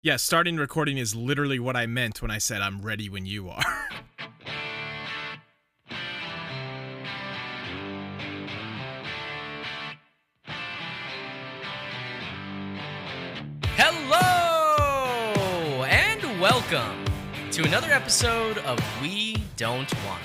Yeah, 0.00 0.14
starting 0.14 0.58
recording 0.58 0.96
is 0.96 1.16
literally 1.16 1.58
what 1.58 1.74
I 1.74 1.86
meant 1.86 2.22
when 2.22 2.30
I 2.30 2.38
said 2.38 2.62
I'm 2.62 2.82
ready 2.82 3.08
when 3.08 3.26
you 3.26 3.48
are. 3.48 3.60
Hello 13.74 15.82
and 15.82 16.40
welcome 16.40 17.04
to 17.50 17.64
another 17.64 17.90
episode 17.90 18.58
of 18.58 18.78
We 19.02 19.38
Don't 19.56 19.92
Want. 20.06 20.22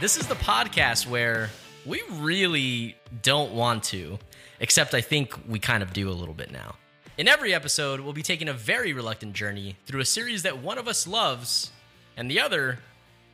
This 0.00 0.16
is 0.16 0.26
the 0.26 0.36
podcast 0.36 1.06
where 1.06 1.50
we 1.84 2.02
really 2.12 2.96
don't 3.20 3.52
want 3.52 3.84
to, 3.84 4.18
except 4.60 4.94
I 4.94 5.02
think 5.02 5.38
we 5.46 5.58
kind 5.58 5.82
of 5.82 5.92
do 5.92 6.08
a 6.08 6.16
little 6.16 6.32
bit 6.32 6.50
now. 6.50 6.76
In 7.18 7.28
every 7.28 7.52
episode, 7.52 8.00
we'll 8.00 8.14
be 8.14 8.22
taking 8.22 8.48
a 8.48 8.54
very 8.54 8.94
reluctant 8.94 9.34
journey 9.34 9.76
through 9.84 10.00
a 10.00 10.04
series 10.04 10.42
that 10.44 10.58
one 10.58 10.78
of 10.78 10.88
us 10.88 11.06
loves, 11.06 11.70
and 12.16 12.30
the 12.30 12.40
other, 12.40 12.78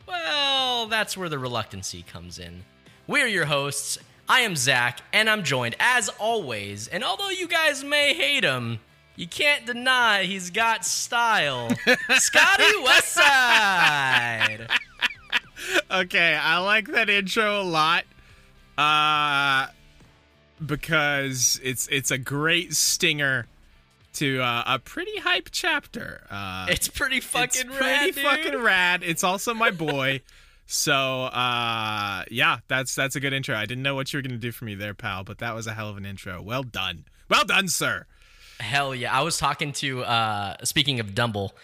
well, 0.06 0.86
that's 0.86 1.16
where 1.16 1.28
the 1.28 1.38
reluctancy 1.38 2.02
comes 2.02 2.40
in. 2.40 2.64
We're 3.06 3.28
your 3.28 3.44
hosts. 3.44 3.96
I 4.28 4.40
am 4.40 4.56
Zach, 4.56 5.00
and 5.12 5.30
I'm 5.30 5.44
joined, 5.44 5.76
as 5.78 6.08
always, 6.18 6.88
and 6.88 7.04
although 7.04 7.30
you 7.30 7.46
guys 7.46 7.84
may 7.84 8.14
hate 8.14 8.42
him, 8.42 8.80
you 9.14 9.28
can't 9.28 9.64
deny 9.64 10.24
he's 10.24 10.50
got 10.50 10.84
style. 10.84 11.68
Scotty 12.16 12.64
Westside. 12.84 14.68
okay, 15.90 16.34
I 16.34 16.58
like 16.58 16.88
that 16.88 17.08
intro 17.08 17.60
a 17.60 17.62
lot. 17.62 18.04
Uh 18.76 19.68
because 20.64 21.60
it's 21.62 21.86
it's 21.88 22.10
a 22.10 22.18
great 22.18 22.74
stinger 22.74 23.46
to 24.18 24.40
uh, 24.42 24.62
a 24.66 24.78
pretty 24.78 25.18
hype 25.18 25.48
chapter. 25.50 26.26
Uh 26.30 26.66
It's 26.68 26.88
pretty 26.88 27.20
fucking 27.20 27.62
it's 27.70 27.80
rad, 27.80 27.98
pretty 28.00 28.12
dude. 28.12 28.24
fucking 28.24 28.62
rad. 28.62 29.02
It's 29.04 29.24
also 29.24 29.54
my 29.54 29.70
boy. 29.70 30.20
so 30.66 31.24
uh 31.24 32.24
yeah, 32.30 32.58
that's 32.68 32.94
that's 32.94 33.16
a 33.16 33.20
good 33.20 33.32
intro. 33.32 33.56
I 33.56 33.66
didn't 33.66 33.82
know 33.82 33.94
what 33.94 34.12
you 34.12 34.18
were 34.18 34.22
gonna 34.22 34.36
do 34.36 34.52
for 34.52 34.64
me 34.64 34.74
there, 34.74 34.94
pal, 34.94 35.24
but 35.24 35.38
that 35.38 35.54
was 35.54 35.66
a 35.66 35.72
hell 35.74 35.88
of 35.88 35.96
an 35.96 36.04
intro. 36.06 36.42
Well 36.42 36.62
done. 36.62 37.04
Well 37.28 37.44
done, 37.44 37.68
sir. 37.68 38.06
Hell 38.60 38.94
yeah. 38.94 39.16
I 39.16 39.22
was 39.22 39.38
talking 39.38 39.72
to 39.74 40.02
uh 40.04 40.56
speaking 40.64 41.00
of 41.00 41.14
Dumble, 41.14 41.54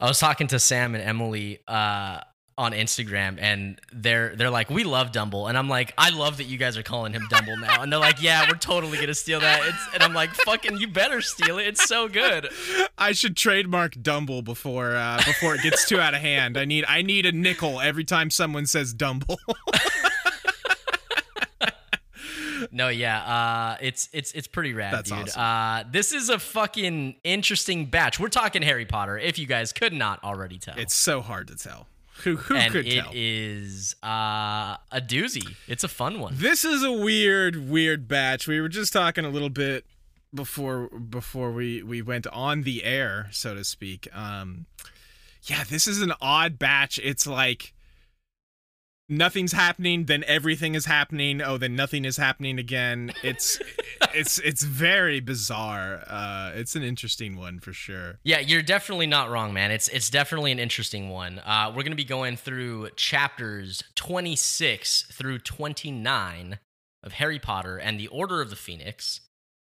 I 0.00 0.06
was 0.06 0.18
talking 0.18 0.46
to 0.48 0.58
Sam 0.58 0.94
and 0.94 1.02
Emily 1.04 1.58
uh 1.68 2.20
on 2.56 2.72
Instagram 2.72 3.36
and 3.40 3.80
they're 3.92 4.36
they're 4.36 4.50
like, 4.50 4.70
We 4.70 4.84
love 4.84 5.10
Dumble 5.12 5.48
and 5.48 5.58
I'm 5.58 5.68
like, 5.68 5.92
I 5.98 6.10
love 6.10 6.36
that 6.36 6.44
you 6.44 6.56
guys 6.56 6.76
are 6.76 6.82
calling 6.82 7.12
him 7.12 7.26
Dumble 7.28 7.56
now. 7.56 7.82
And 7.82 7.92
they're 7.92 7.98
like, 8.00 8.22
Yeah, 8.22 8.46
we're 8.48 8.58
totally 8.58 8.98
gonna 8.98 9.14
steal 9.14 9.40
that. 9.40 9.60
It's, 9.66 9.88
and 9.94 10.02
I'm 10.02 10.14
like, 10.14 10.30
fucking 10.34 10.78
you 10.78 10.86
better 10.88 11.20
steal 11.20 11.58
it. 11.58 11.66
It's 11.66 11.84
so 11.84 12.08
good. 12.08 12.48
I 12.96 13.12
should 13.12 13.36
trademark 13.36 14.00
Dumble 14.00 14.42
before 14.42 14.94
uh, 14.94 15.18
before 15.24 15.54
it 15.56 15.62
gets 15.62 15.88
too 15.88 15.98
out 16.00 16.14
of 16.14 16.20
hand. 16.20 16.56
I 16.56 16.64
need 16.64 16.84
I 16.86 17.02
need 17.02 17.26
a 17.26 17.32
nickel 17.32 17.80
every 17.80 18.04
time 18.04 18.30
someone 18.30 18.66
says 18.66 18.92
Dumble. 18.92 19.38
No, 22.70 22.88
yeah, 22.88 23.18
uh, 23.22 23.76
it's 23.80 24.08
it's 24.12 24.32
it's 24.32 24.46
pretty 24.48 24.72
rad, 24.72 24.92
That's 24.94 25.10
dude. 25.10 25.18
awesome. 25.28 25.40
Uh, 25.40 25.84
this 25.92 26.12
is 26.12 26.28
a 26.28 26.38
fucking 26.38 27.16
interesting 27.22 27.86
batch. 27.86 28.18
We're 28.18 28.28
talking 28.28 28.62
Harry 28.62 28.86
Potter, 28.86 29.18
if 29.18 29.38
you 29.38 29.46
guys 29.46 29.72
could 29.72 29.92
not 29.92 30.22
already 30.24 30.58
tell. 30.58 30.74
it's 30.76 30.94
so 30.96 31.20
hard 31.20 31.48
to 31.48 31.56
tell. 31.56 31.86
Who 32.22 32.36
who 32.36 32.56
and 32.56 32.72
could 32.72 32.86
it 32.86 33.02
tell? 33.02 33.10
is 33.12 33.96
uh, 34.02 34.76
a 34.92 35.00
doozy. 35.00 35.56
It's 35.66 35.82
a 35.84 35.88
fun 35.88 36.20
one. 36.20 36.34
This 36.36 36.64
is 36.64 36.82
a 36.82 36.92
weird 36.92 37.68
weird 37.68 38.06
batch. 38.06 38.46
We 38.46 38.60
were 38.60 38.68
just 38.68 38.92
talking 38.92 39.24
a 39.24 39.30
little 39.30 39.50
bit 39.50 39.84
before 40.32 40.88
before 40.88 41.50
we 41.52 41.82
we 41.82 42.02
went 42.02 42.26
on 42.28 42.62
the 42.62 42.84
air, 42.84 43.28
so 43.32 43.54
to 43.54 43.64
speak. 43.64 44.08
Um 44.14 44.66
yeah, 45.42 45.64
this 45.64 45.86
is 45.86 46.00
an 46.00 46.12
odd 46.20 46.58
batch. 46.58 46.98
It's 47.02 47.26
like 47.26 47.74
nothing's 49.08 49.52
happening, 49.52 50.06
then 50.06 50.24
everything 50.26 50.74
is 50.74 50.86
happening. 50.86 51.42
Oh, 51.42 51.58
then 51.58 51.76
nothing 51.76 52.04
is 52.04 52.16
happening 52.16 52.58
again. 52.58 53.12
It's 53.22 53.58
it's 54.14 54.38
it's 54.38 54.62
very 54.62 55.20
bizarre. 55.20 56.02
Uh 56.06 56.52
it's 56.54 56.74
an 56.76 56.82
interesting 56.82 57.36
one 57.36 57.60
for 57.60 57.72
sure. 57.72 58.18
Yeah, 58.22 58.40
you're 58.40 58.62
definitely 58.62 59.06
not 59.06 59.30
wrong, 59.30 59.52
man. 59.52 59.70
It's 59.70 59.88
it's 59.88 60.10
definitely 60.10 60.52
an 60.52 60.58
interesting 60.58 61.10
one. 61.10 61.40
Uh, 61.44 61.72
we're 61.74 61.82
gonna 61.82 61.94
be 61.96 62.04
going 62.04 62.36
through 62.36 62.90
chapters 62.96 63.82
26 63.94 65.02
through 65.12 65.38
29 65.38 66.58
of 67.02 67.12
Harry 67.14 67.38
Potter 67.38 67.76
and 67.76 68.00
the 68.00 68.06
Order 68.08 68.40
of 68.40 68.50
the 68.50 68.56
Phoenix. 68.56 69.20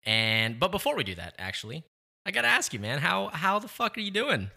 And 0.05 0.59
but 0.59 0.71
before 0.73 0.97
we 0.97 1.05
do 1.05 1.15
that, 1.17 1.35
actually, 1.39 1.85
I 2.25 2.31
gotta 2.31 2.49
ask 2.49 2.73
you, 2.73 2.79
man, 2.81 3.01
how 3.01 3.29
how 3.29 3.59
the 3.59 3.69
fuck 3.69 3.99
are 3.99 4.01
you 4.01 4.11
doing? 4.11 4.51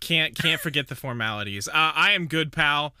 Can't 0.00 0.34
can't 0.34 0.60
forget 0.60 0.88
the 0.88 0.94
formalities. 0.94 1.68
Uh, 1.68 1.72
I 1.94 2.12
am 2.12 2.26
good, 2.26 2.52
pal. 2.52 2.94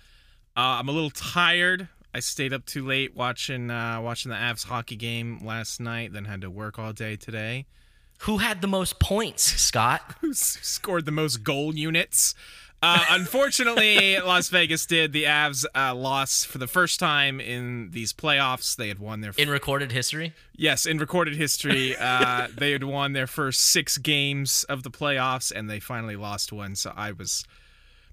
Uh, 0.56 0.80
I'm 0.80 0.88
a 0.88 0.92
little 0.92 1.10
tired. 1.10 1.88
I 2.14 2.20
stayed 2.20 2.54
up 2.54 2.64
too 2.64 2.86
late 2.86 3.14
watching 3.14 3.70
uh, 3.70 4.00
watching 4.00 4.30
the 4.30 4.36
Avs 4.36 4.64
hockey 4.64 4.96
game 4.96 5.44
last 5.44 5.80
night. 5.80 6.12
Then 6.14 6.24
had 6.24 6.40
to 6.40 6.50
work 6.50 6.78
all 6.78 6.94
day 6.94 7.16
today. 7.16 7.66
Who 8.20 8.38
had 8.38 8.62
the 8.62 8.66
most 8.66 8.98
points, 8.98 9.42
Scott? 9.42 10.00
Who 10.22 10.32
scored 10.32 11.04
the 11.04 11.12
most 11.12 11.44
goal 11.44 11.74
units? 11.74 12.34
Uh, 12.82 13.04
unfortunately, 13.10 14.18
Las 14.24 14.48
Vegas 14.48 14.86
did. 14.86 15.12
The 15.12 15.24
Avs 15.24 15.64
uh, 15.74 15.94
lost 15.94 16.46
for 16.46 16.58
the 16.58 16.66
first 16.66 17.00
time 17.00 17.40
in 17.40 17.90
these 17.90 18.12
playoffs. 18.12 18.76
They 18.76 18.88
had 18.88 18.98
won 18.98 19.20
their 19.20 19.32
In 19.36 19.50
recorded 19.50 19.92
history? 19.92 20.34
Yes, 20.54 20.86
in 20.86 20.98
recorded 20.98 21.36
history, 21.36 21.96
uh, 21.96 22.48
they 22.54 22.72
had 22.72 22.84
won 22.84 23.12
their 23.12 23.26
first 23.26 23.60
six 23.60 23.98
games 23.98 24.64
of 24.64 24.82
the 24.82 24.90
playoffs, 24.90 25.50
and 25.54 25.68
they 25.68 25.80
finally 25.80 26.16
lost 26.16 26.52
one. 26.52 26.76
So 26.76 26.92
I 26.94 27.12
was, 27.12 27.44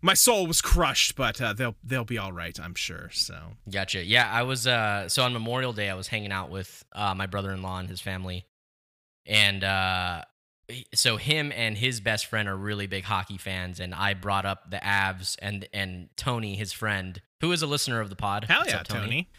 my 0.03 0.13
soul 0.13 0.45
was 0.45 0.61
crushed, 0.61 1.15
but 1.15 1.41
uh, 1.41 1.53
they'll 1.53 1.75
they'll 1.83 2.03
be 2.03 2.17
all 2.17 2.33
right, 2.33 2.59
I'm 2.59 2.75
sure. 2.75 3.09
So 3.11 3.53
Gotcha. 3.71 4.03
Yeah, 4.03 4.29
I 4.29 4.43
was 4.43 4.67
uh 4.67 5.07
so 5.07 5.23
on 5.23 5.33
Memorial 5.33 5.73
Day 5.73 5.89
I 5.89 5.95
was 5.95 6.07
hanging 6.07 6.31
out 6.31 6.51
with 6.51 6.83
uh 6.91 7.15
my 7.15 7.25
brother-in-law 7.25 7.79
and 7.79 7.89
his 7.89 8.01
family. 8.01 8.45
And 9.25 9.63
uh 9.63 10.25
so 10.93 11.15
him 11.17 11.51
and 11.55 11.77
his 11.77 12.01
best 12.01 12.25
friend 12.25 12.47
are 12.49 12.55
really 12.55 12.85
big 12.85 13.05
hockey 13.05 13.37
fans 13.37 13.79
and 13.79 13.95
I 13.95 14.13
brought 14.13 14.45
up 14.45 14.69
the 14.69 14.77
Avs 14.77 15.37
and 15.41 15.67
and 15.73 16.09
Tony 16.17 16.55
his 16.55 16.73
friend 16.73 17.21
who 17.39 17.51
is 17.53 17.61
a 17.61 17.67
listener 17.67 18.01
of 18.01 18.09
the 18.09 18.15
pod. 18.17 18.43
hell 18.43 18.63
yeah, 18.67 18.81
up, 18.81 18.87
Tony. 18.87 19.29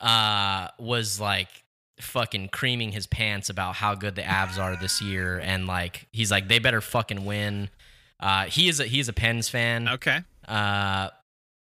Uh 0.00 0.68
was 0.80 1.20
like 1.20 1.48
fucking 2.00 2.48
creaming 2.48 2.90
his 2.92 3.06
pants 3.06 3.48
about 3.48 3.76
how 3.76 3.94
good 3.94 4.16
the 4.16 4.22
Avs 4.22 4.58
are 4.58 4.74
this 4.74 5.00
year 5.00 5.38
and 5.38 5.66
like 5.68 6.08
he's 6.10 6.32
like 6.32 6.48
they 6.48 6.58
better 6.58 6.80
fucking 6.80 7.24
win. 7.24 7.70
Uh 8.20 8.44
he 8.44 8.68
is 8.68 8.78
a 8.80 8.84
he's 8.84 9.08
a 9.08 9.12
Pens 9.12 9.48
fan. 9.48 9.88
Okay, 9.88 10.18
Uh, 10.46 11.08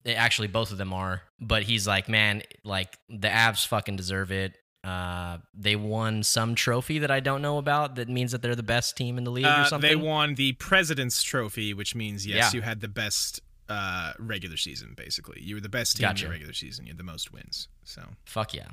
actually, 0.07 0.49
both 0.49 0.71
of 0.71 0.79
them 0.79 0.93
are. 0.93 1.23
But 1.41 1.63
he's 1.65 1.87
like, 1.87 2.09
man, 2.09 2.43
like 2.65 2.97
the 3.09 3.29
Avs 3.29 3.67
fucking 3.67 3.97
deserve 3.97 4.31
it. 4.33 4.57
Uh, 4.85 5.39
they 5.55 5.77
won 5.77 6.23
some 6.23 6.55
trophy 6.55 6.99
that 6.99 7.11
I 7.11 7.21
don't 7.21 7.41
know 7.41 7.57
about. 7.59 7.95
That 7.97 8.09
means 8.11 8.33
that 8.33 8.43
they're 8.43 8.55
the 8.55 8.63
best 8.63 8.97
team 8.99 9.17
in 9.17 9.25
the 9.25 9.31
league 9.31 9.47
or 9.47 9.49
uh, 9.49 9.65
something. 9.65 9.89
they 9.89 9.97
won 9.97 10.35
the 10.35 10.53
President's 10.53 11.23
Trophy, 11.23 11.73
which 11.73 11.95
means 11.95 12.27
yes, 12.27 12.37
Yeah. 12.53 12.59
you 12.59 12.63
had 12.63 12.81
the 12.83 12.89
best 12.89 13.41
uh, 13.71 14.13
regular 14.19 14.59
season. 14.59 14.93
Basically, 14.95 15.41
you 15.41 15.55
were 15.55 15.61
the 15.63 15.71
best 15.71 15.97
team 15.97 16.03
Gotcha. 16.09 16.27
in 16.27 16.29
the 16.29 16.33
regular 16.35 16.53
season. 16.53 16.85
You 16.85 16.91
had 16.91 16.99
the 16.99 17.03
most 17.05 17.33
wins. 17.33 17.69
So 17.85 18.03
Fuck 18.27 18.53
yeah. 18.53 18.67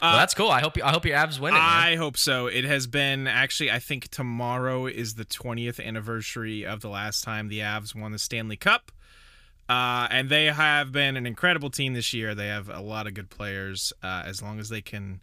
Uh, 0.00 0.10
well, 0.10 0.16
that's 0.18 0.34
cool. 0.34 0.50
I 0.50 0.60
hope 0.60 0.76
you, 0.76 0.82
I 0.84 0.90
hope 0.90 1.06
your 1.06 1.16
Avs 1.16 1.38
win 1.40 1.54
it. 1.54 1.58
man. 1.58 1.62
I 1.64 1.96
hope 1.96 2.16
so. 2.18 2.46
It 2.48 2.64
has 2.64 2.86
been 2.86 3.26
actually. 3.26 3.70
I 3.70 3.78
think 3.78 4.08
tomorrow 4.08 4.86
is 4.86 5.14
the 5.14 5.24
20th 5.24 5.82
anniversary 5.84 6.66
of 6.66 6.80
the 6.82 6.88
last 6.88 7.24
time 7.24 7.48
the 7.48 7.60
Avs 7.60 7.94
won 7.94 8.12
the 8.12 8.18
Stanley 8.18 8.56
Cup, 8.56 8.92
uh, 9.68 10.06
and 10.10 10.28
they 10.28 10.46
have 10.46 10.92
been 10.92 11.16
an 11.16 11.26
incredible 11.26 11.70
team 11.70 11.94
this 11.94 12.12
year. 12.12 12.34
They 12.34 12.48
have 12.48 12.68
a 12.68 12.80
lot 12.80 13.06
of 13.06 13.14
good 13.14 13.30
players. 13.30 13.92
Uh, 14.02 14.22
as 14.26 14.42
long 14.42 14.58
as 14.60 14.68
they 14.68 14.82
can 14.82 15.20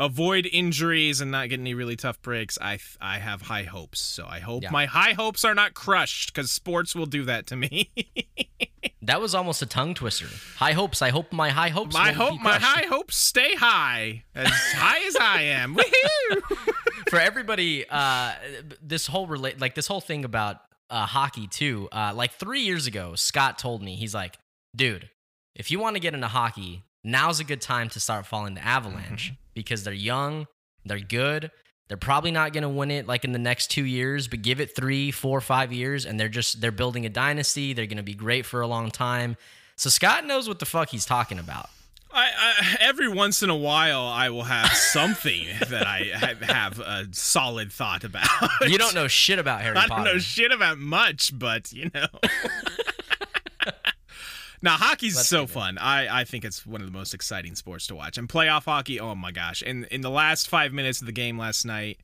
avoid 0.00 0.48
injuries 0.52 1.20
and 1.20 1.30
not 1.30 1.48
get 1.50 1.60
any 1.60 1.74
really 1.74 1.94
tough 1.94 2.20
breaks, 2.22 2.58
I 2.60 2.78
I 3.00 3.18
have 3.18 3.42
high 3.42 3.62
hopes. 3.64 4.00
So 4.00 4.26
I 4.26 4.40
hope 4.40 4.64
Yeah. 4.64 4.70
my 4.72 4.86
high 4.86 5.12
hopes 5.12 5.44
are 5.44 5.54
not 5.54 5.74
crushed 5.74 6.32
because 6.34 6.50
sports 6.50 6.96
will 6.96 7.06
do 7.06 7.24
that 7.26 7.46
to 7.48 7.56
me. 7.56 7.90
That 9.02 9.20
was 9.20 9.34
almost 9.34 9.62
a 9.62 9.66
tongue 9.66 9.94
twister. 9.94 10.26
High 10.56 10.72
hopes. 10.72 11.00
I 11.02 11.08
hope 11.08 11.32
my 11.32 11.48
high 11.48 11.70
hopes. 11.70 11.94
my 11.94 12.12
hope, 12.12 12.38
my 12.40 12.58
high 12.58 12.84
hopes 12.86 13.16
stay 13.16 13.54
high, 13.54 14.24
as 14.34 14.48
high 14.74 15.06
as 15.06 15.16
I 15.16 15.42
am. 15.42 15.74
Woohoo! 15.76 16.68
for 17.10 17.18
everybody 17.18 17.86
uh 17.88 18.32
this 18.82 19.06
whole 19.06 19.26
relate 19.26 19.58
like 19.60 19.74
this 19.74 19.86
whole 19.86 20.00
thing 20.02 20.24
about 20.24 20.58
uh 20.90 21.06
hockey 21.06 21.46
too 21.48 21.88
uh 21.92 22.12
like 22.14 22.32
three 22.32 22.60
years 22.60 22.86
ago 22.86 23.14
scott 23.16 23.58
told 23.58 23.82
me 23.82 23.96
he's 23.96 24.14
like 24.14 24.38
dude 24.76 25.08
if 25.56 25.70
you 25.72 25.80
want 25.80 25.96
to 25.96 26.00
get 26.00 26.14
into 26.14 26.28
hockey 26.28 26.84
now's 27.02 27.40
a 27.40 27.44
good 27.44 27.60
time 27.60 27.88
to 27.88 27.98
start 27.98 28.26
following 28.26 28.54
the 28.54 28.64
avalanche 28.64 29.32
because 29.60 29.84
they're 29.84 29.92
young 29.92 30.46
they're 30.84 30.98
good 30.98 31.50
they're 31.88 31.96
probably 31.96 32.30
not 32.30 32.52
going 32.54 32.62
to 32.62 32.68
win 32.68 32.90
it 32.90 33.06
like 33.06 33.24
in 33.24 33.32
the 33.32 33.38
next 33.38 33.70
two 33.70 33.84
years 33.84 34.26
but 34.26 34.40
give 34.40 34.58
it 34.60 34.74
three 34.74 35.10
four 35.10 35.40
five 35.40 35.70
years 35.72 36.06
and 36.06 36.18
they're 36.18 36.28
just 36.28 36.60
they're 36.60 36.72
building 36.72 37.04
a 37.04 37.10
dynasty 37.10 37.72
they're 37.74 37.86
going 37.86 37.96
to 37.96 38.02
be 38.02 38.14
great 38.14 38.46
for 38.46 38.60
a 38.62 38.66
long 38.66 38.90
time 38.90 39.36
so 39.76 39.90
scott 39.90 40.24
knows 40.24 40.48
what 40.48 40.58
the 40.58 40.66
fuck 40.66 40.88
he's 40.88 41.04
talking 41.04 41.38
about 41.38 41.68
I, 42.12 42.30
I 42.36 42.76
every 42.80 43.08
once 43.08 43.42
in 43.42 43.50
a 43.50 43.56
while 43.56 44.02
I 44.02 44.30
will 44.30 44.42
have 44.42 44.72
something 44.72 45.46
that 45.68 45.86
I 45.86 46.10
ha- 46.12 46.52
have 46.52 46.80
a 46.80 47.06
solid 47.12 47.70
thought 47.70 48.02
about. 48.02 48.26
You 48.62 48.78
don't 48.78 48.96
know 48.96 49.06
shit 49.06 49.38
about 49.38 49.60
Harry 49.60 49.76
I 49.76 49.82
Potter. 49.88 49.92
I 49.92 50.04
don't 50.04 50.14
know 50.14 50.18
shit 50.18 50.50
about 50.50 50.78
much, 50.78 51.30
but 51.38 51.72
you 51.72 51.90
know. 51.94 52.06
now 54.62 54.76
hockey's 54.76 55.16
Let's 55.16 55.28
so 55.28 55.46
fun. 55.46 55.78
I 55.78 56.20
I 56.20 56.24
think 56.24 56.44
it's 56.44 56.66
one 56.66 56.80
of 56.80 56.86
the 56.86 56.96
most 56.96 57.14
exciting 57.14 57.54
sports 57.54 57.86
to 57.88 57.94
watch. 57.94 58.18
And 58.18 58.28
playoff 58.28 58.64
hockey, 58.64 59.00
oh 59.00 59.14
my 59.14 59.32
gosh! 59.32 59.62
In 59.62 59.84
in 59.84 60.00
the 60.00 60.10
last 60.10 60.48
five 60.48 60.72
minutes 60.72 61.00
of 61.00 61.06
the 61.06 61.12
game 61.12 61.38
last 61.38 61.64
night, 61.64 61.98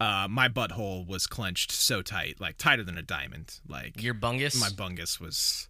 uh, 0.00 0.26
my 0.28 0.48
butthole 0.48 1.06
was 1.06 1.26
clenched 1.26 1.70
so 1.70 2.02
tight, 2.02 2.40
like 2.40 2.58
tighter 2.58 2.82
than 2.84 2.98
a 2.98 3.02
diamond. 3.02 3.60
Like 3.68 4.02
Your 4.02 4.14
bungus. 4.14 4.58
my 4.60 4.68
bungus 4.68 5.20
was. 5.20 5.68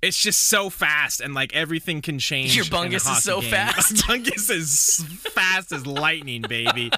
It's 0.00 0.16
just 0.16 0.42
so 0.42 0.70
fast, 0.70 1.20
and 1.20 1.34
like 1.34 1.52
everything 1.54 2.02
can 2.02 2.20
change. 2.20 2.54
Your 2.54 2.64
bungus 2.66 3.10
is 3.10 3.22
so 3.24 3.40
game. 3.40 3.50
fast. 3.52 3.96
Bungus 3.96 4.48
is 4.48 5.04
fast 5.32 5.72
as 5.72 5.86
lightning, 5.86 6.42
baby. 6.42 6.90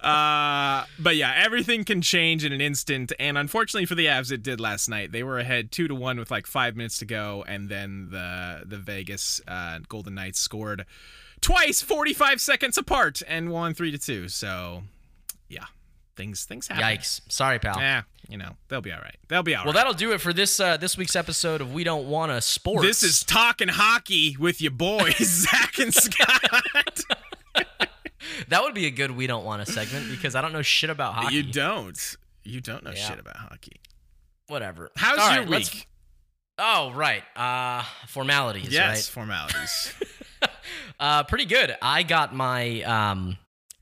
Uh, 0.00 0.84
but 1.00 1.16
yeah, 1.16 1.32
everything 1.36 1.84
can 1.84 2.00
change 2.00 2.44
in 2.44 2.52
an 2.52 2.60
instant, 2.60 3.12
and 3.18 3.36
unfortunately 3.36 3.86
for 3.86 3.96
the 3.96 4.06
Avs, 4.06 4.30
it 4.30 4.44
did 4.44 4.60
last 4.60 4.88
night. 4.88 5.10
They 5.10 5.24
were 5.24 5.40
ahead 5.40 5.72
two 5.72 5.88
to 5.88 5.94
one 5.96 6.16
with 6.18 6.30
like 6.30 6.46
five 6.46 6.76
minutes 6.76 6.98
to 6.98 7.06
go, 7.06 7.44
and 7.48 7.68
then 7.68 8.08
the 8.10 8.62
the 8.64 8.78
Vegas 8.78 9.40
uh, 9.48 9.80
Golden 9.88 10.14
Knights 10.14 10.38
scored 10.38 10.86
twice, 11.40 11.82
forty 11.82 12.14
five 12.14 12.40
seconds 12.40 12.78
apart, 12.78 13.20
and 13.26 13.50
won 13.50 13.74
three 13.74 13.90
to 13.90 13.98
two. 13.98 14.28
So 14.28 14.84
yeah, 15.48 15.64
things 16.18 16.44
things 16.44 16.68
happen. 16.68 16.84
Yikes! 16.84 17.22
Sorry, 17.30 17.58
pal. 17.58 17.78
Yeah, 17.78 18.02
you 18.28 18.36
know 18.36 18.56
they'll 18.68 18.82
be 18.82 18.92
all 18.92 19.00
right. 19.00 19.16
They'll 19.28 19.42
be 19.42 19.54
all 19.54 19.64
Well, 19.64 19.72
right. 19.72 19.78
that'll 19.78 19.94
do 19.94 20.12
it 20.12 20.20
for 20.20 20.34
this 20.34 20.60
uh, 20.60 20.76
this 20.76 20.98
week's 20.98 21.16
episode 21.16 21.62
of 21.62 21.72
We 21.72 21.84
Don't 21.84 22.08
Want 22.08 22.30
to 22.32 22.40
Sports. 22.42 22.84
This 22.86 23.02
is 23.02 23.24
talking 23.24 23.68
hockey 23.68 24.36
with 24.38 24.60
your 24.60 24.72
boys, 24.72 25.16
Zach 25.22 25.78
and 25.78 25.94
Scott. 25.94 27.00
that 28.48 28.62
would 28.62 28.74
be 28.74 28.86
a 28.86 28.90
good 28.90 29.12
We 29.12 29.26
Don't 29.26 29.44
Want 29.44 29.64
to 29.64 29.72
segment 29.72 30.10
because 30.10 30.34
I 30.34 30.42
don't 30.42 30.52
know 30.52 30.62
shit 30.62 30.90
about 30.90 31.14
hockey. 31.14 31.36
you 31.36 31.42
don't. 31.44 32.16
You 32.44 32.60
don't 32.60 32.82
know 32.84 32.90
Yeah. 32.90 33.08
shit 33.08 33.18
about 33.18 33.36
hockey. 33.36 33.80
Whatever. 34.48 34.90
How's 34.96 35.18
All 35.18 35.32
your 35.34 35.40
right, 35.42 35.48
week? 35.50 35.86
Oh, 36.58 36.90
right. 36.92 37.22
Uh, 37.36 37.84
formalities. 38.08 38.68
Yes, 38.72 39.08
formalities. 39.08 39.92
Uh, 41.00 41.22
pretty 41.22 41.44
good. 41.46 41.74
I 41.80 42.02
got 42.02 42.34
my 42.34 42.82
um 42.82 43.38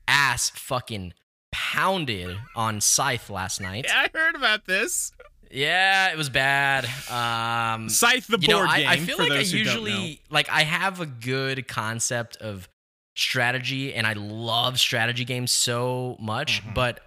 ass 0.07 0.51
fucking 0.51 1.13
pounded 1.57 2.37
on 2.55 2.79
Scythe 2.81 3.29
last 3.31 3.59
night. 3.59 3.85
yeah, 3.87 4.05
I 4.13 4.17
heard 4.17 4.35
about 4.35 4.65
this. 4.65 5.11
Yeah, 5.49 6.11
it 6.11 6.17
was 6.17 6.29
bad. 6.29 6.85
Um, 7.09 7.89
Scythe 7.89 8.27
the 8.27 8.37
you 8.39 8.47
know, 8.49 8.57
board 8.59 8.69
I, 8.69 8.77
game. 8.79 8.87
I 8.89 8.97
feel 8.97 9.17
like 9.17 9.31
I 9.31 9.39
usually 9.39 10.21
like 10.29 10.49
I 10.49 10.61
have 10.63 10.99
a 11.01 11.05
good 11.07 11.67
concept 11.67 12.35
of 12.37 12.67
strategy, 13.15 13.93
and 13.93 14.05
I 14.05 14.13
love 14.13 14.79
strategy 14.79 15.25
games 15.25 15.51
so 15.51 16.15
much, 16.19 16.61
Mhm. 16.63 16.73
but 16.75 16.99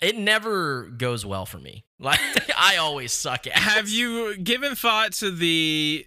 it 0.00 0.16
never 0.16 0.84
goes 0.84 1.24
well 1.26 1.46
for 1.46 1.58
me. 1.58 1.84
Like 1.98 2.20
I 2.56 2.76
always 2.76 3.12
suck 3.12 3.46
at. 3.46 3.54
Have 3.54 3.88
you 3.88 4.36
given 4.36 4.74
thought 4.76 5.12
to 5.14 5.30
the? 5.30 6.06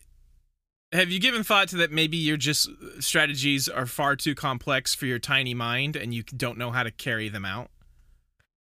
Have 0.95 1.11
you 1.11 1.19
given 1.19 1.43
thought 1.43 1.67
to 1.69 1.77
that? 1.77 1.91
Maybe 1.91 2.17
your 2.17 2.37
just 2.37 2.69
strategies 2.99 3.67
are 3.67 3.85
far 3.85 4.15
too 4.15 4.33
complex 4.33 4.95
for 4.95 5.05
your 5.05 5.19
tiny 5.19 5.53
mind, 5.53 5.95
and 5.95 6.13
you 6.13 6.23
don't 6.23 6.57
know 6.57 6.71
how 6.71 6.83
to 6.83 6.91
carry 6.91 7.27
them 7.29 7.43
out. 7.43 7.69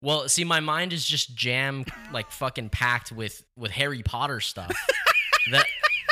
Well, 0.01 0.27
see, 0.27 0.43
my 0.43 0.59
mind 0.59 0.93
is 0.93 1.05
just 1.05 1.35
jam 1.35 1.85
like 2.11 2.31
fucking 2.31 2.69
packed 2.69 3.11
with 3.11 3.43
with 3.55 3.71
Harry 3.71 4.03
Potter 4.03 4.39
stuff 4.39 4.71
that 5.51 5.65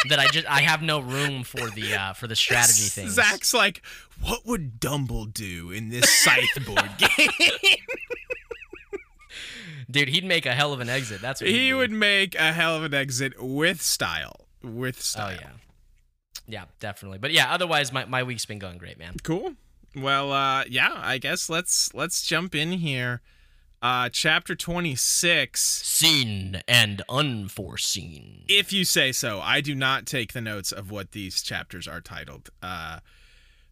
that 0.10 0.20
I 0.20 0.28
just 0.28 0.48
I 0.50 0.62
have 0.62 0.82
no 0.82 1.00
room 1.00 1.44
for 1.44 1.70
the 1.70 1.94
uh 1.94 2.14
for 2.14 2.28
the 2.28 2.36
strategy 2.36 2.90
things. 2.90 3.12
Zach's 3.12 3.54
like, 3.54 3.82
what 4.22 4.46
would 4.46 4.80
Dumble 4.80 5.26
do 5.26 5.72
in 5.72 5.90
this 5.90 6.10
Scythe 6.10 6.66
board 6.66 6.90
game? 6.98 7.78
Dude, 9.92 10.10
he'd 10.10 10.26
make 10.26 10.46
a 10.46 10.54
hell 10.54 10.74
of 10.74 10.80
an 10.80 10.90
exit. 10.90 11.22
That's 11.22 11.42
what 11.42 11.50
he 11.50 11.74
would 11.74 11.92
make 11.92 12.34
a 12.36 12.54
hell 12.54 12.78
of 12.78 12.84
an 12.84 12.94
exit 12.94 13.34
with 13.44 13.82
style. 13.82 14.48
With 14.64 15.02
style. 15.02 15.34
Oh 15.34 15.36
style. 15.36 15.50
yeah, 15.52 15.58
yeah, 16.48 16.66
definitely. 16.80 17.18
But 17.18 17.32
yeah, 17.32 17.52
otherwise, 17.52 17.92
my, 17.92 18.06
my 18.06 18.24
week's 18.24 18.46
been 18.46 18.60
going 18.60 18.78
great, 18.78 18.98
man. 18.98 19.16
Cool. 19.24 19.56
Well, 19.96 20.32
uh, 20.32 20.64
yeah, 20.70 20.94
I 20.96 21.18
guess 21.18 21.50
let's 21.50 21.94
let's 21.94 22.26
jump 22.26 22.56
in 22.56 22.74
here. 22.74 23.22
Uh, 23.82 24.10
chapter 24.10 24.56
twenty 24.56 24.96
six. 24.96 25.62
Seen 25.62 26.62
and 26.68 27.02
unforeseen. 27.10 28.44
If 28.48 28.74
you 28.74 28.86
say 28.86 29.12
so, 29.12 29.40
I 29.42 29.62
do 29.62 29.76
not 29.76 30.06
take 30.06 30.34
the 30.34 30.42
notes 30.42 30.72
of 30.72 30.90
what 30.90 31.12
these 31.12 31.42
chapters 31.44 31.88
are 31.88 32.02
titled. 32.02 32.50
Uh, 32.62 33.00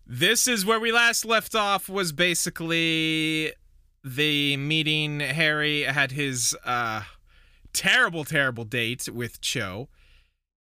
this 0.05 0.47
is 0.47 0.65
where 0.65 0.79
we 0.79 0.91
last 0.91 1.25
left 1.25 1.55
off. 1.55 1.89
Was 1.89 2.11
basically 2.11 3.53
the 4.03 4.57
meeting. 4.57 5.21
Harry 5.21 5.83
had 5.83 6.11
his 6.11 6.55
uh, 6.65 7.03
terrible, 7.73 8.25
terrible 8.25 8.65
date 8.65 9.07
with 9.09 9.41
Cho, 9.41 9.89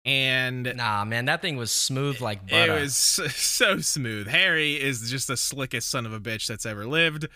and 0.06 0.74
Nah, 0.76 1.06
man, 1.06 1.26
that 1.26 1.42
thing 1.42 1.56
was 1.56 1.72
smooth 1.72 2.20
like 2.20 2.50
butter. 2.50 2.78
It 2.78 2.82
was 2.82 2.96
so 3.36 3.80
smooth. 3.80 4.28
Harry 4.28 4.74
is 4.74 5.10
just 5.10 5.28
the 5.28 5.38
slickest 5.38 5.90
son 5.90 6.06
of 6.06 6.14
a 6.14 6.20
bitch 6.20 6.48
that's 6.48 6.66
ever 6.66 6.86
lived. 6.86 7.28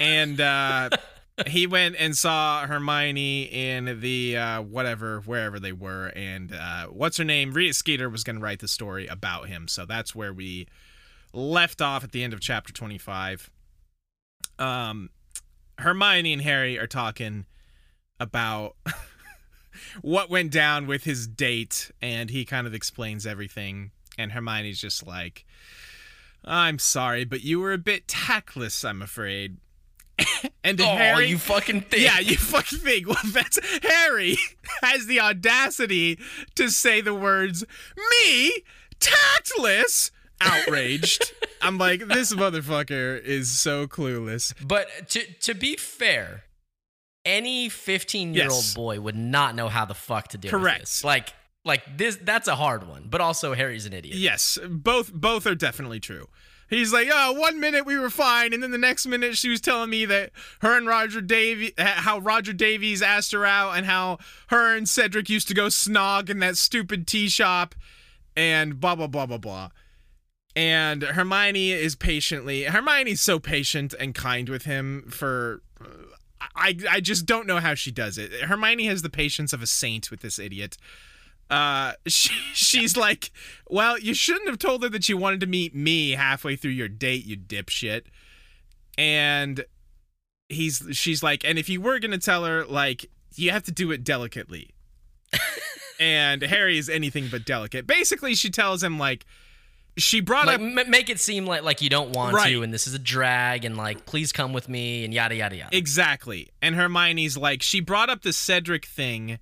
And 0.00 0.40
uh, 0.40 0.90
he 1.46 1.66
went 1.66 1.96
and 1.98 2.16
saw 2.16 2.66
Hermione 2.66 3.44
in 3.44 4.00
the 4.00 4.36
uh, 4.36 4.62
whatever, 4.62 5.20
wherever 5.20 5.58
they 5.58 5.72
were. 5.72 6.08
And 6.14 6.54
uh, 6.54 6.86
what's 6.86 7.16
her 7.16 7.24
name? 7.24 7.52
Rita 7.52 7.72
Skeeter 7.74 8.10
was 8.10 8.24
going 8.24 8.36
to 8.36 8.42
write 8.42 8.60
the 8.60 8.68
story 8.68 9.06
about 9.06 9.48
him. 9.48 9.68
So 9.68 9.86
that's 9.86 10.14
where 10.14 10.32
we 10.32 10.66
left 11.32 11.80
off 11.80 12.04
at 12.04 12.12
the 12.12 12.22
end 12.22 12.32
of 12.32 12.40
chapter 12.40 12.72
25. 12.72 13.50
Um, 14.58 15.10
Hermione 15.78 16.32
and 16.32 16.42
Harry 16.42 16.78
are 16.78 16.86
talking 16.86 17.46
about 18.18 18.76
what 20.02 20.30
went 20.30 20.50
down 20.50 20.86
with 20.86 21.04
his 21.04 21.26
date 21.26 21.90
and 22.00 22.30
he 22.30 22.44
kind 22.44 22.66
of 22.66 22.74
explains 22.74 23.26
everything 23.26 23.90
and 24.18 24.32
Hermione's 24.32 24.80
just 24.80 25.06
like 25.06 25.44
I'm 26.44 26.78
sorry 26.78 27.24
but 27.24 27.42
you 27.42 27.60
were 27.60 27.72
a 27.72 27.78
bit 27.78 28.08
tactless 28.08 28.84
I'm 28.84 29.02
afraid 29.02 29.58
and 30.64 30.80
oh, 30.80 30.84
Harry 30.84 31.28
you 31.28 31.38
fucking 31.38 31.82
think? 31.82 32.02
yeah, 32.02 32.18
you 32.18 32.36
fucking 32.36 32.78
think. 32.78 33.06
Well, 33.16 33.16
that's 33.32 33.58
Harry 33.82 34.36
has 34.82 35.06
the 35.06 35.20
audacity 35.20 36.18
to 36.54 36.70
say 36.70 37.00
the 37.00 37.14
words 37.14 37.64
"me 37.96 38.64
tactless." 38.98 40.10
Outraged. 40.38 41.32
I'm 41.62 41.78
like, 41.78 42.08
this 42.08 42.34
motherfucker 42.34 43.22
is 43.22 43.50
so 43.50 43.86
clueless. 43.86 44.52
But 44.66 44.88
to 45.10 45.24
to 45.40 45.54
be 45.54 45.76
fair, 45.76 46.44
any 47.26 47.68
15 47.68 48.32
year 48.34 48.44
old 48.44 48.52
Yes. 48.64 48.72
boy 48.74 49.00
would 49.00 49.16
not 49.16 49.54
know 49.54 49.68
how 49.68 49.84
the 49.84 49.94
fuck 49.94 50.28
to 50.28 50.38
deal 50.38 50.50
Correct. 50.50 50.80
this. 50.80 51.04
Like 51.04 51.34
like 51.64 51.98
this 51.98 52.16
that's 52.22 52.48
a 52.48 52.54
hard 52.56 52.88
one. 52.88 53.08
But 53.10 53.20
also 53.20 53.52
Harry's 53.52 53.84
an 53.84 53.92
idiot. 53.92 54.16
Yes, 54.16 54.58
both 54.66 55.12
both 55.12 55.46
are 55.46 55.54
definitely 55.56 56.00
true. 56.00 56.28
He's 56.68 56.92
like, 56.92 57.06
oh, 57.12 57.32
one 57.32 57.60
minute 57.60 57.86
we 57.86 57.96
were 57.96 58.10
fine, 58.10 58.52
and 58.52 58.60
then 58.60 58.72
the 58.72 58.78
next 58.78 59.06
minute 59.06 59.36
she 59.36 59.48
was 59.48 59.60
telling 59.60 59.88
me 59.88 60.04
that 60.06 60.32
her 60.62 60.76
and 60.76 60.84
Roger 60.84 61.20
Davy, 61.20 61.72
how 61.78 62.18
Roger 62.18 62.52
Davies 62.52 63.02
asked 63.02 63.30
her 63.30 63.46
out, 63.46 63.76
and 63.76 63.86
how 63.86 64.18
her 64.48 64.76
and 64.76 64.88
Cedric 64.88 65.28
used 65.28 65.46
to 65.46 65.54
go 65.54 65.66
snog 65.66 66.28
in 66.28 66.40
that 66.40 66.56
stupid 66.56 67.06
tea 67.06 67.28
shop, 67.28 67.76
and 68.36 68.80
blah 68.80 68.96
blah 68.96 69.06
blah 69.06 69.26
blah 69.26 69.38
blah. 69.38 69.68
And 70.56 71.02
Hermione 71.02 71.70
is 71.72 71.94
patiently. 71.94 72.64
Hermione's 72.64 73.20
so 73.20 73.38
patient 73.38 73.94
and 73.98 74.14
kind 74.14 74.48
with 74.48 74.64
him 74.64 75.04
for. 75.10 75.62
Uh, 75.80 75.86
I 76.40 76.76
I 76.88 77.00
just 77.00 77.26
don't 77.26 77.46
know 77.46 77.58
how 77.58 77.74
she 77.74 77.90
does 77.90 78.18
it. 78.18 78.32
Hermione 78.32 78.86
has 78.86 79.02
the 79.02 79.10
patience 79.10 79.52
of 79.52 79.62
a 79.62 79.66
saint 79.66 80.10
with 80.10 80.20
this 80.20 80.38
idiot. 80.38 80.76
Uh 81.48 81.92
she, 82.06 82.32
she's 82.54 82.96
like 82.96 83.30
well 83.68 83.98
you 83.98 84.14
shouldn't 84.14 84.48
have 84.48 84.58
told 84.58 84.82
her 84.82 84.88
that 84.88 85.08
you 85.08 85.16
wanted 85.16 85.40
to 85.40 85.46
meet 85.46 85.74
me 85.74 86.12
halfway 86.12 86.56
through 86.56 86.72
your 86.72 86.88
date 86.88 87.24
you 87.24 87.36
dipshit. 87.36 88.02
And 88.98 89.64
he's 90.48 90.82
she's 90.92 91.22
like 91.22 91.44
and 91.44 91.58
if 91.58 91.68
you 91.68 91.80
were 91.80 91.98
gonna 91.98 92.18
tell 92.18 92.44
her 92.44 92.64
like 92.64 93.06
you 93.34 93.50
have 93.50 93.64
to 93.64 93.72
do 93.72 93.90
it 93.90 94.04
delicately. 94.04 94.70
And 95.98 96.42
harry 96.42 96.76
is 96.76 96.90
anything 96.90 97.28
but 97.30 97.46
delicate. 97.46 97.86
Basically 97.86 98.34
she 98.34 98.50
tells 98.50 98.82
him 98.82 98.98
like 98.98 99.24
she 99.98 100.20
brought 100.20 100.46
Like 100.46 100.56
up 100.56 100.60
m- 100.60 100.90
make 100.90 101.08
it 101.08 101.18
seem 101.20 101.46
like 101.46 101.62
like 101.62 101.80
you 101.82 101.88
don't 101.88 102.10
want 102.10 102.34
Right. 102.34 102.50
to 102.50 102.62
and 102.62 102.72
this 102.72 102.86
is 102.86 102.94
a 102.94 102.98
drag 102.98 103.64
and 103.64 103.76
like 103.76 104.04
please 104.06 104.30
come 104.32 104.52
with 104.52 104.68
me 104.68 105.04
and 105.04 105.14
yada 105.14 105.34
yada 105.36 105.56
yada. 105.56 105.76
Exactly. 105.76 106.50
And 106.60 106.74
Hermione's 106.74 107.38
like, 107.38 107.62
she 107.62 107.80
brought 107.80 108.10
up 108.10 108.22
the 108.22 108.32
Cedric 108.32 108.84
thing 108.86 109.38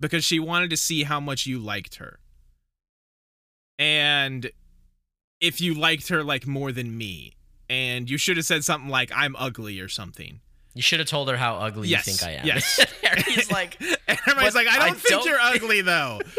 because 0.00 0.24
she 0.24 0.38
wanted 0.38 0.70
to 0.70 0.76
see 0.76 1.04
how 1.04 1.20
much 1.20 1.46
you 1.46 1.58
liked 1.58 1.94
her. 1.96 2.18
And 3.78 4.50
if 5.40 5.60
you 5.60 5.74
liked 5.74 6.08
her 6.08 6.22
like 6.22 6.46
more 6.46 6.72
than 6.72 6.96
me. 6.96 7.32
And 7.70 8.10
you 8.10 8.18
should 8.18 8.36
have 8.36 8.44
said 8.46 8.62
something 8.62 8.90
like, 8.90 9.10
I'm 9.14 9.34
ugly 9.36 9.80
or 9.80 9.88
something. 9.88 10.40
you 10.74 10.82
should 10.82 10.98
have 11.00 11.08
told 11.08 11.28
her 11.30 11.36
how 11.36 11.54
ugly 11.56 11.88
Yes, 11.88 12.06
you 12.06 12.12
think 12.12 12.28
I 12.28 12.32
am. 12.40 12.46
yes. 12.46 12.78
Harry's 13.02 13.50
like 13.50 13.80
And 14.08 14.18
Hermione's 14.18 14.54
like, 14.54 14.68
I 14.68 14.78
don't 14.78 14.82
I 14.90 14.92
think 14.92 15.08
don't 15.08 15.24
you're 15.26 15.40
ugly 15.40 15.80
though. 15.80 16.20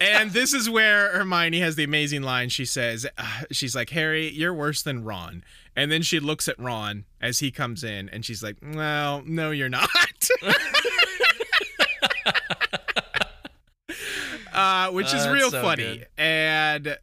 and 0.00 0.32
this 0.32 0.52
is 0.52 0.68
where 0.68 1.10
Hermione 1.16 1.60
has 1.60 1.76
the 1.76 1.84
amazing 1.84 2.22
line. 2.22 2.48
She 2.50 2.64
says, 2.64 3.06
uh, 3.16 3.42
"She's 3.50 3.74
like 3.74 3.90
Harry, 3.90 4.28
you're 4.30 4.52
worse 4.54 4.82
than 4.82 5.04
Ron." 5.04 5.42
And 5.76 5.90
then 5.90 6.02
she 6.02 6.20
looks 6.20 6.48
at 6.48 6.58
Ron 6.58 7.04
as 7.20 7.38
he 7.38 7.50
comes 7.50 7.82
in, 7.84 8.08
and 8.10 8.24
she's 8.24 8.42
like, 8.42 8.56
"Well, 8.62 9.22
no, 9.24 9.50
you're 9.50 9.68
not." 9.68 9.88
uh, 14.52 14.90
which 14.90 15.12
is 15.14 15.26
Uh, 15.26 15.30
real 15.32 15.50
so 15.50 15.62
funny. 15.62 15.98
good. 15.98 16.06
And 16.18 16.98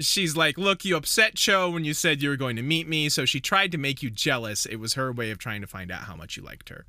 she's 0.00 0.36
like, 0.36 0.58
"Look, 0.58 0.84
you 0.84 0.96
upset 0.96 1.34
Cho 1.34 1.70
when 1.70 1.84
you 1.84 1.94
said 1.94 2.22
you 2.22 2.28
were 2.28 2.36
going 2.36 2.56
to 2.56 2.62
meet 2.62 2.88
me, 2.88 3.08
so 3.08 3.24
she 3.24 3.40
tried 3.40 3.72
to 3.72 3.78
make 3.78 4.02
you 4.02 4.10
jealous. 4.10 4.66
It 4.66 4.76
was 4.76 4.94
her 4.94 5.12
way 5.12 5.30
of 5.30 5.38
trying 5.38 5.60
to 5.60 5.66
find 5.66 5.90
out 5.90 6.02
how 6.02 6.16
much 6.16 6.36
you 6.36 6.42
liked 6.42 6.68
her." 6.68 6.86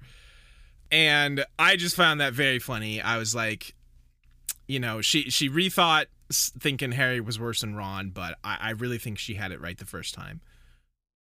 And 0.91 1.45
I 1.59 1.75
just 1.75 1.95
found 1.95 2.19
that 2.21 2.33
very 2.33 2.57
funny. 2.59 2.99
I 3.01 3.17
was 3.17 3.35
like, 3.35 3.75
you 4.69 4.79
know, 4.79 5.01
she 5.01 5.29
she 5.31 5.49
rethought 5.49 6.05
thinking 6.31 6.91
Harry 6.93 7.19
was 7.19 7.39
worse 7.39 7.61
than 7.61 7.75
Ron, 7.75 8.11
but 8.11 8.37
I, 8.43 8.57
I 8.61 8.69
really 8.69 8.99
think 8.99 9.17
she 9.17 9.33
had 9.33 9.51
it 9.51 9.59
right 9.59 9.77
the 9.77 9.85
first 9.85 10.13
time. 10.13 10.41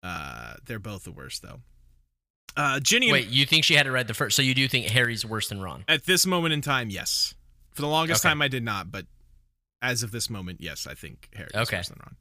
Uh, 0.02 0.54
they're 0.66 0.78
both 0.80 1.04
the 1.04 1.12
worst 1.12 1.40
though. 1.42 1.60
Uh, 2.56 2.80
Ginny, 2.80 3.06
and- 3.06 3.12
Wait, 3.12 3.28
you 3.28 3.46
think 3.46 3.64
she 3.64 3.74
had 3.74 3.86
it 3.86 3.92
right 3.92 4.06
the 4.06 4.14
first? 4.14 4.34
So 4.34 4.42
you 4.42 4.54
do 4.54 4.66
think 4.66 4.86
Harry's 4.88 5.24
worse 5.24 5.48
than 5.48 5.60
Ron? 5.60 5.84
at 5.88 6.04
this 6.06 6.26
moment 6.26 6.52
in 6.52 6.60
time, 6.60 6.90
yes. 6.90 7.34
For 7.72 7.82
the 7.82 7.88
longest 7.88 8.24
Okay. 8.24 8.30
time, 8.30 8.42
I 8.42 8.48
did 8.48 8.64
not, 8.64 8.90
but 8.90 9.06
as 9.80 10.02
of 10.02 10.10
this 10.10 10.28
moment, 10.28 10.60
yes, 10.60 10.86
I 10.88 10.94
think 10.94 11.28
Harry 11.34 11.50
is 11.54 11.60
Okay. 11.68 11.76
worse 11.76 11.88
than 11.88 11.98
Ron. 12.02 12.16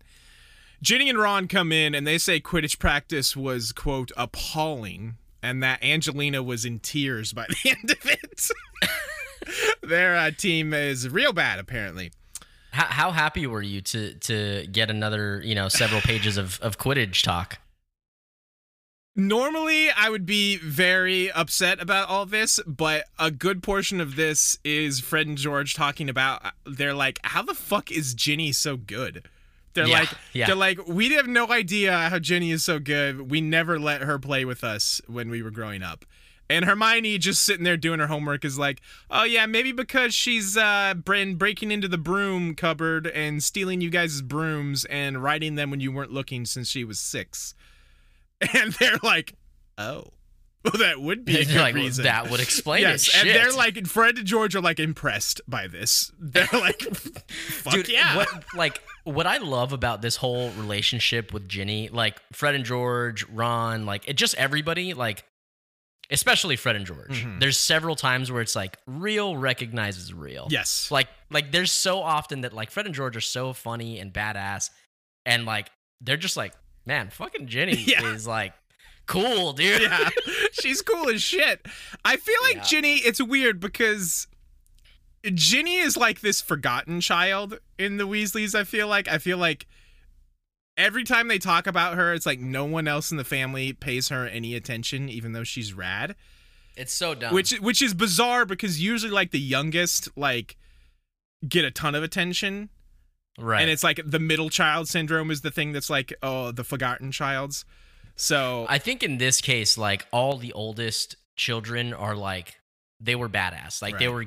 Ginny 0.83 1.09
and 1.09 1.17
Ron 1.17 1.47
come 1.47 1.71
in 1.71 1.95
and 1.95 2.05
they 2.05 2.19
say 2.19 2.39
Quidditch 2.39 2.77
practice 2.77 3.35
was 3.35 3.71
quote 3.71 4.11
appalling, 4.15 5.15
and 5.41 5.63
that 5.63 5.83
Angelina 5.83 6.43
was 6.43 6.65
in 6.65 6.79
tears 6.79 7.33
by 7.33 7.47
the 7.63 7.71
end 7.71 7.89
of 7.91 8.05
it. 8.05 8.49
Their 9.81 10.15
uh, 10.15 10.31
team 10.31 10.73
is 10.73 11.07
real 11.09 11.33
bad, 11.33 11.59
apparently. 11.59 12.11
How, 12.71 12.85
how 12.85 13.11
happy 13.11 13.47
were 13.47 13.61
you 13.61 13.81
to 13.81 14.13
to 14.13 14.67
get 14.71 14.89
another 14.91 15.41
you 15.43 15.55
know 15.55 15.69
several 15.69 16.01
pages 16.01 16.37
of 16.37 16.59
of 16.61 16.77
Quidditch 16.77 17.23
talk? 17.23 17.57
Normally, 19.15 19.89
I 19.89 20.09
would 20.09 20.25
be 20.25 20.57
very 20.57 21.29
upset 21.31 21.81
about 21.81 22.07
all 22.07 22.25
this, 22.25 22.59
but 22.65 23.05
a 23.17 23.31
good 23.31 23.61
portion 23.61 23.99
of 23.99 24.15
this 24.15 24.57
is 24.63 24.99
Fred 25.01 25.27
and 25.27 25.37
George 25.37 25.73
talking 25.73 26.09
about. 26.09 26.41
They're 26.65 26.93
like, 26.93 27.19
"How 27.23 27.41
the 27.41 27.53
fuck 27.55 27.91
is 27.91 28.13
Ginny 28.13 28.51
so 28.53 28.77
good?" 28.77 29.27
They're 29.73 29.87
Yeah, 29.87 29.99
like, 29.99 30.09
yeah. 30.33 30.45
"They're 30.47 30.55
like, 30.55 30.87
we 30.87 31.09
have 31.13 31.27
no 31.27 31.51
idea 31.51 32.09
how 32.09 32.19
Ginny 32.19 32.51
is 32.51 32.63
so 32.63 32.79
good. 32.79 33.29
We 33.29 33.41
never 33.41 33.79
let 33.79 34.01
her 34.01 34.17
play 34.19 34.45
with 34.45 34.63
us 34.63 35.01
when 35.07 35.29
we 35.29 35.41
were 35.41 35.51
growing 35.51 35.83
up." 35.83 36.05
And 36.49 36.65
Hermione 36.65 37.17
just 37.19 37.43
sitting 37.43 37.63
there 37.63 37.77
doing 37.77 37.99
her 37.99 38.07
homework 38.07 38.43
is 38.43 38.57
like, 38.57 38.81
"Oh 39.11 39.23
yeah, 39.23 39.45
maybe 39.45 39.71
because 39.71 40.15
she's 40.15 40.57
uh, 40.57 40.95
been 40.95 41.35
breaking 41.35 41.71
into 41.71 41.87
the 41.87 41.97
broom 41.97 42.55
cupboard 42.55 43.05
and 43.07 43.43
stealing 43.43 43.81
you 43.81 43.89
guys' 43.89 44.21
brooms 44.21 44.85
and 44.85 45.21
riding 45.21 45.55
them 45.55 45.69
when 45.69 45.79
you 45.79 45.91
weren't 45.91 46.11
looking 46.11 46.45
since 46.45 46.67
she 46.67 46.83
was 46.83 46.99
six. 46.99 47.53
And 48.53 48.71
they're 48.79 48.99
like, 49.03 49.33
oh, 49.77 50.13
well, 50.63 50.73
that 50.79 50.99
would 50.99 51.23
be 51.23 51.37
a 51.37 51.45
good 51.45 51.55
like, 51.55 51.75
reason. 51.75 52.03
that 52.03 52.29
would 52.29 52.41
explain 52.41 52.81
yes, 52.81 53.07
it. 53.07 53.15
and 53.15 53.29
they're 53.29 53.53
like, 53.53 53.87
Fred 53.87 54.17
and 54.17 54.27
George 54.27 54.55
are 54.55 54.61
like 54.61 54.79
impressed 54.79 55.39
by 55.47 55.67
this. 55.67 56.11
They're 56.19 56.47
like, 56.53 56.81
fuck 56.81 57.73
Dude, 57.73 57.87
yeah. 57.87 58.17
What 58.17 58.43
like 58.55 58.81
what 59.05 59.25
I 59.25 59.37
love 59.37 59.71
about 59.71 60.01
this 60.01 60.17
whole 60.17 60.49
relationship 60.51 61.33
with 61.33 61.47
Ginny, 61.47 61.87
like 61.89 62.19
Fred 62.33 62.55
and 62.55 62.65
George, 62.65 63.25
Ron, 63.29 63.85
like 63.85 64.07
it 64.07 64.17
just 64.17 64.35
everybody, 64.35 64.93
like 64.93 65.23
especially 66.11 66.55
Fred 66.55 66.75
and 66.75 66.85
George. 66.85 67.23
Mhm. 67.23 67.39
There's 67.39 67.57
several 67.57 67.95
times 67.95 68.31
where 68.31 68.41
it's 68.41 68.55
like 68.55 68.77
real 68.87 69.37
recognizes 69.37 70.13
real. 70.13 70.47
Yes. 70.49 70.89
Like 70.91 71.07
like 71.29 71.51
there's 71.51 71.71
so 71.71 72.01
often 72.01 72.41
that 72.41 72.53
like 72.53 72.71
Fred 72.71 72.85
and 72.85 72.95
George 72.95 73.15
are 73.15 73.21
so 73.21 73.53
funny 73.53 73.99
and 73.99 74.11
badass, 74.13 74.69
and 75.25 75.45
like 75.45 75.69
they're 76.01 76.17
just 76.17 76.37
like, 76.37 76.53
man, 76.85 77.09
fucking 77.09 77.47
Ginny 77.47 77.75
Yeah. 77.87 78.11
is 78.13 78.25
like 78.27 78.53
cool, 79.05 79.53
dude. 79.53 79.81
yeah, 79.81 80.09
she's 80.51 80.81
cool 80.81 81.09
as 81.09 81.21
shit. 81.21 81.65
I 82.05 82.17
feel 82.17 82.35
like 82.43 82.57
Yeah. 82.57 82.63
Ginny. 82.63 82.95
It's 82.97 83.21
weird 83.21 83.59
because 83.59 84.27
Ginny 85.33 85.77
is 85.77 85.97
like 85.97 86.21
this 86.21 86.41
forgotten 86.41 87.01
child 87.01 87.59
in 87.77 87.97
the 87.97 88.07
Weasleys. 88.07 88.55
I 88.55 88.63
feel 88.63 88.87
like. 88.87 89.07
I 89.07 89.17
feel 89.17 89.37
like 89.37 89.67
every 90.79 91.03
time 91.03 91.27
they 91.27 91.37
talk 91.37 91.67
about 91.67 91.95
her, 91.95 92.13
it's 92.13 92.25
like 92.25 92.39
no 92.39 92.65
one 92.65 92.87
else 92.87 93.11
in 93.11 93.17
the 93.17 93.23
family 93.23 93.73
pays 93.73 94.07
her 94.07 94.25
any 94.25 94.55
attention, 94.55 95.09
even 95.09 95.33
though 95.33 95.43
she's 95.43 95.73
rad. 95.73 96.15
It's 96.75 96.93
so 96.93 97.13
dumb. 97.13 97.33
Which 97.33 97.51
which 97.59 97.81
is 97.81 97.93
bizarre 97.93 98.45
because 98.45 98.81
usually 98.81 99.11
like 99.11 99.31
the 99.31 99.39
youngest 99.39 100.09
like 100.15 100.55
get 101.47 101.65
a 101.65 101.71
ton 101.71 101.93
of 101.93 102.03
attention, 102.03 102.69
right. 103.37 103.61
and 103.61 103.69
it's 103.69 103.83
like 103.83 103.99
the 104.05 104.19
middle 104.19 104.49
child 104.49 104.87
syndrome 104.87 105.29
is 105.29 105.41
the 105.41 105.51
thing 105.51 105.73
that's 105.73 105.89
like 105.89 106.13
oh 106.23 106.51
the 106.51 106.63
forgotten 106.63 107.11
childs. 107.11 107.65
So 108.15 108.65
I 108.69 108.77
think 108.77 109.03
in 109.03 109.17
this 109.17 109.41
case, 109.41 109.77
like 109.77 110.07
all 110.11 110.37
the 110.37 110.53
oldest 110.53 111.17
children 111.35 111.93
are 111.93 112.15
like 112.15 112.59
they 113.01 113.15
were 113.15 113.29
badass. 113.29 113.81
Like 113.81 113.99
they 113.99 114.07
were. 114.07 114.25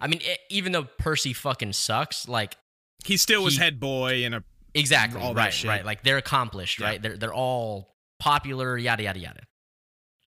I 0.00 0.06
mean, 0.06 0.20
even 0.50 0.72
though 0.72 0.88
Percy 0.98 1.32
fucking 1.32 1.74
sucks, 1.74 2.26
like 2.26 2.56
he 3.04 3.18
still 3.18 3.44
was 3.44 3.54
he- 3.54 3.60
head 3.60 3.78
boy 3.78 4.24
and 4.24 4.34
a 4.34 4.44
exactly 4.74 5.20
All 5.20 5.34
right, 5.34 5.64
right. 5.64 5.84
Like 5.84 6.02
they're 6.02 6.16
accomplished, 6.18 6.80
Yeah. 6.80 6.86
right? 6.86 7.02
They're 7.02 7.16
they're 7.16 7.34
all 7.34 7.94
popular, 8.18 8.76
yada 8.78 9.02
yada 9.04 9.18
yada. 9.18 9.40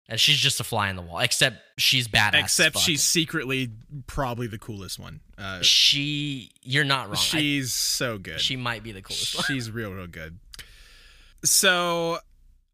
And 0.09 0.21
she's 0.21 0.37
just 0.39 0.61
a 0.61 0.65
fly 0.65 0.91
in 0.91 0.97
the 0.97 1.03
wall, 1.03 1.21
except 1.21 1.57
she's 1.79 2.09
badass. 2.09 2.41
except 2.41 2.79
she's 2.79 3.03
secretly 3.03 3.71
probably 4.07 4.47
the 4.47 4.59
coolest 4.59 4.99
one. 4.99 5.21
Uh, 5.39 5.61
she. 5.63 6.51
You're 6.61 6.85
not 6.85 7.07
wrong. 7.07 7.15
I- 7.15 7.19
she's 7.19 7.73
so 7.73 8.19
good. 8.19 8.41
she 8.41 8.57
might 8.57 8.83
be 8.83 8.93
the 8.93 9.01
coolest 9.01 9.37
one. 9.37 9.45
She's 9.45 9.71
real, 9.71 9.93
real 9.93 10.09
good. 10.09 10.39
So, 11.45 12.19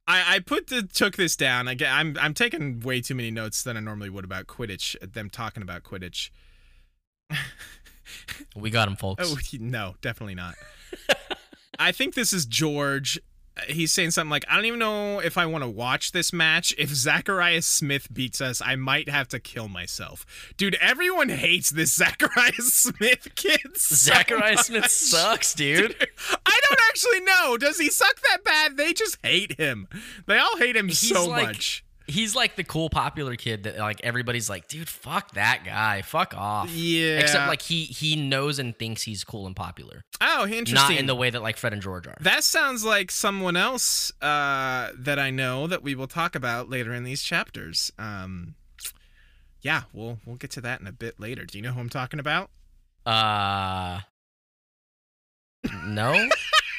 I, 0.08 0.37
I 0.37 0.38
put 0.40 0.66
the 0.68 0.82
took 0.82 1.16
this 1.16 1.37
down. 1.37 1.68
Again, 1.68 1.92
I'm 1.92 2.16
I'm 2.20 2.34
taking 2.34 2.80
way 2.80 3.00
too 3.02 3.14
many 3.14 3.30
notes 3.30 3.62
than 3.62 3.76
I 3.76 3.80
normally 3.80 4.10
would 4.10 4.25
about 4.25 4.46
Quidditch. 4.46 4.96
Them 5.12 5.28
talking 5.30 5.62
about 5.62 5.82
Quidditch. 5.84 6.30
We 8.56 8.70
got 8.70 8.88
him, 8.88 8.96
folks. 8.96 9.22
Oh 9.30 9.37
no, 9.60 9.94
definitely 10.00 10.34
not. 10.34 10.54
I 11.78 11.92
think 11.92 12.14
this 12.14 12.32
is 12.32 12.47
George. 12.47 13.20
Uh, 13.56 13.62
he's 13.68 13.92
saying 13.92 14.12
something 14.12 14.30
like, 14.30 14.44
"I 14.49 14.54
don't 14.56 14.64
even 14.66 14.78
know 14.78 15.18
if 15.20 15.37
I 15.38 15.47
want 15.47 15.64
to 15.64 15.68
watch 15.68 16.12
this 16.12 16.32
match. 16.32 16.75
If 16.78 16.90
Zacharias 16.90 17.66
Smith 17.66 18.12
beats 18.12 18.40
us, 18.40 18.61
I 18.64 18.76
might 18.76 19.08
have 19.08 19.28
to 19.28 19.38
kill 19.40 19.68
myself." 19.68 20.25
Dude, 20.56 20.76
everyone 20.76 21.28
hates 21.28 21.70
this 21.70 21.94
Zacharias 21.97 22.73
Smith 22.75 23.28
kid. 23.35 23.61
so 23.76 23.94
Zachariah 24.12 24.58
Smith 24.58 24.90
sucks, 24.90 25.54
dude. 25.54 25.94
I 26.47 26.61
don't 26.68 26.80
actually 26.88 27.20
know. 27.20 27.56
Does 27.56 27.78
he 27.78 27.90
suck 27.90 28.20
that 28.23 28.44
bad? 28.44 28.76
They 28.76 28.92
just 28.92 29.18
hate 29.23 29.58
him. 29.58 29.88
They 30.26 30.38
all 30.38 30.56
hate 30.58 30.76
him 30.76 30.88
He's 30.88 30.99
so 31.08 31.26
like- 31.26 31.47
much. 31.49 31.85
He's 32.09 32.35
like 32.35 32.57
the 32.57 32.65
cool, 32.65 32.88
popular 32.88 33.37
kid 33.37 33.65
that 33.65 33.79
like 33.79 34.00
everybody's 34.03 34.49
like, 34.49 34.67
dude, 34.67 34.88
fuck 34.88 35.33
that 35.33 35.62
guy, 35.65 36.03
fuck 36.03 36.35
off. 36.35 36.71
Yeah. 36.71 37.19
Except 37.19 37.49
like 37.49 37.62
he 37.62 37.85
he 37.85 38.17
knows 38.17 38.59
and 38.59 38.77
thinks 38.77 39.03
he's 39.03 39.25
cool 39.25 39.47
and 39.47 39.55
popular, 39.55 40.03
oh, 40.21 40.45
interesting. 40.47 40.75
not 40.75 40.93
in 40.93 41.07
the 41.07 41.15
way 41.15 41.31
that 41.31 41.43
like 41.43 41.59
Fred 41.59 41.73
and 41.73 41.83
George 41.83 42.07
are. 42.07 42.17
That 42.21 42.45
sounds 42.45 42.85
like 42.85 43.11
someone 43.11 43.57
else 43.57 44.11
uh, 44.23 44.91
that 44.99 45.19
I 45.19 45.31
know 45.31 45.67
that 45.67 45.83
we 45.83 45.95
will 45.95 46.07
talk 46.07 46.35
about 46.35 46.71
later 46.71 46.95
in 46.95 47.05
these 47.05 47.23
chapters. 47.23 47.93
Um, 47.99 48.55
yeah, 49.61 49.83
we'll 49.93 50.19
we'll 50.25 50.37
get 50.37 50.50
to 50.53 50.61
that 50.62 50.81
in 50.81 50.87
a 50.87 50.93
bit 50.93 51.21
later. 51.21 51.45
Do 51.45 51.59
you 51.59 51.62
know 51.62 51.73
who 51.73 51.81
I'm 51.81 51.91
talking 51.91 52.21
about? 52.21 52.50
Uh, 53.05 54.00
no. 55.85 56.29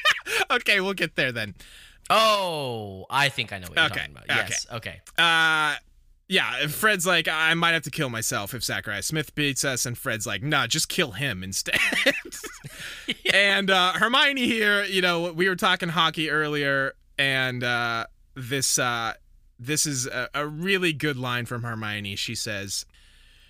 okay, 0.50 0.80
we'll 0.80 0.94
get 0.94 1.16
there 1.16 1.32
then. 1.32 1.54
Oh, 2.10 3.06
I 3.08 3.28
think 3.28 3.52
I 3.52 3.58
know 3.58 3.68
what 3.68 3.76
you're 3.76 3.86
Okay, 3.86 4.00
talking 4.00 4.12
about. 4.12 4.24
Yes. 4.28 4.66
Okay. 4.72 5.00
Uh, 5.16 5.76
yeah, 6.28 6.66
Fred's 6.68 7.06
like, 7.06 7.26
I 7.28 7.54
might 7.54 7.72
have 7.72 7.82
to 7.84 7.90
kill 7.90 8.08
myself 8.08 8.52
if 8.54 8.62
Zachariah 8.62 9.02
Smith 9.02 9.34
beats 9.34 9.64
us, 9.64 9.86
and 9.86 9.96
Fred's 9.96 10.26
like, 10.26 10.42
nah, 10.42 10.66
just 10.66 10.88
kill 10.88 11.12
him 11.12 11.42
instead. 11.42 11.80
And 13.32 13.70
uh, 13.70 13.92
Hermione 13.94 14.46
here, 14.46 14.84
you 14.84 15.02
know, 15.02 15.32
we 15.32 15.48
were 15.48 15.56
talking 15.56 15.88
hockey 15.88 16.30
earlier, 16.30 16.94
and 17.18 17.62
uh, 17.62 18.06
this 18.34 18.78
uh, 18.78 19.14
this 19.58 19.86
is 19.86 20.06
a, 20.06 20.28
a 20.34 20.46
really 20.46 20.92
good 20.92 21.16
line 21.16 21.46
from 21.46 21.62
Hermione. 21.62 22.16
She 22.16 22.34
says, 22.34 22.86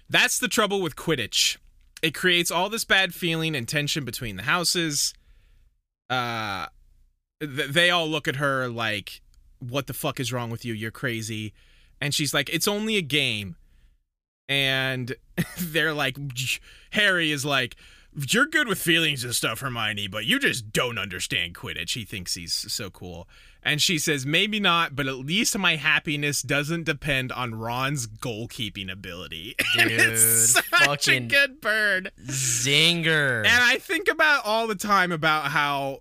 "That's 0.08 0.38
the 0.38 0.48
trouble 0.48 0.80
with 0.82 0.96
Quidditch. 0.96 1.56
It 2.02 2.14
creates 2.14 2.50
all 2.50 2.68
this 2.68 2.84
bad 2.84 3.14
feeling 3.14 3.54
and 3.54 3.66
tension 3.68 4.04
between 4.04 4.36
the 4.36 4.42
houses. 4.44 5.14
Uh, 6.08 6.66
th- 7.40 7.70
they 7.70 7.90
all 7.90 8.08
look 8.08 8.28
at 8.28 8.36
her 8.36 8.68
like, 8.68 9.20
"What 9.58 9.86
the 9.86 9.94
fuck 9.94 10.20
is 10.20 10.32
wrong 10.32 10.50
with 10.50 10.64
you? 10.64 10.74
You're 10.74 10.90
crazy." 10.90 11.52
And 12.00 12.14
she's 12.14 12.32
like, 12.32 12.48
"It's 12.50 12.68
only 12.68 12.96
a 12.96 13.02
game." 13.02 13.56
And 14.50 15.14
they're 15.58 15.94
like, 15.94 16.18
Harry 16.90 17.30
is 17.30 17.44
like, 17.44 17.76
You're 18.28 18.46
good 18.46 18.66
with 18.66 18.82
feelings 18.82 19.22
and 19.22 19.34
stuff, 19.34 19.60
Hermione, 19.60 20.08
but 20.08 20.26
you 20.26 20.40
just 20.40 20.72
don't 20.72 20.98
understand 20.98 21.54
Quidditch. 21.54 21.94
He 21.94 22.04
thinks 22.04 22.34
he's 22.34 22.52
so 22.52 22.90
cool. 22.90 23.28
And 23.62 23.80
she 23.80 23.98
says, 23.98 24.24
maybe 24.24 24.58
not, 24.58 24.96
but 24.96 25.06
at 25.06 25.16
least 25.18 25.56
my 25.56 25.76
happiness 25.76 26.42
doesn't 26.42 26.84
depend 26.84 27.30
on 27.30 27.54
Ron's 27.54 28.06
goalkeeping 28.06 28.90
ability. 28.90 29.54
Dude, 29.76 29.92
it's 29.92 30.52
such 30.52 30.64
fucking 30.64 31.24
a 31.24 31.28
good 31.28 31.60
bird. 31.60 32.10
Zinger. 32.24 33.40
And 33.40 33.62
I 33.62 33.76
think 33.76 34.08
about 34.08 34.46
all 34.46 34.66
the 34.66 34.74
time 34.74 35.12
about 35.12 35.50
how 35.50 36.00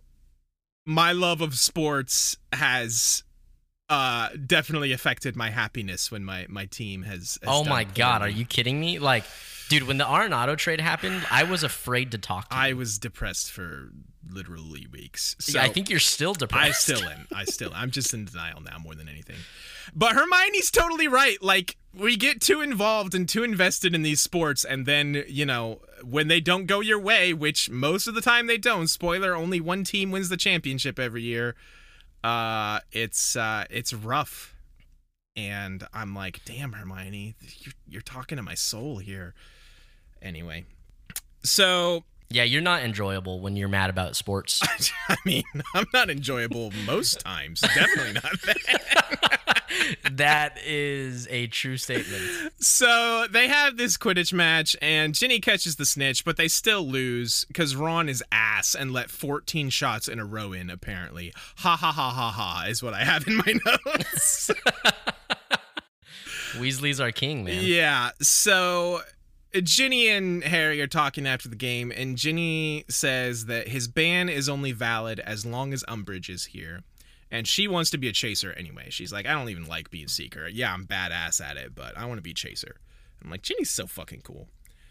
my 0.89 1.11
love 1.11 1.39
of 1.41 1.55
sports 1.55 2.35
has 2.51 3.23
uh 3.89 4.29
definitely 4.45 4.91
affected 4.91 5.35
my 5.35 5.51
happiness 5.51 6.11
when 6.11 6.25
my 6.25 6.47
my 6.49 6.65
team 6.65 7.03
has, 7.03 7.37
has 7.43 7.47
oh 7.47 7.63
my 7.63 7.83
god, 7.83 8.23
are 8.23 8.29
you 8.29 8.43
kidding 8.43 8.79
me? 8.79 8.97
Like, 8.97 9.23
dude, 9.69 9.83
when 9.83 9.99
the 9.99 10.03
Arenado 10.03 10.57
trade 10.57 10.81
happened, 10.81 11.21
I 11.29 11.43
was 11.43 11.63
afraid 11.63 12.11
to 12.11 12.17
talk 12.17 12.49
to 12.49 12.55
you. 12.55 12.61
I 12.61 12.73
was 12.73 12.97
depressed 12.97 13.51
for 13.51 13.91
literally 14.27 14.87
weeks. 14.91 15.35
So 15.39 15.59
I 15.59 15.69
think 15.69 15.91
you're 15.91 15.99
still 15.99 16.33
depressed. 16.33 16.89
I 16.89 16.95
still 16.95 17.07
am. 17.07 17.27
I 17.33 17.45
still. 17.45 17.71
I'm 17.75 17.91
just 17.91 18.11
in 18.15 18.25
denial 18.25 18.61
now 18.61 18.77
more 18.79 18.95
than 18.95 19.07
anything. 19.07 19.37
But 19.95 20.13
Hermione's 20.13 20.71
totally 20.71 21.07
right. 21.07 21.41
Like 21.41 21.77
we 21.93 22.15
get 22.15 22.41
too 22.41 22.61
involved 22.61 23.15
and 23.15 23.27
too 23.27 23.43
invested 23.43 23.95
in 23.95 24.03
these 24.03 24.21
sports, 24.21 24.63
and 24.63 24.85
then 24.85 25.23
you 25.27 25.45
know 25.45 25.81
when 26.03 26.27
they 26.27 26.39
don't 26.39 26.65
go 26.65 26.79
your 26.79 26.99
way, 26.99 27.33
which 27.33 27.69
most 27.69 28.07
of 28.07 28.15
the 28.15 28.21
time 28.21 28.47
they 28.47 28.57
don't. 28.57 28.87
Spoiler: 28.87 29.35
only 29.35 29.59
one 29.59 29.83
team 29.83 30.11
wins 30.11 30.29
the 30.29 30.37
championship 30.37 30.99
every 30.99 31.23
year. 31.23 31.55
Uh, 32.23 32.79
it's 32.91 33.35
uh, 33.35 33.65
it's 33.69 33.93
rough. 33.93 34.55
And 35.35 35.87
I'm 35.93 36.13
like, 36.13 36.41
damn, 36.43 36.73
Hermione, 36.73 37.35
you're, 37.59 37.73
you're 37.87 38.01
talking 38.01 38.35
to 38.35 38.43
my 38.43 38.55
soul 38.55 38.97
here. 38.97 39.33
Anyway, 40.21 40.65
so 41.43 42.03
Yeah, 42.31 42.43
you're 42.43 42.61
not 42.61 42.83
enjoyable 42.83 43.39
when 43.39 43.55
you're 43.55 43.67
mad 43.69 43.89
about 43.89 44.15
sports. 44.15 44.61
I 45.09 45.15
mean, 45.25 45.43
I'm 45.73 45.87
not 45.93 46.11
enjoyable 46.11 46.71
most 46.85 47.21
times. 47.21 47.61
Definitely 47.61 48.13
not 48.13 48.41
that. 48.45 49.59
that 50.11 50.57
is 50.63 51.27
a 51.31 51.47
true 51.47 51.77
statement. 51.77 52.21
So 52.59 53.25
they 53.31 53.47
have 53.47 53.77
this 53.77 53.97
Quidditch 53.97 54.31
match, 54.31 54.75
and 54.79 55.15
Ginny 55.15 55.39
catches 55.39 55.77
the 55.77 55.85
snitch, 55.87 56.23
but 56.23 56.37
they 56.37 56.47
still 56.47 56.87
lose 56.87 57.45
because 57.45 57.75
Ron 57.75 58.07
is 58.07 58.23
ass 58.31 58.75
and 58.75 58.93
let 58.93 59.09
14 59.09 59.71
shots 59.71 60.07
in 60.07 60.19
a 60.19 60.25
row 60.25 60.53
in, 60.53 60.69
apparently. 60.69 61.33
Ha 61.57 61.75
ha 61.75 61.91
ha 61.91 62.11
ha 62.11 62.29
ha 62.31 62.65
is 62.67 62.83
what 62.83 62.93
I 62.93 63.05
have 63.05 63.27
in 63.27 63.37
my 63.37 63.55
notes. 63.65 64.51
Weasley's 66.59 66.99
our 66.99 67.11
king, 67.11 67.43
man. 67.43 67.63
yeah, 67.63 68.11
so 68.21 69.01
Ginny 69.53 70.07
and 70.09 70.43
Harry 70.43 70.81
are 70.81 70.87
talking 70.87 71.25
after 71.25 71.49
the 71.49 71.55
game, 71.55 71.91
and 71.95 72.17
Ginny 72.17 72.85
says 72.87 73.45
that 73.45 73.69
his 73.69 73.87
ban 73.87 74.29
is 74.29 74.47
only 74.47 74.71
valid 74.71 75.19
as 75.19 75.45
long 75.45 75.73
as 75.73 75.83
Umbridge 75.87 76.29
is 76.29 76.45
here. 76.45 76.81
And 77.31 77.47
she 77.47 77.67
wants 77.67 77.91
to 77.91 77.97
be 77.97 78.07
a 78.07 78.11
chaser 78.11 78.53
anyway. 78.53 78.87
She's 78.89 79.13
like, 79.13 79.27
I 79.27 79.33
don't 79.33 79.49
even 79.49 79.67
like 79.67 79.91
being 79.91 80.07
seeker. 80.07 80.47
Yeah, 80.47 80.73
I'm 80.73 80.85
badass 80.85 81.41
at 81.41 81.57
it, 81.57 81.75
but 81.75 81.97
I 81.97 82.05
want 82.05 82.17
to 82.17 82.23
be 82.23 82.33
chaser. 82.33 82.77
I'm 83.23 83.29
like, 83.29 83.43
Ginny's 83.43 83.69
so 83.69 83.85
fucking 83.85 84.21
cool. 84.21 84.47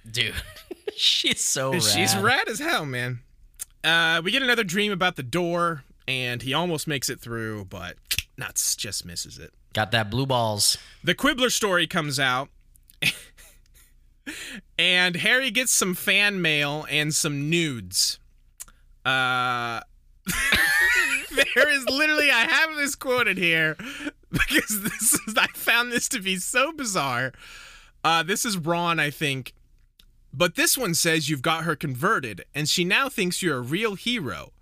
Dude, 0.08 0.34
she's 0.96 1.40
so 1.42 1.72
rad. 1.72 1.82
She's 1.82 2.16
rad 2.16 2.48
as 2.48 2.58
hell, 2.58 2.86
man. 2.86 3.20
Uh, 3.82 4.20
we 4.24 4.30
get 4.30 4.42
another 4.42 4.64
dream 4.64 4.92
about 4.92 5.16
the 5.16 5.22
door, 5.22 5.84
and 6.06 6.42
he 6.42 6.54
almost 6.54 6.86
makes 6.86 7.08
it 7.08 7.20
through, 7.20 7.64
but 7.66 7.96
nuts 8.36 8.76
just 8.76 9.04
misses 9.04 9.38
it. 9.38 9.52
Got 9.72 9.90
that 9.92 10.10
blue 10.10 10.26
balls. 10.26 10.76
The 11.04 11.14
Quibbler 11.14 11.50
story 11.50 11.86
comes 11.86 12.18
out, 12.18 12.48
and 14.78 15.16
Harry 15.16 15.50
gets 15.50 15.72
some 15.72 15.94
fan 15.94 16.40
mail 16.40 16.86
and 16.90 17.14
some 17.14 17.50
nudes. 17.50 18.18
Uh, 19.04 19.80
there 21.30 21.68
is 21.68 21.88
literally, 21.88 22.30
I 22.30 22.46
have 22.46 22.76
this 22.76 22.94
quoted 22.94 23.38
here 23.38 23.76
because 24.30 24.82
this 24.82 25.14
is, 25.14 25.34
I 25.36 25.46
found 25.54 25.92
this 25.92 26.08
to 26.10 26.20
be 26.20 26.36
so 26.36 26.72
bizarre. 26.72 27.32
Uh, 28.04 28.22
this 28.22 28.44
is 28.44 28.56
Ron, 28.56 29.00
I 29.00 29.10
think. 29.10 29.54
But 30.32 30.56
this 30.56 30.76
one 30.76 30.94
says 30.94 31.28
you've 31.28 31.42
got 31.42 31.64
her 31.64 31.74
converted, 31.74 32.44
and 32.54 32.68
she 32.68 32.84
now 32.84 33.08
thinks 33.08 33.42
you're 33.42 33.56
a 33.56 33.62
real 33.62 33.94
hero. 33.94 34.52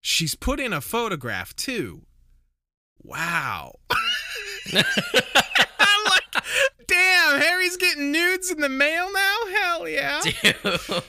She's 0.00 0.34
put 0.34 0.60
in 0.60 0.72
a 0.72 0.80
photograph, 0.80 1.54
too. 1.56 2.02
Wow. 3.02 3.74
Damn, 6.90 7.40
Harry's 7.40 7.76
getting 7.76 8.12
nudes 8.12 8.50
in 8.50 8.60
the 8.60 8.68
mail 8.68 9.12
now? 9.12 9.36
Hell 9.52 9.88
yeah. 9.88 10.20
Dude. 10.22 10.56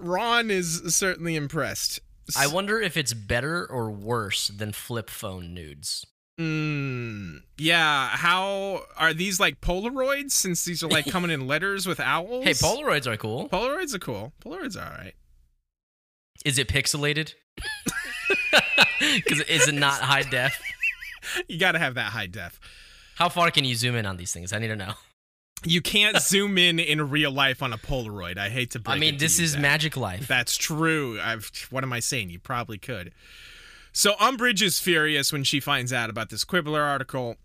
Ron 0.00 0.50
is 0.50 0.94
certainly 0.94 1.36
impressed. 1.36 2.00
I 2.36 2.46
wonder 2.46 2.80
if 2.80 2.96
it's 2.96 3.12
better 3.12 3.66
or 3.66 3.90
worse 3.90 4.48
than 4.48 4.72
flip 4.72 5.10
phone 5.10 5.52
nudes. 5.52 6.06
Mm, 6.40 7.40
yeah. 7.58 8.08
How 8.08 8.84
are 8.96 9.12
these 9.12 9.38
like 9.38 9.60
Polaroids? 9.60 10.30
Since 10.30 10.64
these 10.64 10.82
are 10.82 10.88
like 10.88 11.06
coming 11.06 11.30
in 11.30 11.46
letters 11.46 11.86
with 11.86 12.00
owls. 12.00 12.44
Hey, 12.44 12.52
Polaroids 12.52 13.06
are 13.06 13.16
cool. 13.16 13.48
Polaroids 13.48 13.94
are 13.94 13.98
cool. 13.98 14.32
Polaroids 14.44 14.76
are 14.76 14.84
all 14.84 14.98
right. 14.98 15.14
Is 16.44 16.58
it 16.58 16.68
pixelated? 16.68 17.34
Because 19.16 19.40
is 19.42 19.66
it 19.68 19.74
not 19.74 20.00
high 20.00 20.22
def? 20.22 20.60
You 21.48 21.58
got 21.58 21.72
to 21.72 21.78
have 21.78 21.94
that 21.94 22.10
high 22.12 22.26
def. 22.26 22.58
How 23.16 23.28
far 23.28 23.50
can 23.50 23.64
you 23.64 23.74
zoom 23.74 23.94
in 23.94 24.06
on 24.06 24.16
these 24.16 24.32
things? 24.32 24.52
I 24.52 24.58
need 24.58 24.68
to 24.68 24.76
know. 24.76 24.94
You 25.64 25.80
can't 25.80 26.16
zoom 26.20 26.58
in 26.58 26.78
in 26.78 27.10
real 27.10 27.30
life 27.30 27.62
on 27.62 27.72
a 27.72 27.78
Polaroid. 27.78 28.38
I 28.38 28.48
hate 28.48 28.70
to 28.72 28.78
break 28.78 28.96
I 28.96 28.98
mean, 28.98 29.18
this 29.18 29.38
is 29.38 29.52
Zach. 29.52 29.60
magic 29.60 29.96
life. 29.96 30.26
That's 30.26 30.56
true. 30.56 31.20
I've 31.20 31.50
what 31.70 31.84
am 31.84 31.92
I 31.92 32.00
saying? 32.00 32.30
You 32.30 32.38
probably 32.38 32.78
could. 32.78 33.12
So 33.92 34.14
Umbridge 34.14 34.62
is 34.62 34.78
furious 34.78 35.32
when 35.32 35.44
she 35.44 35.60
finds 35.60 35.92
out 35.92 36.08
about 36.08 36.30
this 36.30 36.44
Quibbler 36.44 36.82
article. 36.82 37.36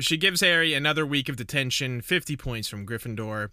She 0.00 0.16
gives 0.16 0.40
Harry 0.40 0.74
another 0.74 1.06
week 1.06 1.28
of 1.28 1.36
detention, 1.36 2.00
50 2.00 2.36
points 2.36 2.66
from 2.66 2.84
Gryffindor, 2.84 3.50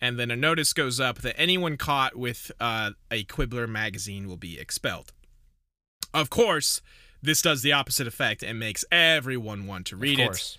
and 0.00 0.18
then 0.18 0.30
a 0.30 0.36
notice 0.36 0.72
goes 0.72 0.98
up 0.98 1.18
that 1.18 1.38
anyone 1.38 1.76
caught 1.76 2.16
with 2.16 2.50
uh, 2.58 2.92
a 3.10 3.24
Quibbler 3.24 3.66
magazine 3.66 4.26
will 4.26 4.38
be 4.38 4.58
expelled. 4.58 5.12
Of 6.14 6.30
course, 6.30 6.80
this 7.20 7.42
does 7.42 7.62
the 7.62 7.72
opposite 7.72 8.06
effect 8.06 8.42
and 8.42 8.58
makes 8.58 8.84
everyone 8.90 9.66
want 9.66 9.86
to 9.88 9.96
read 9.96 10.18
of 10.18 10.34
it. 10.34 10.58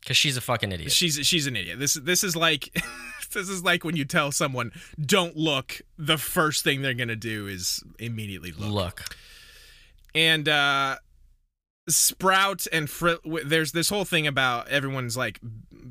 Because 0.00 0.16
she's 0.16 0.36
a 0.36 0.40
fucking 0.40 0.72
idiot. 0.72 0.92
She's 0.92 1.26
she's 1.26 1.46
an 1.46 1.56
idiot. 1.56 1.78
This 1.78 1.94
this 1.94 2.24
is 2.24 2.34
like 2.34 2.70
this 3.32 3.48
is 3.48 3.62
like 3.62 3.84
when 3.84 3.96
you 3.96 4.04
tell 4.04 4.32
someone 4.32 4.72
don't 5.00 5.36
look. 5.36 5.80
The 5.98 6.18
first 6.18 6.64
thing 6.64 6.82
they're 6.82 6.94
gonna 6.94 7.16
do 7.16 7.46
is 7.46 7.82
immediately 7.98 8.52
look. 8.52 8.70
Look. 8.70 9.04
And 10.14 10.48
uh, 10.48 10.96
Sprout 11.88 12.66
and 12.72 12.88
Fri- 12.88 13.18
there's 13.44 13.72
this 13.72 13.88
whole 13.90 14.04
thing 14.04 14.26
about 14.26 14.68
everyone's 14.68 15.16
like 15.16 15.40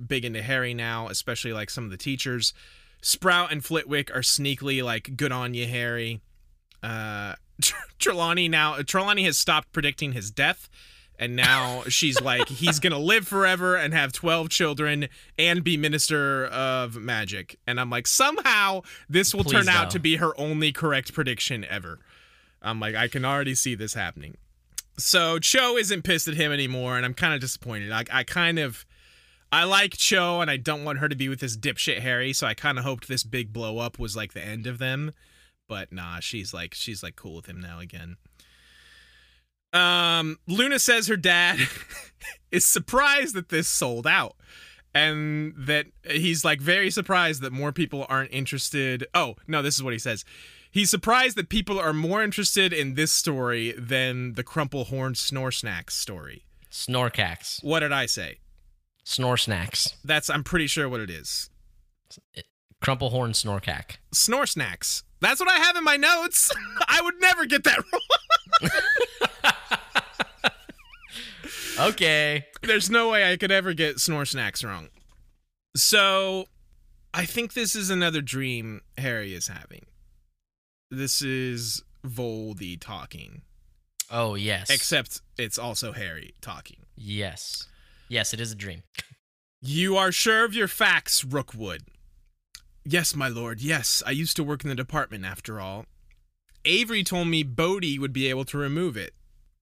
big 0.07 0.25
into 0.25 0.41
Harry 0.41 0.73
now, 0.73 1.07
especially 1.07 1.53
like 1.53 1.69
some 1.69 1.83
of 1.83 1.91
the 1.91 1.97
teachers. 1.97 2.53
Sprout 3.01 3.51
and 3.51 3.63
Flitwick 3.63 4.13
are 4.13 4.21
sneakily 4.21 4.83
like 4.83 5.15
good 5.15 5.31
on 5.31 5.53
you, 5.53 5.67
Harry. 5.67 6.21
Uh, 6.83 7.35
Trelawney 7.99 8.47
now 8.47 8.77
Trelawney 8.81 9.23
has 9.25 9.37
stopped 9.37 9.71
predicting 9.71 10.13
his 10.13 10.31
death. 10.31 10.69
And 11.21 11.35
now 11.35 11.83
she's 11.89 12.21
like, 12.21 12.47
he's 12.47 12.79
gonna 12.79 12.97
live 12.97 13.27
forever 13.27 13.75
and 13.75 13.93
have 13.93 14.13
twelve 14.13 14.47
children 14.49 15.09
and 15.37 15.65
be 15.65 15.75
minister 15.75 16.45
of 16.45 16.95
magic. 16.95 17.59
And 17.67 17.77
I'm 17.77 17.89
like, 17.89 18.07
somehow 18.07 18.83
this 19.09 19.35
will 19.35 19.43
Please 19.43 19.65
turn 19.65 19.67
out 19.67 19.89
to 19.91 19.99
be 19.99 20.15
her 20.15 20.31
only 20.39 20.71
correct 20.71 21.13
prediction 21.13 21.65
ever. 21.65 21.99
I'm 22.61 22.79
like, 22.79 22.95
I 22.95 23.09
can 23.09 23.25
already 23.25 23.53
see 23.53 23.75
this 23.75 23.95
happening. 23.95 24.37
So 24.97 25.39
Cho 25.39 25.75
isn't 25.77 26.03
pissed 26.03 26.27
at 26.29 26.35
him 26.35 26.51
anymore, 26.51 26.95
and 26.95 27.05
I'm 27.05 27.13
kind 27.13 27.33
of 27.33 27.41
disappointed. 27.41 27.91
I, 27.91 28.05
I 28.11 28.23
kind 28.23 28.59
of, 28.59 28.85
I 29.51 29.63
like 29.63 29.97
Cho, 29.97 30.41
and 30.41 30.49
I 30.49 30.57
don't 30.57 30.83
want 30.83 30.99
her 30.99 31.09
to 31.09 31.15
be 31.15 31.29
with 31.29 31.39
this 31.39 31.57
dipshit 31.57 31.99
Harry. 31.99 32.33
So 32.33 32.47
I 32.47 32.53
kind 32.53 32.77
of 32.77 32.83
hoped 32.83 33.07
this 33.07 33.23
big 33.23 33.51
blow 33.53 33.79
up 33.79 33.99
was 33.99 34.15
like 34.15 34.33
the 34.33 34.45
end 34.45 34.67
of 34.67 34.77
them, 34.77 35.13
but 35.67 35.91
nah, 35.91 36.19
she's 36.19 36.53
like, 36.53 36.73
she's 36.73 37.03
like 37.03 37.15
cool 37.15 37.35
with 37.35 37.45
him 37.45 37.59
now 37.59 37.79
again. 37.79 38.17
Um, 39.73 40.39
Luna 40.47 40.79
says 40.79 41.07
her 41.07 41.17
dad 41.17 41.59
is 42.51 42.65
surprised 42.65 43.35
that 43.35 43.49
this 43.49 43.67
sold 43.67 44.07
out. 44.07 44.35
And 44.93 45.53
that 45.55 45.85
he's 46.09 46.43
like 46.43 46.59
very 46.59 46.89
surprised 46.89 47.43
that 47.43 47.53
more 47.53 47.71
people 47.71 48.07
aren't 48.09 48.33
interested. 48.33 49.05
Oh, 49.13 49.35
no, 49.47 49.61
this 49.61 49.75
is 49.75 49.83
what 49.83 49.93
he 49.93 49.99
says. 49.99 50.25
He's 50.71 50.89
surprised 50.89 51.37
that 51.37 51.49
people 51.49 51.79
are 51.79 51.93
more 51.93 52.23
interested 52.23 52.73
in 52.73 52.95
this 52.95 53.11
story 53.11 53.73
than 53.77 54.33
the 54.33 54.43
Crumple 54.43 54.85
Horn 54.85 55.13
Snore 55.13 55.51
Snacks 55.51 55.95
story. 55.95 56.43
Snorkax. 56.71 57.63
What 57.63 57.81
did 57.81 57.91
I 57.91 58.07
say? 58.07 58.39
Snore 59.03 59.37
snacks. 59.37 59.95
That's 60.03 60.29
I'm 60.29 60.43
pretty 60.43 60.67
sure 60.67 60.87
what 60.87 61.01
it 61.01 61.09
is. 61.09 61.49
Crumplehorn 62.83 63.31
snorkack. 63.31 63.97
Snore 64.13 64.45
Snacks. 64.45 65.03
That's 65.21 65.39
what 65.39 65.49
I 65.49 65.57
have 65.57 65.75
in 65.75 65.83
my 65.83 65.97
notes. 65.97 66.49
I 66.87 67.01
would 67.01 67.19
never 67.19 67.45
get 67.45 67.63
that 67.65 67.79
wrong. 67.91 68.71
Okay. 71.79 72.45
There's 72.61 72.89
no 72.89 73.09
way 73.09 73.31
I 73.31 73.37
could 73.37 73.51
ever 73.51 73.73
get 73.73 73.99
Snore 74.01 74.25
Snacks 74.25 74.65
wrong. 74.65 74.89
So, 75.77 76.47
I 77.13 77.23
think 77.25 77.53
this 77.53 77.73
is 77.73 77.89
another 77.89 78.21
dream 78.21 78.81
Harry 78.97 79.33
is 79.33 79.47
having. 79.47 79.85
this 80.91 81.21
is 81.21 81.83
Voldy 82.05 82.77
talking. 82.79 83.43
Oh 84.11 84.35
yes. 84.35 84.69
Except 84.69 85.21
it's 85.37 85.57
also 85.59 85.91
Harry 85.93 86.33
talking. 86.41 86.77
yes, 86.97 87.67
yes, 88.09 88.33
it 88.33 88.41
is 88.41 88.51
a 88.51 88.55
dream. 88.55 88.83
You 89.61 89.95
are 89.97 90.11
sure 90.11 90.43
of 90.43 90.53
your 90.53 90.67
facts, 90.67 91.23
Rookwood. 91.23 91.83
Yes, 92.91 93.15
my 93.15 93.27
lord, 93.27 93.61
yes. 93.61 94.01
I 94.07 94.09
used 94.09 94.35
to 94.37 94.43
work 94.43 94.63
in 94.63 94.69
the 94.69 94.75
department 94.75 95.23
after 95.23 95.61
all. 95.61 95.85
Avery 96.65 97.03
told 97.03 97.27
me 97.27 97.43
Bodhi 97.43 97.99
would 97.99 98.11
be 98.11 98.27
able 98.27 98.45
to 98.45 98.57
remove 98.57 98.97
it. 98.97 99.13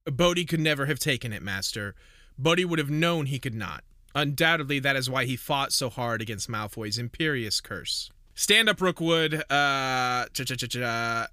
Bodhi 0.06 0.46
could 0.46 0.62
never 0.62 0.86
have 0.86 0.98
taken 0.98 1.34
it, 1.34 1.42
master. 1.42 1.94
Bodhi 2.38 2.64
would 2.64 2.80
have 2.80 2.90
known 2.90 3.26
he 3.26 3.38
could 3.38 3.54
not. 3.54 3.84
Undoubtedly, 4.16 4.80
that 4.80 4.96
is 4.96 5.10
why 5.10 5.26
he 5.26 5.36
fought 5.36 5.74
so 5.74 5.90
hard 5.90 6.22
against 6.22 6.50
Malfoy's 6.50 6.98
Imperius 6.98 7.62
curse. 7.62 8.10
Stand 8.34 8.70
up, 8.70 8.80
Rookwood. 8.80 9.34
Uh, 9.52 10.28
cha-cha-cha-cha. 10.32 11.28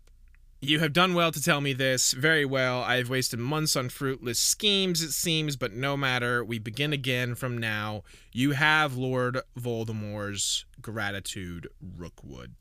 You 0.61 0.81
have 0.81 0.93
done 0.95 1.13
well 1.15 1.31
to 1.31 1.43
tell 1.43 1.61
me 1.61 1.75
this. 1.75 2.13
Very 2.13 2.45
well. 2.47 2.83
I 2.83 2.97
have 2.97 3.11
wasted 3.11 3.39
months 3.39 3.77
on 3.77 3.91
fruitless 3.91 4.39
schemes, 4.39 5.03
it 5.03 5.13
seems, 5.13 5.57
but 5.57 5.73
no 5.75 5.97
matter. 5.97 6.43
We 6.43 6.59
begin 6.59 6.93
again 6.93 7.35
from 7.35 7.59
now. 7.59 8.03
You 8.33 8.53
have 8.53 8.97
Lord 8.97 9.41
Voldemort's 9.59 10.65
gratitude, 10.81 11.69
Rookwood. 11.97 12.55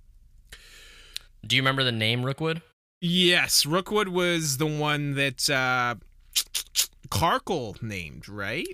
Do 1.47 1.55
you 1.55 1.61
remember 1.61 1.83
the 1.83 1.91
name 1.93 2.23
Rookwood? 2.25 2.61
Yes, 2.99 3.65
Rookwood 3.65 4.09
was 4.09 4.57
the 4.57 4.65
one 4.65 5.15
that 5.15 5.49
uh, 5.49 5.95
Karkle 7.09 7.77
named, 7.81 8.27
right? 8.29 8.67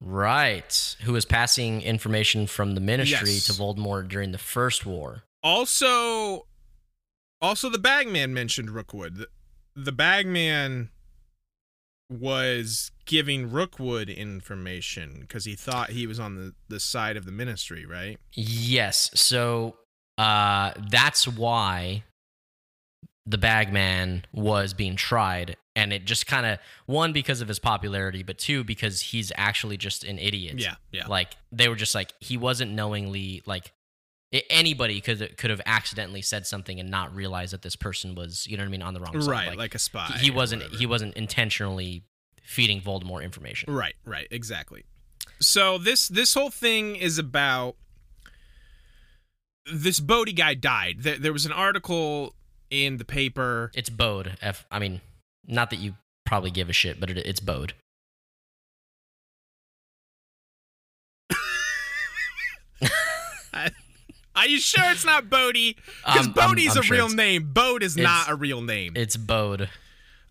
Right. 0.00 0.96
Who 1.02 1.12
was 1.12 1.24
passing 1.24 1.82
information 1.82 2.46
from 2.46 2.74
the 2.74 2.80
Ministry 2.80 3.32
Yes. 3.32 3.46
to 3.46 3.52
Voldemort 3.52 4.08
during 4.08 4.32
the 4.32 4.38
First 4.38 4.86
War? 4.86 5.22
Also, 5.42 6.46
also 7.40 7.70
the 7.70 7.78
Bagman 7.78 8.34
mentioned 8.34 8.70
Rookwood. 8.70 9.16
The, 9.16 9.28
the 9.76 9.92
Bagman 9.92 10.90
was 12.10 12.90
giving 13.04 13.50
Rookwood 13.50 14.08
information 14.08 15.18
because 15.20 15.44
he 15.44 15.54
thought 15.54 15.90
he 15.90 16.06
was 16.06 16.18
on 16.18 16.36
the, 16.36 16.54
the 16.68 16.80
side 16.80 17.16
of 17.16 17.26
the 17.26 17.32
Ministry, 17.32 17.84
right? 17.84 18.18
Yes. 18.32 19.10
So 19.14 19.76
uh, 20.16 20.72
that's 20.90 21.28
why 21.28 22.04
the 23.26 23.38
Bagman 23.38 24.24
was 24.32 24.72
being 24.72 24.96
tried. 24.96 25.56
And 25.76 25.92
it 25.92 26.06
just 26.06 26.26
kind 26.26 26.46
of, 26.46 26.58
one, 26.86 27.12
because 27.12 27.40
of 27.40 27.46
his 27.46 27.58
popularity, 27.58 28.22
but 28.22 28.38
two, 28.38 28.64
because 28.64 29.00
he's 29.00 29.30
actually 29.36 29.76
just 29.76 30.02
an 30.02 30.18
idiot. 30.18 30.58
Yeah, 30.58 30.74
yeah. 30.90 31.06
Like, 31.06 31.36
they 31.52 31.68
were 31.68 31.76
just 31.76 31.94
like, 31.94 32.14
he 32.18 32.36
wasn't 32.36 32.72
knowingly, 32.72 33.42
like, 33.46 33.70
anybody 34.50 35.00
could 35.00 35.36
could 35.36 35.50
have 35.50 35.60
accidentally 35.66 36.22
said 36.22 36.46
something 36.46 36.78
and 36.78 36.90
not 36.90 37.14
realize 37.14 37.50
that 37.52 37.62
this 37.62 37.76
person 37.76 38.14
was, 38.14 38.46
you 38.46 38.56
know 38.56 38.62
what 38.62 38.68
I 38.68 38.70
mean, 38.70 38.82
on 38.82 38.94
the 38.94 39.00
wrong 39.00 39.20
side. 39.20 39.30
right, 39.30 39.58
like, 39.58 39.74
a 39.74 39.78
spy. 39.78 40.06
he, 40.14 40.26
he 40.26 40.30
wasn't 40.30 40.62
he 40.74 40.86
wasn't 40.86 41.14
intentionally 41.14 42.02
feeding 42.42 42.80
Voldemort 42.80 43.22
information. 43.22 43.72
Right, 43.72 43.94
right, 44.04 44.26
exactly. 44.30 44.84
So 45.40 45.78
this 45.78 46.08
this 46.08 46.34
whole 46.34 46.50
thing 46.50 46.96
is 46.96 47.18
about 47.18 47.76
this 49.72 50.00
Bodhi 50.00 50.32
guy 50.32 50.54
died. 50.54 50.96
There, 51.00 51.18
there 51.18 51.32
was 51.32 51.46
an 51.46 51.52
article 51.52 52.34
in 52.70 52.96
the 52.96 53.04
paper. 53.04 53.70
It's 53.74 53.90
Bode. 53.90 54.36
F. 54.42 54.66
I 54.70 54.78
mean, 54.78 55.00
not 55.46 55.70
that 55.70 55.76
you 55.76 55.94
probably 56.26 56.50
give 56.50 56.68
a 56.68 56.72
shit, 56.72 57.00
but 57.00 57.10
it, 57.10 57.18
it's 57.18 57.40
Bode. 57.40 57.74
Are 64.38 64.46
you 64.48 64.60
sure 64.60 64.84
it's 64.90 65.04
not 65.04 65.28
Bodhi? 65.30 65.74
Because 66.04 66.26
I'm- 66.26 66.34
I'm 66.38 66.58
a 66.58 66.82
sure 66.82 66.82
real 66.96 67.08
name. 67.08 67.52
Bode 67.52 67.82
is 67.82 67.96
not 67.96 68.28
a 68.28 68.34
real 68.34 68.60
name. 68.62 68.92
It's 68.96 69.16
Bode. 69.16 69.68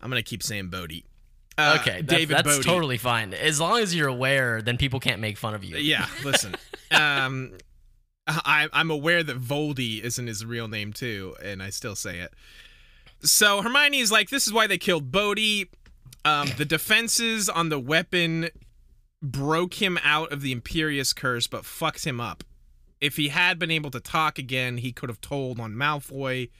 I'm 0.00 0.10
gonna 0.10 0.22
keep 0.22 0.42
saying 0.42 0.68
Bodhi. 0.68 1.04
Uh, 1.56 1.78
Okay, 1.80 1.96
that- 2.02 2.06
David 2.06 2.36
that's 2.36 2.64
totally 2.64 2.98
fine. 2.98 3.34
As 3.34 3.58
long 3.60 3.80
as 3.80 3.94
you're 3.94 4.08
aware, 4.08 4.62
then 4.62 4.76
people 4.76 5.00
can't 5.00 5.20
make 5.20 5.36
fun 5.36 5.54
of 5.54 5.64
you. 5.64 5.76
Yeah, 5.76 6.06
listen. 6.24 6.54
um, 6.92 7.52
I, 8.26 8.68
I'm 8.72 8.90
aware 8.90 9.22
that 9.22 9.40
Voldy 9.40 10.00
isn't 10.02 10.26
his 10.26 10.44
real 10.44 10.68
name 10.68 10.92
too, 10.92 11.34
and 11.42 11.62
I 11.62 11.70
still 11.70 11.96
say 11.96 12.18
it. 12.20 12.32
So 13.22 13.62
Hermione 13.62 13.98
is 13.98 14.12
like, 14.12 14.28
this 14.30 14.46
is 14.46 14.52
why 14.52 14.66
they 14.66 14.78
killed 14.78 15.10
Bodhi. 15.10 15.68
Um, 16.24 16.50
the 16.56 16.64
defenses 16.64 17.48
on 17.48 17.68
the 17.70 17.78
weapon 17.80 18.50
broke 19.22 19.74
him 19.82 19.98
out 20.04 20.30
of 20.30 20.42
the 20.42 20.54
Imperius 20.54 21.16
curse, 21.16 21.46
but 21.46 21.64
fucked 21.64 22.04
him 22.04 22.20
up. 22.20 22.44
If 23.00 23.16
he 23.16 23.28
had 23.28 23.58
been 23.58 23.70
able 23.70 23.90
to 23.92 24.00
talk 24.00 24.38
again, 24.38 24.78
he 24.78 24.92
could 24.92 25.08
have 25.08 25.20
told 25.20 25.60
on 25.60 25.74
Malfoy. 25.74 26.50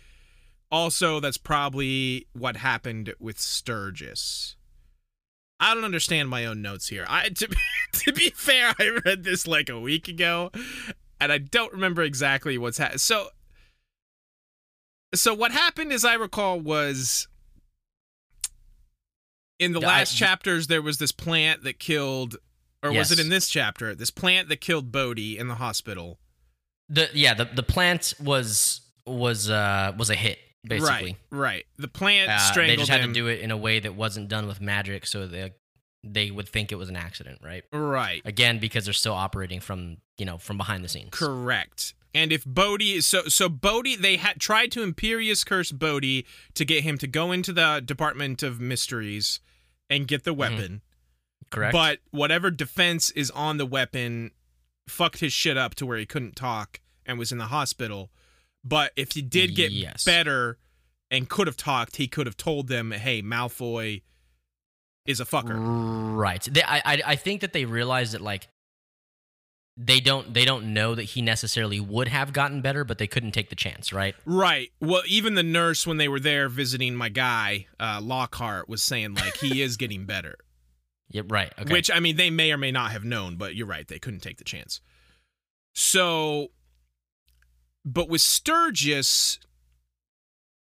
Also, 0.71 1.19
that's 1.19 1.39
probably 1.39 2.27
what 2.33 2.57
happened 2.57 3.15
with 3.19 3.39
Sturgis. 3.41 4.57
I 5.61 5.75
don't 5.75 5.85
understand 5.85 6.29
my 6.29 6.47
own 6.47 6.63
notes 6.63 6.89
here. 6.89 7.05
I 7.09 7.31
to, 7.31 7.49
to 7.93 8.13
be 8.13 8.31
fair, 8.31 8.75
I 8.79 8.99
read 9.05 9.25
this 9.25 9.47
like 9.47 9.69
a 9.69 9.81
week 9.81 10.07
ago, 10.09 10.53
and 11.21 11.33
I 11.33 11.39
don't 11.39 11.73
remember 11.73 12.03
exactly 12.03 12.57
what's 12.59 12.79
happened. 12.79 13.01
So, 13.01 13.29
so 15.15 15.35
what 15.35 15.53
happened, 15.53 15.93
as 15.93 16.05
I 16.05 16.15
recall, 16.15 16.61
was 16.61 17.27
in 19.59 19.73
the 19.73 19.81
I- 19.81 19.87
last 19.87 20.17
chapters 20.17 20.69
there 20.69 20.83
was 20.83 20.99
this 20.99 21.13
plant 21.13 21.65
that 21.65 21.79
killed, 21.81 22.37
or 22.83 22.93
was 22.93 23.11
it 23.11 23.19
in 23.19 23.29
this 23.29 23.49
chapter? 23.49 23.95
This 23.95 24.11
plant 24.11 24.49
that 24.51 24.61
killed 24.61 24.93
Bodhi 24.93 25.39
in 25.39 25.49
the 25.49 25.57
hospital. 25.57 26.21
The 26.89 27.09
yeah 27.15 27.35
the 27.35 27.45
the 27.45 27.63
plant 27.63 28.15
was 28.23 28.81
was 29.07 29.51
uh 29.51 29.93
was 29.97 30.11
a 30.11 30.15
hit 30.15 30.39
basically. 30.65 31.17
Right, 31.31 31.41
right. 31.41 31.67
The 31.79 31.89
plant 31.89 32.31
Uh, 32.31 32.39
strangled 32.39 32.79
they 32.79 32.81
just 32.81 32.91
had 32.91 33.01
him. 33.01 33.13
to 33.13 33.21
do 33.21 33.27
it 33.27 33.41
in 33.41 33.51
a 33.51 33.57
way 33.57 33.81
that 33.81 33.95
wasn't 33.95 34.29
done 34.29 34.47
with 34.47 34.61
magic, 34.61 35.07
so 35.07 35.27
they 35.27 35.53
they 36.05 36.31
would 36.31 36.49
think 36.49 36.73
it 36.73 36.77
was 36.77 36.89
an 36.89 36.97
accident, 36.97 37.41
right? 37.43 37.65
right. 37.73 38.23
Again, 38.25 38.59
because 38.59 38.85
they're 38.85 38.95
still 38.95 39.15
operating 39.15 39.61
from 39.61 39.99
you 40.17 40.25
know 40.25 40.39
from 40.39 40.57
behind 40.57 40.85
the 40.85 40.89
scenes. 40.89 41.11
Correct. 41.13 41.95
And 42.15 42.33
if 42.33 42.45
Bodhi, 42.45 43.01
so 43.03 43.25
so 43.25 43.49
Bodhi, 43.49 43.95
they 43.95 44.17
had 44.17 44.41
tried 44.41 44.73
to 44.73 44.81
Imperius 44.81 45.45
curse 45.45 45.71
Bodhi 45.73 46.27
to 46.55 46.65
get 46.65 46.83
him 46.83 46.97
to 46.99 47.07
go 47.07 47.33
into 47.33 47.53
the 47.53 47.83
Department 47.85 48.43
of 48.43 48.61
Mysteries 48.61 49.41
and 49.91 50.09
get 50.09 50.25
the 50.25 50.35
weapon. 50.35 50.83
Correct. 51.51 51.73
But 51.73 51.99
whatever 52.11 52.51
defense 52.51 53.11
is 53.11 53.31
on 53.31 53.57
the 53.59 53.67
weapon 53.67 54.33
fucked 54.91 55.21
his 55.21 55.33
shit 55.33 55.57
up 55.57 55.75
to 55.77 55.87
where 55.87 55.99
he 55.99 56.07
couldn't 56.07 56.37
talk 56.37 56.81
and 57.07 57.19
was 57.19 57.33
in 57.33 57.39
the 57.39 57.47
hospital. 57.47 58.11
But 58.65 58.93
if 58.97 59.13
he 59.13 59.23
did 59.23 59.55
get 59.55 59.71
Yes. 59.73 60.05
better 60.05 60.59
and 61.11 61.29
could 61.29 61.47
have 61.47 61.57
talked, 61.57 61.97
he 61.97 62.09
could 62.09 62.27
have 62.27 62.37
told 62.37 62.69
them, 62.69 62.91
"Hey, 62.91 63.23
Malfoy 63.23 64.03
is 65.07 65.21
a 65.21 65.25
fucker." 65.25 65.57
Right. 66.17 66.43
They, 66.51 66.63
I, 66.63 66.83
I 66.85 67.03
I 67.07 67.17
think 67.17 67.41
that 67.41 67.53
they 67.53 67.65
realized 67.65 68.13
that 68.13 68.21
like 68.21 68.49
they 69.81 70.01
don't 70.01 70.35
they 70.35 70.45
don't 70.45 70.75
know 70.75 70.95
that 70.97 71.05
he 71.05 71.23
necessarily 71.23 71.79
would 71.79 72.09
have 72.09 72.33
gotten 72.33 72.61
better, 72.61 72.83
but 72.85 72.99
they 72.99 73.07
couldn't 73.07 73.31
take 73.33 73.49
the 73.49 73.55
chance, 73.57 73.93
right? 73.93 74.17
Right. 74.27 74.71
Well, 74.81 75.03
even 75.07 75.35
the 75.37 75.45
nurse 75.45 75.87
when 75.87 75.99
they 75.99 76.09
were 76.09 76.19
there 76.21 76.49
visiting 76.49 76.97
my 76.97 77.09
guy, 77.09 77.67
uh, 77.79 78.01
Lockhart, 78.03 78.69
was 78.69 78.83
saying 78.83 79.15
like 79.15 79.37
he 79.37 79.63
is 79.63 79.77
getting 79.77 80.05
better. 80.05 80.37
Yep. 81.11 81.27
Right. 81.31 81.53
Okay. 81.59 81.73
Which 81.73 81.91
I 81.91 82.01
mean, 82.01 82.17
they 82.17 82.31
may 82.31 82.53
or 82.53 82.59
may 82.59 82.71
not 82.71 82.93
have 82.93 83.05
known, 83.05 83.37
but 83.37 83.55
you're 83.55 83.67
right, 83.67 83.87
they 83.89 83.99
couldn't 83.99 84.21
take 84.21 84.37
the 84.39 84.45
chance. 84.45 84.81
So, 85.75 86.49
but 87.85 88.09
with 88.09 88.21
Sturgis, 88.21 89.39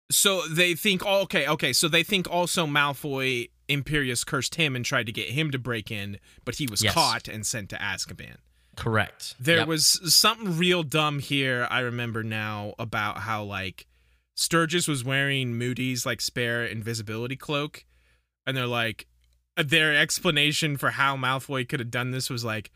so 0.09 0.41
they 0.47 0.73
think, 0.75 1.03
oh, 1.05 1.21
okay, 1.21 1.47
okay, 1.47 1.73
so 1.73 1.87
they 1.87 2.03
think 2.03 2.29
also 2.29 2.65
Malfoy 2.65 3.49
Imperius 3.69 4.25
cursed 4.25 4.55
him 4.55 4.75
and 4.75 4.83
tried 4.85 5.05
to 5.05 5.11
get 5.11 5.29
him 5.29 5.51
to 5.51 5.59
break 5.59 5.89
in, 5.91 6.19
but 6.45 6.55
he 6.55 6.67
was 6.67 6.83
Yes. 6.83 6.93
caught 6.93 7.27
and 7.27 7.45
sent 7.45 7.69
to 7.69 7.77
Azkaban. 7.77 8.37
correct. 8.77 9.35
There 9.37 9.57
Yep. 9.57 9.67
was 9.67 10.15
something 10.15 10.57
real 10.57 10.81
dumb 10.83 11.19
here. 11.19 11.67
I 11.69 11.79
remember 11.81 12.23
now 12.23 12.73
about 12.79 13.19
how 13.19 13.43
like 13.43 13.85
Sturgis 14.33 14.87
was 14.87 15.03
wearing 15.03 15.57
Moody's 15.57 16.05
like 16.05 16.21
spare 16.21 16.65
invisibility 16.65 17.35
cloak, 17.35 17.85
and 18.47 18.55
they're 18.55 18.65
like, 18.65 19.07
their 19.63 19.95
explanation 19.95 20.77
for 20.77 20.91
how 20.91 21.15
Malfoy 21.15 21.67
could 21.67 21.79
have 21.79 21.91
done 21.91 22.11
this 22.11 22.29
was 22.29 22.43
like, 22.43 22.71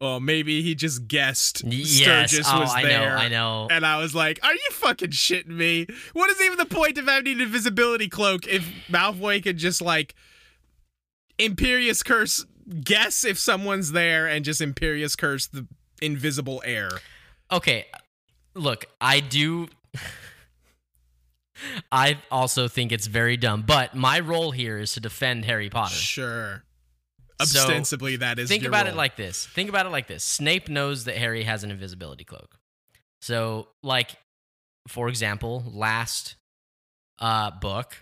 well, 0.00 0.18
maybe 0.18 0.62
he 0.62 0.74
just 0.74 1.08
guessed 1.08 1.62
yes. 1.64 2.30
Sturgis 2.30 2.46
oh, 2.50 2.60
was 2.60 2.74
I 2.74 2.82
there. 2.82 3.10
know. 3.10 3.16
I 3.16 3.28
know. 3.28 3.68
And 3.70 3.84
I 3.84 3.98
was 3.98 4.14
like, 4.14 4.40
"Are 4.42 4.54
you 4.54 4.68
fucking 4.70 5.10
shitting 5.10 5.48
me? 5.48 5.86
What 6.14 6.30
is 6.30 6.40
even 6.40 6.56
the 6.56 6.64
point 6.64 6.96
of 6.96 7.06
having 7.06 7.34
an 7.34 7.40
invisibility 7.42 8.08
cloak 8.08 8.46
if 8.46 8.66
Malfoy 8.88 9.42
could 9.42 9.58
just 9.58 9.82
like 9.82 10.14
Imperius 11.38 12.02
curse 12.02 12.46
guess 12.82 13.24
if 13.24 13.38
someone's 13.38 13.92
there 13.92 14.26
and 14.26 14.44
just 14.44 14.62
Imperius 14.62 15.18
curse 15.18 15.46
the 15.46 15.66
invisible 16.00 16.62
air?" 16.64 16.90
Okay, 17.52 17.84
look, 18.54 18.86
I 19.02 19.20
do. 19.20 19.68
I 21.92 22.18
also 22.30 22.68
think 22.68 22.92
it's 22.92 23.06
very 23.06 23.36
dumb, 23.36 23.62
but 23.66 23.94
my 23.94 24.20
role 24.20 24.50
here 24.50 24.78
is 24.78 24.92
to 24.94 25.00
defend 25.00 25.44
Harry 25.44 25.70
Potter. 25.70 25.94
Sure. 25.94 26.64
So, 27.42 27.60
Ostensibly, 27.60 28.16
that 28.16 28.38
is. 28.38 28.48
Think 28.48 28.64
about 28.64 28.86
it 28.86 28.94
like 28.94 29.16
this. 29.16 29.46
Think 29.46 29.70
about 29.70 29.86
it 29.86 29.90
like 29.90 30.06
this. 30.06 30.22
Snape 30.24 30.68
knows 30.68 31.04
that 31.04 31.16
Harry 31.16 31.42
has 31.44 31.64
an 31.64 31.70
invisibility 31.70 32.24
cloak. 32.24 32.58
So, 33.22 33.68
like, 33.82 34.10
for 34.88 35.08
example, 35.08 35.64
last 35.66 36.36
uh, 37.18 37.50
book 37.50 37.96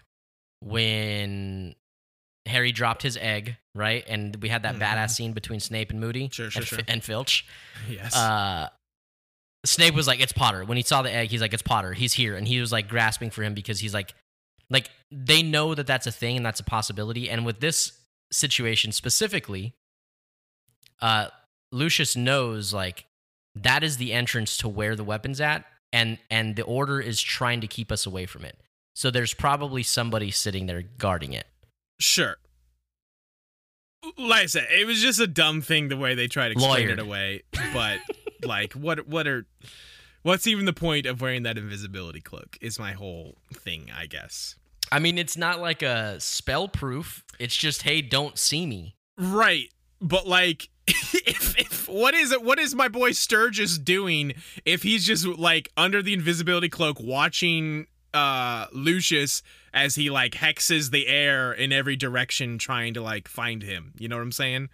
when 0.60 1.74
Harry 2.46 2.72
dropped 2.72 3.02
his 3.02 3.16
egg, 3.16 3.56
right? 3.74 4.04
And 4.08 4.34
we 4.42 4.48
had 4.48 4.62
that 4.62 4.76
Mhm. 4.76 4.80
badass 4.80 5.10
scene 5.10 5.32
between 5.32 5.60
Snape 5.60 5.90
and 5.90 6.00
Moody 6.00 6.28
Sure, 6.32 6.50
sure, 6.50 6.60
and, 6.60 6.66
sure. 6.68 6.78
And 6.88 7.04
Filch. 7.04 7.44
Yes. 7.88 8.14
Uh, 8.16 8.68
Snape 9.64 9.94
was 9.94 10.06
like, 10.06 10.20
"It's 10.20 10.32
Potter." 10.32 10.64
When 10.64 10.76
he 10.76 10.82
saw 10.82 11.02
the 11.02 11.12
egg, 11.12 11.30
he's 11.30 11.40
like, 11.40 11.52
"It's 11.52 11.62
Potter. 11.62 11.92
He's 11.92 12.14
here," 12.14 12.36
and 12.36 12.46
he 12.46 12.60
was 12.60 12.72
like 12.72 12.88
grasping 12.88 13.30
for 13.30 13.42
him 13.42 13.54
because 13.54 13.80
he's 13.80 13.94
like, 13.94 14.14
like 14.70 14.90
they 15.10 15.42
know 15.42 15.74
that 15.74 15.86
that's 15.86 16.06
a 16.06 16.12
thing 16.12 16.36
and 16.36 16.46
that's 16.46 16.60
a 16.60 16.64
possibility. 16.64 17.28
And 17.28 17.44
with 17.44 17.60
this 17.60 17.92
situation 18.30 18.92
specifically, 18.92 19.74
uh, 21.00 21.28
Lucius 21.72 22.16
knows 22.16 22.72
like 22.72 23.06
that 23.54 23.82
is 23.82 23.96
the 23.96 24.12
entrance 24.12 24.56
to 24.58 24.68
where 24.68 24.94
the 24.94 25.04
weapon's 25.04 25.40
at, 25.40 25.64
and 25.92 26.18
and 26.30 26.56
the 26.56 26.62
Order 26.62 27.00
is 27.00 27.20
trying 27.20 27.60
to 27.60 27.66
keep 27.66 27.90
us 27.90 28.06
away 28.06 28.26
from 28.26 28.44
it. 28.44 28.56
So 28.94 29.10
there's 29.10 29.34
probably 29.34 29.82
somebody 29.82 30.30
sitting 30.30 30.66
there 30.66 30.82
guarding 30.82 31.32
it. 31.32 31.46
Sure. 32.00 32.36
Like 34.16 34.42
I 34.42 34.46
said, 34.46 34.66
it 34.70 34.86
was 34.86 35.00
just 35.00 35.20
a 35.20 35.26
dumb 35.26 35.60
thing 35.60 35.88
the 35.88 35.96
way 35.96 36.14
they 36.14 36.28
tried 36.28 36.48
to 36.48 36.52
explain 36.52 36.88
it 36.88 36.98
away. 36.98 37.42
But 37.72 37.98
like, 38.44 38.72
what 38.72 39.08
what 39.08 39.26
are 39.26 39.46
what's 40.22 40.46
even 40.46 40.64
the 40.64 40.72
point 40.72 41.06
of 41.06 41.20
wearing 41.20 41.42
that 41.44 41.58
invisibility 41.58 42.20
cloak? 42.20 42.58
Is 42.60 42.78
my 42.78 42.92
whole 42.92 43.36
thing, 43.52 43.90
I 43.96 44.06
guess. 44.06 44.56
I 44.90 44.98
mean, 44.98 45.18
it's 45.18 45.36
not 45.36 45.60
like 45.60 45.82
a 45.82 46.20
spell 46.20 46.68
proof. 46.68 47.24
It's 47.38 47.56
just, 47.56 47.82
hey, 47.82 48.00
don't 48.00 48.38
see 48.38 48.66
me. 48.66 48.94
Right, 49.18 49.68
but 50.00 50.26
like, 50.26 50.68
if, 50.86 51.58
if 51.58 51.88
what 51.88 52.14
is 52.14 52.32
it? 52.32 52.42
What 52.42 52.58
is 52.58 52.74
my 52.74 52.88
boy 52.88 53.12
Sturgis 53.12 53.78
doing 53.78 54.34
if 54.64 54.82
he's 54.82 55.04
just 55.06 55.26
like 55.26 55.70
under 55.76 56.02
the 56.02 56.14
invisibility 56.14 56.68
cloak 56.68 56.98
watching 57.00 57.86
uh 58.14 58.66
Lucius 58.72 59.42
as 59.74 59.94
he 59.94 60.08
like 60.08 60.32
hexes 60.32 60.90
the 60.90 61.06
air 61.06 61.52
in 61.52 61.72
every 61.72 61.94
direction 61.94 62.56
trying 62.56 62.94
to 62.94 63.02
like 63.02 63.28
find 63.28 63.62
him? 63.62 63.92
You 63.98 64.08
know 64.08 64.16
what 64.16 64.22
I'm 64.22 64.32
saying? 64.32 64.70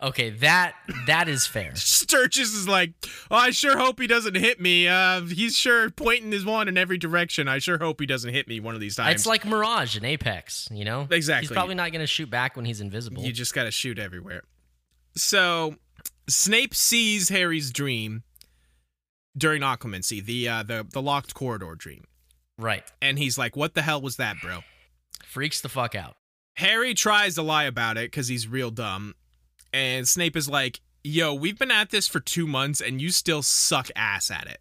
Okay, 0.00 0.30
that 0.30 0.74
that 1.06 1.28
is 1.28 1.46
fair. 1.46 1.72
Sturgis 1.74 2.54
is 2.54 2.68
like, 2.68 2.92
oh, 3.30 3.36
I 3.36 3.50
sure 3.50 3.76
hope 3.76 4.00
he 4.00 4.06
doesn't 4.06 4.36
hit 4.36 4.60
me. 4.60 4.86
Uh, 4.86 5.22
he's 5.22 5.56
sure 5.56 5.90
pointing 5.90 6.30
his 6.30 6.44
wand 6.44 6.68
in 6.68 6.78
every 6.78 6.98
direction. 6.98 7.48
I 7.48 7.58
sure 7.58 7.78
hope 7.78 8.00
he 8.00 8.06
doesn't 8.06 8.32
hit 8.32 8.46
me 8.46 8.60
one 8.60 8.76
of 8.76 8.80
these 8.80 8.94
times. 8.94 9.16
It's 9.16 9.26
like 9.26 9.44
Mirage 9.44 9.96
in 9.96 10.04
Apex, 10.04 10.68
you 10.70 10.84
know? 10.84 11.08
Exactly. 11.10 11.48
He's 11.48 11.52
probably 11.52 11.74
not 11.74 11.90
going 11.90 12.00
to 12.00 12.06
shoot 12.06 12.30
back 12.30 12.54
when 12.54 12.64
he's 12.64 12.80
invisible. 12.80 13.22
you 13.24 13.32
just 13.32 13.54
got 13.54 13.64
to 13.64 13.72
shoot 13.72 13.98
everywhere. 13.98 14.42
So 15.16 15.74
Snape 16.28 16.76
sees 16.76 17.28
Harry's 17.28 17.72
dream 17.72 18.22
during 19.36 19.62
occlumency, 19.62 20.24
the 20.24 20.48
uh, 20.48 20.62
the 20.62 20.86
the 20.88 21.02
locked 21.02 21.34
corridor 21.34 21.74
dream, 21.74 22.04
right. 22.58 22.84
and 23.00 23.18
he's 23.18 23.38
like, 23.38 23.56
"What 23.56 23.74
the 23.74 23.82
hell 23.82 24.00
was 24.00 24.16
that, 24.16 24.36
bro?" 24.40 24.60
Freaks 25.24 25.60
the 25.60 25.68
fuck 25.68 25.94
out. 25.94 26.16
Harry 26.54 26.94
tries 26.94 27.36
to 27.36 27.42
lie 27.42 27.64
about 27.64 27.96
it 27.96 28.10
because 28.10 28.28
he's 28.28 28.48
real 28.48 28.70
dumb, 28.70 29.14
and 29.72 30.08
Snape 30.08 30.36
is 30.36 30.48
like, 30.48 30.80
"Yo, 31.02 31.34
we've 31.34 31.58
been 31.58 31.70
at 31.70 31.90
this 31.90 32.06
for 32.06 32.20
two 32.20 32.46
months, 32.46 32.80
and 32.80 33.00
you 33.00 33.10
still 33.10 33.42
suck 33.42 33.90
ass 33.96 34.30
at 34.30 34.46
it. 34.46 34.60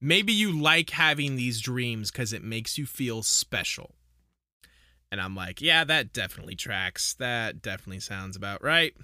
Maybe 0.00 0.32
you 0.32 0.58
like 0.58 0.90
having 0.90 1.36
these 1.36 1.60
dreams 1.60 2.10
because 2.10 2.32
it 2.32 2.42
makes 2.42 2.78
you 2.78 2.86
feel 2.86 3.22
special." 3.22 3.94
And 5.10 5.20
I'm 5.20 5.34
like, 5.34 5.60
"Yeah, 5.60 5.84
that 5.84 6.12
definitely 6.12 6.56
tracks. 6.56 7.14
That 7.14 7.62
definitely 7.62 8.00
sounds 8.00 8.36
about 8.36 8.62
right." 8.62 8.94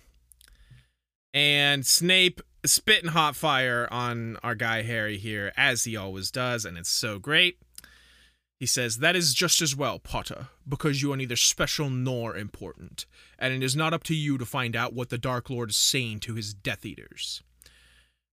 And 1.33 1.87
Snape 1.87 2.43
spitting 2.65 3.11
hot 3.11 3.37
fire 3.37 3.89
on 3.91 4.37
our 4.43 4.55
guy 4.55 4.83
Harry 4.83 5.19
here, 5.19 5.53
as 5.57 5.85
he 5.85 5.97
always 5.97 6.31
does, 6.31 6.65
and 6.65 6.77
it's 6.77 6.91
so 6.91 7.19
great. 7.19 7.59
He 8.63 8.67
says, 8.67 8.99
That 8.99 9.17
is 9.17 9.35
just 9.35 9.61
as 9.61 9.75
well, 9.75 9.99
Potter, 9.99 10.47
because 10.69 11.03
you 11.03 11.13
are 11.13 11.17
neither 11.17 11.35
special 11.35 11.91
nor 11.91 12.37
important, 12.37 13.07
and 13.37 13.53
it 13.53 13.61
is 13.61 13.75
not 13.75 13.93
up 13.93 14.05
to 14.05 14.15
you 14.15 14.39
to 14.39 14.47
find 14.47 14.77
out 14.77 14.93
what 14.93 15.09
the 15.09 15.19
Dark 15.19 15.51
Lord 15.51 15.71
is 15.71 15.77
saying 15.77 16.21
to 16.21 16.35
his 16.35 16.55
Death 16.55 16.87
Eaters. 16.87 17.43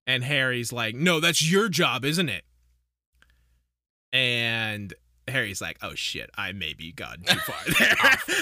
And 0.06 0.24
Harry's 0.24 0.72
like, 0.72 0.94
No, 0.94 1.20
that's 1.20 1.52
your 1.52 1.68
job, 1.68 2.06
isn't 2.06 2.30
it? 2.30 2.44
And 4.14 4.94
Harry's 5.28 5.62
like, 5.62 5.80
Oh 5.82 5.96
shit, 5.96 6.30
I 6.38 6.52
may 6.52 6.74
be 6.74 6.92
gone 6.92 7.24
too 7.26 7.40
far 7.40 7.56
there. 7.80 7.96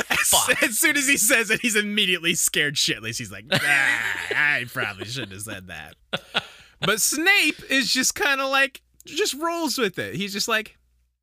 as, 0.10 0.28
fuck. 0.28 0.62
as 0.64 0.78
soon 0.78 0.98
as 0.98 1.08
he 1.08 1.16
says 1.16 1.50
it, 1.50 1.62
he's 1.62 1.78
immediately 1.78 2.34
scared 2.34 2.76
shitless. 2.76 3.18
He's 3.18 3.32
like, 3.32 3.46
ah, 3.50 4.04
I 4.36 4.66
probably 4.74 5.06
shouldn't 5.06 5.32
have 5.32 5.42
said 5.44 5.68
that. 5.68 5.96
But 6.82 7.00
Snape 7.00 7.72
is 7.72 7.92
just 7.94 8.14
kind 8.14 8.40
of 8.42 8.52
like, 8.52 8.82
just 9.06 9.34
rolls 9.34 9.78
with 9.80 9.98
it. 9.98 10.14
He's 10.16 10.32
just 10.34 10.48
like, 10.48 10.77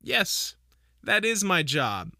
Yes, 0.05 0.55
that 1.03 1.25
is 1.25 1.43
my 1.43 1.63
job. 1.63 2.11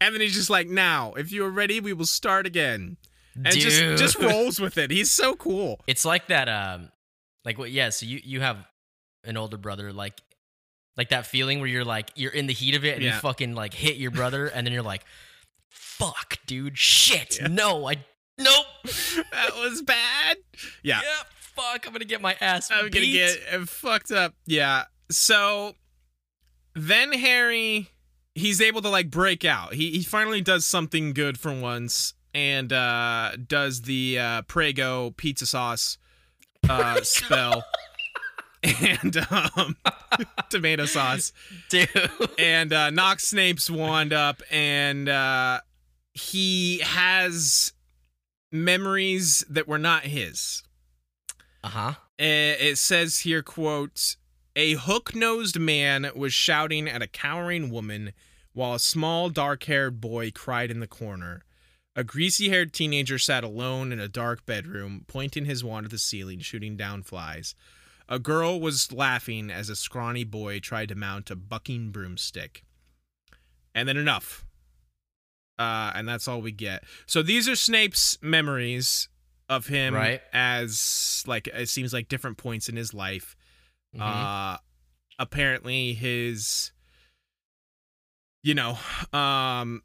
And 0.00 0.12
then 0.14 0.20
he's 0.20 0.34
just 0.34 0.50
like, 0.50 0.68
now, 0.68 1.14
if 1.14 1.32
you 1.32 1.44
are 1.46 1.50
ready, 1.50 1.80
we 1.80 1.92
will 1.94 2.04
start 2.04 2.46
again. 2.46 2.98
And 3.36 3.46
Dude. 3.54 3.62
just 3.62 3.98
just 3.98 4.18
rolls 4.20 4.60
with 4.60 4.76
it. 4.76 4.90
He's 4.90 5.10
so 5.10 5.34
cool. 5.36 5.80
It's 5.86 6.04
like 6.04 6.26
that 6.28 6.48
um 6.48 6.90
like 7.44 7.58
what 7.58 7.70
yeah, 7.70 7.90
so 7.90 8.04
you 8.06 8.20
you 8.24 8.40
have 8.40 8.58
an 9.24 9.36
older 9.36 9.56
brother 9.56 9.92
like 9.92 10.20
like 10.96 11.10
that 11.10 11.26
feeling 11.26 11.60
where 11.60 11.68
you're 11.68 11.84
like 11.84 12.10
you're 12.16 12.32
in 12.32 12.46
the 12.46 12.52
heat 12.54 12.74
of 12.74 12.84
it 12.84 12.94
and 12.96 13.02
you 13.04 13.12
fucking 13.12 13.54
like 13.54 13.74
hit 13.74 13.96
your 13.96 14.10
brother 14.10 14.46
and 14.46 14.66
then 14.66 14.72
you're 14.72 14.82
like 14.82 15.04
fuck 15.68 16.38
dude 16.46 16.78
shit 16.78 17.38
Yeah. 17.40 17.48
no 17.48 17.86
I 17.86 17.96
nope 18.38 18.66
That 19.32 19.50
was 19.56 19.82
bad. 19.82 20.38
Yeah. 20.82 21.00
yeah 21.02 21.22
fuck 21.38 21.86
I'm 21.86 21.92
going 21.92 22.00
to 22.00 22.06
get 22.06 22.20
my 22.22 22.36
ass 22.40 22.70
I'm 22.70 22.88
gonna 22.90 23.06
get 23.06 23.38
uh, 23.52 23.64
fucked 23.66 24.10
up. 24.12 24.34
Yeah. 24.46 24.84
So 25.10 25.74
then 26.76 27.12
Harry, 27.12 27.90
he's 28.34 28.60
able 28.60 28.82
to 28.82 28.88
like 28.90 29.10
break 29.10 29.44
out. 29.44 29.74
He 29.74 29.90
he 29.92 30.02
finally 30.02 30.42
does 30.42 30.66
something 30.66 31.12
good 31.14 31.38
for 31.40 31.52
once, 31.52 32.14
and 32.34 32.72
uh 32.72 33.32
does 33.48 33.82
the 33.82 34.18
uh 34.18 34.42
Prego 34.42 35.10
pizza 35.16 35.46
sauce 35.46 35.96
uh 36.68 37.00
spell 37.02 37.64
and 38.62 39.16
um 39.30 39.76
tomato 40.50 40.84
sauce 40.84 41.32
dude 41.70 41.88
and 42.38 42.72
uh 42.72 42.90
knocks 42.90 43.28
Snape's 43.28 43.70
wand 43.70 44.12
up 44.12 44.42
and 44.50 45.08
uh 45.08 45.60
he 46.12 46.78
has 46.80 47.72
memories 48.52 49.44
that 49.48 49.68
were 49.68 49.78
not 49.78 50.02
his. 50.02 50.62
uh-huh 51.64 51.94
Uh, 52.18 52.56
it 52.58 52.78
says 52.78 53.20
here 53.20 53.42
quote 53.42 54.16
a 54.56 54.72
hook-nosed 54.74 55.60
man 55.60 56.10
was 56.16 56.32
shouting 56.32 56.88
at 56.88 57.02
a 57.02 57.06
cowering 57.06 57.70
woman 57.70 58.12
while 58.54 58.72
a 58.74 58.78
small 58.80 59.28
dark-haired 59.28 60.00
boy 60.00 60.30
cried 60.30 60.70
in 60.70 60.80
the 60.80 60.86
corner. 60.86 61.42
A 61.94 62.02
greasy-haired 62.02 62.72
teenager 62.72 63.18
sat 63.18 63.44
alone 63.44 63.92
in 63.92 64.00
a 64.00 64.08
dark 64.08 64.44
bedroom 64.46 65.04
pointing 65.06 65.44
his 65.44 65.62
wand 65.62 65.84
at 65.84 65.90
the 65.90 65.98
ceiling 65.98 66.40
shooting 66.40 66.76
down 66.76 67.02
flies. 67.02 67.54
A 68.08 68.18
girl 68.18 68.58
was 68.60 68.92
laughing 68.92 69.50
as 69.50 69.68
a 69.68 69.76
scrawny 69.76 70.24
boy 70.24 70.58
tried 70.58 70.88
to 70.88 70.94
mount 70.94 71.30
a 71.30 71.36
bucking 71.36 71.90
broomstick. 71.90 72.64
And 73.74 73.86
then 73.86 73.96
enough. 73.98 74.44
Uh, 75.58 75.92
and 75.94 76.08
that's 76.08 76.28
all 76.28 76.40
we 76.40 76.52
get. 76.52 76.84
So 77.06 77.22
these 77.22 77.48
are 77.48 77.56
snape's 77.56 78.18
memories 78.22 79.08
of 79.48 79.66
him 79.66 79.94
Right. 79.94 80.22
as 80.32 81.22
like 81.26 81.46
it 81.48 81.68
seems 81.68 81.92
like 81.92 82.08
different 82.08 82.36
points 82.36 82.68
in 82.68 82.76
his 82.76 82.92
life 82.94 83.35
Mhm. 83.96 84.02
uh 84.02 84.58
apparently 85.18 85.94
his 85.94 86.72
you 88.42 88.54
know 88.54 88.78
um 89.12 89.82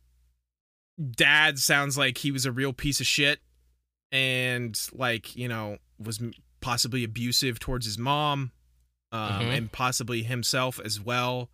dad 1.16 1.58
sounds 1.58 1.98
like 1.98 2.18
he 2.18 2.32
was 2.32 2.46
a 2.46 2.52
real 2.52 2.74
piece 2.74 3.00
of 3.00 3.08
shit 3.08 3.40
and 4.12 4.80
like 4.94 5.36
you 5.36 5.48
know 5.48 5.78
was 6.00 6.22
possibly 6.60 7.04
abusive 7.04 7.60
towards 7.60 7.86
his 7.86 7.98
mom 7.98 8.52
um 9.12 9.42
Mhm. 9.42 9.58
and 9.58 9.72
possibly 9.72 10.24
himself 10.24 10.80
as 10.84 11.00
well 11.00 11.50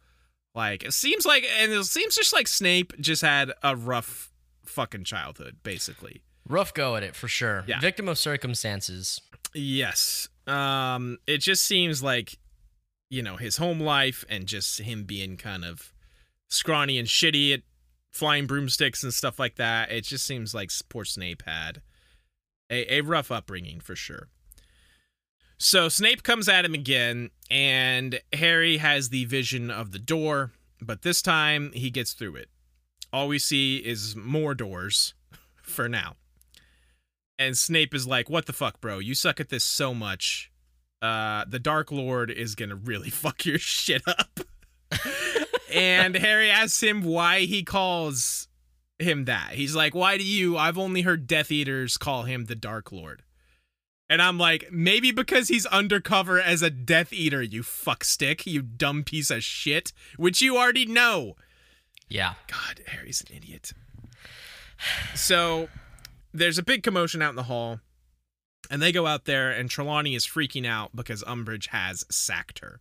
like 0.55 0.83
it 0.83 0.93
seems 0.93 1.25
like 1.25 1.45
and 1.59 1.71
it 1.71 1.83
seems 1.85 2.15
just 2.15 2.33
like 2.33 2.47
snape 2.47 2.93
just 2.99 3.21
had 3.21 3.51
a 3.63 3.75
rough 3.75 4.31
fucking 4.65 5.03
childhood 5.03 5.57
basically 5.63 6.23
rough 6.49 6.73
go 6.73 6.95
at 6.95 7.03
it 7.03 7.15
for 7.15 7.27
sure 7.27 7.63
Yeah. 7.67 7.79
victim 7.79 8.07
of 8.09 8.17
circumstances 8.17 9.21
Yes. 9.53 10.27
Um 10.45 11.17
it 11.25 11.37
just 11.39 11.63
seems 11.65 12.03
like 12.03 12.37
you 13.09 13.21
know, 13.21 13.37
his 13.37 13.57
home 13.57 13.79
life 13.79 14.25
and 14.29 14.45
just 14.45 14.79
him 14.79 15.03
being 15.03 15.37
kind 15.37 15.63
of 15.63 15.93
scrawny 16.49 16.97
and 16.97 17.07
shitty 17.07 17.53
at 17.53 17.61
flying 18.11 18.47
broomsticks 18.47 19.03
and 19.03 19.13
stuff 19.13 19.39
like 19.39 19.55
that. 19.55 19.91
It 19.91 20.03
just 20.03 20.25
seems 20.25 20.53
like 20.53 20.71
poor 20.89 21.05
Snape 21.05 21.43
had 21.45 21.81
a, 22.69 22.95
a 22.95 23.01
rough 23.01 23.31
upbringing 23.31 23.79
for 23.79 23.95
sure. 23.95 24.29
So 25.57 25.89
Snape 25.89 26.21
comes 26.23 26.47
at 26.47 26.65
him 26.65 26.75
again, 26.75 27.31
and 27.49 28.19
Harry 28.33 28.77
has 28.77 29.09
the 29.09 29.25
vision 29.25 29.71
of 29.71 29.91
the 29.91 29.99
door, 29.99 30.51
but 30.79 31.01
this 31.01 31.21
time 31.21 31.71
he 31.73 31.89
gets 31.89 32.13
through 32.13 32.35
it. 32.35 32.49
All 33.11 33.27
we 33.27 33.39
see 33.39 33.77
is 33.77 34.15
more 34.15 34.53
doors 34.53 35.13
for 35.63 35.89
now. 35.89 36.15
And 37.39 37.57
Snape 37.57 37.93
is 37.93 38.07
like, 38.07 38.29
"What 38.29 38.45
the 38.45 38.53
fuck, 38.53 38.81
bro? 38.81 38.99
You 38.99 39.13
suck 39.13 39.39
at 39.39 39.49
this 39.49 39.63
so 39.63 39.93
much. 39.93 40.51
Uh, 41.01 41.45
the 41.47 41.59
Dark 41.59 41.91
Lord 41.91 42.31
is 42.31 42.55
gonna 42.55 42.75
really 42.75 43.09
fuck 43.11 43.45
your 43.45 43.59
shit 43.59 44.01
up." 44.07 44.39
and 45.73 46.15
Harry 46.15 46.49
asks 46.49 46.81
him 46.81 47.01
why 47.01 47.41
he 47.41 47.63
calls 47.63 48.47
him 48.99 49.25
that. 49.25 49.51
He's 49.51 49.75
like, 49.75 49.93
"Why 49.93 50.17
do 50.17 50.23
you? 50.23 50.57
I've 50.57 50.77
only 50.77 51.01
heard 51.01 51.27
Death 51.27 51.51
Eaters 51.51 51.97
call 51.97 52.23
him 52.23 52.45
the 52.45 52.55
Dark 52.55 52.91
Lord." 52.91 53.23
And 54.09 54.21
I'm 54.21 54.37
like, 54.37 54.71
maybe 54.71 55.11
because 55.11 55.49
he's 55.49 55.65
undercover 55.65 56.39
as 56.39 56.61
a 56.61 56.69
Death 56.69 57.11
Eater, 57.11 57.41
you 57.41 57.61
fuckstick, 57.61 58.45
you 58.45 58.61
dumb 58.61 59.03
piece 59.03 59.29
of 59.29 59.43
shit, 59.43 59.91
which 60.15 60.41
you 60.41 60.57
already 60.57 60.85
know. 60.85 61.35
Yeah. 62.07 62.35
God, 62.47 62.81
Harry's 62.87 63.21
an 63.21 63.35
idiot. 63.35 63.73
So 65.13 65.67
there's 66.33 66.57
a 66.57 66.63
big 66.63 66.83
commotion 66.83 67.21
out 67.21 67.31
in 67.31 67.35
the 67.35 67.43
hall, 67.43 67.81
and 68.69 68.81
they 68.81 68.91
go 68.91 69.07
out 69.07 69.25
there, 69.25 69.51
and 69.51 69.69
Trelawney 69.69 70.15
is 70.15 70.25
freaking 70.25 70.65
out 70.67 70.95
because 70.95 71.23
Umbridge 71.23 71.67
has 71.67 72.05
sacked 72.09 72.59
her. 72.59 72.79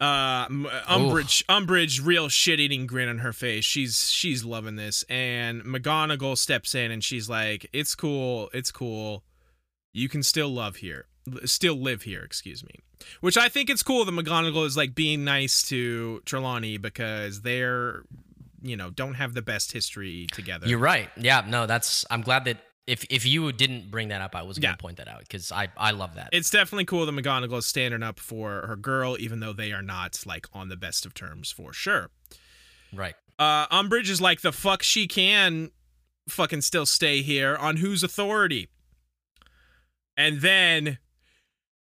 Uh, 0.00 0.46
M- 0.48 0.68
Umbridge, 0.88 1.44
Umbridge, 1.46 2.04
real 2.04 2.28
shit-eating 2.28 2.86
grin 2.86 3.08
on 3.08 3.18
her 3.18 3.32
face. 3.32 3.64
She's 3.64 4.10
she's 4.10 4.44
loving 4.44 4.76
this, 4.76 5.02
and 5.08 5.62
McGonagall 5.64 6.38
steps 6.38 6.74
in, 6.74 6.92
and 6.92 7.02
she's 7.02 7.28
like, 7.28 7.68
"It's 7.72 7.96
cool, 7.96 8.48
it's 8.52 8.70
cool. 8.70 9.24
You 9.92 10.08
can 10.08 10.22
still 10.22 10.50
love 10.50 10.76
here, 10.76 11.06
still 11.44 11.74
live 11.74 12.02
here." 12.02 12.22
Excuse 12.22 12.62
me. 12.62 12.76
Which 13.20 13.36
I 13.36 13.48
think 13.48 13.70
it's 13.70 13.82
cool 13.82 14.04
that 14.04 14.12
McGonagall 14.12 14.66
is 14.66 14.76
like 14.76 14.94
being 14.94 15.24
nice 15.24 15.66
to 15.68 16.20
Trelawney 16.24 16.78
because 16.78 17.42
they're, 17.42 18.02
you 18.62 18.76
know, 18.76 18.90
don't 18.90 19.14
have 19.14 19.34
the 19.34 19.42
best 19.42 19.72
history 19.72 20.26
together. 20.32 20.68
You're 20.68 20.78
right. 20.78 21.08
Yeah, 21.16 21.44
no, 21.46 21.66
that's 21.66 22.04
I'm 22.10 22.22
glad 22.22 22.44
that 22.44 22.58
if 22.88 23.04
if 23.10 23.24
you 23.26 23.52
didn't 23.52 23.90
bring 23.90 24.08
that 24.08 24.20
up, 24.20 24.34
I 24.34 24.42
was 24.42 24.58
going 24.58 24.70
Yeah. 24.70 24.76
to 24.76 24.82
point 24.82 24.96
that 24.96 25.06
out 25.08 25.20
because 25.20 25.52
I 25.52 25.68
I 25.76 25.90
love 25.92 26.14
that. 26.16 26.30
it's 26.32 26.50
definitely 26.50 26.86
cool 26.86 27.06
that 27.06 27.12
McGonagall 27.12 27.58
is 27.58 27.66
standing 27.66 28.02
up 28.02 28.18
for 28.18 28.66
her 28.66 28.76
girl, 28.76 29.16
even 29.20 29.40
though 29.40 29.52
they 29.52 29.72
are 29.72 29.82
not 29.82 30.20
like 30.26 30.46
on 30.52 30.68
the 30.68 30.76
best 30.76 31.04
of 31.06 31.14
terms 31.14 31.50
for 31.52 31.72
sure. 31.72 32.10
right. 32.92 33.14
Uh, 33.38 33.68
Umbridge 33.68 34.08
is 34.08 34.20
like 34.20 34.40
the 34.40 34.50
fuck 34.50 34.82
she 34.82 35.06
can 35.06 35.70
fucking 36.28 36.60
still 36.62 36.86
stay 36.86 37.22
here 37.22 37.54
on 37.56 37.76
whose 37.76 38.02
authority. 38.02 38.68
And 40.16 40.40
then 40.40 40.98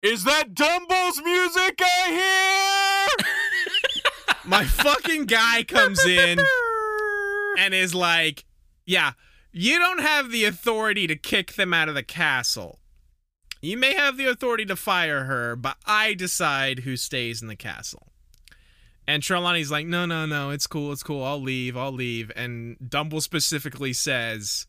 is 0.02 0.22
that 0.24 0.54
Dumble's 0.54 1.20
music 1.24 1.80
I 1.82 3.08
hear? 3.18 3.24
My 4.44 4.64
fucking 4.64 5.26
guy 5.26 5.64
comes 5.64 6.04
in 6.06 6.38
and 7.58 7.74
is 7.74 7.94
like, 7.94 8.44
"Yeah, 8.86 9.12
you 9.52 9.78
don't 9.78 10.00
have 10.00 10.30
the 10.30 10.44
authority 10.44 11.06
to 11.06 11.16
kick 11.16 11.54
them 11.54 11.74
out 11.74 11.88
of 11.88 11.94
the 11.94 12.02
castle. 12.02 12.78
You 13.62 13.76
may 13.76 13.94
have 13.94 14.16
the 14.16 14.26
authority 14.26 14.64
to 14.66 14.76
fire 14.76 15.24
her, 15.24 15.56
but 15.56 15.76
I 15.86 16.14
decide 16.14 16.80
who 16.80 16.96
stays 16.96 17.42
in 17.42 17.48
the 17.48 17.56
castle." 17.56 18.10
And 19.10 19.24
Trelawney's 19.24 19.72
like, 19.72 19.88
no, 19.88 20.06
no, 20.06 20.24
no, 20.24 20.50
it's 20.50 20.68
cool, 20.68 20.92
it's 20.92 21.02
cool. 21.02 21.24
I'll 21.24 21.42
leave, 21.42 21.76
I'll 21.76 21.90
leave. 21.90 22.30
And 22.36 22.76
Dumble 22.88 23.20
specifically 23.20 23.92
says, 23.92 24.68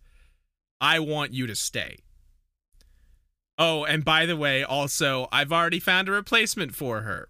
I 0.80 0.98
want 0.98 1.32
you 1.32 1.46
to 1.46 1.56
stay. 1.56 2.00
Oh, 3.60 3.84
and 3.84 4.04
by 4.04 4.26
the 4.26 4.36
way, 4.36 4.64
also, 4.64 5.28
I've 5.32 5.52
already 5.52 5.80
found 5.80 6.10
a 6.10 6.14
replacement 6.14 6.74
for 6.74 7.02
her. 7.02 7.30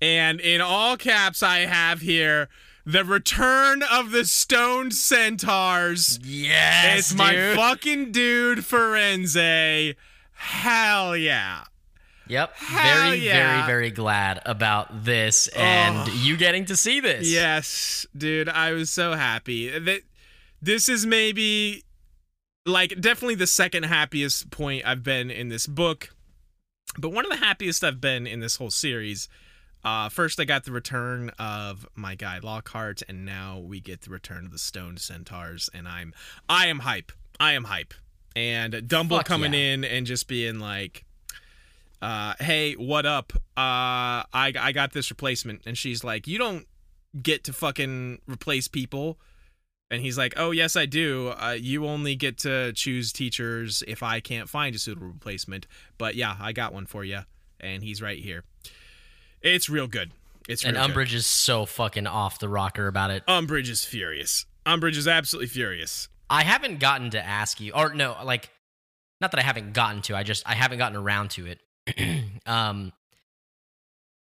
And 0.00 0.40
in 0.40 0.60
all 0.60 0.96
caps, 0.96 1.42
I 1.42 1.60
have 1.60 2.02
here 2.02 2.48
the 2.84 3.04
return 3.04 3.82
of 3.82 4.10
the 4.10 4.24
stoned 4.24 4.94
centaurs. 4.94 6.18
Yes, 6.24 6.98
it's 6.98 7.14
my 7.14 7.32
dude. 7.32 7.56
fucking 7.56 8.12
dude, 8.12 8.58
Firenze. 8.58 9.94
Hell 10.32 11.16
yeah. 11.16 11.64
Yep. 12.28 12.54
Hell 12.56 13.10
very, 13.10 13.18
yeah. 13.18 13.66
very, 13.66 13.66
very 13.66 13.90
glad 13.90 14.40
about 14.46 15.04
this 15.04 15.48
and 15.48 16.08
Oh. 16.08 16.12
you 16.14 16.36
getting 16.36 16.64
to 16.66 16.76
see 16.76 17.00
this. 17.00 17.28
Yes, 17.28 18.06
dude, 18.16 18.48
I 18.48 18.72
was 18.72 18.88
so 18.90 19.14
happy. 19.14 19.76
That 19.78 20.02
this 20.62 20.88
is 20.88 21.04
maybe 21.04 21.82
like 22.64 23.00
definitely 23.00 23.34
the 23.34 23.46
second 23.48 23.82
happiest 23.84 24.50
point 24.50 24.86
I've 24.86 25.02
been 25.02 25.30
in 25.30 25.48
this 25.48 25.66
book. 25.66 26.10
But 26.98 27.10
one 27.10 27.24
of 27.24 27.30
the 27.30 27.44
happiest 27.44 27.82
I've 27.82 28.00
been 28.00 28.26
in 28.26 28.40
this 28.40 28.56
whole 28.56 28.70
series. 28.70 29.28
Uh, 29.82 30.08
first, 30.08 30.38
I 30.38 30.44
got 30.44 30.64
the 30.64 30.72
return 30.72 31.30
of 31.38 31.86
my 31.94 32.14
guy 32.14 32.38
Lockhart, 32.38 33.02
and 33.08 33.24
now 33.24 33.58
we 33.58 33.80
get 33.80 34.02
the 34.02 34.10
return 34.10 34.44
of 34.44 34.52
the 34.52 34.58
Stoned 34.58 35.00
Centaurs, 35.00 35.70
and 35.72 35.88
I'm 35.88 36.12
I 36.48 36.66
am 36.66 36.80
hype. 36.80 37.12
I 37.38 37.52
am 37.52 37.64
hype. 37.64 37.94
And 38.36 38.86
Dumble 38.86 39.18
Fuck 39.18 39.26
coming 39.26 39.54
yeah. 39.54 39.72
in 39.72 39.84
and 39.84 40.06
just 40.06 40.28
being 40.28 40.60
like, 40.60 41.04
uh, 42.02 42.34
"Hey, 42.38 42.74
what 42.74 43.06
up? 43.06 43.32
Uh, 43.56 44.28
I 44.32 44.52
I 44.58 44.72
got 44.72 44.92
this 44.92 45.10
replacement," 45.10 45.62
and 45.66 45.76
she's 45.76 46.04
like, 46.04 46.26
"You 46.26 46.38
don't 46.38 46.66
get 47.20 47.44
to 47.44 47.52
fucking 47.52 48.20
replace 48.26 48.68
people." 48.68 49.18
And 49.90 50.02
he's 50.02 50.16
like, 50.18 50.34
"Oh 50.36 50.50
yes, 50.50 50.76
I 50.76 50.86
do. 50.86 51.30
Uh, 51.30 51.56
you 51.58 51.86
only 51.86 52.14
get 52.14 52.36
to 52.38 52.72
choose 52.74 53.12
teachers 53.12 53.82
if 53.88 54.02
I 54.02 54.20
can't 54.20 54.48
find 54.48 54.76
a 54.76 54.78
suitable 54.78 55.08
replacement. 55.08 55.66
But 55.96 56.14
yeah, 56.14 56.36
I 56.38 56.52
got 56.52 56.74
one 56.74 56.86
for 56.86 57.02
you, 57.02 57.20
and 57.58 57.82
he's 57.82 58.00
right 58.02 58.18
here. 58.18 58.44
It's 59.42 59.68
real 59.68 59.86
good. 59.86 60.12
It's 60.48 60.64
And 60.64 60.76
real 60.76 60.88
good. 60.88 60.96
Umbridge 60.96 61.14
is 61.14 61.26
so 61.26 61.66
fucking 61.66 62.06
off 62.06 62.38
the 62.38 62.48
rocker 62.48 62.86
about 62.86 63.10
it. 63.10 63.24
Umbridge 63.26 63.68
is 63.68 63.84
furious. 63.84 64.46
Umbridge 64.66 64.96
is 64.96 65.08
absolutely 65.08 65.48
furious. 65.48 66.08
I 66.28 66.42
haven't 66.42 66.78
gotten 66.78 67.10
to 67.10 67.24
ask 67.24 67.60
you, 67.60 67.72
or 67.72 67.92
no, 67.92 68.16
like, 68.24 68.50
not 69.20 69.32
that 69.32 69.40
I 69.40 69.42
haven't 69.42 69.72
gotten 69.72 70.02
to. 70.02 70.16
I 70.16 70.22
just 70.22 70.48
I 70.48 70.54
haven't 70.54 70.78
gotten 70.78 70.96
around 70.96 71.30
to 71.32 71.46
it. 71.46 71.60
um, 72.46 72.92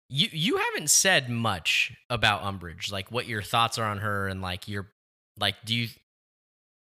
you 0.10 0.28
you 0.32 0.58
haven't 0.58 0.90
said 0.90 1.30
much 1.30 1.94
about 2.10 2.42
Umbridge, 2.42 2.92
like 2.92 3.12
what 3.12 3.28
your 3.28 3.42
thoughts 3.42 3.78
are 3.78 3.86
on 3.86 4.00
her, 4.00 4.28
and 4.28 4.42
like 4.42 4.68
your 4.68 4.88
like, 5.40 5.56
do 5.66 5.76
you 5.76 5.90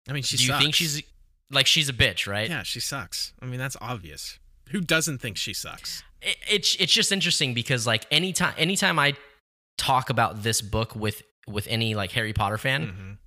I 0.09 0.13
mean, 0.13 0.23
she 0.23 0.37
do 0.37 0.47
you 0.47 0.59
think 0.59 0.75
she's 0.75 1.03
like 1.51 1.67
she's 1.67 1.89
a 1.89 1.93
bitch, 1.93 2.27
right? 2.27 2.49
Yeah, 2.49 2.63
she 2.63 2.81
sucks. 2.81 3.33
I 3.41 3.47
mean, 3.47 3.59
that's 3.59 3.77
obvious. 3.81 4.39
Who 4.73 4.81
doesn't 4.81 5.19
think 5.19 5.37
she 5.37 5.55
sucks? 5.55 6.03
it, 6.21 6.37
it's 6.51 6.75
it's 6.77 6.93
just 6.93 7.13
interesting 7.13 7.55
because 7.55 7.87
like 7.87 8.05
anytime 8.11 8.55
anytime 8.59 8.99
I 8.99 9.15
talk 9.79 10.11
about 10.11 10.43
this 10.43 10.61
book 10.61 10.95
with 10.97 11.23
with 11.49 11.67
any 11.69 11.95
like 11.95 12.13
Harry 12.13 12.33
Potter 12.33 12.59
fan, 12.59 12.87
Mhm. 12.87 13.19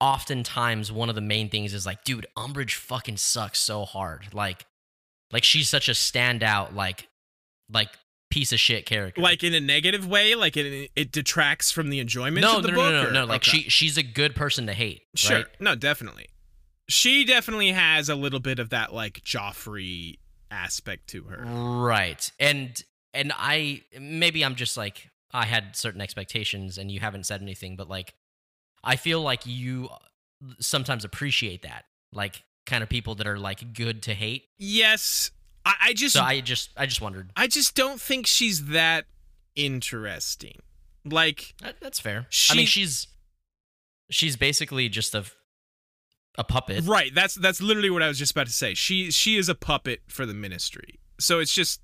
oftentimes 0.00 0.90
one 0.90 1.08
of 1.08 1.14
the 1.14 1.20
main 1.20 1.48
things 1.48 1.74
is 1.74 1.84
like, 1.86 2.04
dude, 2.04 2.26
Umbridge 2.36 2.74
fucking 2.74 3.18
sucks 3.18 3.58
so 3.58 3.84
hard. 3.84 4.32
Like, 4.32 4.64
like 5.32 5.44
she's 5.44 5.68
such 5.68 5.88
a 5.88 5.92
standout, 5.92 6.74
like, 6.74 7.06
like 7.70 7.88
piece 8.30 8.52
of 8.52 8.60
shit 8.60 8.86
character. 8.86 9.20
Like 9.20 9.44
in 9.44 9.52
a 9.54 9.60
negative 9.60 10.06
way, 10.06 10.34
like 10.34 10.56
it 10.56 10.90
it 10.96 11.12
detracts 11.12 11.70
from 11.70 11.90
the 11.90 11.98
enjoyment 11.98 12.40
no, 12.40 12.56
of 12.58 12.62
the 12.62 12.68
no, 12.70 12.74
book. 12.76 12.92
no, 12.92 13.02
no, 13.02 13.08
or- 13.08 13.12
no. 13.12 13.24
Like 13.26 13.42
okay. 13.46 13.58
she 13.64 13.68
she's 13.68 13.98
a 13.98 14.02
good 14.02 14.34
person 14.34 14.66
to 14.66 14.72
hate. 14.72 15.02
Sure. 15.14 15.38
Right? 15.38 15.46
No, 15.60 15.74
definitely. 15.74 16.26
She 16.88 17.24
definitely 17.24 17.72
has 17.72 18.08
a 18.08 18.14
little 18.16 18.40
bit 18.40 18.58
of 18.58 18.70
that 18.70 18.92
like 18.94 19.20
Joffrey 19.22 20.16
aspect 20.50 21.08
to 21.10 21.24
her. 21.24 21.44
Right. 21.44 22.30
And 22.38 22.82
and 23.14 23.32
I 23.36 23.82
maybe 23.98 24.44
I'm 24.44 24.54
just 24.54 24.76
like 24.76 25.10
I 25.32 25.46
had 25.46 25.76
certain 25.76 26.00
expectations 26.00 26.78
and 26.78 26.90
you 26.90 27.00
haven't 27.00 27.26
said 27.26 27.42
anything, 27.42 27.76
but 27.76 27.88
like 27.88 28.14
I 28.82 28.96
feel 28.96 29.20
like 29.20 29.46
you 29.46 29.88
uh, 29.90 30.54
sometimes 30.60 31.04
appreciate 31.04 31.62
that. 31.62 31.84
Like 32.12 32.42
kind 32.66 32.82
of 32.82 32.88
people 32.88 33.14
that 33.16 33.26
are 33.26 33.38
like 33.38 33.72
good 33.72 34.02
to 34.02 34.14
hate. 34.14 34.44
Yes, 34.58 35.30
I, 35.64 35.74
I 35.82 35.92
just 35.92 36.14
So 36.14 36.22
I 36.22 36.40
just 36.40 36.70
I 36.76 36.86
just 36.86 37.00
wondered. 37.00 37.30
I 37.36 37.46
just 37.46 37.74
don't 37.74 38.00
think 38.00 38.26
she's 38.26 38.66
that 38.66 39.06
interesting. 39.54 40.58
Like 41.04 41.54
That, 41.62 41.76
that's 41.80 42.00
fair. 42.00 42.26
I 42.50 42.54
mean 42.54 42.66
she's 42.66 43.06
she's 44.10 44.36
basically 44.36 44.88
just 44.88 45.14
a 45.14 45.24
a 46.40 46.44
puppet. 46.44 46.84
right, 46.86 47.14
that's 47.14 47.34
that's 47.34 47.60
literally 47.62 47.90
what 47.90 48.02
I 48.02 48.08
was 48.08 48.18
just 48.18 48.32
about 48.32 48.46
to 48.46 48.52
say. 48.52 48.74
She 48.74 49.10
she 49.10 49.36
is 49.36 49.48
a 49.48 49.54
puppet 49.54 50.00
for 50.08 50.26
the 50.26 50.34
ministry. 50.34 50.98
So 51.18 51.38
it's 51.38 51.54
just 51.54 51.80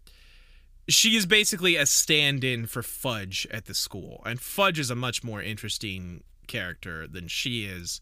she 0.88 1.16
is 1.16 1.26
basically 1.26 1.76
a 1.76 1.84
stand-in 1.86 2.66
for 2.66 2.82
Fudge 2.82 3.46
at 3.50 3.66
the 3.66 3.74
school. 3.74 4.22
And 4.24 4.40
Fudge 4.40 4.78
is 4.78 4.90
a 4.90 4.94
much 4.94 5.22
more 5.24 5.42
interesting 5.42 6.22
character 6.46 7.06
than 7.06 7.26
she 7.28 7.64
is. 7.64 8.00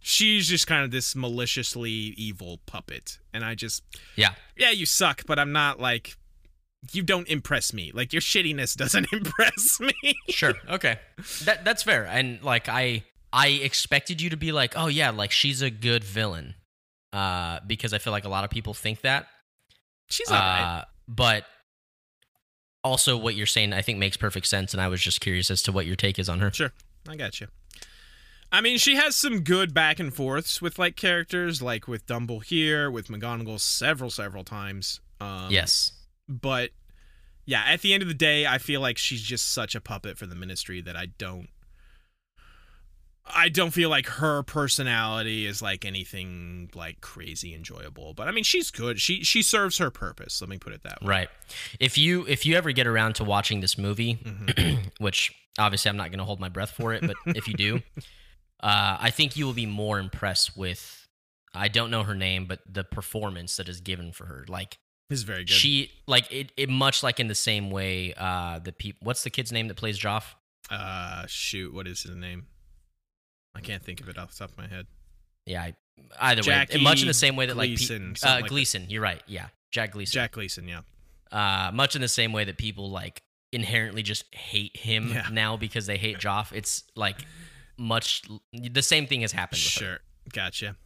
She's 0.00 0.48
just 0.48 0.66
kind 0.66 0.82
of 0.82 0.90
this 0.90 1.14
maliciously 1.14 1.90
evil 1.90 2.58
puppet. 2.66 3.18
And 3.32 3.44
I 3.44 3.54
just 3.54 3.82
Yeah. 4.16 4.34
yeah, 4.56 4.70
you 4.70 4.86
suck, 4.86 5.24
but 5.26 5.38
I'm 5.38 5.52
not 5.52 5.78
like 5.78 6.16
you 6.90 7.02
don't 7.02 7.28
impress 7.28 7.72
me. 7.72 7.92
Like 7.94 8.12
your 8.12 8.22
shittiness 8.22 8.74
doesn't 8.76 9.06
impress 9.12 9.78
me. 9.78 9.92
Sure. 10.30 10.54
Okay. 10.68 10.98
That 11.44 11.64
that's 11.64 11.82
fair. 11.84 12.06
And 12.06 12.42
like 12.42 12.68
I 12.68 13.04
I 13.32 13.48
expected 13.48 14.20
you 14.20 14.30
to 14.30 14.36
be 14.36 14.52
like, 14.52 14.74
"Oh 14.76 14.86
yeah, 14.88 15.10
like 15.10 15.30
she's 15.30 15.62
a 15.62 15.70
good 15.70 16.04
villain." 16.04 16.54
Uh 17.12 17.60
because 17.66 17.92
I 17.92 17.98
feel 17.98 18.12
like 18.12 18.24
a 18.24 18.28
lot 18.28 18.44
of 18.44 18.50
people 18.50 18.74
think 18.74 19.02
that. 19.02 19.26
She's 20.08 20.30
alright. 20.30 20.62
Uh, 20.62 20.84
but 21.08 21.44
also, 22.84 23.16
what 23.16 23.34
you're 23.34 23.46
saying, 23.46 23.72
I 23.72 23.82
think, 23.82 23.98
makes 23.98 24.16
perfect 24.16 24.46
sense. 24.46 24.72
And 24.72 24.80
I 24.80 24.88
was 24.88 25.00
just 25.00 25.20
curious 25.20 25.50
as 25.50 25.62
to 25.62 25.72
what 25.72 25.86
your 25.86 25.96
take 25.96 26.18
is 26.18 26.28
on 26.28 26.40
her. 26.40 26.50
Sure, 26.52 26.72
I 27.08 27.16
got 27.16 27.40
you. 27.40 27.46
I 28.50 28.60
mean, 28.60 28.76
she 28.76 28.96
has 28.96 29.16
some 29.16 29.40
good 29.40 29.72
back 29.72 29.98
and 29.98 30.12
forths 30.12 30.60
with 30.60 30.78
like 30.78 30.96
characters, 30.96 31.62
like 31.62 31.88
with 31.88 32.06
Dumble 32.06 32.40
here, 32.40 32.90
with 32.90 33.08
McGonagall 33.08 33.60
several, 33.60 34.10
several 34.10 34.44
times. 34.44 35.00
Um, 35.20 35.46
yes. 35.50 35.92
but 36.28 36.70
yeah, 37.46 37.62
at 37.66 37.80
the 37.80 37.94
end 37.94 38.02
of 38.02 38.08
the 38.08 38.14
day, 38.14 38.46
I 38.46 38.58
feel 38.58 38.80
like 38.80 38.98
she's 38.98 39.22
just 39.22 39.52
such 39.52 39.74
a 39.74 39.80
puppet 39.80 40.18
for 40.18 40.26
the 40.26 40.34
ministry 40.34 40.80
that 40.82 40.96
I 40.96 41.06
don't 41.06 41.48
I 43.24 43.48
don't 43.48 43.70
feel 43.70 43.88
like 43.88 44.06
her 44.06 44.42
personality 44.42 45.46
is 45.46 45.62
like 45.62 45.84
anything 45.84 46.70
like 46.74 47.00
crazy 47.00 47.54
enjoyable. 47.54 48.14
But 48.14 48.26
I 48.28 48.32
mean, 48.32 48.44
she's 48.44 48.70
good. 48.70 49.00
She 49.00 49.22
she 49.22 49.42
serves 49.42 49.78
her 49.78 49.90
purpose. 49.90 50.40
Let 50.40 50.50
me 50.50 50.58
put 50.58 50.72
it 50.72 50.82
that 50.82 51.00
way. 51.02 51.08
Right. 51.08 51.28
If 51.78 51.96
you 51.96 52.26
if 52.26 52.44
you 52.44 52.56
ever 52.56 52.72
get 52.72 52.86
around 52.86 53.14
to 53.16 53.24
watching 53.24 53.60
this 53.60 53.78
movie, 53.78 54.16
Mhm. 54.16 54.90
which 54.98 55.32
obviously 55.58 55.88
I'm 55.88 55.96
not 55.96 56.10
going 56.10 56.18
to 56.18 56.24
hold 56.24 56.40
my 56.40 56.48
breath 56.48 56.70
for 56.72 56.92
it, 56.94 57.02
but 57.06 57.16
if 57.36 57.46
you 57.46 57.54
do, 57.54 57.76
uh, 58.60 58.96
I 59.00 59.10
think 59.10 59.36
you 59.36 59.46
will 59.46 59.52
be 59.54 59.66
more 59.66 59.98
impressed 59.98 60.56
with. 60.56 60.98
I 61.54 61.68
don't 61.68 61.90
know 61.90 62.02
her 62.02 62.14
name, 62.14 62.46
but 62.46 62.60
the 62.66 62.82
performance 62.82 63.56
that 63.56 63.68
is 63.68 63.80
given 63.82 64.10
for 64.12 64.24
her, 64.26 64.44
like 64.48 64.78
is 65.10 65.22
very 65.22 65.44
good. 65.44 65.50
she, 65.50 65.90
like 66.06 66.32
it, 66.32 66.50
it, 66.56 66.70
much 66.70 67.02
like 67.02 67.20
in 67.20 67.28
the 67.28 67.34
same 67.34 67.70
way, 67.70 68.14
uh, 68.16 68.58
the 68.58 68.72
people. 68.72 69.00
What's 69.04 69.22
the 69.22 69.28
kid's 69.30 69.52
name 69.52 69.68
that 69.68 69.76
plays 69.76 69.98
Joff? 69.98 70.24
uh 70.70 71.26
shoot, 71.26 71.74
what 71.74 71.86
is 71.86 72.02
his 72.02 72.16
name? 72.16 72.46
I 73.54 73.60
can't 73.60 73.82
think 73.82 74.00
of 74.00 74.08
it 74.08 74.18
off 74.18 74.32
the 74.32 74.38
top 74.38 74.50
of 74.50 74.58
my 74.58 74.66
head. 74.66 74.86
Yeah, 75.46 75.62
I, 75.62 75.74
either 76.20 76.42
Jackie 76.42 76.78
way, 76.78 76.84
much 76.84 77.02
in 77.02 77.08
the 77.08 77.14
same 77.14 77.36
way 77.36 77.46
that 77.46 77.54
Gleeson, 77.54 78.08
like 78.10 78.20
pe- 78.20 78.28
uh, 78.28 78.34
like. 78.40 78.46
Gleeson. 78.48 78.86
You're 78.88 79.02
right. 79.02 79.22
Yeah, 79.26 79.46
Jack 79.70 79.92
Gleeson. 79.92 80.12
Jack 80.12 80.32
Gleeson, 80.32 80.68
yeah. 80.68 80.80
uh, 81.30 81.70
much 81.72 81.94
in 81.96 82.00
the 82.02 82.08
same 82.08 82.32
way 82.32 82.44
that 82.44 82.56
people 82.58 82.90
like 82.90 83.22
inherently 83.52 84.02
just 84.02 84.24
hate 84.34 84.76
him 84.76 85.08
Yeah. 85.10 85.28
now 85.30 85.56
because 85.56 85.86
they 85.86 85.98
hate 85.98 86.18
Joff. 86.18 86.52
It's 86.52 86.84
like 86.96 87.16
much 87.76 88.22
the 88.52 88.82
same 88.82 89.06
thing 89.06 89.20
has 89.22 89.32
happened. 89.32 89.58
Her. 89.60 89.68
Sure. 89.68 89.98
Gotcha. 90.32 90.76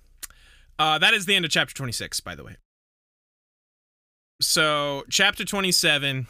Uh, 0.78 0.98
that 0.98 1.14
is 1.14 1.26
the 1.26 1.34
end 1.34 1.44
of 1.44 1.50
chapter 1.50 1.74
26, 1.74 2.20
by 2.20 2.34
the 2.34 2.42
way. 2.44 2.56
So, 4.40 5.04
chapter 5.08 5.44
27. 5.44 6.26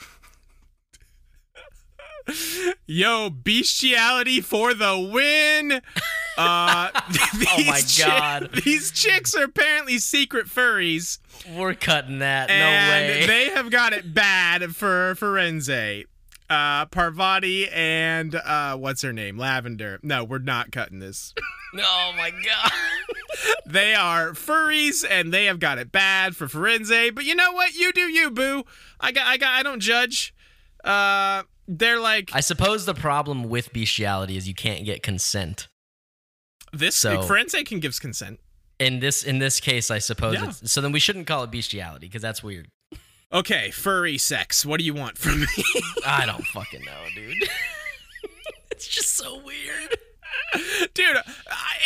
Yo, 2.87 3.31
bestiality 3.31 4.41
for 4.41 4.75
the 4.75 4.99
win. 5.13 5.81
Uh, 6.39 6.91
Oh 6.95 7.65
my 7.67 7.81
chi- 7.81 8.05
God. 8.07 8.51
these 8.63 8.91
chicks 8.91 9.35
are 9.35 9.45
apparently 9.45 9.97
secret 9.97 10.49
furries, 10.49 11.17
We're 11.57 11.73
cutting 11.73 12.19
that. 12.19 12.51
and 12.51 12.61
no 12.91 13.15
way. 13.21 13.27
they 13.27 13.49
have 13.55 13.71
got 13.71 13.95
it 13.95 14.13
bad 14.15 14.77
for 14.77 15.15
Firenze. 15.15 16.05
Uh, 16.51 16.85
Parvati 16.87 17.71
and 17.71 18.35
uh, 18.35 18.77
what's 18.77 19.01
her 19.01 19.15
name? 19.15 19.39
Lavender. 19.39 19.99
No, 20.03 20.25
we're 20.25 20.37
not 20.39 20.73
cutting 20.73 20.99
this. 20.99 21.33
oh 21.79 22.13
my 22.19 22.31
god. 22.31 22.73
They 23.65 23.95
are 23.95 24.33
furries 24.33 25.07
and 25.09 25.33
they 25.33 25.47
have 25.47 25.59
got 25.59 25.79
it 25.79 25.91
bad 25.91 26.37
for 26.37 26.49
Firenze. 26.49 27.15
But 27.15 27.25
you 27.25 27.35
know 27.35 27.53
what? 27.53 27.73
You 27.75 27.93
do 27.95 28.03
you, 28.13 28.31
boo. 28.31 28.65
I 29.01 29.11
got 29.11 29.27
I 29.27 29.39
got 29.39 29.55
I 29.55 29.63
don't 29.63 29.81
judge. 29.81 30.35
Uh 30.85 31.45
they're 31.69 32.01
like 32.01 32.31
I 32.33 32.41
suppose 32.41 32.87
the 32.87 32.95
problem 32.95 33.45
with 33.45 33.73
bestiality 33.73 34.37
is 34.37 34.49
you 34.49 34.55
can't 34.55 34.85
get 34.85 35.03
consent. 35.03 35.69
this 36.73 36.97
so- 36.97 37.23
Firenze 37.23 37.65
can 37.67 37.81
give 37.81 37.99
consent. 38.01 38.41
In 38.79 39.01
this 39.01 39.23
in 39.23 39.39
this 39.39 39.59
case, 39.59 39.91
I 39.91 39.99
suppose. 39.99 40.35
Yeah. 40.35 40.49
It's, 40.49 40.71
so 40.71 40.83
then 40.83 40.93
we 40.93 41.01
shouldn't 41.01 41.27
call 41.27 41.43
it 41.45 41.51
bestiality 41.51 42.09
because 42.09 42.21
that's 42.21 42.43
weird. 42.43 42.69
Okay, 43.33 43.71
furry 43.71 44.19
sex. 44.19 44.65
What 44.67 44.79
do 44.79 44.85
you 44.85 44.95
want 44.95 45.17
from 45.19 45.41
me? 45.41 45.47
I 46.07 46.27
don't 46.27 46.45
fucking 46.47 46.85
know, 46.85 47.05
dude. 47.15 47.37
it's 48.71 48.87
just 48.87 49.17
so 49.17 49.41
weird. 49.43 49.97
Dude, 50.95 51.17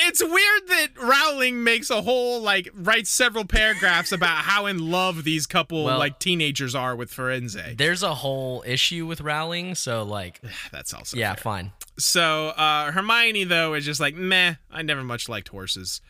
it's 0.07 0.23
weird 0.23 0.69
that 0.69 0.89
Rowling 1.01 1.65
makes 1.65 1.91
a 1.91 2.03
whole 2.03 2.41
like 2.41 2.69
writes 2.75 3.11
several 3.11 3.45
paragraphs 3.45 4.13
about 4.13 4.39
how 4.45 4.67
in 4.67 4.91
love 4.91 5.25
these 5.25 5.47
couple 5.47 5.85
Well- 5.85 5.99
like 5.99 6.19
teenagers 6.19 6.75
are 6.75 6.95
with 6.95 7.11
Firenze. 7.13 7.77
There's 7.77 8.03
a 8.03 8.15
whole 8.15 8.63
issue 8.67 9.07
with 9.07 9.21
Rowling, 9.21 9.75
so 9.75 10.03
like, 10.05 10.41
That's 10.73 10.95
also 10.95 11.17
yeah, 11.17 11.35
fair. 11.35 11.43
fine. 11.43 11.73
So 11.99 12.49
uh, 12.49 12.93
Hermione 12.93 13.45
though 13.45 13.75
is 13.75 13.85
just 13.85 14.01
like 14.01 14.15
meh. 14.15 14.55
I 14.71 14.83
never 14.83 15.03
much 15.03 15.29
liked 15.29 15.49
horses, 15.49 16.01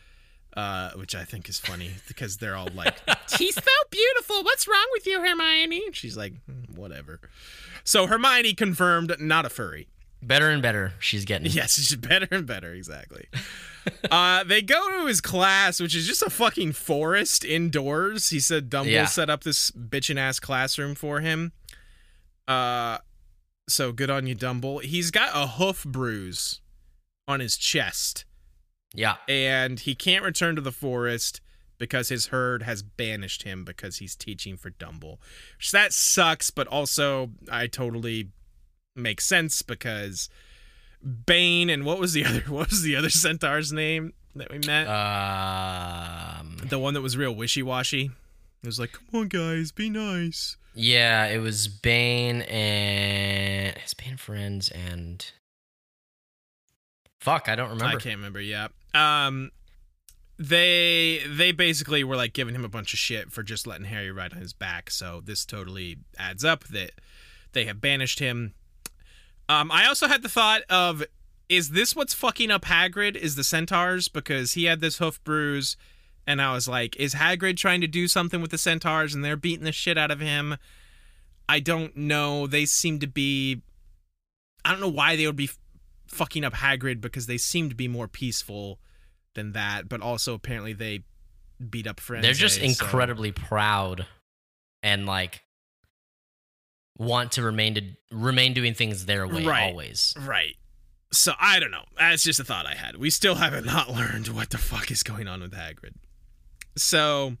uh, 0.55 0.91
which 0.91 1.15
I 1.15 1.23
think 1.23 1.49
is 1.49 1.59
funny 1.59 1.91
because 2.07 2.37
they're 2.37 2.55
all 2.55 2.69
like, 2.75 2.95
"He's 3.37 3.55
so 3.55 3.71
beautiful. 3.89 4.43
What's 4.43 4.67
wrong 4.67 4.85
with 4.91 5.07
you, 5.07 5.19
Hermione?" 5.21 5.81
She's 5.93 6.15
like, 6.17 6.33
"Hmm, 6.45 6.75
whatever. 6.75 7.19
So 7.83 8.07
Hermione 8.07 8.53
confirmed 8.53 9.15
not 9.19 9.45
a 9.45 9.49
furry. 9.49 9.87
Better 10.23 10.49
and 10.49 10.61
better 10.61 10.93
she's 10.99 11.25
getting. 11.25 11.51
Yes, 11.51 11.73
she's 11.75 11.95
better 11.95 12.27
and 12.31 12.45
better. 12.45 12.73
Exactly. 12.73 13.25
uh, 14.11 14.43
they 14.43 14.61
go 14.61 14.99
to 15.01 15.07
his 15.07 15.21
class, 15.21 15.79
which 15.79 15.95
is 15.95 16.05
just 16.07 16.21
a 16.21 16.29
fucking 16.29 16.73
forest 16.73 17.43
indoors. 17.43 18.29
He 18.29 18.39
said 18.39 18.69
Dumble 18.69 18.91
Yeah. 18.91 19.05
set 19.05 19.29
up 19.29 19.43
this 19.43 19.71
bitchin' 19.71 20.17
ass 20.17 20.39
classroom 20.39 20.93
for 20.95 21.19
him. 21.21 21.53
Uh, 22.47 22.99
so 23.67 23.91
good 23.91 24.09
on 24.09 24.27
you, 24.27 24.35
Dumble. 24.35 24.79
He's 24.79 25.11
got 25.11 25.31
a 25.33 25.47
hoof 25.47 25.83
bruise 25.83 26.61
on 27.27 27.39
his 27.39 27.57
chest, 27.57 28.25
Yeah. 28.93 29.15
and 29.27 29.79
he 29.79 29.95
can't 29.95 30.23
return 30.23 30.55
to 30.55 30.61
the 30.61 30.71
forest 30.71 31.41
because 31.77 32.09
his 32.09 32.27
herd 32.27 32.61
has 32.63 32.83
banished 32.83 33.43
him 33.43 33.63
because 33.63 33.97
he's 33.97 34.15
teaching 34.15 34.57
for 34.57 34.69
Dumble. 34.69 35.19
Which 35.57 35.71
that 35.71 35.93
sucks, 35.93 36.51
but 36.51 36.67
also 36.67 37.31
I 37.51 37.65
totally 37.67 38.29
makes 38.95 39.25
sense 39.25 39.61
because 39.61 40.29
Bane 41.25 41.69
and 41.69 41.85
what 41.85 41.99
was 41.99 42.13
the 42.13 42.25
other 42.25 42.41
what 42.41 42.69
was 42.69 42.83
the 42.83 42.95
other 42.95 43.09
centaur's 43.09 43.71
name 43.71 44.13
that 44.35 44.51
we 44.51 44.59
met? 44.59 44.87
Um. 44.87 46.57
the 46.63 46.79
one 46.79 46.93
that 46.93 47.01
was 47.01 47.17
real 47.17 47.33
wishy-washy. 47.33 48.11
It 48.63 48.67
was 48.67 48.79
like, 48.79 48.91
"Come 48.93 49.21
on 49.21 49.27
guys, 49.27 49.71
be 49.71 49.89
nice." 49.89 50.57
Yeah, 50.73 51.25
it 51.25 51.39
was 51.39 51.67
Bane 51.67 52.43
and 52.43 53.77
his 53.77 53.93
Bane 53.93 54.17
friends 54.17 54.69
and 54.69 55.25
fuck, 57.19 57.49
I 57.49 57.55
don't 57.55 57.69
remember. 57.69 57.97
I 57.97 57.99
can't 57.99 58.17
remember. 58.17 58.39
Yeah. 58.39 58.67
Um, 58.93 59.51
they 60.37 61.21
they 61.27 61.51
basically 61.51 62.03
were 62.03 62.15
like 62.15 62.33
giving 62.33 62.55
him 62.55 62.65
a 62.65 62.69
bunch 62.69 62.93
of 62.93 62.99
shit 62.99 63.31
for 63.31 63.43
just 63.43 63.67
letting 63.67 63.85
Harry 63.85 64.11
ride 64.11 64.33
on 64.33 64.39
his 64.39 64.53
back. 64.53 64.89
So 64.89 65.21
this 65.23 65.45
totally 65.45 65.97
adds 66.17 66.43
up 66.43 66.65
that 66.65 66.91
they 67.53 67.65
have 67.65 67.81
banished 67.81 68.19
him. 68.19 68.53
Um, 69.51 69.69
I 69.69 69.85
also 69.85 70.07
had 70.07 70.21
the 70.21 70.29
thought 70.29 70.61
of, 70.69 71.03
is 71.49 71.71
this 71.71 71.93
what's 71.93 72.13
fucking 72.13 72.51
up 72.51 72.63
Hagrid? 72.63 73.17
Is 73.17 73.35
the 73.35 73.43
centaurs 73.43 74.07
because 74.07 74.53
he 74.53 74.63
had 74.63 74.79
this 74.79 74.99
hoof 74.99 75.21
bruise, 75.25 75.75
and 76.25 76.41
I 76.41 76.53
was 76.53 76.69
like, 76.69 76.95
is 76.95 77.15
Hagrid 77.15 77.57
trying 77.57 77.81
to 77.81 77.87
do 77.87 78.07
something 78.07 78.41
with 78.41 78.51
the 78.51 78.57
centaurs 78.57 79.13
and 79.13 79.25
they're 79.25 79.35
beating 79.35 79.65
the 79.65 79.73
shit 79.73 79.97
out 79.97 80.09
of 80.09 80.21
him? 80.21 80.55
I 81.49 81.59
don't 81.59 81.97
know. 81.97 82.47
They 82.47 82.65
seem 82.65 82.99
to 82.99 83.07
be. 83.07 83.61
I 84.63 84.71
don't 84.71 84.79
know 84.79 84.87
why 84.87 85.17
they 85.17 85.25
would 85.25 85.35
be 85.35 85.49
fucking 86.07 86.45
up 86.45 86.53
Hagrid 86.53 87.01
because 87.01 87.25
they 87.27 87.37
seem 87.37 87.67
to 87.67 87.75
be 87.75 87.89
more 87.89 88.07
peaceful 88.07 88.79
than 89.33 89.51
that, 89.51 89.89
but 89.89 90.01
also 90.01 90.33
apparently 90.33 90.71
they 90.71 91.03
beat 91.69 91.87
up 91.87 91.99
friends. 91.99 92.23
They're 92.23 92.33
just 92.33 92.59
incredibly 92.59 93.33
proud 93.33 94.05
and 94.81 95.05
like 95.05 95.43
want 97.01 97.31
to 97.33 97.41
remain 97.41 97.73
to 97.75 97.81
remain 98.11 98.53
doing 98.53 98.73
things 98.73 99.05
their 99.05 99.27
way 99.27 99.43
Right. 99.45 99.69
always. 99.69 100.13
Right. 100.19 100.55
So 101.11 101.33
I 101.39 101.59
don't 101.59 101.71
know. 101.71 101.83
That's 101.97 102.23
just 102.23 102.39
a 102.39 102.43
thought 102.43 102.65
I 102.65 102.75
had. 102.75 102.95
We 102.97 103.09
still 103.09 103.35
haven't 103.35 103.65
not 103.77 103.89
learned 103.89 104.27
what 104.29 104.51
the 104.51 104.57
fuck 104.57 104.91
is 104.91 105.03
going 105.03 105.27
on 105.27 105.41
with 105.41 105.53
Hagrid. 105.53 105.95
So 106.77 107.37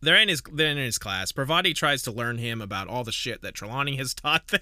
they're 0.00 0.16
in 0.16 0.28
his 0.28 0.42
they're 0.52 0.70
in 0.70 0.76
his 0.78 0.98
class. 0.98 1.32
Parvati 1.32 1.74
tries 1.74 2.02
to 2.02 2.12
learn 2.12 2.38
him 2.38 2.62
about 2.62 2.88
all 2.88 3.04
the 3.04 3.12
shit 3.12 3.42
that 3.42 3.54
Trelawney 3.54 3.96
has 3.96 4.14
taught 4.14 4.48
them. 4.48 4.60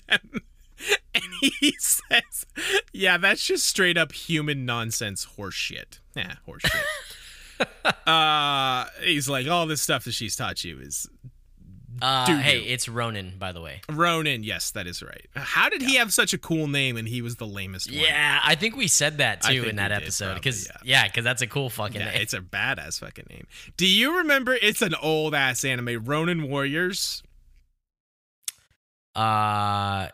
and 1.14 1.24
he 1.40 1.74
says, 1.78 2.46
Yeah, 2.92 3.18
that's 3.18 3.44
just 3.46 3.66
straight 3.68 3.96
up 3.98 4.12
human 4.12 4.64
nonsense 4.64 5.24
horse 5.24 5.54
shit. 5.54 6.00
Yeah, 6.16 6.34
horse 6.46 6.62
shit. 6.62 7.66
uh 8.06 8.86
he's 9.02 9.28
like, 9.28 9.46
all 9.46 9.66
this 9.66 9.82
stuff 9.82 10.04
that 10.04 10.12
she's 10.14 10.34
taught 10.34 10.64
you 10.64 10.80
is 10.80 11.08
Uh, 12.00 12.38
hey, 12.38 12.60
it's 12.60 12.88
Ronan, 12.88 13.34
by 13.38 13.52
the 13.52 13.60
way. 13.60 13.80
Ronan, 13.90 14.42
yes, 14.44 14.70
that 14.72 14.86
is 14.86 15.02
right. 15.02 15.26
How 15.34 15.68
did 15.68 15.82
he 15.82 15.96
have 15.96 16.12
such 16.12 16.32
a 16.32 16.38
cool 16.38 16.66
name 16.66 16.96
and 16.96 17.06
he 17.06 17.22
was 17.22 17.36
the 17.36 17.46
lamest 17.46 17.90
one? 17.90 17.98
Yeah, 18.00 18.40
I 18.42 18.54
think 18.54 18.76
we 18.76 18.88
said 18.88 19.18
that 19.18 19.42
too 19.42 19.64
in 19.64 19.76
that 19.76 19.92
episode 19.92 20.34
because 20.34 20.66
yeah. 20.66 20.76
yeah, 20.84 21.06
because 21.08 21.24
that's 21.24 21.42
a 21.42 21.46
cool 21.46 21.68
fucking 21.70 22.00
Yeah, 22.00 22.10
name. 22.12 22.20
it's 22.22 22.32
a 22.34 22.40
badass 22.40 23.00
fucking 23.00 23.26
name. 23.30 23.46
Do 23.76 23.86
you 23.86 24.18
remember? 24.18 24.54
It's 24.60 24.82
an 24.82 24.94
old 25.02 25.34
ass 25.34 25.64
anime, 25.64 26.04
Ronin 26.04 26.48
Warriors. 26.48 27.22
Uh, 29.14 30.08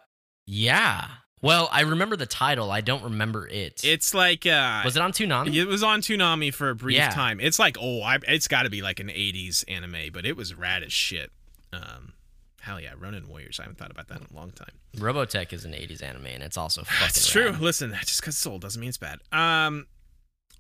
yeah. 0.47 1.07
Well, 1.41 1.68
I 1.70 1.83
remember 1.83 2.16
the 2.16 2.26
title. 2.26 2.70
I 2.72 2.81
don't 2.81 3.05
remember 3.05 3.47
it. 3.47 3.81
It's 3.85 4.12
like 4.12 4.45
uh, 4.45 4.83
was 4.85 4.97
it 4.97 5.03
on 5.03 5.12
Toonami? 5.12 5.55
it 5.55 5.66
was 5.66 5.85
on 5.85 6.01
Toonami 6.01 6.53
for 6.53 6.70
a 6.70 6.74
brief 6.74 6.97
Yeah. 6.97 7.11
time. 7.11 7.39
It's 7.41 7.61
like 7.61 7.76
oh, 7.81 8.03
I, 8.03 8.18
it's 8.26 8.49
got 8.49 8.64
to 8.64 8.70
be 8.70 8.83
like 8.83 8.99
an 8.99 9.09
'80s 9.09 9.64
anime, 9.68 10.11
but 10.12 10.26
it 10.26 10.37
was 10.37 10.55
rad 10.55 10.83
as 10.83 10.93
shit. 10.93 11.31
Um, 11.73 12.12
hell 12.61 12.81
yeah, 12.81 12.93
Ronin 12.99 13.29
Warriors. 13.29 13.59
I 13.61 13.64
haven't 13.64 13.79
thought 13.79 13.91
about 13.91 14.09
that 14.09 14.21
in 14.21 14.27
a 14.33 14.37
long 14.37 14.51
time. 14.53 14.73
Robotech 14.97 15.53
is 15.53 15.64
an 15.64 15.73
'80s 15.73 16.03
anime, 16.03 16.27
and 16.27 16.43
it's 16.43 16.57
also 16.57 16.83
fucking. 16.85 17.23
True. 17.25 17.51
rad. 17.53 17.61
Listen, 17.61 17.95
just 18.01 18.21
because 18.21 18.35
it's 18.35 18.47
old 18.47 18.62
doesn't 18.62 18.81
mean 18.81 18.89
it's 18.89 18.99
bad. 18.99 19.21
Um, 19.33 19.87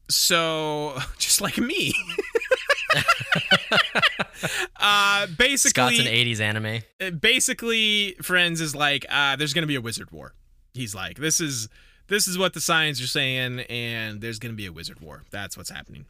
so 0.08 0.98
just 1.18 1.40
like 1.40 1.58
me. 1.58 1.92
uh, 4.80 5.26
basically, 5.36 5.70
Scott's 5.70 5.98
an 5.98 6.06
'80s 6.06 6.40
anime. 6.40 6.82
uh, 7.00 7.10
basically 7.10 8.16
Firenze 8.22 8.60
is 8.60 8.74
like 8.74 9.04
uh 9.10 9.36
there's 9.36 9.52
gonna 9.52 9.66
be 9.66 9.74
a 9.74 9.80
wizard 9.80 10.10
war 10.10 10.32
he's 10.74 10.94
like 10.94 11.18
this 11.18 11.40
is 11.40 11.68
this 12.06 12.26
is 12.28 12.38
what 12.38 12.54
the 12.54 12.60
signs 12.60 13.00
are 13.02 13.06
saying 13.06 13.60
and 13.68 14.20
there's 14.20 14.38
gonna 14.38 14.54
be 14.54 14.66
a 14.66 14.72
wizard 14.72 15.00
war 15.00 15.24
that's 15.30 15.56
what's 15.56 15.70
happening 15.70 16.06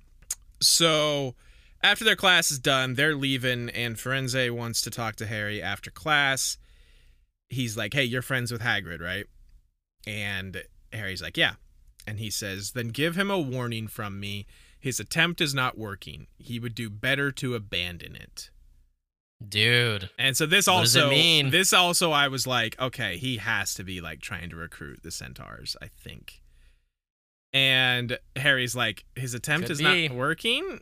so 0.61 1.35
after 1.83 2.05
their 2.05 2.17
class 2.17 2.51
is 2.51 2.59
done 2.59 2.95
they're 2.95 3.15
leaving 3.15 3.69
and 3.71 3.97
Firenze 3.97 4.51
wants 4.51 4.81
to 4.83 4.91
talk 4.91 5.17
to 5.17 5.27
harry 5.27 5.63
after 5.63 5.91
class 5.91 6.59
he's 7.49 7.77
like 7.77 7.95
hey 7.95 8.05
you're 8.05 8.23
friends 8.23 8.51
with 8.53 8.61
hagrid 8.63 9.01
right 9.01 9.27
and 10.07 10.63
harry's 10.93 11.23
like 11.23 11.37
yeah 11.37 11.55
and 12.07 12.19
he 12.19 12.31
says 12.31 12.73
then 12.73 12.89
give 12.89 13.17
him 13.17 13.31
a 13.31 13.39
warning 13.39 13.87
from 13.87 14.19
me 14.21 14.47
his 14.81 14.99
attempt 15.01 15.41
is 15.41 15.55
not 15.55 15.77
working 15.79 16.27
he 16.39 16.59
would 16.59 16.75
do 16.75 16.89
better 16.91 17.31
to 17.31 17.55
abandon 17.55 18.15
it 18.17 18.51
Dude. 19.47 20.11
and 20.19 20.37
so 20.37 20.47
this 20.47 20.67
What 20.67 20.81
does 20.81 20.97
it 20.97 21.01
also 21.05 21.11
mean? 21.11 21.51
this 21.51 21.73
also 21.73 22.11
I 22.11 22.27
was 22.27 22.45
like, 22.45 22.77
okay, 22.81 23.19
he 23.19 23.37
has 23.37 23.73
to 23.75 23.85
be 23.85 24.01
like 24.01 24.21
trying 24.21 24.51
to 24.51 24.57
recruit 24.57 25.05
the 25.05 25.13
centaurs, 25.13 25.77
I 25.81 25.87
think. 25.97 26.43
And 27.53 28.19
Harry's 28.35 28.75
like, 28.75 29.05
his 29.15 29.35
attempt 29.35 29.67
Could 29.69 29.73
is 29.75 29.79
be. 29.79 30.09
not 30.09 30.17
working. 30.17 30.81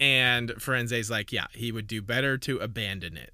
And 0.00 0.50
Firenze's 0.50 1.10
like, 1.10 1.32
yeah, 1.32 1.46
he 1.52 1.72
would 1.72 1.86
do 1.86 2.00
better 2.00 2.38
to 2.38 2.58
abandon 2.58 3.16
it. 3.16 3.32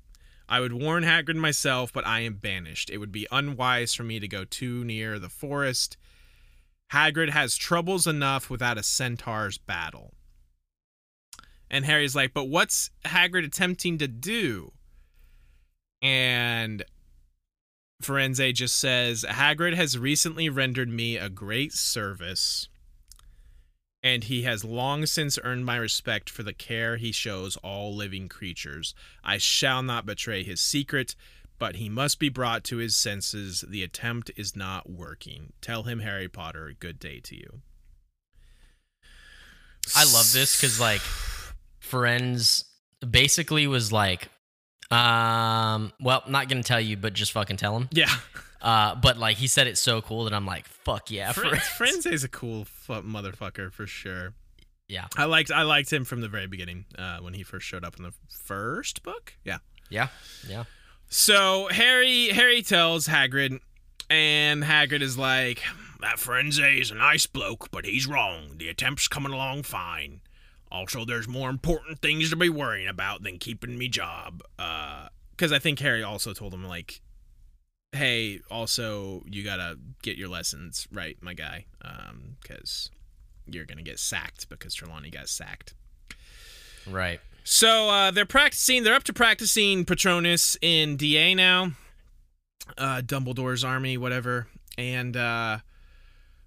I 0.49 0.61
would 0.61 0.73
warn 0.73 1.05
Hagrid 1.05 1.37
myself, 1.37 1.93
but 1.93 2.07
I 2.07 2.21
am 2.21 2.35
banished. 2.35 2.91
It 2.91 2.99
would 2.99 3.13
be 3.13 3.27
unwise 3.31 3.95
for 3.95 4.03
me 4.03 4.21
to 4.21 4.29
go 4.29 4.45
too 4.45 4.85
near 4.85 5.19
the 5.19 5.29
forest. 5.29 5.97
Hagrid 6.93 7.31
has 7.31 7.57
troubles 7.57 8.07
enough 8.07 8.51
without 8.51 8.79
a 8.79 8.83
centaur's 8.83 9.59
battle. 9.59 10.15
And 11.71 11.85
Harry's 11.85 12.15
like, 12.15 12.35
but 12.35 12.45
what's 12.45 12.91
Hagrid 13.05 13.45
attempting 13.45 13.99
to 13.99 14.07
do? 14.07 14.73
And 16.03 16.85
Firenze 18.03 18.55
just 18.55 18.77
says, 18.77 19.25
Hagrid 19.27 19.75
has 19.75 19.99
recently 19.99 20.49
rendered 20.49 20.91
me 20.91 21.17
a 21.17 21.31
great 21.31 21.73
service, 21.73 22.69
and 24.05 24.25
he 24.25 24.43
has 24.43 24.63
long 24.63 25.07
since 25.07 25.39
earned 25.43 25.65
my 25.65 25.77
respect 25.77 26.29
for 26.29 26.43
the 26.43 26.53
care 26.53 26.99
he 26.99 27.11
shows 27.11 27.57
all 27.57 27.97
living 27.97 28.29
creatures. 28.29 28.95
I 29.25 29.39
shall 29.39 29.83
not 29.83 30.05
betray 30.05 30.45
his 30.45 30.61
secret, 30.61 31.17
but 31.59 31.77
he 31.77 31.89
must 31.89 32.19
be 32.19 32.29
brought 32.29 32.65
to 32.65 32.77
his 32.77 32.95
senses. 32.95 33.65
The 33.67 33.83
attempt 33.83 34.31
is 34.37 34.55
not 34.55 34.91
working. 34.91 35.55
Tell 35.63 35.85
him, 35.85 36.01
Harry 36.01 36.29
Potter, 36.29 36.75
good 36.79 36.99
day 36.99 37.19
to 37.21 37.35
you. 37.35 37.63
I 39.97 40.05
love 40.05 40.31
this 40.35 40.61
because 40.61 40.79
like 40.79 41.01
Firenze 41.81 42.65
basically 43.09 43.67
was 43.67 43.91
like, 43.91 44.29
um, 44.91 45.93
well, 45.99 46.23
not 46.29 46.51
gonna 46.51 46.63
tell 46.63 46.81
you, 46.81 46.99
but 46.99 47.15
just 47.15 47.33
fucking 47.33 47.57
tell 47.57 47.75
him. 47.75 47.89
Yeah. 47.91 48.11
Uh, 48.65 48.95
but 48.95 49.19
like 49.19 49.37
he 49.37 49.47
said 49.47 49.67
it 49.67 49.77
so 49.77 50.01
cool 50.01 50.25
that 50.25 50.33
I'm 50.33 50.47
like, 50.47 50.67
fuck 50.67 51.11
yeah, 51.11 51.35
Firenze, 51.35 52.07
is 52.13 52.25
a 52.25 52.29
cool 52.29 52.65
fu- 52.65 53.03
motherfucker 53.03 53.71
for 53.71 53.87
sure. 53.87 54.33
Yeah, 54.89 55.07
I 55.19 55.27
liked 55.27 55.51
I 55.51 55.63
liked 55.63 55.93
him 55.93 56.07
from 56.07 56.23
the 56.23 56.29
very 56.29 56.47
beginning 56.47 56.87
uh, 56.97 57.19
when 57.19 57.35
he 57.35 57.43
first 57.43 57.67
showed 57.67 57.85
up 57.85 57.99
in 57.99 58.05
the 58.05 58.15
first 58.29 59.03
book. 59.03 59.35
Yeah. 59.45 59.59
yeah, 59.91 60.09
yeah. 60.49 60.65
So 61.09 61.69
Harry 61.71 62.29
Harry 62.29 62.63
tells 62.63 63.07
Hagrid, 63.07 63.61
and 64.09 64.65
Hagrid 64.65 65.03
is 65.03 65.19
like, 65.19 65.63
"That 66.01 66.17
Firenze 66.17 66.81
is 66.81 66.91
a 66.91 66.95
nice 66.95 67.27
bloke, 67.27 67.71
but 67.71 67.85
he's 67.85 68.07
wrong. 68.07 68.57
The 68.57 68.71
attempt's 68.71 69.09
coming 69.09 69.33
along 69.33 69.65
fine. 69.65 70.23
Also, 70.73 71.05
there's 71.05 71.29
more 71.29 71.51
important 71.51 72.01
things 72.01 72.31
to 72.31 72.37
be 72.37 72.49
worrying 72.49 72.89
about 72.89 73.25
than 73.25 73.37
keeping 73.39 73.77
me 73.77 73.89
job." 73.89 74.43
Because 74.57 75.53
I 75.53 75.59
think 75.59 75.81
Harry 75.81 76.03
also 76.03 76.33
told 76.33 76.55
him 76.55 76.65
like, 76.65 77.03
"Hey, 77.95 78.41
also 78.51 79.23
you 79.27 79.45
gotta 79.45 79.79
get 80.03 80.17
your 80.17 80.29
lessons 80.29 80.87
right, 80.93 81.17
my 81.21 81.35
guy, 81.35 81.67
because 82.43 82.91
you're 83.47 83.65
gonna 83.65 83.83
get 83.83 83.99
sacked 83.99 84.49
because 84.49 84.75
Trelawney 84.75 85.11
got 85.11 85.29
sacked." 85.29 85.75
Right. 86.87 87.21
So 87.45 87.91
uh, 87.91 88.11
they're 88.11 88.27
practicing. 88.27 88.83
They're 88.83 88.95
up 88.95 89.05
to 89.05 89.13
practicing 89.13 89.85
Patronus 89.85 90.57
in 90.63 90.97
DA 90.97 91.35
now. 91.35 91.73
Uh, 92.79 93.03
Dumbledore's 93.05 93.63
army, 93.63 93.99
whatever. 93.99 94.47
And 94.79 95.17
uh, 95.17 95.59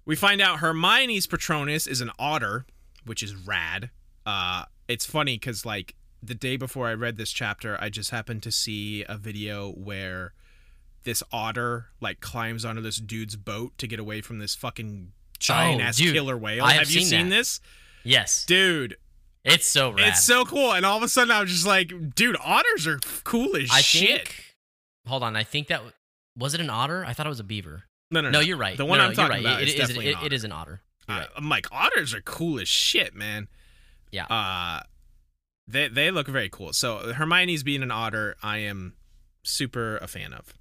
we 0.04 0.16
find 0.16 0.40
out 0.40 0.58
Hermione's 0.58 1.26
Patronus 1.26 1.86
is 1.86 2.00
an 2.00 2.10
otter, 2.18 2.66
which 3.04 3.22
is 3.22 3.34
rad. 3.34 3.90
Uh, 4.26 4.64
it's 4.88 5.06
funny 5.06 5.36
because 5.36 5.64
like 5.64 5.94
the 6.22 6.34
day 6.34 6.56
before 6.56 6.88
I 6.88 6.94
read 6.94 7.16
this 7.16 7.30
chapter, 7.30 7.78
I 7.80 7.88
just 7.90 8.10
happened 8.10 8.42
to 8.42 8.50
see 8.50 9.04
a 9.08 9.16
video 9.16 9.70
where 9.70 10.32
this 11.04 11.22
otter 11.32 11.86
like 12.00 12.20
climbs 12.20 12.64
onto 12.64 12.80
this 12.82 12.96
dude's 12.98 13.36
boat 13.36 13.76
to 13.78 13.86
get 13.86 13.98
away 14.00 14.20
from 14.20 14.38
this 14.38 14.54
fucking 14.54 15.12
giant 15.38 15.80
ass 15.80 15.98
Oh, 16.00 16.04
dude. 16.04 16.14
killer 16.14 16.36
whale. 16.36 16.64
I 16.64 16.72
have 16.74 16.90
you 16.90 17.00
seen 17.02 17.28
this, 17.28 17.60
Yes, 18.04 18.44
dude? 18.44 18.96
it's 19.44 19.66
so 19.66 19.90
rad. 19.90 20.08
It's 20.08 20.24
so 20.24 20.44
cool. 20.44 20.72
And 20.72 20.84
all 20.84 20.96
of 20.96 21.02
a 21.02 21.08
sudden, 21.08 21.30
I 21.30 21.40
was 21.40 21.50
just 21.50 21.66
like, 21.66 21.92
dude, 22.14 22.36
otters 22.44 22.86
are 22.86 22.98
cool 23.24 23.56
as 23.56 23.70
I 23.72 23.80
shit. 23.80 24.28
think. 24.28 24.44
Hold 25.06 25.22
on, 25.22 25.36
I 25.36 25.44
think 25.44 25.68
that 25.68 25.82
was 26.36 26.54
it 26.54 26.60
an 26.60 26.68
otter. 26.70 27.04
I 27.04 27.12
thought 27.14 27.26
it 27.26 27.30
was 27.30 27.40
a 27.40 27.44
beaver. 27.44 27.84
no, 28.10 28.20
no, 28.20 28.30
No, 28.30 28.40
you're 28.40 28.56
right. 28.58 28.76
The 28.76 28.84
one 28.84 28.98
no, 28.98 29.04
I'm 29.04 29.10
you're 29.10 29.14
talking 29.16 29.30
right. 29.30 29.40
about 29.40 29.62
It 29.62 29.68
is 29.68 29.74
is- 29.74 29.80
definitely 29.80 30.08
it- 30.08 30.16
an 30.16 30.18
it 30.22 30.24
otter. 30.26 30.34
is 30.34 30.44
an 30.44 30.52
otter. 30.52 30.82
You're 31.08 31.18
Uh. 31.18 31.26
I'm 31.36 31.48
like, 31.48 31.66
otters 31.72 32.12
are 32.14 32.20
cool 32.20 32.60
as 32.60 32.68
shit, 32.68 33.14
man. 33.14 33.48
Yeah. 34.10 34.26
Uh, 34.26 34.82
they 35.66 35.88
they 35.88 36.10
look 36.10 36.26
very 36.28 36.48
cool. 36.48 36.72
So 36.72 37.12
Hermione's 37.14 37.62
being 37.62 37.82
an 37.82 37.90
otter, 37.90 38.36
I 38.42 38.58
am 38.58 38.94
super 39.44 39.96
a 39.98 40.06
fan 40.08 40.32
of. 40.34 40.52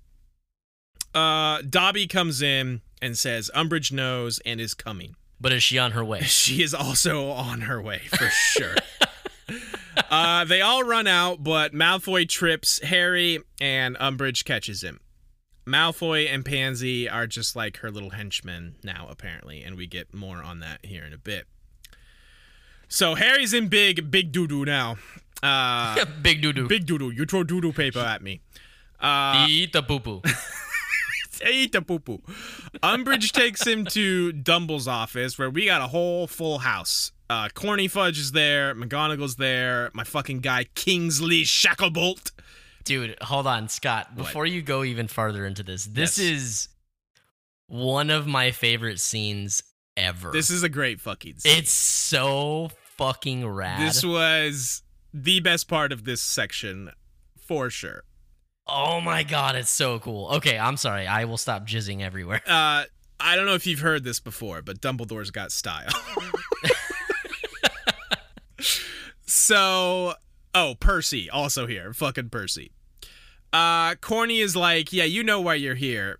Uh, 1.18 1.62
Dobby 1.68 2.08
comes 2.08 2.42
in 2.42 2.82
and 3.02 3.18
says 3.18 3.50
Umbridge 3.56 3.92
knows 3.92 4.40
and 4.46 4.62
is 4.62 4.74
coming. 4.74 5.16
But 5.40 5.52
is 5.54 5.64
she 5.64 5.78
on 5.78 5.92
her 5.92 6.04
way? 6.04 6.22
She 6.24 6.62
is 6.64 6.74
also 6.74 7.30
on 7.30 7.62
her 7.62 7.82
way 7.82 8.02
for 8.10 8.30
sure. 8.30 8.76
uh, 10.12 10.46
they 10.46 10.62
all 10.62 10.84
run 10.84 11.08
out, 11.08 11.44
but 11.44 11.74
Malfoy 11.74 12.28
trips 12.28 12.80
Harry 12.84 13.40
and 13.62 13.96
Umbridge 13.98 14.46
catches 14.46 14.84
him. 14.84 15.00
Malfoy 15.68 16.32
and 16.34 16.46
Pansy 16.46 17.10
are 17.10 17.28
just 17.28 17.56
like 17.56 17.78
her 17.78 17.92
little 17.92 18.12
henchmen 18.12 18.76
now, 18.84 19.08
apparently, 19.10 19.64
and 19.64 19.76
we 19.76 19.86
get 19.86 20.14
more 20.14 20.42
on 20.42 20.60
that 20.62 20.80
here 20.84 21.04
in 21.04 21.14
a 21.14 21.18
bit. 21.18 21.46
So 22.88 23.16
Harry's 23.16 23.54
in 23.54 23.68
big, 23.68 24.10
big 24.10 24.32
doo 24.32 24.48
doo 24.48 24.64
now. 24.66 24.98
Uh, 25.44 26.04
Big 26.22 26.42
doo 26.42 26.52
doo. 26.52 26.68
big 26.68 26.88
doo 26.88 26.98
doo. 26.98 27.12
You 27.12 27.26
throw 27.26 27.44
doo 27.44 27.62
doo 27.62 27.72
paper 27.72 28.00
at 28.00 28.24
me. 28.24 28.42
Uh, 29.00 29.46
Eat 29.48 29.72
the 29.72 29.84
poo 29.84 30.00
poo. 30.00 30.22
Eat 31.42 31.72
the 31.72 31.82
poo 31.82 32.00
poo. 32.00 32.22
Umbridge 32.84 33.32
takes 33.32 33.66
him 33.66 33.86
to 33.86 34.32
Dumble's 34.34 34.88
office 34.88 35.38
where 35.38 35.50
we 35.50 35.66
got 35.66 35.82
a 35.82 35.88
whole 35.88 36.28
full 36.28 36.60
house. 36.60 37.12
Uh, 37.30 37.50
Corny 37.54 37.88
Fudge 37.88 38.20
is 38.20 38.32
there. 38.32 38.74
McGonagall's 38.74 39.36
there. 39.36 39.92
My 39.94 40.04
fucking 40.04 40.40
guy 40.40 40.66
Kingsley 40.76 41.44
Shacklebolt. 41.44 42.32
Dude, 42.86 43.18
hold 43.22 43.48
on, 43.48 43.68
Scott. 43.68 44.08
What? 44.14 44.26
Before 44.28 44.46
you 44.46 44.62
go 44.62 44.84
even 44.84 45.08
farther 45.10 45.46
into 45.46 45.62
this, 45.64 45.86
this 45.86 46.18
Yes. 46.18 46.26
is 46.28 46.68
one 47.68 48.10
of 48.10 48.26
my 48.28 48.52
favorite 48.52 49.00
scenes 49.00 49.62
ever. 49.98 50.32
This 50.32 50.50
is 50.50 50.64
a 50.64 50.70
great 50.70 51.02
fucking. 51.02 51.40
scene. 51.40 51.58
it's 51.58 51.74
so 51.74 52.70
fucking 52.98 53.46
rad. 53.48 53.82
This 53.82 54.06
was 54.06 54.84
the 55.14 55.40
best 55.42 55.68
part 55.68 55.92
of 55.92 56.06
this 56.06 56.22
section, 56.22 56.92
for 57.38 57.70
sure. 57.70 58.04
Oh 58.70 59.02
my 59.02 59.24
god, 59.24 59.56
it's 59.56 59.70
so 59.70 60.00
cool. 60.00 60.30
Okay, 60.36 60.58
I'm 60.58 60.78
sorry. 60.78 61.08
I 61.08 61.26
will 61.26 61.38
stop 61.38 61.66
jizzing 61.66 62.02
everywhere. 62.02 62.42
Uh, 62.46 62.84
I 63.20 63.36
don't 63.36 63.46
know 63.46 63.56
if 63.56 63.66
you've 63.66 63.80
heard 63.80 64.04
this 64.04 64.20
before, 64.20 64.62
but 64.62 64.82
Dumbledore's 64.82 65.32
got 65.32 65.52
style. 65.52 65.90
so, 69.26 70.14
oh, 70.54 70.76
Percy 70.80 71.30
also 71.30 71.68
here. 71.68 71.94
Fucking 71.94 72.30
Percy. 72.30 72.72
Uh, 73.52 73.96
Corny 73.96 74.40
is 74.40 74.56
like, 74.56 74.92
yeah, 74.94 75.06
you 75.06 75.24
know 75.24 75.42
why 75.42 75.56
you're 75.56 75.76
here, 75.76 76.20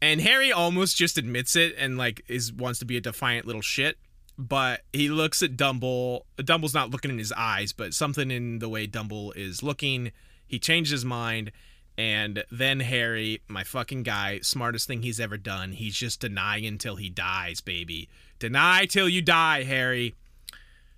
and 0.00 0.20
Harry 0.20 0.50
almost 0.50 0.96
just 0.96 1.18
admits 1.18 1.54
it 1.54 1.74
and 1.78 1.96
like 1.96 2.22
is 2.28 2.52
wants 2.52 2.78
to 2.80 2.84
be 2.84 2.96
a 2.96 3.00
defiant 3.00 3.46
little 3.46 3.62
shit. 3.62 3.98
But 4.38 4.80
he 4.92 5.08
looks 5.08 5.42
at 5.42 5.56
Dumble. 5.56 6.26
Dumble's 6.38 6.74
not 6.74 6.90
looking 6.90 7.10
in 7.10 7.18
his 7.18 7.32
eyes, 7.32 7.72
but 7.72 7.94
something 7.94 8.30
in 8.30 8.58
the 8.58 8.68
way 8.68 8.86
Dumble 8.86 9.32
is 9.32 9.62
looking. 9.62 10.10
He 10.46 10.58
changed 10.58 10.90
his 10.90 11.04
mind, 11.04 11.52
and 11.98 12.44
then 12.50 12.80
Harry, 12.80 13.42
my 13.48 13.64
fucking 13.64 14.02
guy, 14.02 14.40
smartest 14.40 14.86
thing 14.86 15.02
he's 15.02 15.20
ever 15.20 15.36
done. 15.36 15.72
He's 15.72 15.94
just 15.94 16.20
denying 16.20 16.66
until 16.66 16.96
he 16.96 17.08
dies, 17.10 17.60
baby. 17.60 18.08
Deny 18.38 18.86
till 18.86 19.08
you 19.08 19.22
die, 19.22 19.62
Harry. 19.64 20.14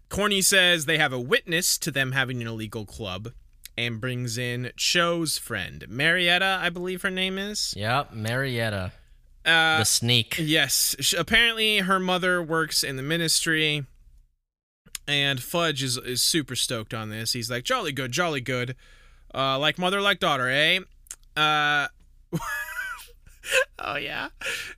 Corny 0.09 0.41
says 0.43 0.87
they 0.87 0.99
have 0.99 1.13
a 1.13 1.21
witness 1.21 1.77
to 1.79 1.91
them 1.91 2.13
having 2.13 2.41
an 2.41 2.47
illegal 2.47 2.87
club 2.87 3.33
and 3.77 4.01
brings 4.01 4.39
in 4.39 4.71
Cho's 4.77 5.37
friend, 5.39 5.85
Marietta, 5.89 6.59
I 6.63 6.71
believe 6.71 7.03
her 7.03 7.11
name 7.11 7.39
is. 7.39 7.75
Yep, 7.77 8.13
Marietta, 8.13 8.93
Uh, 9.45 9.79
the 9.79 9.85
sneak. 9.85 10.37
Yes. 10.39 11.13
Apparently, 11.19 11.79
her 11.79 11.99
mother 11.99 12.41
works 12.43 12.85
in 12.85 12.97
the 12.97 13.03
ministry. 13.03 13.85
And 15.07 15.43
Fudge 15.43 15.83
is, 15.83 15.99
is 15.99 16.23
super 16.23 16.57
stoked 16.57 16.95
on 16.95 17.11
this. 17.11 17.33
He's 17.35 17.51
like, 17.51 17.65
jolly 17.65 17.93
good, 17.93 18.11
jolly 18.13 18.41
good. 18.41 18.75
Uh, 19.35 19.59
like 19.59 19.79
mother, 19.79 20.01
like 20.01 20.21
daughter, 20.21 20.49
eh? 20.49 20.79
Uh, 21.37 21.89
oh, 23.79 23.97
yeah. 23.97 24.29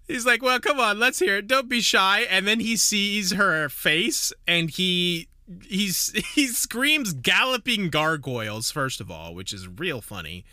He's 0.09 0.27
like, 0.27 0.43
well, 0.43 0.59
come 0.61 0.81
on, 0.81 0.99
let's 0.99 1.19
hear 1.19 1.37
it. 1.37 1.47
Don't 1.47 1.69
be 1.69 1.81
shy. 1.81 2.21
And 2.29 2.47
then 2.49 2.61
he 2.61 2.77
sees 2.77 3.33
her 3.33 3.69
face 3.69 4.33
and 4.47 4.71
he. 4.71 5.29
He's 5.69 6.11
he 6.35 6.49
screams 6.49 7.13
galloping 7.13 7.89
gargoyles 7.89 8.73
first 8.73 9.01
of 9.01 9.11
all, 9.13 9.33
which 9.35 9.53
is 9.53 9.69
real 9.69 10.01
funny. 10.01 10.45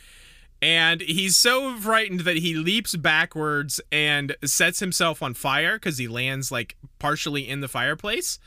And 0.62 1.02
he's 1.02 1.36
so 1.36 1.76
frightened 1.78 2.22
that 2.22 2.38
he 2.38 2.54
leaps 2.56 2.96
backwards 2.96 3.82
and 3.92 4.36
sets 4.46 4.80
himself 4.80 5.22
on 5.24 5.34
fire 5.34 5.78
because 5.78 5.98
he 5.98 6.08
lands 6.08 6.52
like 6.52 6.78
partially 7.00 7.50
in 7.50 7.60
the 7.62 7.68
fireplace 7.68 8.38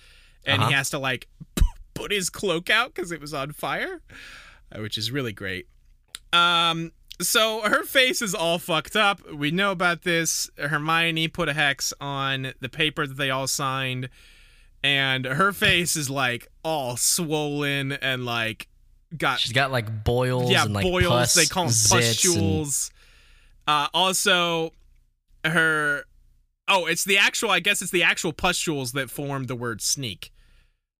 and 0.46 0.60
Uh-huh. 0.62 0.68
he 0.68 0.74
has 0.74 0.88
to 0.90 0.98
like 1.00 1.26
put 1.94 2.12
his 2.12 2.30
cloak 2.30 2.70
out 2.70 2.94
because 2.94 3.10
it 3.10 3.20
was 3.20 3.34
on 3.34 3.50
fire, 3.52 4.00
which 4.74 4.98
is 4.98 5.10
really 5.10 5.32
great. 5.32 5.66
Um, 6.32 6.92
so 7.20 7.62
her 7.62 7.84
face 7.84 8.20
is 8.20 8.34
all 8.34 8.58
fucked 8.58 8.96
up. 8.96 9.20
We 9.32 9.50
know 9.50 9.70
about 9.72 10.02
this. 10.02 10.50
Hermione 10.58 11.28
put 11.28 11.48
a 11.48 11.52
hex 11.54 11.92
on 12.00 12.52
the 12.60 12.68
paper 12.68 13.06
that 13.06 13.16
they 13.16 13.30
all 13.30 13.46
signed, 13.46 14.08
and 14.82 15.24
her 15.24 15.52
face 15.52 15.96
is 15.96 16.10
like 16.10 16.48
all 16.64 16.96
swollen 16.96 17.92
and 17.92 18.24
like 18.24 18.68
got 19.16 19.38
She's 19.40 19.52
got 19.52 19.70
like 19.70 20.04
boils 20.04 20.50
yeah 20.50 20.64
and 20.64 20.74
like 20.74 20.84
boils. 20.84 21.08
pus, 21.08 21.34
they 21.34 21.46
call 21.46 21.64
them 21.64 21.72
zits 21.72 21.92
and- 21.94 22.02
pustules. 22.02 22.90
Uh, 23.68 23.88
also, 23.94 24.72
her 25.44 26.04
oh, 26.68 26.86
it's 26.86 27.04
the 27.04 27.18
actual. 27.18 27.50
I 27.50 27.60
guess 27.60 27.80
it's 27.82 27.90
the 27.90 28.02
actual 28.02 28.32
pustules 28.32 28.92
that 28.92 29.10
form 29.10 29.44
the 29.44 29.56
word 29.56 29.80
sneak. 29.80 30.32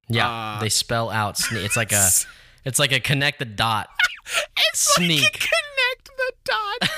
yeah, 0.09 0.29
uh, 0.29 0.61
they 0.61 0.69
spell 0.69 1.11
out 1.11 1.37
sneak. 1.37 1.65
It's 1.65 1.77
like 1.77 1.93
a 1.93 2.09
it's 2.67 2.79
like 2.79 2.93
a 2.93 3.01
connect 3.01 3.39
the 3.39 3.45
dot. 3.45 3.89
It's 4.73 4.95
Sneak. 4.97 5.23
like 5.23 5.37
a 5.37 5.39
connect 5.39 6.11
the 6.19 6.33
dot. 6.45 6.91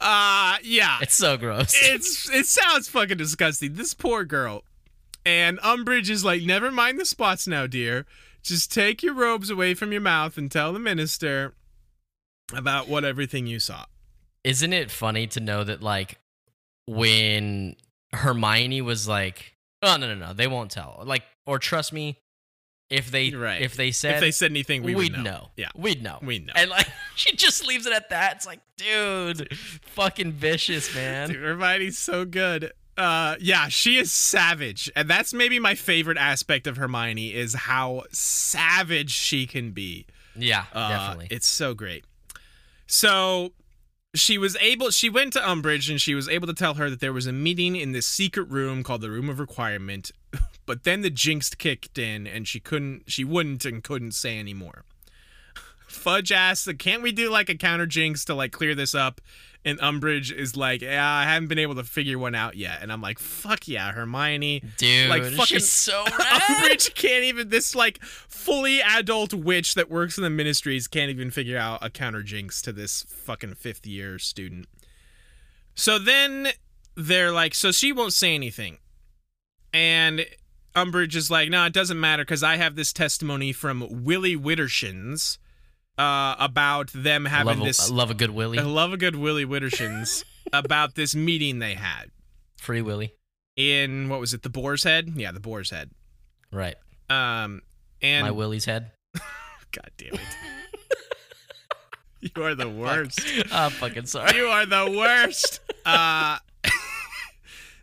uh 0.00 0.58
yeah. 0.62 0.98
It's 1.00 1.14
so 1.14 1.36
gross. 1.38 1.74
It's 1.74 2.30
it 2.30 2.46
sounds 2.46 2.86
fucking 2.88 3.16
disgusting. 3.16 3.74
This 3.74 3.94
poor 3.94 4.24
girl. 4.24 4.62
And 5.24 5.58
Umbridge 5.60 6.10
is 6.10 6.24
like, 6.24 6.42
never 6.42 6.70
mind 6.70 7.00
the 7.00 7.04
spots 7.06 7.46
now, 7.46 7.66
dear. 7.66 8.04
Just 8.42 8.72
take 8.72 9.02
your 9.02 9.14
robes 9.14 9.48
away 9.50 9.74
from 9.74 9.90
your 9.92 10.00
mouth 10.02 10.36
and 10.38 10.50
tell 10.50 10.72
the 10.72 10.78
minister 10.78 11.54
about 12.54 12.88
what 12.88 13.04
everything 13.04 13.46
you 13.46 13.58
saw. 13.58 13.86
Isn't 14.44 14.72
it 14.72 14.90
funny 14.90 15.26
to 15.28 15.40
know 15.40 15.64
that 15.64 15.82
like 15.82 16.18
when 16.86 17.76
Hermione 18.12 18.82
was 18.82 19.08
like, 19.08 19.56
"Oh 19.82 19.96
no, 19.96 20.06
no, 20.08 20.26
no, 20.26 20.32
they 20.32 20.46
won't 20.46 20.70
tell." 20.70 21.02
Like, 21.04 21.22
or 21.46 21.58
trust 21.58 21.92
me, 21.92 22.18
if 22.90 23.10
they 23.10 23.30
Right. 23.30 23.62
if 23.62 23.74
they 23.76 23.92
said 23.92 24.16
if 24.16 24.20
they 24.20 24.30
said 24.32 24.50
anything, 24.50 24.82
we 24.82 24.94
we'd 24.94 25.12
would 25.12 25.24
know. 25.24 25.30
know. 25.30 25.50
Yeah, 25.56 25.68
we'd 25.74 26.02
know. 26.02 26.18
we 26.22 26.40
know. 26.40 26.52
And 26.56 26.68
like 26.70 26.88
she 27.16 27.34
just 27.36 27.66
leaves 27.66 27.86
it 27.86 27.92
at 27.92 28.10
that. 28.10 28.36
It's 28.36 28.46
like, 28.46 28.60
dude, 28.76 29.56
fucking 29.56 30.32
vicious, 30.32 30.94
man. 30.94 31.28
Dude, 31.30 31.42
Hermione's 31.42 31.98
so 31.98 32.24
good. 32.24 32.72
Uh, 32.98 33.36
yeah, 33.40 33.68
she 33.68 33.96
is 33.96 34.12
savage, 34.12 34.90
and 34.94 35.08
that's 35.08 35.32
maybe 35.32 35.58
my 35.58 35.74
favorite 35.74 36.18
aspect 36.18 36.66
of 36.66 36.76
Hermione 36.76 37.32
is 37.32 37.54
how 37.54 38.02
savage 38.12 39.10
she 39.12 39.46
can 39.46 39.70
be. 39.70 40.06
Yeah, 40.36 40.64
Uh, 40.74 40.88
definitely. 40.90 41.28
It's 41.30 41.46
so 41.46 41.72
great. 41.72 42.04
So 42.86 43.52
she 44.14 44.38
was 44.38 44.56
able 44.56 44.90
she 44.90 45.08
went 45.08 45.32
to 45.34 45.38
Umbridge 45.40 45.88
and 45.88 46.00
she 46.00 46.14
was 46.14 46.28
able 46.28 46.46
to 46.46 46.54
tell 46.54 46.74
her 46.74 46.90
that 46.90 47.00
there 47.00 47.12
was 47.12 47.26
a 47.26 47.32
meeting 47.32 47.76
in 47.76 47.92
this 47.92 48.06
secret 48.06 48.48
room 48.48 48.82
called 48.82 49.00
the 49.00 49.10
Room 49.10 49.28
of 49.28 49.38
Requirement. 49.38 50.10
But 50.66 50.84
then 50.84 51.00
the 51.00 51.10
jinx 51.10 51.52
kicked 51.52 51.98
in 51.98 52.28
and 52.28 52.46
she 52.46 52.60
couldn't 52.60 53.10
she 53.10 53.24
wouldn't 53.24 53.64
and 53.64 53.82
couldn't 53.82 54.12
say 54.12 54.38
anymore. 54.38 54.84
Fudge 55.88 56.30
asked, 56.30 56.68
can't 56.78 57.02
we 57.02 57.10
do 57.10 57.28
like 57.28 57.48
a 57.48 57.56
counter 57.56 57.86
jinx 57.86 58.24
to 58.26 58.36
like 58.36 58.52
clear 58.52 58.76
this 58.76 58.94
up? 58.94 59.20
And 59.62 59.78
Umbridge 59.80 60.32
is 60.32 60.56
like, 60.56 60.80
yeah, 60.80 61.06
I 61.06 61.24
haven't 61.24 61.48
been 61.48 61.58
able 61.58 61.74
to 61.74 61.84
figure 61.84 62.18
one 62.18 62.34
out 62.34 62.56
yet. 62.56 62.78
And 62.80 62.90
I'm 62.90 63.02
like, 63.02 63.18
fuck 63.18 63.68
yeah, 63.68 63.92
Hermione. 63.92 64.62
dude, 64.78 65.10
like, 65.10 65.22
fucking- 65.22 65.44
she's 65.44 65.68
so 65.68 66.02
rad. 66.18 66.40
Umbridge 66.42 66.94
can't 66.94 67.24
even 67.24 67.50
this 67.50 67.74
like 67.74 68.02
fully 68.02 68.80
adult 68.80 69.34
witch 69.34 69.74
that 69.74 69.90
works 69.90 70.16
in 70.16 70.24
the 70.24 70.30
ministries 70.30 70.88
can't 70.88 71.10
even 71.10 71.30
figure 71.30 71.58
out 71.58 71.78
a 71.84 71.90
counter 71.90 72.22
jinx 72.22 72.62
to 72.62 72.72
this 72.72 73.02
fucking 73.02 73.54
fifth 73.54 73.86
year 73.86 74.18
student. 74.18 74.66
So 75.74 75.98
then 75.98 76.48
they're 76.96 77.32
like, 77.32 77.54
so 77.54 77.70
she 77.70 77.92
won't 77.92 78.14
say 78.14 78.34
anything. 78.34 78.78
And 79.74 80.24
Umbridge 80.74 81.14
is 81.14 81.30
like, 81.30 81.50
no, 81.50 81.66
it 81.66 81.72
doesn't 81.74 82.00
matter 82.00 82.24
because 82.24 82.42
I 82.42 82.56
have 82.56 82.76
this 82.76 82.92
testimony 82.94 83.52
from 83.52 84.04
Willy 84.04 84.36
Widdershins 84.36 85.36
uh, 86.00 86.34
about 86.38 86.90
them 86.94 87.26
having 87.26 87.58
love, 87.58 87.66
this. 87.66 87.90
I 87.90 87.94
love 87.94 88.10
a 88.10 88.14
good 88.14 88.30
Willie. 88.30 88.58
I 88.58 88.62
love 88.80 88.92
a 88.92 88.96
good 88.96 89.16
Willy 89.16 89.44
Widdershins 89.44 90.24
about 90.52 90.94
this 90.94 91.14
meeting 91.14 91.58
they 91.58 91.74
had 91.74 92.10
Free 92.56 92.80
Willie. 92.80 93.12
in 93.56 94.08
what 94.08 94.18
was 94.18 94.32
it, 94.32 94.42
the 94.42 94.48
Boar's 94.48 94.82
Head? 94.84 95.12
Yeah, 95.14 95.32
the 95.32 95.40
Boar's 95.40 95.70
Head. 95.70 95.90
Right. 96.50 96.76
Um, 97.10 97.60
and 98.00 98.24
My 98.24 98.30
Willie's 98.30 98.64
head. 98.64 98.92
God 99.14 99.90
damn 99.98 100.14
it. 100.14 100.20
you 102.20 102.42
are 102.42 102.54
the 102.54 102.68
worst. 102.68 103.20
I'm 103.52 103.70
fucking 103.70 104.06
sorry. 104.06 104.36
You 104.36 104.46
are 104.46 104.64
the 104.66 104.96
worst. 104.96 105.60
Uh 105.84 106.38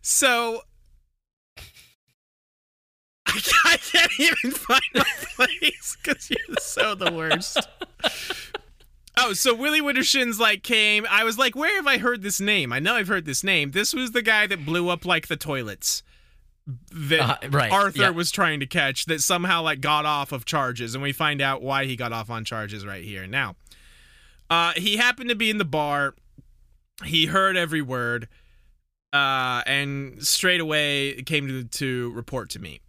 so 0.02 0.62
I 3.28 3.32
can't, 3.40 3.66
I 3.66 3.78
can't 3.78 4.12
even 4.20 4.52
find 4.52 4.82
my 4.96 5.04
place 5.36 5.98
because 6.02 6.30
you're 6.30 6.58
so 6.60 6.96
the 6.96 7.12
worst. 7.12 7.60
Oh, 9.20 9.34
so 9.34 9.56
Willy 9.56 9.82
Widdershin's 9.82 10.40
like 10.40 10.62
came. 10.62 11.08
I 11.10 11.24
was 11.24 11.40
like, 11.40 11.56
where 11.56 11.76
have 11.78 11.88
I 11.88 11.98
heard 11.98 12.22
this 12.22 12.40
name? 12.40 12.72
I 12.72 12.78
know 12.78 12.94
I've 12.94 13.08
heard 13.08 13.26
this 13.26 13.44
name. 13.44 13.72
This 13.72 13.92
was 13.92 14.12
the 14.12 14.22
guy 14.22 14.46
that 14.46 14.64
blew 14.64 14.90
up 14.90 15.06
like 15.06 15.28
the 15.28 15.36
toilets 15.36 16.04
that 16.92 17.44
Uh, 17.46 17.50
right, 17.50 17.72
Arthur 17.72 18.02
yeah. 18.04 18.10
was 18.12 18.30
trying 18.30 18.60
to 18.60 18.68
catch 18.68 19.06
that 19.06 19.22
somehow 19.22 19.64
like 19.64 19.82
got 19.82 20.06
off 20.06 20.32
of 20.32 20.46
charges, 20.46 20.94
and 20.94 21.02
we 21.02 21.14
find 21.14 21.42
out 21.42 21.64
why 21.64 21.86
he 21.86 21.96
got 21.96 22.14
off 22.14 22.30
on 22.30 22.46
charges 22.46 22.86
right 22.86 23.04
here. 23.04 23.26
Now, 23.26 23.56
uh, 24.52 24.74
he 24.76 24.98
happened 24.98 25.30
to 25.30 25.36
be 25.36 25.50
in 25.50 25.58
the 25.58 25.66
bar. 25.66 26.14
He 27.04 27.26
heard 27.26 27.58
every 27.58 27.82
word, 27.82 28.28
uh, 29.14 29.64
and 29.66 30.24
straight 30.24 30.60
away 30.60 31.24
came 31.24 31.48
to 31.48 31.64
to 31.64 32.12
report 32.12 32.52
to 32.52 32.60
me. 32.60 32.82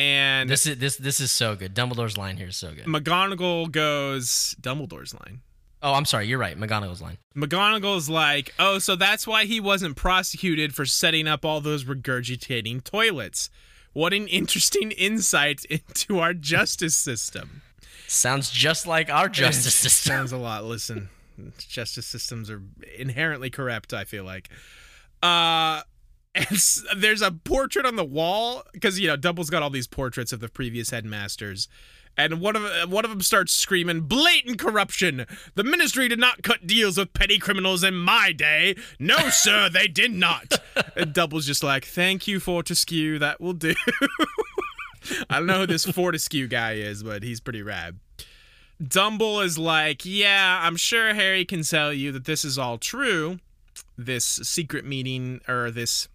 And 0.00 0.48
This 0.48 0.64
is 0.64 0.78
this 0.78 0.96
this 0.96 1.20
is 1.20 1.30
so 1.30 1.54
good. 1.54 1.74
Dumbledore's 1.74 2.16
line 2.16 2.38
here 2.38 2.48
is 2.48 2.56
so 2.56 2.72
good. 2.72 2.86
McGonagall 2.86 3.70
goes 3.70 4.56
Dumbledore's 4.58 5.12
line. 5.12 5.42
Oh, 5.82 5.92
I'm 5.92 6.06
sorry. 6.06 6.26
You're 6.26 6.38
right. 6.38 6.58
McGonagall's 6.58 7.02
line. 7.02 7.18
McGonagall's 7.36 8.08
like, 8.08 8.54
oh, 8.58 8.78
so 8.78 8.96
that's 8.96 9.26
why 9.26 9.44
he 9.44 9.60
wasn't 9.60 9.96
prosecuted 9.96 10.74
for 10.74 10.86
setting 10.86 11.28
up 11.28 11.44
all 11.44 11.60
those 11.60 11.84
regurgitating 11.84 12.82
toilets. 12.82 13.50
What 13.92 14.14
an 14.14 14.26
interesting 14.28 14.90
insight 14.92 15.64
into 15.70 16.18
our 16.18 16.32
justice 16.32 16.96
system. 16.96 17.60
Sounds 18.06 18.50
just 18.50 18.86
like 18.86 19.10
our 19.10 19.28
justice 19.28 19.74
system. 19.84 20.12
Sounds 20.12 20.32
a 20.32 20.38
lot. 20.38 20.64
Listen, 20.64 21.10
justice 21.58 22.06
systems 22.06 22.50
are 22.50 22.62
inherently 22.96 23.50
corrupt. 23.50 23.92
I 23.92 24.04
feel 24.04 24.24
like. 24.24 24.48
Uh, 25.22 25.82
and 26.34 26.46
there's 26.96 27.22
a 27.22 27.30
portrait 27.30 27.86
on 27.86 27.96
the 27.96 28.04
wall 28.04 28.62
because 28.72 28.98
you 29.00 29.08
know 29.08 29.16
Dumble's 29.16 29.50
got 29.50 29.62
all 29.62 29.70
these 29.70 29.86
portraits 29.86 30.32
of 30.32 30.40
the 30.40 30.48
previous 30.48 30.90
headmasters, 30.90 31.68
and 32.16 32.40
one 32.40 32.56
of 32.56 32.90
one 32.90 33.04
of 33.04 33.10
them 33.10 33.22
starts 33.22 33.52
screaming, 33.52 34.02
"Blatant 34.02 34.58
corruption! 34.58 35.26
The 35.54 35.64
Ministry 35.64 36.08
did 36.08 36.18
not 36.18 36.42
cut 36.42 36.66
deals 36.66 36.98
with 36.98 37.14
petty 37.14 37.38
criminals 37.38 37.82
in 37.82 37.94
my 37.94 38.32
day. 38.32 38.76
No, 38.98 39.30
sir, 39.30 39.68
they 39.68 39.88
did 39.88 40.12
not." 40.12 40.58
and 40.96 41.12
Dumble's 41.12 41.46
just 41.46 41.62
like, 41.62 41.84
"Thank 41.84 42.28
you, 42.28 42.38
Fortescue. 42.38 43.18
That 43.18 43.40
will 43.40 43.54
do." 43.54 43.74
I 45.30 45.38
don't 45.38 45.46
know 45.46 45.60
who 45.60 45.66
this 45.66 45.84
Fortescue 45.84 46.46
guy 46.46 46.74
is, 46.74 47.02
but 47.02 47.22
he's 47.22 47.40
pretty 47.40 47.62
rad. 47.62 47.98
Dumble 48.82 49.40
is 49.40 49.58
like, 49.58 50.06
yeah, 50.06 50.60
I'm 50.62 50.76
sure 50.76 51.12
Harry 51.12 51.44
can 51.44 51.62
tell 51.62 51.92
you 51.92 52.12
that 52.12 52.24
this 52.24 52.46
is 52.46 52.58
all 52.58 52.78
true, 52.78 53.38
this 53.98 54.24
secret 54.24 54.86
meeting 54.86 55.40
or 55.46 55.70
this 55.70 56.08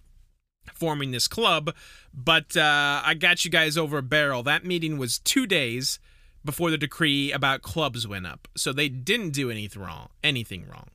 forming 0.76 1.12
this 1.12 1.28
club, 1.28 1.74
but 2.14 2.56
uh, 2.56 3.02
I 3.04 3.16
got 3.16 3.44
you 3.46 3.52
guys 3.52 3.78
over 3.78 3.98
a 3.98 4.04
barrel. 4.04 4.44
That 4.44 4.64
meeting 4.66 4.98
was 4.98 5.20
two 5.20 5.48
days 5.48 6.00
before 6.44 6.70
the 6.70 6.78
decree 6.78 7.32
about 7.32 7.62
clubs 7.64 8.08
went 8.08 8.28
up, 8.28 8.48
so 8.56 8.72
they 8.72 8.90
didn't 8.90 9.32
do 9.32 9.50
anything 9.50 9.82
wrong. 9.82 10.10
Anything 10.24 10.68
wrong. 10.70 10.90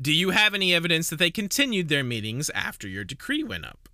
Do 0.00 0.12
you 0.12 0.30
have 0.30 0.54
any 0.54 0.74
evidence 0.74 1.08
that 1.10 1.18
they 1.20 1.30
continued 1.30 1.88
their 1.88 2.04
meetings 2.04 2.50
after 2.50 2.88
your 2.88 3.04
decree 3.04 3.44
went 3.44 3.64
up? 3.64 3.88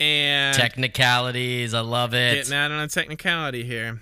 And 0.00 0.56
Technicalities. 0.56 1.72
I 1.72 1.80
love 1.80 2.12
it. 2.14 2.34
getting 2.34 2.52
out 2.54 2.72
on 2.72 2.80
a 2.80 2.88
technicality 2.88 3.64
here. 3.64 4.00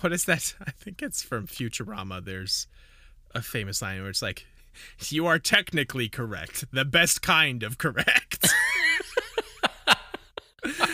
What 0.00 0.12
is 0.12 0.24
that? 0.26 0.54
I 0.64 0.70
think 0.70 1.02
it's 1.02 1.22
from 1.22 1.46
Futurama. 1.46 2.24
There's 2.24 2.66
a 3.34 3.42
famous 3.42 3.82
line 3.82 4.00
where 4.00 4.10
it's 4.10 4.22
like, 4.22 4.46
"You 5.08 5.26
are 5.26 5.38
technically 5.38 6.08
correct, 6.08 6.64
the 6.72 6.84
best 6.84 7.22
kind 7.22 7.62
of 7.62 7.78
correct." 7.78 8.48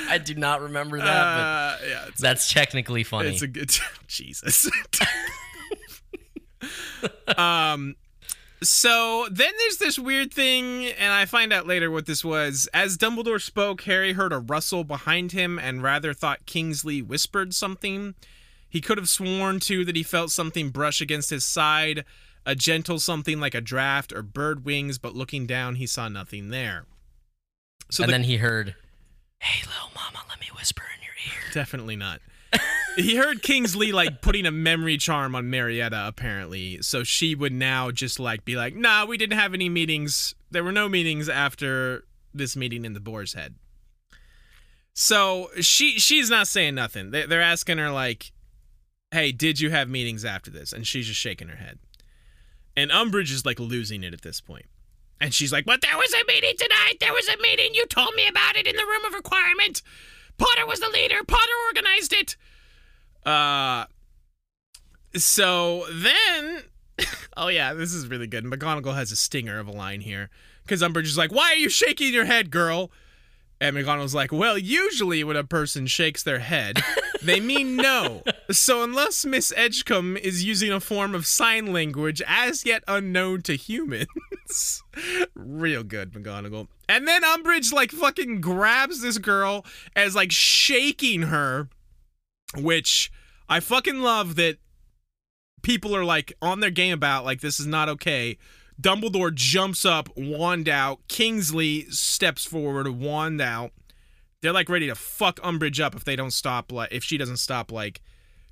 I 0.09 0.19
do 0.19 0.35
not 0.35 0.63
remember 0.63 0.99
that, 0.99 1.07
Uh, 1.07 1.77
yeah, 1.87 2.03
but 2.07 2.17
that's 2.19 2.53
technically 2.53 3.05
funny. 3.05 3.29
it's 3.31 3.43
a 3.43 3.47
good 3.49 3.71
Jesus. 4.09 4.69
um 7.37 7.97
so 8.63 9.27
then 9.31 9.53
there's 9.59 9.77
this 9.77 9.99
weird 9.99 10.33
thing, 10.33 10.87
and 10.87 11.13
I 11.13 11.27
find 11.27 11.53
out 11.53 11.67
later 11.67 11.91
what 11.91 12.07
this 12.07 12.25
was. 12.25 12.67
As 12.73 12.97
Dumbledore 12.97 13.41
spoke, 13.41 13.83
Harry 13.83 14.15
heard 14.15 14.33
a 14.33 14.39
rustle 14.39 14.83
behind 14.83 15.33
him 15.33 15.59
and 15.59 15.83
rather 15.83 16.15
thought 16.15 16.47
Kingsley 16.47 17.03
whispered 17.03 17.53
something. 17.53 18.15
He 18.67 18.81
could 18.81 18.97
have 18.97 19.11
sworn, 19.11 19.61
too, 19.61 19.85
that 19.85 19.95
he 19.95 20.03
felt 20.03 20.31
something 20.31 20.71
brush 20.71 21.03
against 21.03 21.29
his 21.29 21.45
side, 21.45 22.07
a 22.47 22.55
gentle 22.55 22.99
something 22.99 23.39
like 23.41 23.55
a 23.55 23.61
draft 23.61 24.11
or 24.11 24.23
bird 24.23 24.65
wings, 24.65 24.97
but 24.97 25.15
looking 25.15 25.47
down, 25.47 25.75
he 25.75 25.87
saw 25.87 26.09
nothing 26.09 26.49
there. 26.49 26.87
So 27.91 28.05
and 28.05 28.09
the- 28.09 28.13
then 28.15 28.25
he 28.25 28.39
heard, 28.39 28.75
"Hey, 29.47 29.67
little 29.67 29.91
mama, 29.95 30.25
let 30.29 30.41
me 30.41 30.49
whisper 30.57 30.83
in 30.97 31.03
your 31.03 31.15
ear." 31.27 31.53
Definitely 31.53 31.97
not. 31.97 32.21
he 32.97 33.17
heard 33.17 33.43
Kingsley 33.43 33.93
like 33.93 34.21
putting 34.21 34.47
a 34.47 34.51
memory 34.51 34.97
charm 34.97 35.35
on 35.35 35.51
Marietta, 35.51 36.07
apparently. 36.07 36.83
So 36.83 37.05
she 37.05 37.35
would 37.35 37.53
now 37.53 37.91
just 37.91 38.19
like 38.19 38.45
be 38.45 38.57
like, 38.57 38.75
nah, 38.75 39.05
we 39.05 39.17
didn't 39.17 39.39
have 39.39 39.55
any 39.55 39.69
meetings. 39.69 40.35
There 40.51 40.65
were 40.65 40.73
no 40.73 40.89
meetings 40.89 41.29
after 41.29 42.05
this 42.35 42.57
meeting 42.57 42.85
in 42.85 42.93
the 42.93 43.01
Boar's 43.01 43.35
Head. 43.35 43.55
So 44.95 45.51
she 45.61 45.99
she's 45.99 46.31
not 46.31 46.49
saying 46.49 46.75
nothing. 46.75 47.11
They, 47.11 47.27
they're 47.27 47.43
asking 47.43 47.79
her 47.79 47.91
like, 47.91 48.33
hey, 49.11 49.31
did 49.31 49.61
you 49.61 49.71
have 49.71 49.89
meetings 49.89 50.25
after 50.25 50.51
this? 50.51 50.73
And 50.73 50.87
she's 50.87 51.07
just 51.07 51.21
shaking 51.21 51.49
her 51.49 51.57
head. 51.57 51.79
And 52.77 52.91
Umbridge 52.91 53.31
is 53.31 53.45
like 53.45 53.61
losing 53.61 54.05
it 54.05 54.15
at 54.15 54.23
this 54.23 54.41
point. 54.41 54.67
And 55.21 55.33
she's 55.33 55.53
like, 55.53 55.65
but 55.65 55.81
there 55.81 55.97
was 55.97 56.13
a 56.13 56.25
meeting 56.27 56.55
tonight. 56.59 56.95
There 57.01 57.13
was 57.13 57.29
a 57.29 57.41
meeting. 57.41 57.75
You 57.75 57.87
told 57.87 58.15
me 58.15 58.29
about 58.29 58.57
it 58.57 58.67
in 58.67 58.77
the 58.77 58.85
room 58.85 59.05
of 59.07 59.15
requirement. 59.15 59.83
Potter 60.39 60.67
was 60.67 60.81
the 60.81 60.89
leader. 60.89 61.25
Potter 61.27 61.53
organized 61.69 62.13
it. 62.13 62.37
Uh 63.25 63.87
so 65.15 65.87
then 65.91 66.65
Oh 67.37 67.49
yeah, 67.49 67.75
this 67.75 67.93
is 67.93 68.07
really 68.09 68.27
good. 68.27 68.45
McGonagall 68.45 68.95
has 68.95 69.11
a 69.13 69.17
stinger 69.17 69.59
of 69.59 69.69
a 69.69 69.73
line 69.73 70.01
here. 70.01 70.31
Cause 70.67 70.83
Umbridge 70.83 71.05
is 71.05 71.19
like, 71.19 71.33
Why 71.33 71.53
are 71.53 71.57
you 71.57 71.69
shaking 71.71 72.13
your 72.13 72.27
head, 72.27 72.51
girl? 72.51 72.91
And 73.61 73.77
McGonagall's 73.77 74.15
like, 74.15 74.33
Well, 74.33 74.59
usually 74.59 75.25
when 75.25 75.37
a 75.37 75.45
person 75.45 75.87
shakes 75.87 76.23
their 76.23 76.41
head, 76.41 76.83
they 77.23 77.41
mean 77.41 77.77
no. 77.77 78.23
So 78.51 78.83
unless 78.83 79.25
Miss 79.25 79.53
Edgecombe 79.57 80.17
is 80.17 80.45
using 80.45 80.71
a 80.71 80.81
form 80.81 81.15
of 81.15 81.27
sign 81.27 81.73
language 81.73 82.23
as 82.27 82.65
yet 82.67 82.85
unknown 82.87 83.43
to 83.43 83.55
humans. 83.55 84.83
Real 85.35 85.83
good, 85.83 86.13
McGonagall. 86.13 86.69
And 86.89 87.09
then 87.09 87.23
Umbridge 87.23 87.73
like 87.73 87.91
fucking 87.91 88.41
grabs 88.41 89.01
this 89.01 89.19
girl 89.19 89.65
as 89.95 90.15
like 90.15 90.31
shaking 90.31 91.23
her, 91.23 91.69
which 92.57 93.11
I 93.49 93.61
fucking 93.61 94.01
love 94.01 94.37
that 94.37 94.59
people 95.63 95.97
are 95.97 96.05
like 96.05 96.33
on 96.41 96.61
their 96.61 96.71
game 96.71 96.93
about 96.95 97.25
like 97.25 97.41
this 97.41 97.59
is 97.59 97.67
not 97.67 97.89
okay. 97.89 98.39
Dumbledore 98.81 99.35
jumps 99.35 99.85
up, 99.85 100.09
wand 100.17 100.69
out. 100.69 101.01
Kingsley 101.09 101.87
steps 101.91 102.45
forward, 102.45 102.89
wand 102.89 103.41
out. 103.41 103.73
They're 104.43 104.53
like 104.53 104.69
ready 104.69 104.87
to 104.87 104.95
fuck 104.95 105.41
Umbridge 105.41 105.81
up 105.81 105.95
if 105.95 106.05
they 106.05 106.17
don't 106.17 106.33
stop 106.33 106.71
like 106.71 106.93
if 106.93 107.03
she 107.03 107.17
doesn't 107.17 107.39
stop 107.39 107.73
like 107.73 108.03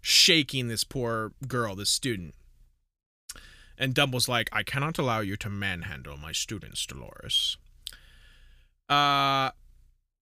shaking 0.01 0.69
this 0.69 0.83
poor 0.83 1.33
girl, 1.47 1.75
this 1.75 1.91
student. 1.91 2.35
And 3.77 3.95
Dumbledore's 3.95 4.29
like, 4.29 4.49
I 4.53 4.63
cannot 4.63 4.99
allow 4.99 5.21
you 5.21 5.37
to 5.37 5.51
manhandle 5.51 6.17
my 6.17 6.33
students, 6.33 6.85
Dolores. 6.87 7.59
Uh 8.89 9.51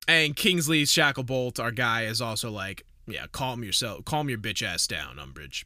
and 0.08 0.34
Kingsley 0.34 0.82
Shacklebolt, 0.82 1.60
our 1.60 1.70
guy, 1.70 2.06
is 2.06 2.20
also 2.20 2.50
like, 2.50 2.84
yeah, 3.06 3.26
calm 3.30 3.62
yourself 3.62 4.04
calm 4.04 4.28
your 4.28 4.38
bitch 4.38 4.62
ass 4.62 4.86
down, 4.88 5.16
Umbridge. 5.16 5.64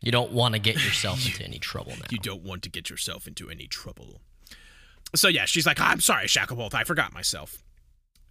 You 0.00 0.10
don't 0.12 0.32
want 0.32 0.54
to 0.54 0.60
get 0.60 0.74
yourself 0.84 1.24
into 1.26 1.44
any 1.44 1.58
trouble 1.58 1.92
now. 1.92 2.06
You 2.10 2.18
don't 2.18 2.42
want 2.42 2.62
to 2.62 2.70
get 2.70 2.88
yourself 2.90 3.26
into 3.26 3.50
any 3.50 3.66
trouble. 3.66 4.20
So 5.14 5.28
yeah, 5.28 5.44
she's 5.44 5.66
like, 5.66 5.80
I'm 5.80 6.00
sorry, 6.00 6.26
Shacklebolt, 6.26 6.74
I 6.74 6.84
forgot 6.84 7.12
myself. 7.12 7.62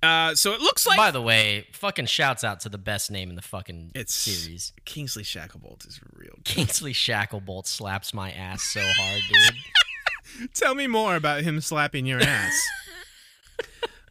Uh, 0.02 0.34
so 0.34 0.54
it 0.54 0.62
looks 0.62 0.88
like 0.88 0.96
By 0.96 1.12
the 1.12 1.22
way, 1.22 1.68
fucking 1.74 2.06
shouts 2.06 2.46
out 2.46 2.62
to 2.62 2.70
the 2.70 2.78
best 2.78 3.12
name 3.12 3.30
in 3.30 3.36
the 3.36 3.42
fucking 3.42 3.92
It's- 3.94 4.14
series. 4.14 4.72
Kingsley 4.86 5.24
Shacklebolt 5.24 5.86
is 5.86 6.00
real. 6.14 6.32
Good. 6.36 6.46
Kingsley 6.46 6.94
Shacklebolt 6.94 7.68
slaps 7.68 8.14
my 8.14 8.32
ass 8.32 8.64
so 8.64 8.80
hard, 8.82 9.22
dude. 9.30 10.54
Tell 10.54 10.74
me 10.74 10.88
more 10.88 11.16
about 11.18 11.42
him 11.42 11.60
slapping 11.60 12.06
your 12.06 12.22
ass. 12.22 12.66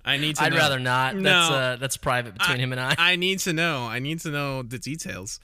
I 0.05 0.17
need 0.19 0.37
to. 0.37 0.43
I'd 0.43 0.53
know. 0.53 0.59
rather 0.59 0.79
not. 0.79 1.17
No. 1.17 1.23
That's 1.23 1.51
uh, 1.51 1.77
that's 1.81 1.97
private 1.97 2.35
between 2.35 2.59
him 2.61 2.73
and 2.73 2.81
I. 2.81 2.95
I 2.99 3.17
need 3.17 3.39
to 3.41 3.53
know. 3.53 3.87
I 3.87 3.99
need 3.99 4.21
to 4.21 4.31
know 4.31 4.63
the 4.63 4.79
details. 4.79 5.39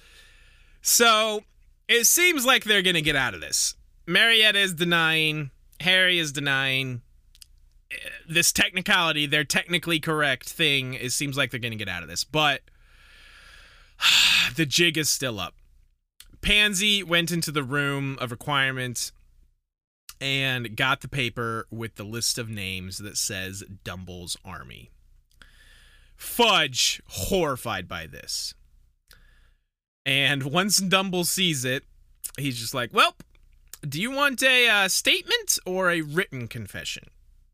So 0.83 1.43
it 1.89 2.05
seems 2.07 2.45
like 2.47 2.65
they're 2.65 2.83
gonna 2.83 3.01
get 3.01 3.17
out 3.17 3.35
of 3.35 3.41
this. 3.41 3.75
Marietta 4.07 4.59
is 4.59 4.75
denying. 4.75 5.51
Harry 5.81 6.19
is 6.19 6.33
denying. 6.33 7.03
Eh, 7.91 7.97
This 8.29 8.53
technicality, 8.53 9.27
their 9.27 9.45
technically 9.45 10.01
correct 10.01 10.49
thing, 10.49 10.95
it 10.95 11.11
seems 11.13 11.37
like 11.37 11.51
they're 11.51 11.61
gonna 11.61 11.77
get 11.77 11.89
out 11.89 12.03
of 12.03 12.09
this, 12.09 12.25
but 12.25 12.63
the 14.57 14.67
jig 14.67 14.97
is 14.99 15.09
still 15.09 15.39
up. 15.41 15.55
Pansy 16.41 17.03
went 17.03 17.31
into 17.31 17.51
the 17.51 17.63
room 17.63 18.19
of 18.21 18.31
requirements 18.31 19.13
and 20.21 20.77
got 20.77 21.01
the 21.01 21.09
paper 21.09 21.67
with 21.71 21.97
the 21.97 22.05
list 22.05 22.39
of 22.39 22.49
names 22.49 22.99
that 22.99 23.17
says 23.17 23.65
Dumble's 23.83 24.37
army. 24.45 24.91
Fudge, 26.17 27.03
horrified 27.09 27.89
by 27.89 28.07
this. 28.07 28.55
And 30.07 30.43
once 30.43 30.79
Dumble 30.79 31.25
sees 31.25 31.65
it, 31.65 31.85
he's 32.39 32.59
just 32.59 32.75
like, 32.75 32.93
Well, 32.93 33.17
do 33.87 34.01
you 34.01 34.11
want 34.11 34.43
a 34.43 34.69
uh, 34.69 34.89
statement 34.89 35.59
or 35.67 35.91
a 35.91 36.03
written 36.03 36.49
confession? 36.49 37.09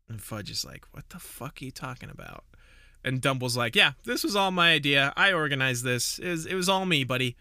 And 0.09 0.21
Fudge 0.21 0.51
is 0.51 0.65
like, 0.65 0.85
What 0.91 1.09
the 1.09 1.19
fuck 1.19 1.61
are 1.61 1.65
you 1.65 1.71
talking 1.71 2.09
about? 2.09 2.43
And 3.03 3.21
Dumble's 3.21 3.57
like, 3.57 3.75
Yeah, 3.75 3.93
this 4.05 4.23
was 4.23 4.35
all 4.35 4.51
my 4.51 4.73
idea. 4.73 5.13
I 5.15 5.33
organized 5.33 5.83
this. 5.83 6.19
It 6.19 6.29
was, 6.29 6.45
it 6.45 6.55
was 6.55 6.69
all 6.69 6.85
me, 6.85 7.03
buddy. 7.03 7.37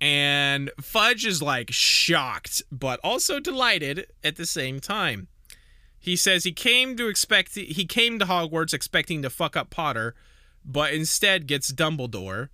And 0.00 0.70
Fudge 0.80 1.24
is 1.24 1.42
like 1.42 1.70
shocked, 1.72 2.62
but 2.70 3.00
also 3.02 3.40
delighted 3.40 4.06
at 4.22 4.36
the 4.36 4.46
same 4.46 4.80
time. 4.80 5.28
He 5.98 6.16
says 6.16 6.44
he 6.44 6.52
came 6.52 6.96
to 6.96 7.08
expect 7.08 7.54
he 7.54 7.84
came 7.84 8.18
to 8.18 8.26
Hogwarts 8.26 8.74
expecting 8.74 9.22
to 9.22 9.30
fuck 9.30 9.56
up 9.56 9.70
Potter, 9.70 10.14
but 10.64 10.92
instead 10.92 11.46
gets 11.46 11.72
Dumbledore. 11.72 12.50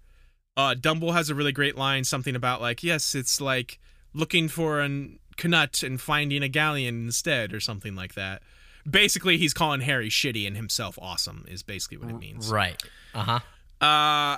Uh, 0.56 0.74
Dumble 0.74 1.12
has 1.12 1.30
a 1.30 1.34
really 1.34 1.52
great 1.52 1.76
line, 1.76 2.04
something 2.04 2.36
about 2.36 2.60
like, 2.60 2.82
yes, 2.82 3.14
it's 3.14 3.40
like 3.40 3.78
looking 4.12 4.48
for 4.48 4.80
an 4.80 5.18
Knut 5.36 5.82
and 5.82 6.00
finding 6.00 6.42
a 6.42 6.48
galleon 6.48 7.06
instead, 7.06 7.52
or 7.54 7.60
something 7.60 7.94
like 7.94 8.14
that. 8.14 8.42
Basically, 8.88 9.38
he's 9.38 9.54
calling 9.54 9.80
Harry 9.80 10.08
shitty 10.08 10.46
and 10.46 10.56
himself 10.56 10.98
awesome. 11.00 11.44
Is 11.48 11.62
basically 11.62 11.98
what 11.98 12.10
it 12.10 12.18
means. 12.18 12.50
Right. 12.50 12.82
Uh 13.14 13.40
huh. 13.80 13.86
Uh, 13.86 14.36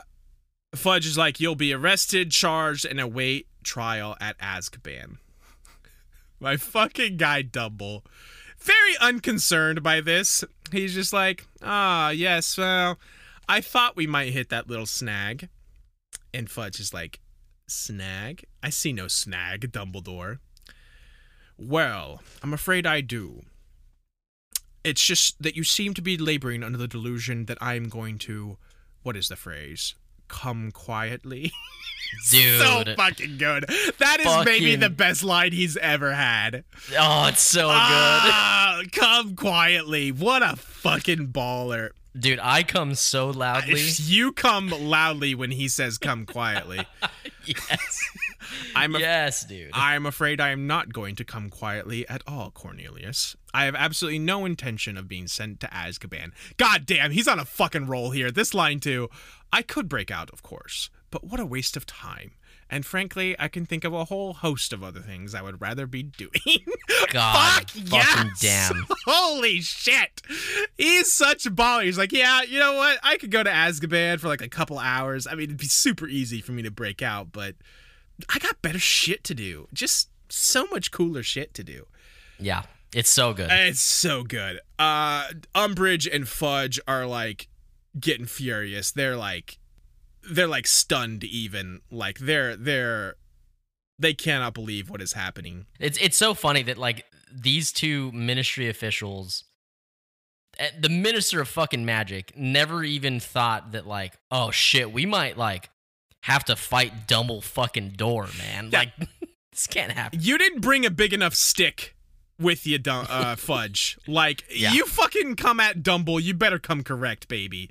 Fudge 0.77 1.07
is 1.07 1.19
like, 1.19 1.41
you'll 1.41 1.55
be 1.55 1.73
arrested, 1.73 2.31
charged, 2.31 2.85
and 2.85 3.01
await 3.01 3.47
trial 3.63 4.17
at 4.21 4.39
Azkaban. 4.39 5.19
My 6.41 6.57
fucking 6.57 7.17
guy 7.17 7.43
Dumble. 7.43 8.05
Very 8.59 8.97
unconcerned 9.01 9.83
by 9.83 10.01
this. 10.01 10.45
He's 10.73 10.95
just 10.95 11.13
like, 11.13 11.47
ah, 11.63 12.11
yes, 12.11 12.57
well, 12.57 12.99
I 13.49 13.61
thought 13.61 13.97
we 13.97 14.07
might 14.07 14.33
hit 14.33 14.49
that 14.49 14.69
little 14.69 14.87
snag. 14.87 15.49
And 16.35 16.51
Fudge 16.51 16.81
is 16.81 16.93
like, 16.93 17.21
snag? 17.69 18.45
I 18.63 18.71
see 18.71 18.93
no 18.93 19.07
snag, 19.07 19.73
Dumbledore. 19.73 20.39
Well, 21.57 22.21
I'm 22.43 22.53
afraid 22.53 22.87
I 22.87 23.01
do. 23.01 23.43
It's 24.83 25.05
just 25.05 25.41
that 25.43 25.57
you 25.57 25.63
seem 25.65 25.95
to 25.95 26.03
be 26.03 26.19
laboring 26.19 26.65
under 26.65 26.77
the 26.77 26.89
delusion 26.89 27.47
that 27.47 27.57
I 27.61 27.75
am 27.75 27.89
going 27.89 28.19
to 28.19 28.59
what 29.05 29.17
is 29.17 29.29
the 29.29 29.37
phrase? 29.37 29.95
Come 30.29 30.73
quietly. 30.73 31.53
Dude. 32.31 32.61
so 32.61 32.85
fucking 32.97 33.39
good. 33.39 33.67
That 33.99 34.21
is 34.21 34.45
maybe 34.45 34.77
the 34.77 34.91
best 34.91 35.23
line 35.23 35.53
he's 35.53 35.77
ever 35.77 36.13
had. 36.13 36.65
oh, 36.99 37.29
it's 37.29 37.43
so 37.43 37.69
good. 37.69 37.71
Ah, 37.73 38.83
come 38.93 39.37
quietly. 39.37 40.11
What 40.11 40.43
a 40.43 40.57
fucking 40.57 41.29
baller. 41.29 41.91
Dude, 42.17 42.39
I 42.41 42.63
come 42.63 42.95
so 42.95 43.29
loudly. 43.31 43.81
You 43.99 44.33
come 44.33 44.69
loudly 44.71 45.35
when 45.35 45.51
he 45.51 45.67
says 45.69 45.99
come 45.99 46.27
quietly. 46.27 46.87
yes. 47.45 48.01
I'm 48.77 48.95
a- 48.95 49.01
yes, 49.01 49.45
dude. 49.45 49.71
I'm 49.73 50.07
afraid 50.07 50.41
I 50.41 50.51
am 50.51 50.67
not 50.67 50.93
going 50.93 51.17
to 51.17 51.25
come 51.25 51.51
quietly 51.51 52.07
at 52.09 52.23
all, 52.27 52.51
Cornelius. 52.51 53.35
I 53.53 53.65
have 53.65 53.75
absolutely 53.75 54.21
no 54.21 54.45
intention 54.45 54.97
of 54.97 55.09
being 55.09 55.27
sent 55.27 55.61
to 55.61 55.67
Azkaban. 55.69 56.33
God 56.57 56.87
damn, 56.87 57.11
he's 57.11 57.29
on 57.29 57.39
a 57.41 57.45
fucking 57.45 57.87
roll 57.87 58.11
here. 58.11 58.31
This 58.31 58.55
line 58.55 58.81
too. 58.81 59.09
I 59.53 59.63
could 59.63 59.89
break 59.89 60.11
out, 60.11 60.31
of 60.31 60.43
course, 60.43 60.91
but 61.11 61.25
what 61.25 61.41
a 61.41 61.47
waste 61.47 61.77
of 61.77 61.87
time. 61.87 62.33
And 62.71 62.85
frankly, 62.85 63.37
I 63.39 63.49
can 63.49 63.67
think 63.67 63.85
of 63.85 63.93
a 63.93 64.05
whole 64.07 64.33
host 64.33 64.73
of 64.73 64.83
other 64.83 65.01
things 65.01 65.35
I 65.35 65.43
would 65.43 65.61
rather 65.61 65.87
be 65.87 66.03
doing. 66.03 66.31
God, 67.11 67.71
Fuck 67.71 67.71
fucking 67.71 68.31
yes! 68.41 68.41
damn. 68.41 68.87
Holy 69.07 69.61
shit. 69.61 70.23
He's 70.77 71.13
such 71.13 71.47
a 71.47 71.51
baller. 71.51 71.85
He's 71.85 71.99
like, 71.99 72.13
yeah, 72.13 72.43
you 72.43 72.59
know 72.59 72.75
what? 72.75 72.99
I 73.03 73.17
could 73.17 73.31
go 73.31 73.43
to 73.43 73.51
Azkaban 73.51 74.19
for 74.19 74.29
like 74.29 74.41
a 74.41 74.49
couple 74.49 74.79
hours. 74.79 75.27
I 75.27 75.33
mean, 75.35 75.45
it'd 75.45 75.57
be 75.59 75.67
super 75.67 76.09
easy 76.09 76.41
for 76.41 76.53
me 76.53 76.63
to 76.63 76.71
break 76.71 77.03
out, 77.03 77.33
but 77.33 77.55
I 78.29 78.39
got 78.39 78.61
better 78.63 78.79
shit 78.79 79.25
to 79.25 79.35
do. 79.35 79.69
Just 79.73 80.09
so 80.29 80.67
much 80.67 80.91
cooler 80.91 81.23
shit 81.23 81.55
to 81.55 81.65
do. 81.65 81.87
Yeah, 82.41 82.63
it's 82.93 83.11
so 83.11 83.33
good. 83.35 83.51
It's 83.51 83.81
so 83.81 84.23
good. 84.25 84.61
Uh 84.79 85.27
Umbridge 85.55 86.13
and 86.13 86.27
Fudge 86.27 86.81
are 86.89 87.07
like 87.07 87.49
getting 87.99 88.27
furious. 88.27 88.91
They're 88.91 89.17
like 89.17 89.59
they're 90.31 90.49
like 90.49 90.67
stunned 90.67 91.25
even. 91.25 91.81
Like 91.91 92.19
they're 92.19 92.57
they're 92.57 93.17
they 93.99 94.15
cannot 94.15 94.55
believe 94.55 94.91
what 94.91 95.01
is 95.01 95.13
happening. 95.13 95.67
It's 95.79 95.99
it's 95.99 96.17
so 96.17 96.35
funny 96.35 96.63
that 96.65 96.79
like 96.79 97.05
these 97.33 97.73
two 97.73 98.13
ministry 98.13 98.69
officials, 98.69 99.45
eh, 100.59 100.71
the 100.79 100.89
minister 100.89 101.41
of 101.41 101.49
fucking 101.49 101.85
magic, 101.85 102.33
never 102.37 102.85
even 102.85 103.21
thought 103.21 103.73
that 103.73 103.87
like, 103.87 104.15
oh 104.31 104.51
shit, 104.51 104.93
we 104.93 105.07
might 105.07 105.37
like 105.37 105.71
have 106.23 106.45
to 106.47 106.57
fight 106.57 107.07
Dumble 107.07 107.41
fucking 107.41 107.91
Door, 107.91 108.29
man. 108.39 108.71
Yeah. 108.73 108.79
Like 108.81 108.93
this 109.53 109.67
can't 109.67 109.93
happen. 109.93 110.21
You 110.23 110.39
didn't 110.39 110.61
bring 110.61 110.87
a 110.87 110.91
big 110.91 111.13
enough 111.13 111.35
stick 111.35 111.95
with 112.39 112.67
you, 112.67 112.79
uh, 112.87 113.37
Fudge. 113.37 113.99
Like 114.07 114.45
Yeah. 114.51 114.73
you 114.73 114.87
fucking 114.87 115.37
come 115.37 115.61
at 115.61 115.83
Dumble, 115.83 116.19
you 116.19 116.35
better 116.35 116.59
come 116.59 116.83
correct, 116.83 117.29
baby. 117.29 117.71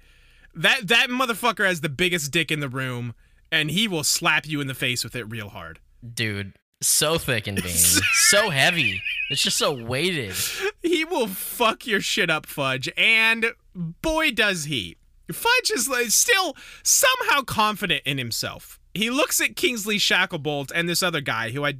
That 0.55 0.87
that 0.87 1.09
motherfucker 1.09 1.65
has 1.65 1.81
the 1.81 1.89
biggest 1.89 2.31
dick 2.31 2.51
in 2.51 2.59
the 2.59 2.69
room, 2.69 3.13
and 3.51 3.71
he 3.71 3.87
will 3.87 4.03
slap 4.03 4.47
you 4.47 4.61
in 4.61 4.67
the 4.67 4.73
face 4.75 5.03
with 5.03 5.15
it 5.15 5.23
real 5.25 5.49
hard. 5.49 5.79
Dude, 6.13 6.53
so 6.81 7.17
thick 7.17 7.47
and 7.47 7.57
veiny, 7.61 7.73
so 7.73 8.49
heavy. 8.49 9.01
It's 9.29 9.41
just 9.41 9.57
so 9.57 9.73
weighted. 9.73 10.35
He 10.81 11.05
will 11.05 11.27
fuck 11.27 11.87
your 11.87 12.01
shit 12.01 12.29
up, 12.29 12.45
Fudge, 12.45 12.89
and 12.97 13.53
boy 13.73 14.31
does 14.31 14.65
he. 14.65 14.97
Fudge 15.31 15.71
is 15.73 15.87
like, 15.87 16.11
still 16.11 16.55
somehow 16.83 17.41
confident 17.41 18.03
in 18.05 18.17
himself. 18.17 18.79
He 18.93 19.09
looks 19.09 19.41
at 19.41 19.55
Kingsley 19.55 19.97
Shacklebolt 19.97 20.71
and 20.75 20.87
this 20.87 21.01
other 21.01 21.21
guy 21.21 21.49
who 21.51 21.65
I 21.65 21.75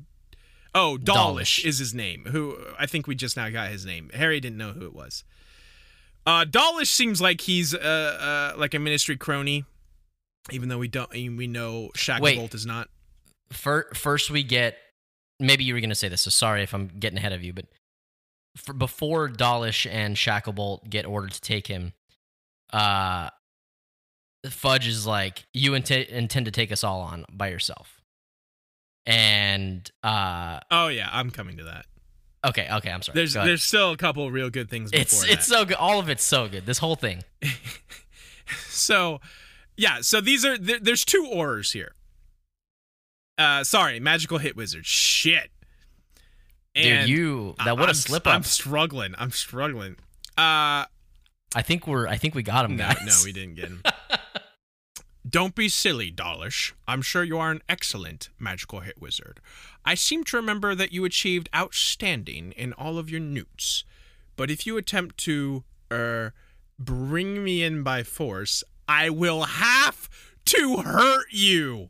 Oh, 0.76 0.98
Dawlish, 0.98 1.06
Dawlish. 1.60 1.66
is 1.66 1.78
his 1.78 1.94
name. 1.94 2.26
Who 2.32 2.58
I 2.80 2.88
think 2.88 3.06
we 3.06 3.14
just 3.14 3.38
now 3.38 3.48
got 3.50 3.70
his 3.70 3.86
name. 3.86 4.10
Harry 4.16 4.40
didn't 4.40 4.58
know 4.58 4.72
who 4.72 4.86
it 4.88 4.96
was. 4.96 5.24
Uh 6.26 6.46
Dawlish 6.46 6.90
seems 6.90 7.22
like 7.22 7.42
he's 7.42 7.74
uh, 7.74 8.54
uh 8.54 8.60
like 8.60 8.74
a 8.74 8.80
ministry 8.80 9.18
crony, 9.18 9.66
even 10.52 10.70
though 10.70 10.78
we 10.78 10.88
don't 10.88 11.12
we 11.12 11.48
know 11.48 11.90
Shacklebolt 11.96 12.54
is 12.54 12.66
not. 12.66 12.90
Fir- 13.52 13.90
first, 13.94 14.32
we 14.32 14.44
get. 14.44 14.78
Maybe 15.40 15.64
you 15.64 15.74
were 15.74 15.82
gonna 15.82 15.96
say 15.96 16.08
this, 16.08 16.22
so 16.22 16.30
sorry 16.30 16.64
if 16.64 16.74
I'm 16.74 16.88
getting 16.88 17.18
ahead 17.18 17.34
of 17.34 17.44
you, 17.44 17.54
but 17.54 17.66
for, 18.56 18.74
before 18.74 19.28
Dawlish 19.28 19.86
and 19.86 20.16
Shacklebolt 20.16 20.90
get 20.90 21.06
ordered 21.06 21.34
to 21.34 21.42
take 21.42 21.68
him, 21.68 21.94
uh, 22.72 23.30
Fudge 24.50 24.88
is 24.88 25.06
like, 25.06 25.46
"You 25.54 25.74
int- 25.74 25.92
intend 25.92 26.46
to 26.46 26.52
take 26.52 26.72
us 26.72 26.84
all 26.84 27.02
on 27.02 27.26
by 27.32 27.50
yourself," 27.50 28.02
and 29.06 29.90
uh, 30.04 30.60
Oh 30.72 30.88
yeah, 30.88 31.10
I'm 31.12 31.32
coming 31.32 31.58
to 31.58 31.64
that. 31.66 31.86
Okay, 32.46 32.68
okay, 32.72 32.90
I'm 32.92 33.02
sorry. 33.02 33.16
There's 33.16 33.34
there's 33.34 33.64
still 33.64 33.92
a 33.92 33.98
couple 33.98 34.30
real 34.32 34.50
good 34.50 34.70
things 34.70 34.92
before 34.92 35.02
it's 35.02 35.22
that. 35.22 35.30
it's 35.32 35.48
so 35.48 35.66
good. 35.66 35.78
All 35.78 36.00
of 36.00 36.10
it's 36.10 36.24
so 36.24 36.48
good. 36.48 36.66
This 36.66 36.78
whole 36.80 36.96
thing. 36.96 37.24
so 38.68 39.20
yeah 39.78 40.00
so 40.02 40.20
these 40.22 40.44
are 40.46 40.58
there, 40.58 40.78
there's 40.80 41.06
two 41.06 41.28
orders 41.32 41.72
here 41.72 41.94
uh 43.38 43.64
sorry 43.64 44.00
magical 44.00 44.38
hit 44.38 44.56
wizard 44.56 44.86
shit 44.86 45.50
Dude, 46.76 47.08
you 47.08 47.56
that 47.64 47.76
would 47.78 47.84
I'm- 47.84 47.90
a 47.92 47.96
slip 47.96 48.28
up. 48.28 48.34
i'm 48.36 48.44
struggling 48.44 49.16
i'm 49.18 49.32
struggling 49.32 49.96
uh 50.38 50.86
I 51.56 51.62
think 51.62 51.86
we're. 51.86 52.08
I 52.08 52.18
think 52.18 52.34
we 52.34 52.42
got 52.42 52.66
him, 52.66 52.78
no 52.78 52.84
guys. 52.86 52.98
no 53.06 53.14
we 53.24 53.32
didn't 53.32 53.54
get 53.56 53.66
him 53.66 53.84
don't 55.28 55.56
be 55.56 55.70
silly 55.70 56.12
dawlish 56.12 56.74
i'm 56.88 57.02
sure 57.02 57.24
you 57.24 57.38
are 57.38 57.52
an 57.52 57.62
excellent 57.70 58.30
magical 58.40 58.82
hit 58.82 59.02
wizard. 59.02 59.40
I 59.86 59.96
seem 59.96 60.24
to 60.26 60.38
remember 60.38 60.76
that 60.76 60.94
you 60.94 61.04
achieved 61.06 61.50
outstanding 61.54 62.54
in 62.54 62.72
all 62.74 62.98
of 62.98 63.10
your 63.10 63.20
newts. 63.20 63.84
But 64.36 64.50
if 64.50 64.66
you 64.66 64.78
attempt 64.78 65.18
to 65.20 65.64
er 65.92 66.34
bring 66.80 67.44
me 67.44 67.64
in 67.64 67.84
by 67.84 68.02
force 68.04 68.64
i 68.88 69.10
will 69.10 69.44
have 69.44 70.10
to 70.46 70.78
hurt 70.78 71.28
you. 71.32 71.90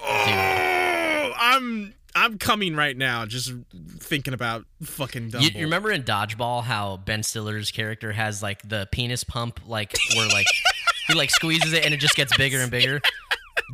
Oh, 0.00 1.32
I'm 1.36 1.94
I'm 2.14 2.38
coming 2.38 2.76
right 2.76 2.96
now, 2.96 3.24
just 3.26 3.52
thinking 3.98 4.34
about 4.34 4.64
fucking 4.82 5.30
Dumble. 5.30 5.46
You, 5.46 5.60
you 5.60 5.64
remember 5.64 5.90
in 5.90 6.02
Dodgeball 6.02 6.62
how 6.64 6.98
Ben 6.98 7.22
Stiller's 7.22 7.70
character 7.70 8.12
has 8.12 8.42
like 8.42 8.66
the 8.68 8.88
penis 8.90 9.24
pump, 9.24 9.60
like 9.66 9.94
where 10.16 10.28
like 10.28 10.46
he 11.06 11.14
like 11.14 11.30
squeezes 11.30 11.72
it 11.72 11.84
and 11.84 11.92
it 11.92 11.98
just 11.98 12.16
gets 12.16 12.36
bigger 12.36 12.60
and 12.60 12.70
bigger. 12.70 13.00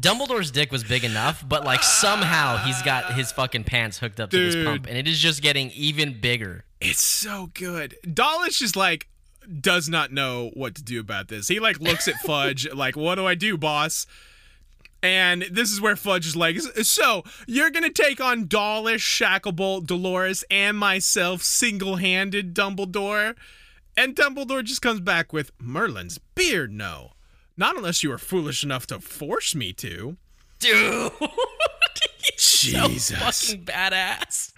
Dumbledore's 0.01 0.51
dick 0.51 0.71
was 0.71 0.85
big 0.85 1.05
enough, 1.05 1.45
but 1.47 1.65
like 1.65 1.83
somehow 1.83 2.57
he's 2.59 2.81
got 2.83 3.15
his 3.15 3.33
fucking 3.33 3.65
pants 3.65 3.99
hooked 3.99 4.21
up 4.21 4.31
to 4.31 4.39
this 4.39 4.65
pump, 4.65 4.87
and 4.87 4.97
it 4.97 5.09
is 5.09 5.19
just 5.19 5.43
getting 5.43 5.71
even 5.73 6.21
bigger. 6.21 6.65
It's 6.81 7.03
so 7.03 7.51
good. 7.55 7.97
Dawlish 8.13 8.63
is 8.63 8.77
like 8.77 9.09
does 9.61 9.89
not 9.89 10.13
know 10.13 10.51
what 10.55 10.75
to 10.77 10.83
do 10.83 11.01
about 11.01 11.29
this. 11.29 11.49
He 11.49 11.59
like 11.59 11.81
looks 11.81 12.07
at 12.07 12.15
Fudge 12.17 12.71
like, 12.75 12.97
"What 12.97 13.17
do 13.17 13.27
I 13.27 13.35
do, 13.35 13.57
boss?" 13.57 14.07
And 15.03 15.43
this 15.51 15.71
is 15.71 15.81
where 15.81 15.97
Fudge 15.97 16.27
is 16.27 16.37
like, 16.37 16.61
"So 16.61 17.25
you're 17.47 17.71
gonna 17.71 17.91
take 17.91 18.21
on 18.21 18.47
Dawlish, 18.47 19.05
Shacklebolt, 19.05 19.87
Dolores, 19.87 20.45
and 20.51 20.77
myself 20.77 21.43
single-handed, 21.43 22.55
Dumbledore?" 22.55 23.35
And 23.97 24.15
Dumbledore 24.15 24.63
just 24.63 24.83
comes 24.83 25.01
back 25.01 25.33
with 25.33 25.51
Merlin's 25.61 26.19
beard. 26.37 26.71
No, 26.73 27.13
not 27.59 27.77
unless 27.77 28.03
you 28.03 28.11
are 28.13 28.19
foolish 28.19 28.63
enough 28.65 28.87
to 28.87 29.01
force 29.01 29.55
me 29.55 29.73
to. 29.75 30.17
Dude, 30.61 31.13
Jesus. 32.39 33.37
so 33.37 33.55
fucking 33.57 33.65
badass. 33.65 34.53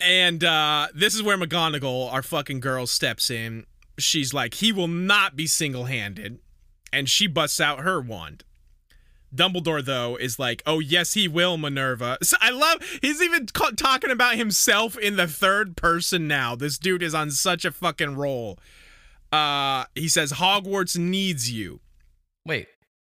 And 0.00 0.42
uh, 0.42 0.88
this 0.94 1.14
is 1.14 1.22
where 1.22 1.36
McGonagall, 1.36 2.12
our 2.12 2.22
fucking 2.22 2.60
girl, 2.60 2.86
steps 2.86 3.30
in. 3.30 3.66
She's 3.98 4.32
like, 4.32 4.54
he 4.54 4.72
will 4.72 4.88
not 4.88 5.36
be 5.36 5.46
single 5.46 5.84
handed. 5.84 6.38
And 6.92 7.08
she 7.08 7.26
busts 7.26 7.60
out 7.60 7.80
her 7.80 8.00
wand. 8.00 8.44
Dumbledore, 9.34 9.84
though, 9.84 10.16
is 10.16 10.38
like, 10.38 10.62
oh, 10.66 10.80
yes, 10.80 11.14
he 11.14 11.28
will, 11.28 11.56
Minerva. 11.56 12.18
So 12.22 12.36
I 12.40 12.50
love, 12.50 12.82
he's 13.00 13.22
even 13.22 13.46
ca- 13.46 13.70
talking 13.76 14.10
about 14.10 14.34
himself 14.36 14.98
in 14.98 15.16
the 15.16 15.28
third 15.28 15.76
person 15.76 16.26
now. 16.26 16.56
This 16.56 16.78
dude 16.78 17.02
is 17.02 17.14
on 17.14 17.30
such 17.30 17.64
a 17.64 17.70
fucking 17.70 18.16
roll. 18.16 18.58
Uh, 19.30 19.84
he 19.94 20.08
says, 20.08 20.32
Hogwarts 20.32 20.98
needs 20.98 21.52
you. 21.52 21.80
Wait, 22.46 22.68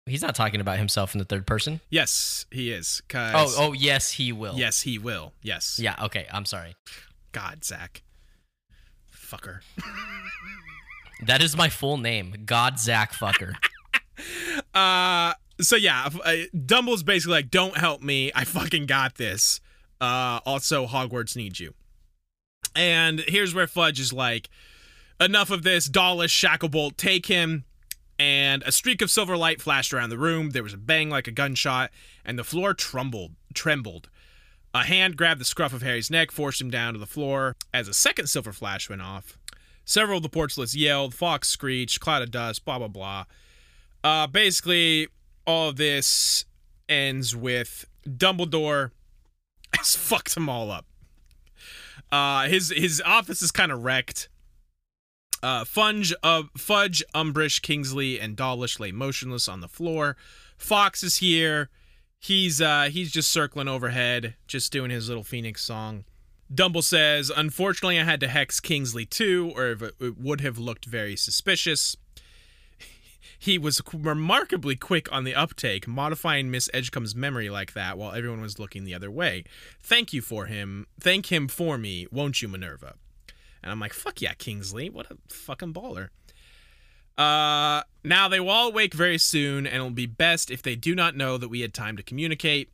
he's 0.05 0.21
not 0.21 0.35
talking 0.35 0.61
about 0.61 0.77
himself 0.77 1.13
in 1.15 1.19
the 1.19 1.25
third 1.25 1.47
person. 1.47 1.81
Yes, 1.89 2.45
he 2.51 2.71
is. 2.71 3.01
Oh, 3.13 3.53
oh, 3.57 3.73
yes, 3.73 4.11
he 4.11 4.31
will. 4.31 4.55
yes, 4.55 4.81
he 4.81 4.97
will. 4.97 5.33
Yes. 5.41 5.79
Yeah. 5.81 5.95
Okay. 6.03 6.27
I'm 6.31 6.45
sorry. 6.45 6.75
God, 7.31 7.63
Zach. 7.63 8.03
Fucker. 9.13 9.59
That 11.25 11.41
is 11.41 11.55
my 11.55 11.69
full 11.69 11.97
name. 11.97 12.35
God 12.45 12.79
Zach 12.79 13.13
fucker. 13.13 13.53
Uh, 14.73 15.33
so 15.59 15.75
yeah, 15.75 16.07
Dumble's 16.65 17.03
basically 17.03 17.33
like, 17.33 17.51
"Don't 17.51 17.77
help 17.77 18.01
me. 18.01 18.31
I 18.33 18.45
fucking 18.45 18.85
got 18.85 19.15
this." 19.15 19.59
Uh, 19.99 20.39
also, 20.45 20.85
Hogwarts 20.87 21.35
needs 21.35 21.59
you. 21.59 21.73
And 22.75 23.19
here's 23.27 23.53
where 23.53 23.67
Fudge 23.67 23.99
is 23.99 24.13
like, 24.13 24.49
"Enough 25.19 25.49
of 25.51 25.63
this. 25.63 25.87
Dawlish, 25.87 26.33
Shacklebolt, 26.41 26.95
take 26.95 27.25
him." 27.25 27.65
And 28.17 28.63
a 28.63 28.71
streak 28.71 29.01
of 29.01 29.11
silver 29.11 29.35
light 29.35 29.61
flashed 29.61 29.93
around 29.93 30.09
the 30.09 30.17
room. 30.17 30.51
There 30.51 30.63
was 30.63 30.73
a 30.73 30.77
bang 30.77 31.09
like 31.09 31.27
a 31.27 31.31
gunshot, 31.31 31.91
and 32.23 32.39
the 32.39 32.43
floor 32.43 32.73
trembled. 32.73 33.33
Trembled. 33.53 34.09
A 34.73 34.83
hand 34.83 35.15
grabbed 35.15 35.39
the 35.39 35.45
scruff 35.45 35.73
of 35.73 35.81
Harry's 35.81 36.11
neck, 36.11 36.31
forced 36.31 36.59
him 36.59 36.69
down 36.69 36.93
to 36.93 36.99
the 36.99 37.05
floor. 37.05 37.55
As 37.73 37.87
a 37.87 37.93
second 37.93 38.27
silver 38.27 38.51
flash 38.51 38.89
went 38.89 39.01
off, 39.01 39.37
several 39.85 40.17
of 40.17 40.23
the 40.23 40.29
portcullis 40.29 40.75
yelled, 40.75 41.13
Fawkes 41.13 41.47
screeched, 41.47 41.99
cloud 41.99 42.21
of 42.21 42.31
dust, 42.31 42.65
blah 42.65 42.77
blah 42.77 42.89
blah. 42.89 43.25
Uh, 44.03 44.27
basically, 44.27 45.07
all 45.47 45.69
of 45.69 45.77
this 45.77 46.45
ends 46.89 47.35
with 47.35 47.85
Dumbledore 48.07 48.91
has 49.73 49.95
fucked 49.95 50.35
them 50.35 50.49
all 50.49 50.71
up. 50.71 50.85
Uh, 52.11 52.47
his 52.47 52.69
his 52.75 53.01
office 53.05 53.41
is 53.41 53.51
kind 53.51 53.71
of 53.71 53.83
wrecked. 53.83 54.29
Uh, 55.45 55.63
Funge, 55.63 56.11
uh, 56.23 56.41
Fudge, 56.57 57.03
Umbrish, 57.13 57.61
Kingsley, 57.61 58.19
and 58.19 58.35
Dawlish 58.35 58.79
lay 58.79 58.91
motionless 58.91 59.47
on 59.47 59.61
the 59.61 59.67
floor. 59.67 60.17
Fawkes 60.57 61.03
is 61.03 61.17
here. 61.17 61.69
He's 62.17 62.59
uh, 62.59 62.89
he's 62.91 63.11
just 63.11 63.31
circling 63.31 63.67
overhead, 63.67 64.33
just 64.47 64.71
doing 64.71 64.89
his 64.89 65.07
little 65.07 65.23
phoenix 65.23 65.61
song. 65.61 66.05
Dumble 66.51 66.81
says, 66.81 67.29
"Unfortunately, 67.29 67.99
I 67.99 68.03
had 68.05 68.21
to 68.21 68.27
hex 68.27 68.59
Kingsley 68.59 69.05
too, 69.05 69.53
or 69.55 69.77
it, 69.99 70.17
would 70.17 70.41
have 70.41 70.57
looked 70.57 70.85
very 70.85 71.15
suspicious." 71.15 71.95
He 73.37 73.59
was 73.59 73.81
remarkably 73.93 74.75
quick 74.75 75.11
on 75.11 75.23
the 75.23 75.35
uptake, 75.35 75.87
modifying 75.87 76.49
Miss 76.49 76.69
Edgecombe's 76.73 77.13
memory 77.13 77.49
like 77.49 77.73
that 77.73 77.97
while 77.97 78.13
everyone 78.13 78.41
was 78.41 78.57
looking 78.57 78.85
the 78.85 78.95
other 78.95 79.11
way. 79.11 79.43
Thank 79.83 80.13
you 80.13 80.21
for 80.21 80.45
him. 80.45 80.87
Thank 80.99 81.31
him 81.31 81.47
for 81.47 81.77
me, 81.77 82.07
won't 82.11 82.41
you, 82.41 82.47
Minerva? 82.47 82.95
And 83.65 83.71
I'm 83.71 83.79
like, 83.79 83.93
fuck 83.93 84.21
yeah, 84.21 84.33
Kingsley. 84.35 84.91
What 84.91 85.07
a 85.09 85.17
fucking 85.27 85.73
baller. 85.73 86.09
Uh, 87.17 87.81
now 88.03 88.27
they 88.27 88.39
will 88.39 88.49
all 88.49 88.71
wake 88.71 88.93
very 88.93 89.17
soon, 89.17 89.65
and 89.65 89.75
it'll 89.75 89.89
be 89.89 90.05
best 90.05 90.51
if 90.51 90.61
they 90.61 90.75
do 90.75 90.93
not 90.93 91.15
know 91.15 91.37
that 91.39 91.49
we 91.49 91.61
had 91.61 91.73
time 91.73 91.97
to 91.97 92.03
communicate. 92.03 92.69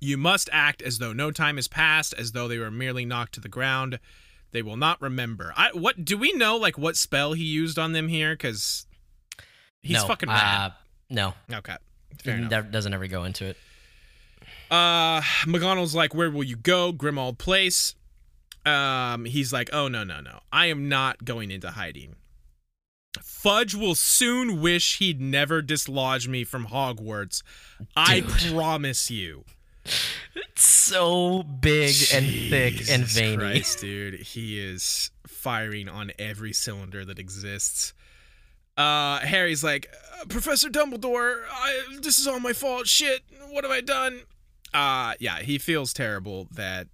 You 0.00 0.16
must 0.16 0.50
act 0.52 0.82
as 0.82 0.98
though 0.98 1.12
no 1.12 1.30
time 1.30 1.54
has 1.56 1.68
passed, 1.68 2.14
as 2.14 2.32
though 2.32 2.48
they 2.48 2.58
were 2.58 2.70
merely 2.70 3.04
knocked 3.04 3.34
to 3.34 3.40
the 3.40 3.48
ground. 3.48 4.00
They 4.50 4.62
will 4.62 4.76
not 4.76 5.00
remember. 5.00 5.52
I 5.56 5.70
what 5.72 6.04
do 6.04 6.18
we 6.18 6.32
know? 6.32 6.56
Like 6.56 6.76
what 6.76 6.96
spell 6.96 7.32
he 7.34 7.44
used 7.44 7.78
on 7.78 7.92
them 7.92 8.08
here? 8.08 8.32
Because 8.32 8.86
he's 9.82 9.98
no, 9.98 10.06
fucking 10.06 10.28
rad. 10.28 10.72
Uh, 10.72 10.74
no, 11.10 11.34
okay, 11.52 11.76
fair 12.22 12.36
enough. 12.36 12.70
doesn't 12.70 12.92
ever 12.92 13.06
go 13.06 13.24
into 13.24 13.44
it. 13.46 13.56
Uh, 14.70 15.20
McGonagall's 15.44 15.94
like, 15.94 16.14
"Where 16.14 16.30
will 16.30 16.44
you 16.44 16.56
go, 16.56 16.92
Grimmauld 16.92 17.38
Place?" 17.38 17.94
Um, 18.66 19.24
he's 19.24 19.52
like, 19.52 19.70
"Oh 19.72 19.88
no, 19.88 20.04
no, 20.04 20.20
no! 20.20 20.40
I 20.52 20.66
am 20.66 20.88
not 20.88 21.24
going 21.24 21.50
into 21.50 21.70
hiding." 21.70 22.16
Fudge 23.22 23.74
will 23.74 23.94
soon 23.94 24.60
wish 24.60 24.98
he'd 24.98 25.20
never 25.20 25.62
dislodged 25.62 26.28
me 26.28 26.44
from 26.44 26.66
Hogwarts. 26.66 27.42
I 27.96 28.22
promise 28.50 29.10
you. 29.10 29.44
It's 30.34 30.64
so 30.64 31.42
big 31.42 31.94
and 32.12 32.26
thick 32.26 32.90
and 32.90 33.04
veiny. 33.04 33.36
Christ, 33.36 33.80
dude, 33.80 34.20
he 34.20 34.58
is 34.58 35.10
firing 35.26 35.88
on 35.88 36.12
every 36.18 36.52
cylinder 36.52 37.04
that 37.04 37.18
exists. 37.18 37.94
Uh, 38.76 39.20
Harry's 39.20 39.62
like, 39.64 39.90
"Uh, 40.20 40.24
Professor 40.26 40.68
Dumbledore, 40.68 41.44
I, 41.50 41.98
this 42.00 42.18
is 42.18 42.26
all 42.26 42.40
my 42.40 42.52
fault. 42.52 42.86
Shit, 42.86 43.22
what 43.48 43.64
have 43.64 43.70
I 43.70 43.80
done? 43.80 44.22
Uh, 44.74 45.14
yeah, 45.20 45.38
he 45.38 45.56
feels 45.56 45.92
terrible 45.92 46.48
that 46.50 46.88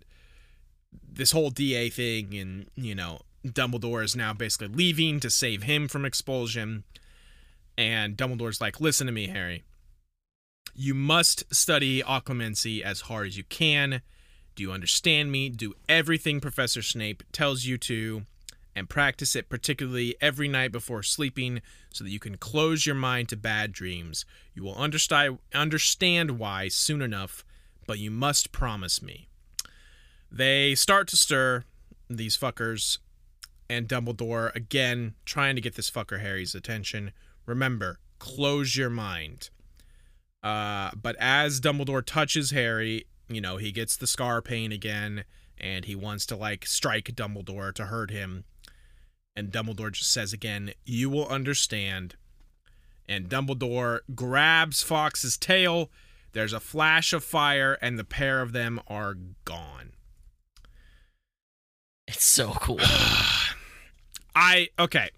this 1.14 1.32
whole 1.32 1.50
DA 1.50 1.90
thing 1.90 2.34
and, 2.34 2.66
you 2.74 2.94
know, 2.94 3.20
Dumbledore 3.46 4.04
is 4.04 4.14
now 4.14 4.32
basically 4.32 4.68
leaving 4.68 5.20
to 5.20 5.30
save 5.30 5.64
him 5.64 5.88
from 5.88 6.04
expulsion. 6.04 6.84
And 7.76 8.16
Dumbledore's 8.16 8.60
like, 8.60 8.80
listen 8.80 9.06
to 9.06 9.12
me, 9.12 9.28
Harry. 9.28 9.64
You 10.74 10.94
must 10.94 11.52
study 11.54 12.02
occlumency 12.02 12.82
as 12.82 13.02
hard 13.02 13.26
as 13.28 13.36
you 13.36 13.44
can. 13.44 14.02
Do 14.54 14.62
you 14.62 14.72
understand 14.72 15.32
me? 15.32 15.48
Do 15.48 15.74
everything 15.88 16.40
Professor 16.40 16.82
Snape 16.82 17.22
tells 17.32 17.64
you 17.64 17.78
to 17.78 18.22
and 18.74 18.88
practice 18.88 19.36
it 19.36 19.48
particularly 19.48 20.16
every 20.20 20.48
night 20.48 20.72
before 20.72 21.02
sleeping 21.02 21.60
so 21.90 22.04
that 22.04 22.10
you 22.10 22.18
can 22.18 22.38
close 22.38 22.86
your 22.86 22.94
mind 22.94 23.28
to 23.28 23.36
bad 23.36 23.72
dreams. 23.72 24.24
You 24.54 24.62
will 24.62 24.76
understand 24.76 25.38
understand 25.54 26.38
why 26.38 26.68
soon 26.68 27.02
enough, 27.02 27.44
but 27.86 27.98
you 27.98 28.10
must 28.10 28.52
promise 28.52 29.02
me. 29.02 29.28
They 30.34 30.74
start 30.74 31.08
to 31.08 31.16
stir 31.18 31.64
these 32.08 32.38
fuckers 32.38 32.96
and 33.68 33.86
Dumbledore 33.86 34.54
again 34.54 35.14
trying 35.26 35.56
to 35.56 35.60
get 35.60 35.74
this 35.74 35.90
fucker 35.90 36.20
Harry's 36.20 36.54
attention. 36.54 37.12
Remember, 37.44 37.98
close 38.18 38.74
your 38.74 38.88
mind. 38.88 39.50
Uh, 40.42 40.90
but 41.00 41.16
as 41.18 41.60
Dumbledore 41.60 42.04
touches 42.04 42.50
Harry, 42.50 43.04
you 43.28 43.42
know, 43.42 43.58
he 43.58 43.72
gets 43.72 43.94
the 43.94 44.06
scar 44.06 44.40
pain 44.40 44.72
again 44.72 45.24
and 45.58 45.84
he 45.84 45.94
wants 45.94 46.24
to 46.26 46.36
like 46.36 46.64
strike 46.64 47.14
Dumbledore 47.14 47.74
to 47.74 47.86
hurt 47.86 48.10
him. 48.10 48.44
And 49.36 49.52
Dumbledore 49.52 49.92
just 49.92 50.10
says 50.10 50.32
again, 50.32 50.72
You 50.86 51.10
will 51.10 51.28
understand. 51.28 52.14
And 53.06 53.28
Dumbledore 53.28 54.00
grabs 54.14 54.82
Fawkes's 54.82 55.36
tail. 55.36 55.90
There's 56.32 56.54
a 56.54 56.60
flash 56.60 57.12
of 57.12 57.22
fire, 57.22 57.76
and 57.82 57.98
the 57.98 58.04
pair 58.04 58.40
of 58.40 58.52
them 58.52 58.80
are 58.88 59.16
gone. 59.44 59.92
It's 62.12 62.24
so 62.24 62.50
cool. 62.52 62.78
I 64.34 64.68
okay. 64.78 65.10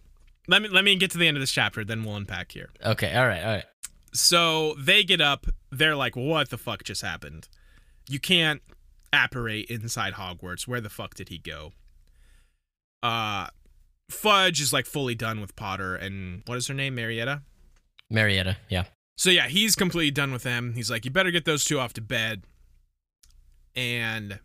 Let 0.49 0.63
me 0.63 0.69
let 0.69 0.85
me 0.85 0.95
get 0.97 1.11
to 1.13 1.19
the 1.19 1.27
end 1.27 1.37
of 1.37 1.41
this 1.41 1.51
chapter, 1.51 1.85
then 1.85 2.05
we'll 2.05 2.17
unpack 2.17 2.53
here. 2.53 2.71
okay, 2.85 3.15
all 3.15 3.27
right, 3.27 3.43
all 3.43 3.53
right. 3.53 3.65
So 4.13 4.75
they 4.79 5.03
get 5.03 5.21
up. 5.21 5.47
They're 5.71 5.97
like, 5.97 6.15
"What 6.17 6.51
the 6.51 6.59
fuck 6.59 6.85
just 6.85 7.03
happened? 7.03 7.49
You 8.09 8.21
can't 8.21 8.63
apparate 9.13 9.71
inside 9.71 10.15
Hogwarts. 10.15 10.69
Where 10.69 10.81
the 10.81 10.91
fuck 10.91 11.15
did 11.15 11.29
he 11.31 11.39
go?" 11.39 11.73
Uh, 13.03 13.49
Fudge 14.11 14.61
is 14.61 14.73
like 14.73 14.87
fully 14.87 15.15
done 15.15 15.41
with 15.41 15.57
Potter, 15.57 15.97
and 15.97 16.43
what 16.47 16.59
is 16.59 16.67
her 16.69 16.75
name? 16.75 16.95
Marietta. 16.95 17.43
Marietta, 18.11 18.57
yeah. 18.69 18.85
So 19.17 19.31
yeah, 19.31 19.49
he's 19.49 19.75
completely 19.75 20.11
done 20.11 20.33
with 20.33 20.43
them. 20.43 20.75
He's 20.75 20.91
like, 20.91 21.05
"You 21.05 21.11
better 21.11 21.31
get 21.31 21.45
those 21.45 21.65
two 21.65 21.81
off 21.81 21.93
to 21.95 22.01
bed." 22.01 22.45
And 23.75 24.39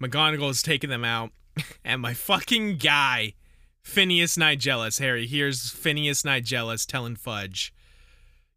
McGonagall 0.00 0.50
is 0.50 0.62
taking 0.62 0.90
them 0.90 1.04
out, 1.04 1.32
and 1.84 2.02
my 2.02 2.14
fucking 2.14 2.76
guy, 2.76 3.34
Phineas 3.82 4.36
Nigellus, 4.36 5.00
Harry, 5.00 5.26
here's 5.26 5.70
Phineas 5.70 6.22
Nigellus 6.22 6.86
telling 6.86 7.16
Fudge, 7.16 7.72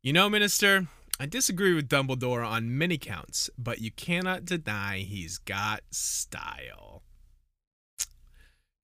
"You 0.02 0.12
know, 0.12 0.30
Minister, 0.30 0.88
I 1.20 1.26
disagree 1.26 1.74
with 1.74 1.90
Dumbledore 1.90 2.48
on 2.48 2.78
many 2.78 2.98
counts, 2.98 3.50
but 3.58 3.80
you 3.80 3.92
cannot 3.92 4.46
deny 4.46 5.00
he's 5.00 5.38
got 5.38 5.84
style." 5.92 7.04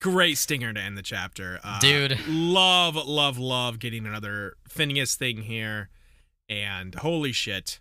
Great 0.01 0.37
stinger 0.37 0.73
to 0.73 0.81
end 0.81 0.97
the 0.97 1.03
chapter, 1.03 1.59
uh, 1.65 1.81
Dude. 1.81 2.19
Love, 2.29 2.97
love, 2.97 3.39
love 3.39 3.79
getting 3.79 4.07
another 4.07 4.57
Phineas 4.69 5.15
thing 5.17 5.43
here, 5.43 5.89
and 6.49 6.95
holy 6.97 7.33
shit, 7.33 7.81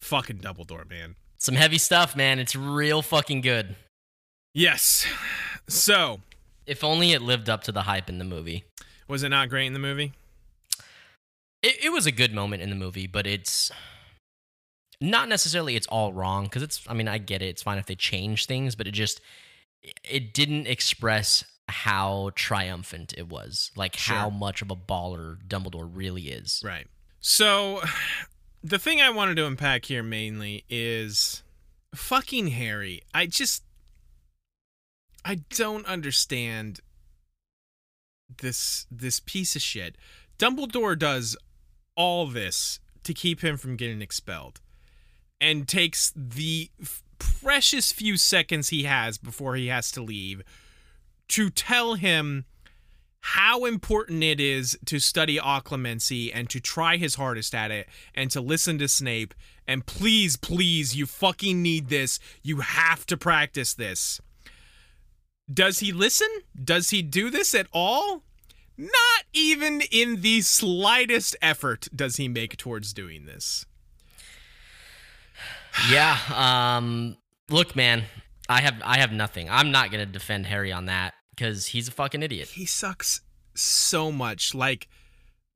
fucking 0.00 0.38
Dumbledore, 0.38 0.88
man. 0.88 1.16
Some 1.38 1.54
heavy 1.54 1.78
stuff, 1.78 2.16
man. 2.16 2.38
It's 2.38 2.56
real 2.56 3.02
fucking 3.02 3.40
good. 3.42 3.76
Yes. 4.54 5.06
So, 5.68 6.20
If 6.66 6.82
only 6.82 7.12
it 7.12 7.22
lived 7.22 7.48
up 7.48 7.62
to 7.64 7.72
the 7.72 7.82
hype 7.82 8.08
in 8.08 8.18
the 8.18 8.24
movie. 8.24 8.64
was 9.06 9.22
it 9.22 9.28
not 9.28 9.48
great 9.48 9.66
in 9.66 9.72
the 9.72 9.78
movie? 9.78 10.12
It, 11.62 11.84
it 11.84 11.90
was 11.90 12.06
a 12.06 12.12
good 12.12 12.32
moment 12.32 12.62
in 12.62 12.70
the 12.70 12.76
movie, 12.76 13.06
but 13.06 13.26
it's 13.26 13.70
not 15.00 15.28
necessarily 15.28 15.76
it's 15.76 15.86
all 15.88 16.12
wrong 16.12 16.44
because 16.44 16.62
it's. 16.62 16.82
I 16.88 16.94
mean, 16.94 17.08
I 17.08 17.18
get 17.18 17.42
it. 17.42 17.46
It's 17.46 17.62
fine 17.62 17.78
if 17.78 17.86
they 17.86 17.94
change 17.94 18.46
things, 18.46 18.74
but 18.74 18.86
it 18.86 18.92
just 18.92 19.20
it 20.04 20.32
didn't 20.34 20.66
express 20.66 21.44
how 21.68 22.30
triumphant 22.34 23.14
it 23.16 23.28
was, 23.28 23.70
like 23.76 23.96
how 23.96 24.30
much 24.30 24.62
of 24.62 24.70
a 24.70 24.76
baller 24.76 25.36
Dumbledore 25.46 25.88
really 25.92 26.28
is. 26.28 26.62
Right. 26.64 26.86
So, 27.20 27.82
the 28.62 28.78
thing 28.78 29.00
I 29.00 29.10
wanted 29.10 29.36
to 29.36 29.46
unpack 29.46 29.86
here 29.86 30.02
mainly 30.02 30.64
is 30.68 31.42
fucking 31.94 32.48
Harry. 32.48 33.02
I 33.14 33.26
just 33.26 33.62
I 35.24 35.36
don't 35.50 35.86
understand 35.86 36.80
this 38.40 38.86
this 38.90 39.20
piece 39.20 39.56
of 39.56 39.62
shit. 39.62 39.96
Dumbledore 40.38 40.98
does 40.98 41.36
all 41.96 42.26
this 42.26 42.80
to 43.04 43.14
keep 43.14 43.42
him 43.42 43.56
from 43.56 43.76
getting 43.76 44.02
expelled 44.02 44.60
and 45.40 45.66
takes 45.66 46.12
the 46.14 46.70
f- 46.80 47.02
precious 47.18 47.90
few 47.92 48.16
seconds 48.16 48.68
he 48.68 48.84
has 48.84 49.18
before 49.18 49.56
he 49.56 49.68
has 49.68 49.90
to 49.92 50.02
leave 50.02 50.42
to 51.28 51.50
tell 51.50 51.94
him 51.94 52.44
how 53.20 53.64
important 53.64 54.22
it 54.22 54.40
is 54.40 54.78
to 54.86 54.98
study 54.98 55.38
occlumency 55.38 56.30
and 56.32 56.48
to 56.50 56.60
try 56.60 56.96
his 56.96 57.16
hardest 57.16 57.54
at 57.54 57.70
it 57.70 57.88
and 58.14 58.30
to 58.30 58.40
listen 58.40 58.78
to 58.78 58.88
Snape 58.88 59.34
and 59.66 59.84
please 59.86 60.36
please 60.36 60.96
you 60.96 61.06
fucking 61.06 61.62
need 61.62 61.88
this 61.88 62.18
you 62.42 62.60
have 62.60 63.04
to 63.06 63.16
practice 63.16 63.74
this 63.74 64.20
does 65.52 65.80
he 65.80 65.92
listen 65.92 66.28
does 66.62 66.90
he 66.90 67.02
do 67.02 67.30
this 67.30 67.54
at 67.54 67.66
all 67.72 68.22
not 68.76 69.24
even 69.32 69.82
in 69.90 70.20
the 70.20 70.40
slightest 70.40 71.36
effort 71.42 71.88
does 71.94 72.16
he 72.16 72.28
make 72.28 72.56
towards 72.56 72.92
doing 72.92 73.26
this 73.26 73.66
yeah. 75.90 76.16
Um. 76.34 77.16
Look, 77.50 77.74
man. 77.76 78.04
I 78.48 78.62
have 78.62 78.80
I 78.82 78.98
have 78.98 79.12
nothing. 79.12 79.50
I'm 79.50 79.70
not 79.70 79.90
gonna 79.90 80.06
defend 80.06 80.46
Harry 80.46 80.72
on 80.72 80.86
that 80.86 81.14
because 81.38 81.66
he's 81.68 81.86
a 81.88 81.92
fucking 81.92 82.22
idiot. 82.22 82.48
he 82.48 82.66
sucks 82.66 83.20
so 83.54 84.10
much. 84.10 84.54
Like 84.54 84.88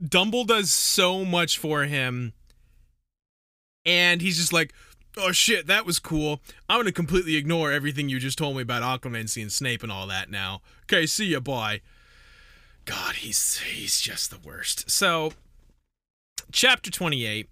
Dumble 0.02 0.44
does 0.44 0.70
so 0.70 1.24
much 1.24 1.58
for 1.58 1.84
him, 1.84 2.32
and 3.84 4.20
he's 4.20 4.36
just 4.36 4.52
like, 4.52 4.72
"Oh 5.16 5.32
shit, 5.32 5.66
that 5.66 5.84
was 5.84 5.98
cool. 5.98 6.40
I'm 6.68 6.78
gonna 6.78 6.92
completely 6.92 7.36
ignore 7.36 7.72
everything 7.72 8.08
you 8.08 8.20
just 8.20 8.38
told 8.38 8.56
me 8.56 8.62
about 8.62 8.82
Occlumency 8.82 9.42
and 9.42 9.52
Snape 9.52 9.82
and 9.82 9.90
all 9.90 10.06
that 10.06 10.30
now. 10.30 10.62
Okay, 10.84 11.06
see 11.06 11.26
ya, 11.26 11.40
bye." 11.40 11.80
God, 12.84 13.16
he's 13.16 13.58
he's 13.58 14.00
just 14.00 14.30
the 14.30 14.38
worst. 14.38 14.90
So, 14.90 15.32
chapter 16.52 16.90
28. 16.90 17.48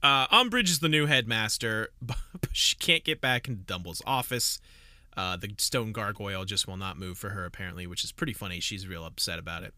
Uh, 0.00 0.28
Umbridge 0.28 0.68
is 0.68 0.78
the 0.78 0.88
new 0.88 1.06
headmaster, 1.06 1.88
but 2.02 2.16
she 2.52 2.76
can't 2.76 3.02
get 3.02 3.20
back 3.20 3.48
into 3.48 3.62
Dumble's 3.62 4.02
office. 4.06 4.60
Uh, 5.18 5.36
the 5.36 5.50
stone 5.58 5.90
gargoyle 5.90 6.44
just 6.44 6.68
will 6.68 6.76
not 6.76 6.96
move 6.96 7.18
for 7.18 7.30
her, 7.30 7.44
apparently, 7.44 7.88
which 7.88 8.04
is 8.04 8.12
pretty 8.12 8.32
funny. 8.32 8.60
She's 8.60 8.86
real 8.86 9.04
upset 9.04 9.38
about 9.40 9.64
it. 9.64 9.74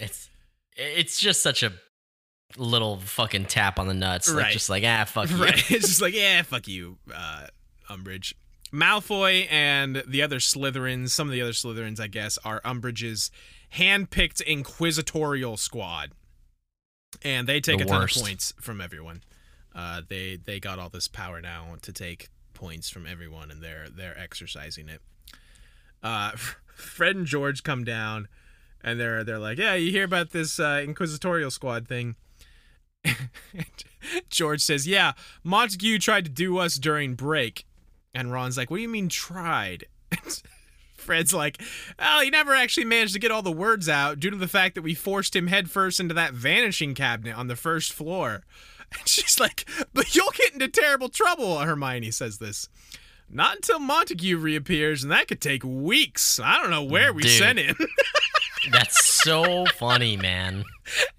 It's 0.00 0.28
It's 0.76 1.20
just 1.20 1.40
such 1.40 1.62
a 1.62 1.72
little 2.56 2.96
fucking 2.98 3.44
tap 3.46 3.78
on 3.78 3.86
the 3.86 3.94
nuts. 3.94 4.28
Like, 4.28 4.42
Right. 4.44 4.52
just 4.52 4.68
like, 4.68 4.82
ah, 4.84 5.04
fuck 5.04 5.30
you. 5.30 5.36
Right. 5.36 5.70
it's 5.70 5.86
just 5.86 6.02
like, 6.02 6.14
yeah, 6.14 6.42
fuck 6.42 6.66
you, 6.66 6.98
uh, 7.14 7.46
Umbridge. 7.88 8.34
Malfoy 8.72 9.46
and 9.52 10.02
the 10.08 10.22
other 10.22 10.38
Slytherins, 10.38 11.10
some 11.10 11.28
of 11.28 11.32
the 11.32 11.42
other 11.42 11.52
Slytherins, 11.52 12.00
I 12.00 12.08
guess, 12.08 12.36
are 12.44 12.60
Umbridge's 12.62 13.30
hand-picked 13.70 14.40
inquisitorial 14.40 15.58
squad, 15.58 16.10
and 17.22 17.46
they 17.46 17.60
take 17.60 17.78
The 17.78 17.84
a 17.84 17.86
ton 17.86 18.02
of 18.02 18.10
points 18.10 18.52
from 18.60 18.80
everyone. 18.80 19.22
Uh, 19.74 20.02
they 20.08 20.38
they 20.42 20.58
got 20.58 20.78
all 20.78 20.88
this 20.88 21.06
power 21.06 21.40
now 21.40 21.76
to 21.82 21.92
take 21.92 22.28
points 22.62 22.88
from 22.88 23.08
everyone, 23.08 23.50
and 23.50 23.60
they're 23.60 23.88
they're 23.90 24.16
exercising 24.16 24.88
it. 24.88 25.00
Uh, 26.00 26.30
Fred 26.76 27.16
and 27.16 27.26
George 27.26 27.64
come 27.64 27.82
down, 27.82 28.28
and 28.84 29.00
they're 29.00 29.24
they're 29.24 29.40
like, 29.40 29.58
yeah, 29.58 29.74
you 29.74 29.90
hear 29.90 30.04
about 30.04 30.30
this 30.30 30.60
uh, 30.60 30.80
inquisitorial 30.84 31.50
squad 31.50 31.88
thing? 31.88 32.14
George 34.28 34.60
says, 34.60 34.86
Yeah, 34.86 35.12
Montague 35.42 35.98
tried 35.98 36.24
to 36.24 36.30
do 36.30 36.58
us 36.58 36.76
during 36.76 37.14
break. 37.14 37.66
And 38.14 38.30
Ron's 38.32 38.56
like, 38.56 38.70
What 38.70 38.76
do 38.76 38.82
you 38.82 38.88
mean 38.88 39.08
tried? 39.08 39.86
Fred's 40.94 41.34
like, 41.34 41.60
Oh, 41.98 42.20
he 42.22 42.30
never 42.30 42.54
actually 42.54 42.84
managed 42.84 43.14
to 43.14 43.18
get 43.18 43.32
all 43.32 43.42
the 43.42 43.50
words 43.50 43.88
out 43.88 44.20
due 44.20 44.30
to 44.30 44.36
the 44.36 44.46
fact 44.46 44.76
that 44.76 44.82
we 44.82 44.94
forced 44.94 45.34
him 45.34 45.48
headfirst 45.48 45.98
into 45.98 46.14
that 46.14 46.32
vanishing 46.32 46.94
cabinet 46.94 47.36
on 47.36 47.48
the 47.48 47.56
first 47.56 47.92
floor. 47.92 48.44
And 48.98 49.08
she's 49.08 49.40
like, 49.40 49.68
But 49.94 50.14
you'll 50.14 50.30
get 50.32 50.52
into 50.52 50.68
terrible 50.68 51.08
trouble, 51.08 51.58
Hermione 51.58 52.10
says 52.10 52.38
this. 52.38 52.68
Not 53.30 53.56
until 53.56 53.78
Montague 53.78 54.36
reappears, 54.36 55.02
and 55.02 55.10
that 55.10 55.26
could 55.28 55.40
take 55.40 55.64
weeks. 55.64 56.38
I 56.38 56.60
don't 56.60 56.70
know 56.70 56.82
where 56.82 57.12
we 57.14 57.22
Dude. 57.22 57.32
sent 57.32 57.58
him. 57.58 57.76
That's 58.70 59.04
so 59.24 59.64
funny, 59.78 60.16
man. 60.16 60.64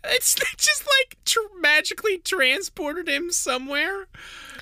it's 0.06 0.36
just 0.58 0.86
like 0.86 1.18
tr- 1.26 1.40
magically 1.60 2.20
transported 2.20 3.10
him 3.10 3.32
somewhere. 3.32 4.08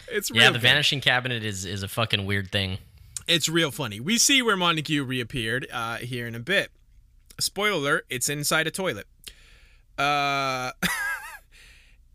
It's 0.08 0.32
Yeah, 0.34 0.48
the 0.48 0.54
good. 0.54 0.62
vanishing 0.62 1.02
cabinet 1.02 1.44
is 1.44 1.66
is 1.66 1.84
a 1.84 1.88
fucking 1.90 2.26
weird 2.26 2.52
thing. 2.52 2.78
It's 3.28 3.48
real 3.50 3.70
funny. 3.72 4.00
We 4.00 4.18
see 4.18 4.42
where 4.42 4.58
Montague 4.58 5.04
reappeared 5.04 5.68
uh, 5.72 5.98
here 5.98 6.28
in 6.28 6.36
a 6.36 6.40
bit. 6.40 6.72
Spoiler 7.40 7.78
alert, 7.78 8.06
it's 8.10 8.30
inside 8.30 8.66
a 8.68 8.72
toilet. 8.72 9.08
Uh, 9.98 10.72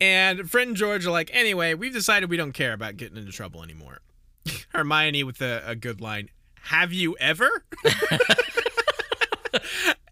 and 0.00 0.50
Fred 0.50 0.68
and 0.68 0.76
George 0.76 1.06
are 1.06 1.10
like, 1.10 1.30
anyway, 1.32 1.74
we've 1.74 1.92
decided 1.92 2.30
we 2.30 2.36
don't 2.36 2.52
care 2.52 2.72
about 2.72 2.96
getting 2.96 3.16
into 3.16 3.32
trouble 3.32 3.62
anymore. 3.62 4.00
Hermione 4.70 5.24
with 5.24 5.40
a, 5.40 5.62
a 5.66 5.74
good 5.74 6.00
line, 6.00 6.30
have 6.62 6.92
you 6.92 7.16
ever? 7.18 7.64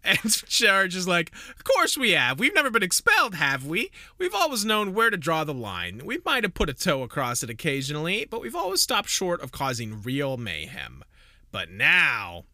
and 0.03 0.43
George 0.47 0.95
is 0.95 1.07
like, 1.07 1.31
of 1.55 1.63
course 1.63 1.97
we 1.97 2.11
have. 2.11 2.39
We've 2.39 2.53
never 2.53 2.69
been 2.69 2.83
expelled, 2.83 3.35
have 3.35 3.65
we? 3.65 3.91
We've 4.17 4.35
always 4.35 4.65
known 4.65 4.93
where 4.93 5.09
to 5.09 5.17
draw 5.17 5.43
the 5.43 5.53
line. 5.53 6.01
We 6.05 6.19
might 6.25 6.43
have 6.43 6.53
put 6.53 6.69
a 6.69 6.73
toe 6.73 7.03
across 7.03 7.43
it 7.43 7.49
occasionally, 7.49 8.25
but 8.29 8.41
we've 8.41 8.55
always 8.55 8.81
stopped 8.81 9.09
short 9.09 9.41
of 9.41 9.51
causing 9.51 10.01
real 10.01 10.37
mayhem. 10.37 11.03
But 11.51 11.69
now, 11.69 12.45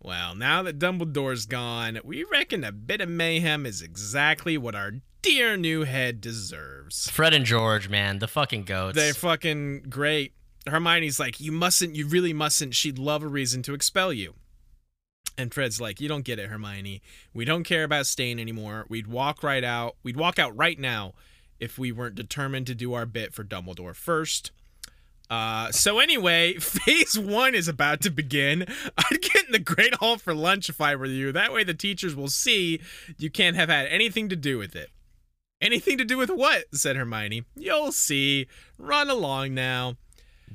well, 0.00 0.34
now 0.34 0.62
that 0.62 0.78
Dumbledore's 0.78 1.46
gone, 1.46 1.98
we 2.04 2.24
reckon 2.24 2.64
a 2.64 2.72
bit 2.72 3.00
of 3.00 3.08
mayhem 3.08 3.66
is 3.66 3.82
exactly 3.82 4.56
what 4.56 4.74
our 4.74 4.92
dear 5.22 5.56
new 5.56 5.84
head 5.84 6.20
deserves. 6.20 7.10
Fred 7.10 7.34
and 7.34 7.44
George, 7.44 7.88
man, 7.88 8.18
the 8.18 8.28
fucking 8.28 8.64
goats. 8.64 8.96
They're 8.96 9.14
fucking 9.14 9.86
great. 9.88 10.32
Hermione's 10.66 11.18
like, 11.18 11.40
you 11.40 11.52
mustn't, 11.52 11.94
you 11.94 12.06
really 12.06 12.32
mustn't. 12.32 12.74
She'd 12.74 12.98
love 12.98 13.22
a 13.22 13.28
reason 13.28 13.62
to 13.62 13.74
expel 13.74 14.12
you. 14.12 14.34
And 15.36 15.54
Fred's 15.54 15.80
like, 15.80 16.00
you 16.00 16.08
don't 16.08 16.24
get 16.24 16.38
it, 16.38 16.50
Hermione. 16.50 17.00
We 17.32 17.44
don't 17.44 17.62
care 17.64 17.84
about 17.84 18.06
staying 18.06 18.40
anymore. 18.40 18.86
We'd 18.88 19.06
walk 19.06 19.42
right 19.42 19.62
out. 19.62 19.96
We'd 20.02 20.16
walk 20.16 20.38
out 20.38 20.56
right 20.56 20.78
now 20.78 21.14
if 21.60 21.78
we 21.78 21.92
weren't 21.92 22.16
determined 22.16 22.66
to 22.66 22.74
do 22.74 22.92
our 22.94 23.06
bit 23.06 23.32
for 23.32 23.44
Dumbledore 23.44 23.94
first. 23.94 24.50
Uh, 25.30 25.70
so 25.70 25.98
anyway, 25.98 26.54
phase 26.60 27.18
one 27.18 27.54
is 27.54 27.68
about 27.68 28.00
to 28.00 28.10
begin. 28.10 28.62
I'd 28.98 29.22
get 29.22 29.46
in 29.46 29.52
the 29.52 29.58
Great 29.58 29.94
Hall 29.96 30.18
for 30.18 30.34
lunch 30.34 30.68
if 30.68 30.80
I 30.80 30.96
were 30.96 31.06
you. 31.06 31.30
That 31.32 31.52
way 31.52 31.64
the 31.64 31.74
teachers 31.74 32.16
will 32.16 32.28
see 32.28 32.80
you 33.16 33.30
can't 33.30 33.56
have 33.56 33.68
had 33.68 33.86
anything 33.86 34.28
to 34.30 34.36
do 34.36 34.58
with 34.58 34.74
it. 34.74 34.90
Anything 35.60 35.98
to 35.98 36.04
do 36.04 36.16
with 36.18 36.30
what? 36.30 36.64
said 36.72 36.96
Hermione. 36.96 37.44
You'll 37.56 37.92
see. 37.92 38.46
Run 38.78 39.10
along 39.10 39.54
now. 39.54 39.96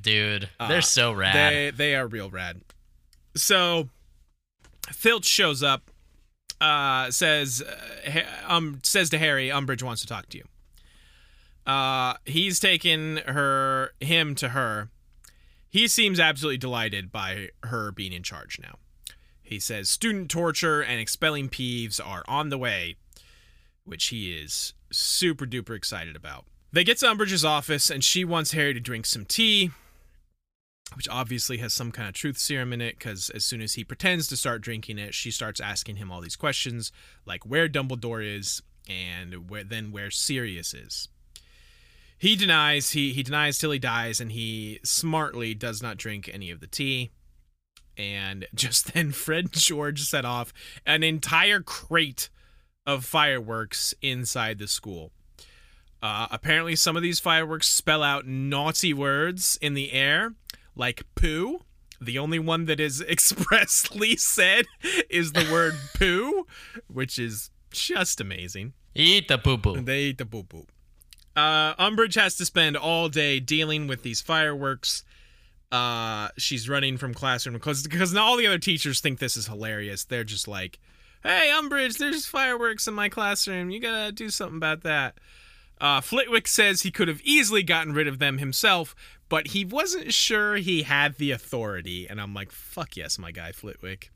Dude, 0.00 0.48
Uh, 0.58 0.68
they're 0.68 0.82
so 0.82 1.12
rad. 1.12 1.34
They 1.34 1.70
they 1.70 1.94
are 1.94 2.06
real 2.06 2.30
rad. 2.30 2.60
So 3.36 3.88
Filch 4.92 5.24
shows 5.26 5.62
up, 5.62 5.90
uh, 6.60 7.10
says 7.10 7.62
uh, 7.62 8.20
um 8.46 8.80
says 8.82 9.10
to 9.10 9.18
Harry, 9.18 9.48
Umbridge 9.48 9.82
wants 9.82 10.00
to 10.02 10.06
talk 10.08 10.28
to 10.30 10.38
you. 10.38 10.44
Uh, 11.70 12.14
he's 12.26 12.60
taken 12.60 13.18
her 13.26 13.92
him 14.00 14.34
to 14.36 14.50
her. 14.50 14.90
He 15.70 15.88
seems 15.88 16.20
absolutely 16.20 16.58
delighted 16.58 17.10
by 17.10 17.48
her 17.64 17.90
being 17.92 18.12
in 18.12 18.22
charge 18.22 18.58
now. 18.60 18.78
He 19.42 19.58
says 19.58 19.90
student 19.90 20.30
torture 20.30 20.80
and 20.82 21.00
expelling 21.00 21.48
peeves 21.48 22.00
are 22.04 22.24
on 22.28 22.48
the 22.48 22.58
way, 22.58 22.96
which 23.84 24.06
he 24.06 24.32
is 24.32 24.74
super 24.90 25.46
duper 25.46 25.76
excited 25.76 26.16
about. 26.16 26.44
They 26.72 26.84
get 26.84 26.98
to 26.98 27.06
Umbridge's 27.06 27.44
office 27.44 27.90
and 27.90 28.02
she 28.02 28.24
wants 28.24 28.52
Harry 28.52 28.74
to 28.74 28.80
drink 28.80 29.06
some 29.06 29.24
tea 29.24 29.70
which 30.94 31.08
obviously 31.08 31.58
has 31.58 31.72
some 31.72 31.90
kind 31.90 32.08
of 32.08 32.14
truth 32.14 32.38
serum 32.38 32.72
in 32.72 32.80
it 32.80 32.98
because 32.98 33.30
as 33.30 33.44
soon 33.44 33.60
as 33.60 33.74
he 33.74 33.84
pretends 33.84 34.28
to 34.28 34.36
start 34.36 34.60
drinking 34.60 34.98
it, 34.98 35.14
she 35.14 35.30
starts 35.30 35.60
asking 35.60 35.96
him 35.96 36.10
all 36.10 36.20
these 36.20 36.36
questions 36.36 36.92
like 37.26 37.44
where 37.44 37.68
Dumbledore 37.68 38.24
is 38.24 38.62
and 38.88 39.50
where 39.50 39.64
then 39.64 39.92
where 39.92 40.10
Sirius 40.10 40.74
is. 40.74 41.08
He 42.18 42.36
denies 42.36 42.90
he 42.90 43.12
he 43.12 43.22
denies 43.22 43.58
till 43.58 43.70
he 43.70 43.78
dies 43.78 44.20
and 44.20 44.32
he 44.32 44.80
smartly 44.84 45.54
does 45.54 45.82
not 45.82 45.96
drink 45.96 46.30
any 46.32 46.50
of 46.50 46.60
the 46.60 46.66
tea. 46.66 47.10
And 47.96 48.46
just 48.54 48.94
then 48.94 49.12
Fred 49.12 49.52
George 49.52 50.02
set 50.02 50.24
off 50.24 50.52
an 50.86 51.02
entire 51.02 51.60
crate 51.60 52.28
of 52.86 53.04
fireworks 53.04 53.94
inside 54.02 54.58
the 54.58 54.68
school. 54.68 55.12
Uh, 56.02 56.26
apparently, 56.30 56.76
some 56.76 56.96
of 56.96 57.02
these 57.02 57.18
fireworks 57.18 57.68
spell 57.68 58.02
out 58.02 58.26
naughty 58.26 58.92
words 58.92 59.58
in 59.62 59.74
the 59.74 59.92
air, 59.92 60.34
like 60.76 61.02
poo. 61.14 61.62
The 62.00 62.18
only 62.18 62.38
one 62.38 62.66
that 62.66 62.78
is 62.78 63.00
expressly 63.08 64.16
said 64.16 64.66
is 65.08 65.32
the 65.32 65.48
word 65.50 65.74
poo, 65.94 66.46
which 66.88 67.18
is 67.18 67.50
just 67.70 68.20
amazing. 68.20 68.74
Eat 68.94 69.28
the 69.28 69.38
poo 69.38 69.56
poo. 69.56 69.80
They 69.80 70.00
eat 70.02 70.18
the 70.18 70.26
poo 70.26 70.42
poo. 70.42 70.66
Uh, 71.34 71.74
Umbridge 71.76 72.14
has 72.14 72.36
to 72.36 72.44
spend 72.44 72.76
all 72.76 73.08
day 73.08 73.40
dealing 73.40 73.86
with 73.86 74.02
these 74.02 74.20
fireworks. 74.20 75.04
Uh, 75.72 76.28
she's 76.36 76.68
running 76.68 76.96
from 76.96 77.14
classroom 77.14 77.54
because 77.54 77.82
because 77.82 78.14
all 78.14 78.36
the 78.36 78.46
other 78.46 78.58
teachers 78.58 79.00
think 79.00 79.18
this 79.18 79.36
is 79.36 79.46
hilarious. 79.46 80.04
They're 80.04 80.22
just 80.22 80.46
like, 80.46 80.78
"Hey, 81.24 81.50
Umbridge, 81.52 81.98
there's 81.98 82.26
fireworks 82.26 82.86
in 82.86 82.94
my 82.94 83.08
classroom. 83.08 83.70
You 83.70 83.80
gotta 83.80 84.12
do 84.12 84.30
something 84.30 84.58
about 84.58 84.82
that." 84.82 85.18
Uh, 85.80 86.00
Flitwick 86.00 86.46
says 86.46 86.82
he 86.82 86.92
could 86.92 87.08
have 87.08 87.20
easily 87.22 87.64
gotten 87.64 87.92
rid 87.92 88.06
of 88.06 88.20
them 88.20 88.38
himself, 88.38 88.94
but 89.28 89.48
he 89.48 89.64
wasn't 89.64 90.14
sure 90.14 90.56
he 90.56 90.82
had 90.84 91.16
the 91.16 91.32
authority. 91.32 92.06
And 92.08 92.20
I'm 92.20 92.32
like, 92.32 92.52
"Fuck 92.52 92.96
yes, 92.96 93.18
my 93.18 93.32
guy 93.32 93.50
Flitwick." 93.50 94.12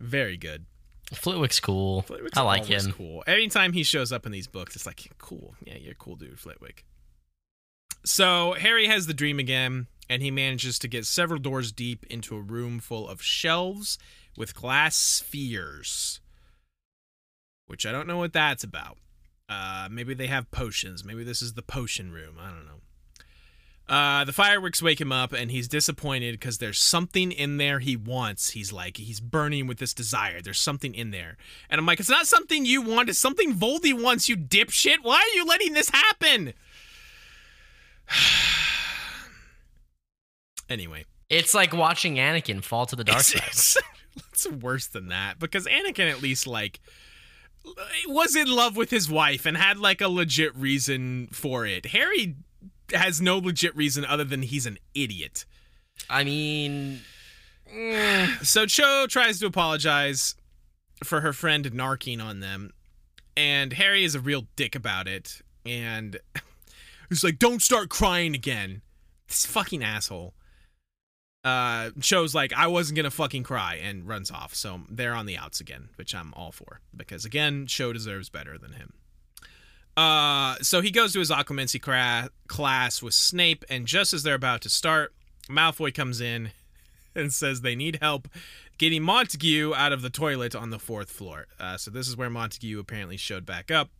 Very 0.00 0.36
good. 0.36 0.64
Flitwick's 1.12 1.60
cool. 1.60 2.02
Flitwick's 2.02 2.38
I 2.38 2.42
like 2.42 2.64
him. 2.64 2.92
Cool. 2.92 3.22
Anytime 3.26 3.72
he 3.72 3.82
shows 3.82 4.12
up 4.12 4.24
in 4.24 4.32
these 4.32 4.46
books, 4.46 4.74
it's 4.74 4.86
like 4.86 5.10
cool. 5.18 5.54
Yeah, 5.64 5.76
you're 5.76 5.92
a 5.92 5.96
cool 5.96 6.16
dude, 6.16 6.38
Flitwick. 6.38 6.84
So 8.04 8.54
Harry 8.54 8.86
has 8.86 9.06
the 9.06 9.14
dream 9.14 9.38
again, 9.38 9.86
and 10.08 10.22
he 10.22 10.30
manages 10.30 10.78
to 10.80 10.88
get 10.88 11.06
several 11.06 11.38
doors 11.38 11.70
deep 11.70 12.04
into 12.08 12.36
a 12.36 12.40
room 12.40 12.80
full 12.80 13.08
of 13.08 13.22
shelves 13.22 13.98
with 14.36 14.54
glass 14.54 14.96
spheres. 14.96 16.20
Which 17.66 17.86
I 17.86 17.92
don't 17.92 18.06
know 18.06 18.18
what 18.18 18.32
that's 18.32 18.64
about. 18.64 18.98
Uh, 19.48 19.88
maybe 19.90 20.14
they 20.14 20.26
have 20.26 20.50
potions. 20.50 21.04
Maybe 21.04 21.24
this 21.24 21.42
is 21.42 21.54
the 21.54 21.62
potion 21.62 22.12
room. 22.12 22.36
I 22.40 22.48
don't 22.48 22.66
know. 22.66 22.80
Uh, 23.88 24.24
the 24.24 24.32
fireworks 24.32 24.80
wake 24.80 25.00
him 25.00 25.12
up, 25.12 25.32
and 25.32 25.50
he's 25.50 25.68
disappointed 25.68 26.32
because 26.32 26.58
there's 26.58 26.78
something 26.78 27.32
in 27.32 27.58
there 27.58 27.80
he 27.80 27.96
wants. 27.96 28.50
He's 28.50 28.72
like, 28.72 28.96
he's 28.96 29.20
burning 29.20 29.66
with 29.66 29.78
this 29.78 29.92
desire. 29.92 30.40
There's 30.40 30.60
something 30.60 30.94
in 30.94 31.10
there. 31.10 31.36
And 31.68 31.78
I'm 31.78 31.86
like, 31.86 32.00
it's 32.00 32.08
not 32.08 32.26
something 32.26 32.64
you 32.64 32.80
want. 32.80 33.10
It's 33.10 33.18
something 33.18 33.52
Voldy 33.52 33.92
wants, 33.92 34.28
you 34.28 34.36
dipshit. 34.36 34.98
Why 35.02 35.16
are 35.16 35.36
you 35.36 35.44
letting 35.44 35.74
this 35.74 35.90
happen? 35.90 36.54
anyway, 40.70 41.04
It's 41.28 41.54
like 41.54 41.74
watching 41.74 42.16
Anakin 42.16 42.62
fall 42.62 42.86
to 42.86 42.96
the 42.96 43.04
dark 43.04 43.20
side. 43.22 43.82
it's, 44.16 44.46
worse 44.48 44.86
than 44.86 45.08
that 45.08 45.38
because 45.38 45.66
Anakin 45.66 46.10
at 46.10 46.22
least 46.22 46.46
like 46.46 46.80
was 48.08 48.34
in 48.34 48.48
love 48.50 48.76
with 48.76 48.90
his 48.90 49.10
wife 49.10 49.46
and 49.46 49.56
had 49.56 49.78
like 49.78 50.00
a 50.00 50.08
legit 50.08 50.54
reason 50.56 51.28
for 51.32 51.64
it. 51.66 51.86
Harry 51.86 52.34
has 52.92 53.20
no 53.20 53.38
legit 53.38 53.74
reason 53.76 54.04
other 54.04 54.24
than 54.24 54.42
he's 54.42 54.66
an 54.66 54.78
idiot. 54.94 55.44
I 56.10 56.24
mean, 56.24 57.00
So 58.42 58.66
Cho 58.66 59.06
tries 59.08 59.38
to 59.40 59.46
apologize 59.46 60.34
for 61.04 61.20
her 61.20 61.32
friend 61.32 61.64
narking 61.72 62.22
on 62.22 62.40
them. 62.40 62.72
and 63.36 63.72
Harry 63.72 64.04
is 64.04 64.14
a 64.14 64.20
real 64.20 64.46
dick 64.56 64.74
about 64.74 65.08
it, 65.08 65.40
and 65.64 66.18
he's 67.08 67.24
like, 67.24 67.38
"Don't 67.38 67.62
start 67.62 67.88
crying 67.88 68.34
again." 68.34 68.82
This 69.28 69.46
fucking 69.46 69.82
asshole. 69.82 70.34
Uh, 71.44 71.90
Cho's 72.00 72.34
like 72.34 72.52
I 72.52 72.68
wasn't 72.68 72.96
gonna 72.96 73.10
fucking 73.10 73.42
cry 73.42 73.74
and 73.76 74.06
runs 74.06 74.30
off. 74.30 74.54
So 74.54 74.82
they're 74.88 75.14
on 75.14 75.26
the 75.26 75.36
outs 75.36 75.60
again, 75.60 75.88
which 75.96 76.14
I'm 76.14 76.32
all 76.34 76.52
for 76.52 76.80
because 76.96 77.24
again, 77.24 77.66
Cho 77.66 77.92
deserves 77.92 78.28
better 78.28 78.56
than 78.58 78.72
him. 78.72 78.92
Uh, 79.96 80.56
so 80.62 80.80
he 80.80 80.90
goes 80.90 81.12
to 81.12 81.18
his 81.18 81.30
occlumency 81.30 81.80
cra- 81.80 82.30
class 82.46 83.02
with 83.02 83.12
Snape, 83.12 83.64
and 83.68 83.86
just 83.86 84.14
as 84.14 84.22
they're 84.22 84.34
about 84.34 84.62
to 84.62 84.70
start, 84.70 85.12
Malfoy 85.50 85.92
comes 85.92 86.20
in 86.20 86.50
and 87.14 87.32
says 87.32 87.60
they 87.60 87.74
need 87.74 87.98
help 88.00 88.28
getting 88.78 89.02
Montague 89.02 89.74
out 89.74 89.92
of 89.92 90.02
the 90.02 90.10
toilet 90.10 90.56
on 90.56 90.70
the 90.70 90.78
fourth 90.78 91.10
floor. 91.10 91.46
Uh, 91.60 91.76
so 91.76 91.90
this 91.90 92.08
is 92.08 92.16
where 92.16 92.30
Montague 92.30 92.80
apparently 92.80 93.16
showed 93.16 93.44
back 93.44 93.70
up. 93.70 93.90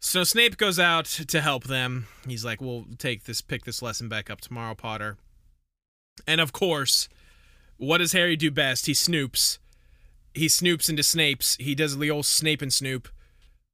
So 0.00 0.22
Snape 0.22 0.56
goes 0.56 0.78
out 0.78 1.06
to 1.06 1.40
help 1.40 1.64
them. 1.64 2.06
He's 2.26 2.44
like, 2.44 2.60
"We'll 2.60 2.84
take 2.98 3.24
this, 3.24 3.40
pick 3.40 3.64
this 3.64 3.82
lesson 3.82 4.08
back 4.08 4.30
up 4.30 4.40
tomorrow, 4.40 4.74
Potter." 4.74 5.16
And 6.26 6.40
of 6.40 6.52
course, 6.52 7.08
what 7.76 7.98
does 7.98 8.12
Harry 8.12 8.36
do 8.36 8.50
best? 8.50 8.86
He 8.86 8.92
snoops. 8.92 9.58
He 10.34 10.46
snoops 10.46 10.88
into 10.88 11.02
Snape's. 11.02 11.56
He 11.56 11.74
does 11.74 11.96
the 11.98 12.10
old 12.10 12.26
Snape 12.26 12.62
and 12.62 12.72
Snoop. 12.72 13.08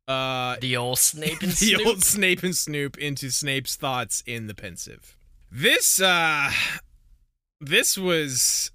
Uh, 0.07 0.57
The 0.61 0.77
old 0.77 0.99
Snape 0.99 1.39
and 1.43 1.53
Snoop. 1.53 1.79
the 1.79 1.85
old 1.85 2.03
Snape 2.05 2.43
and 2.43 2.55
Snoop 2.57 2.99
into 2.99 3.31
Snape's 3.31 3.77
thoughts 3.77 4.23
in 4.27 4.47
the 4.47 4.55
Pensieve. 4.55 5.17
This 5.51 6.01
uh 6.01 6.51
this 7.61 7.97
was 7.97 8.71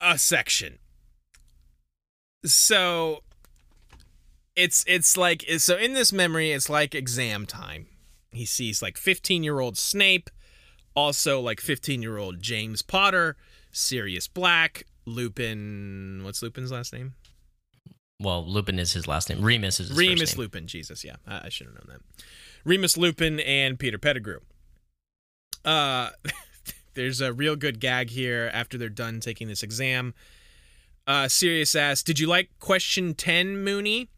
a 0.00 0.18
section. 0.18 0.78
So 2.44 3.22
it's 4.54 4.84
it's 4.86 5.16
like 5.16 5.44
so 5.58 5.76
in 5.76 5.94
this 5.94 6.12
memory 6.12 6.52
it's 6.52 6.68
like 6.68 6.94
exam 6.94 7.46
time. 7.46 7.86
He 8.32 8.44
sees 8.44 8.82
like 8.82 8.96
15-year-old 8.96 9.78
Snape, 9.78 10.28
also 10.96 11.40
like 11.40 11.60
15-year-old 11.60 12.40
James 12.40 12.82
Potter, 12.82 13.36
Sirius 13.70 14.26
Black, 14.26 14.84
Lupin, 15.04 16.22
what's 16.24 16.42
Lupin's 16.42 16.72
last 16.72 16.92
name? 16.92 17.14
Well, 18.18 18.44
Lupin 18.46 18.78
is 18.78 18.94
his 18.94 19.06
last 19.06 19.28
name. 19.28 19.42
Remus 19.42 19.78
is 19.78 19.88
his 19.88 19.98
Remus 19.98 20.20
first 20.20 20.36
name. 20.36 20.42
Lupin. 20.42 20.66
Jesus, 20.66 21.04
yeah, 21.04 21.16
I, 21.26 21.46
I 21.46 21.48
should 21.50 21.66
have 21.66 21.74
known 21.74 21.86
that. 21.88 22.24
Remus 22.64 22.96
Lupin 22.96 23.38
and 23.40 23.78
Peter 23.78 23.98
Pettigrew. 23.98 24.40
Uh, 25.64 26.10
there's 26.94 27.20
a 27.20 27.32
real 27.32 27.56
good 27.56 27.78
gag 27.78 28.10
here 28.10 28.50
after 28.52 28.78
they're 28.78 28.88
done 28.88 29.20
taking 29.20 29.48
this 29.48 29.62
exam. 29.62 30.14
Uh, 31.06 31.28
Sirius 31.28 31.74
asks, 31.76 32.02
"Did 32.02 32.18
you 32.18 32.26
like 32.26 32.50
question 32.58 33.14
ten, 33.14 33.62
Moony?" 33.62 34.08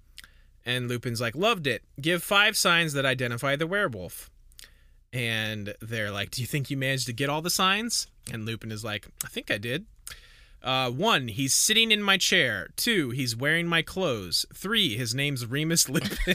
And 0.64 0.88
Lupin's 0.88 1.20
like, 1.20 1.34
"Loved 1.34 1.66
it. 1.66 1.82
Give 2.00 2.22
five 2.22 2.56
signs 2.56 2.92
that 2.94 3.04
identify 3.04 3.56
the 3.56 3.66
werewolf." 3.66 4.30
And 5.12 5.74
they're 5.80 6.10
like, 6.10 6.30
"Do 6.30 6.42
you 6.42 6.46
think 6.46 6.70
you 6.70 6.76
managed 6.76 7.06
to 7.06 7.12
get 7.12 7.30
all 7.30 7.40
the 7.42 7.50
signs?" 7.50 8.06
And 8.32 8.44
Lupin 8.44 8.70
is 8.70 8.84
like, 8.84 9.06
"I 9.24 9.28
think 9.28 9.50
I 9.50 9.56
did." 9.58 9.86
Uh, 10.62 10.90
one, 10.90 11.28
he's 11.28 11.54
sitting 11.54 11.90
in 11.92 12.02
my 12.02 12.16
chair. 12.18 12.68
Two, 12.76 13.10
he's 13.10 13.36
wearing 13.36 13.66
my 13.68 13.80
clothes. 13.80 14.44
Three, 14.52 14.96
his 14.96 15.14
name's 15.14 15.46
Remus 15.46 15.88
Lupin. 15.88 16.34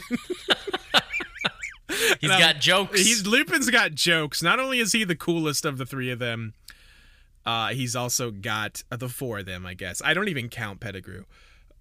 He's 2.20 2.30
I'm- 2.30 2.40
got 2.40 2.60
jokes. 2.60 3.00
he's 3.00 3.26
Lupin's 3.26 3.70
got 3.70 3.94
jokes. 3.94 4.42
Not 4.42 4.58
only 4.58 4.78
is 4.80 4.92
he 4.92 5.04
the 5.04 5.14
coolest 5.14 5.64
of 5.64 5.78
the 5.78 5.86
three 5.86 6.10
of 6.10 6.18
them, 6.18 6.54
uh, 7.46 7.68
he's 7.68 7.94
also 7.94 8.30
got 8.30 8.82
uh, 8.90 8.96
the 8.96 9.08
four 9.08 9.40
of 9.40 9.46
them. 9.46 9.64
I 9.66 9.74
guess 9.74 10.00
I 10.04 10.14
don't 10.14 10.28
even 10.28 10.48
count 10.48 10.80
Pettigrew. 10.80 11.24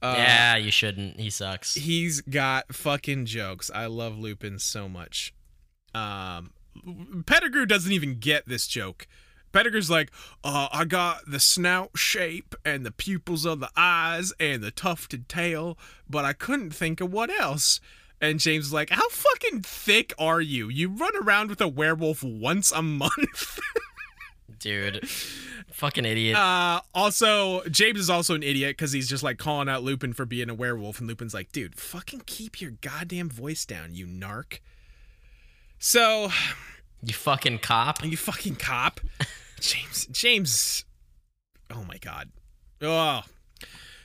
Uh, 0.02 0.16
yeah, 0.18 0.56
you 0.58 0.70
shouldn't. 0.72 1.20
He 1.20 1.30
sucks. 1.30 1.76
he's 1.76 2.22
got 2.22 2.74
fucking 2.76 3.26
jokes. 3.26 3.72
I 3.74 3.86
love 3.86 4.18
Lupin 4.20 4.60
so 4.60 4.88
much. 4.90 5.34
Um, 5.96 6.52
Pettigrew 7.26 7.66
doesn't 7.66 7.92
even 7.92 8.20
get 8.20 8.48
this 8.48 8.68
joke. 8.68 9.08
Pettigrew's 9.52 9.90
like, 9.90 10.12
uh, 10.44 10.68
I 10.72 10.84
got 10.86 11.26
the 11.28 11.40
snout 11.40 11.92
shape 11.96 12.56
and 12.66 12.86
the 12.86 12.92
pupils 12.92 13.46
of 13.46 13.60
the 13.60 13.70
eyes 13.78 14.34
and 14.40 14.64
the 14.64 14.72
tufted 14.72 15.30
tail, 15.30 15.78
but 16.10 16.26
I 16.26 16.34
couldn't 16.34 16.72
think 16.72 17.00
of 17.00 17.14
what 17.14 17.30
else. 17.30 17.80
And 18.20 18.40
James 18.40 18.68
is 18.68 18.74
like, 18.74 18.90
How 18.90 19.08
fucking 19.10 19.62
thick 19.62 20.14
are 20.18 20.42
you? 20.42 20.70
You 20.70 20.90
run 20.90 21.16
around 21.22 21.50
with 21.50 21.62
a 21.62 21.68
werewolf 21.68 22.24
once 22.24 22.72
a 22.72 22.82
month. 22.82 23.60
Dude. 24.60 25.08
Fucking 25.74 26.06
idiot. 26.06 26.38
Uh, 26.38 26.82
also, 26.96 27.64
James 27.66 28.00
is 28.00 28.10
also 28.10 28.34
an 28.36 28.44
idiot 28.44 28.72
because 28.78 28.92
he's 28.92 29.10
just 29.10 29.24
like 29.24 29.38
calling 29.38 29.68
out 29.68 29.84
Lupin 29.84 30.14
for 30.14 30.26
being 30.26 30.50
a 30.50 30.54
werewolf, 30.54 31.00
and 31.00 31.08
Lupin's 31.08 31.34
like, 31.34 31.52
dude, 31.52 31.76
fucking 31.76 32.22
keep 32.26 32.62
your 32.62 32.72
goddamn 32.72 33.30
voice 33.30 33.66
down, 33.66 33.94
you 33.94 34.06
narc. 34.06 34.60
So, 35.86 36.32
you 37.04 37.14
fucking 37.14 37.60
cop. 37.60 38.06
you 38.06 38.16
fucking 38.16 38.56
cop. 38.56 39.02
James, 39.60 40.06
James, 40.06 40.86
oh 41.70 41.84
my 41.84 41.98
god. 41.98 42.30
Oh. 42.82 43.24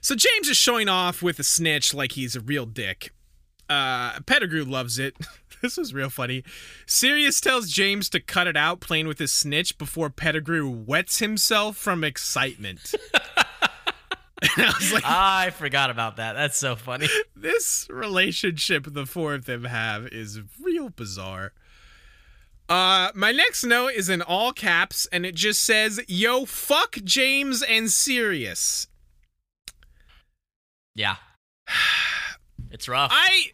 So 0.00 0.16
James 0.16 0.48
is 0.48 0.56
showing 0.56 0.88
off 0.88 1.22
with 1.22 1.38
a 1.38 1.44
snitch 1.44 1.94
like 1.94 2.12
he's 2.12 2.34
a 2.34 2.40
real 2.40 2.66
dick. 2.66 3.12
Uh, 3.70 4.18
Pettigrew 4.26 4.64
loves 4.64 4.98
it. 4.98 5.14
this 5.62 5.76
was 5.76 5.94
real 5.94 6.10
funny. 6.10 6.42
Sirius 6.84 7.40
tells 7.40 7.70
James 7.70 8.08
to 8.08 8.18
cut 8.18 8.48
it 8.48 8.56
out 8.56 8.80
playing 8.80 9.06
with 9.06 9.20
his 9.20 9.32
snitch 9.32 9.78
before 9.78 10.10
Pettigrew 10.10 10.68
wets 10.68 11.20
himself 11.20 11.76
from 11.76 12.02
excitement. 12.02 12.92
and 14.42 14.66
I 14.66 14.74
was 14.76 14.92
like, 14.92 15.04
I 15.06 15.50
forgot 15.50 15.90
about 15.90 16.16
that. 16.16 16.32
That's 16.32 16.58
so 16.58 16.74
funny. 16.74 17.06
this 17.36 17.86
relationship 17.88 18.92
the 18.92 19.06
four 19.06 19.34
of 19.34 19.44
them 19.44 19.62
have 19.62 20.08
is 20.08 20.40
real 20.60 20.88
bizarre. 20.88 21.52
Uh, 22.68 23.10
my 23.14 23.32
next 23.32 23.64
note 23.64 23.92
is 23.94 24.08
in 24.08 24.20
all 24.20 24.52
caps, 24.52 25.06
and 25.10 25.24
it 25.24 25.34
just 25.34 25.62
says, 25.62 26.00
"Yo, 26.06 26.44
fuck 26.44 26.98
James 27.04 27.62
and 27.62 27.90
Sirius." 27.90 28.88
Yeah. 30.94 31.16
It's 32.70 32.86
rough. 32.86 33.10
I 33.10 33.52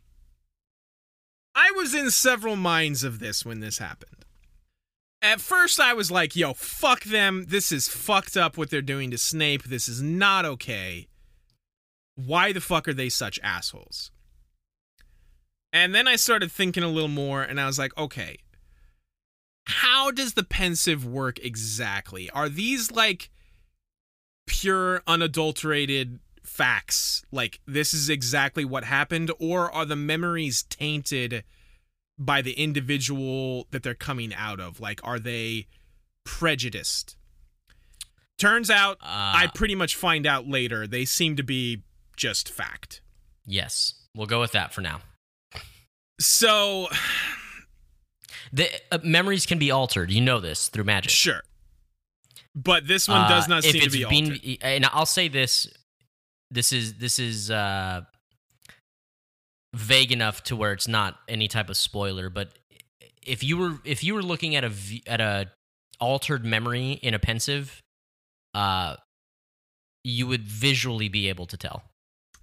I 1.55 1.71
was 1.77 1.95
in 1.95 2.11
several 2.11 2.57
minds 2.57 3.05
of 3.05 3.21
this 3.21 3.45
when 3.45 3.61
this 3.61 3.79
happened. 3.79 4.25
At 5.23 5.41
first 5.41 5.79
I 5.81 5.95
was 5.95 6.11
like, 6.11 6.35
yo, 6.35 6.53
fuck 6.53 7.05
them. 7.05 7.47
This 7.49 7.71
is 7.71 7.89
fucked 7.89 8.37
up 8.37 8.59
what 8.59 8.71
they're 8.71 8.83
doing 8.83 9.11
to 9.13 9.19
Snape. 9.19 9.65
This 9.65 9.89
is 9.89 10.03
not 10.03 10.45
okay. 10.45 11.07
Why 12.17 12.53
the 12.53 12.61
fuck 12.61 12.89
are 12.89 12.93
they 12.95 13.09
such 13.09 13.39
assholes? 13.43 14.11
And 15.73 15.95
then 15.95 16.07
I 16.07 16.17
started 16.17 16.53
thinking 16.53 16.83
a 16.83 16.89
little 16.89 17.09
more 17.09 17.43
and 17.43 17.61
I 17.61 17.67
was 17.67 17.79
like, 17.79 17.97
okay. 17.97 18.39
How 19.67 20.11
does 20.11 20.35
the 20.35 20.45
Pensieve 20.45 21.05
work 21.05 21.39
exactly? 21.43 22.31
Are 22.31 22.49
these 22.49 22.91
like 22.91 23.31
pure 24.47 25.03
unadulterated 25.07 26.21
facts 26.43 27.25
like 27.33 27.61
this 27.67 27.95
is 27.95 28.11
exactly 28.11 28.67
what 28.67 28.85
happened 28.85 29.31
or 29.39 29.73
are 29.73 29.87
the 29.87 29.97
memories 29.97 30.63
tainted 30.65 31.43
by 32.19 32.43
the 32.43 32.53
individual 32.53 33.67
that 33.71 33.83
they're 33.83 33.95
coming 33.95 34.33
out 34.35 34.61
of 34.61 34.79
like 34.79 35.01
are 35.03 35.19
they 35.19 35.67
prejudiced 36.25 37.17
turns 38.37 38.69
out 38.69 38.99
uh, 39.01 39.33
i 39.35 39.51
pretty 39.55 39.75
much 39.75 39.97
find 39.97 40.27
out 40.27 40.47
later 40.47 40.87
they 40.87 41.07
seem 41.07 41.35
to 41.35 41.43
be 41.43 41.83
just 42.15 42.51
fact 42.51 43.01
yes. 43.47 43.95
We'll 44.17 44.27
go 44.27 44.41
with 44.41 44.53
that 44.53 44.73
for 44.73 44.81
now. 44.81 45.01
so 46.21 46.89
The 48.55 48.69
uh, 48.93 48.99
memories 49.03 49.47
can 49.47 49.59
be 49.59 49.71
altered. 49.73 50.11
You 50.13 50.21
know 50.21 50.39
this 50.41 50.69
through 50.69 50.85
magic. 50.85 51.11
sure 51.11 51.43
but 52.57 52.87
this 52.87 53.09
one 53.09 53.29
does 53.29 53.47
Uh, 53.47 53.49
not 53.49 53.65
if 53.65 53.73
seem 53.73 53.83
to 53.83 53.91
be 53.91 54.05
been- 54.05 54.33
altered 54.33 54.59
and 54.63 54.87
I'll 54.93 55.07
say 55.07 55.27
this: 55.29 55.67
this 56.53 56.73
is 56.73 56.95
this 56.95 57.19
is 57.19 57.51
uh, 57.51 58.03
vague 59.75 60.13
enough 60.13 60.43
to 60.45 60.57
where 60.57 60.73
it's 60.73 60.87
not 60.89 61.19
any 61.29 61.49
type 61.49 61.69
of 61.69 61.77
spoiler. 61.77 62.31
But 62.31 62.51
if 63.27 63.43
you 63.43 63.57
were 63.57 63.79
if 63.85 64.05
you 64.05 64.15
were 64.15 64.23
looking 64.23 64.55
at 64.55 64.65
a 64.65 64.69
v- 64.69 65.03
at 65.07 65.21
a 65.21 65.51
altered 66.01 66.45
memory 66.45 66.93
in 67.03 67.13
a 67.15 67.19
Pensieve, 67.19 67.81
uh, 68.55 68.97
you 70.05 70.27
would 70.27 70.43
visually 70.47 71.09
be 71.09 71.29
able 71.29 71.47
to 71.47 71.57
tell. 71.57 71.83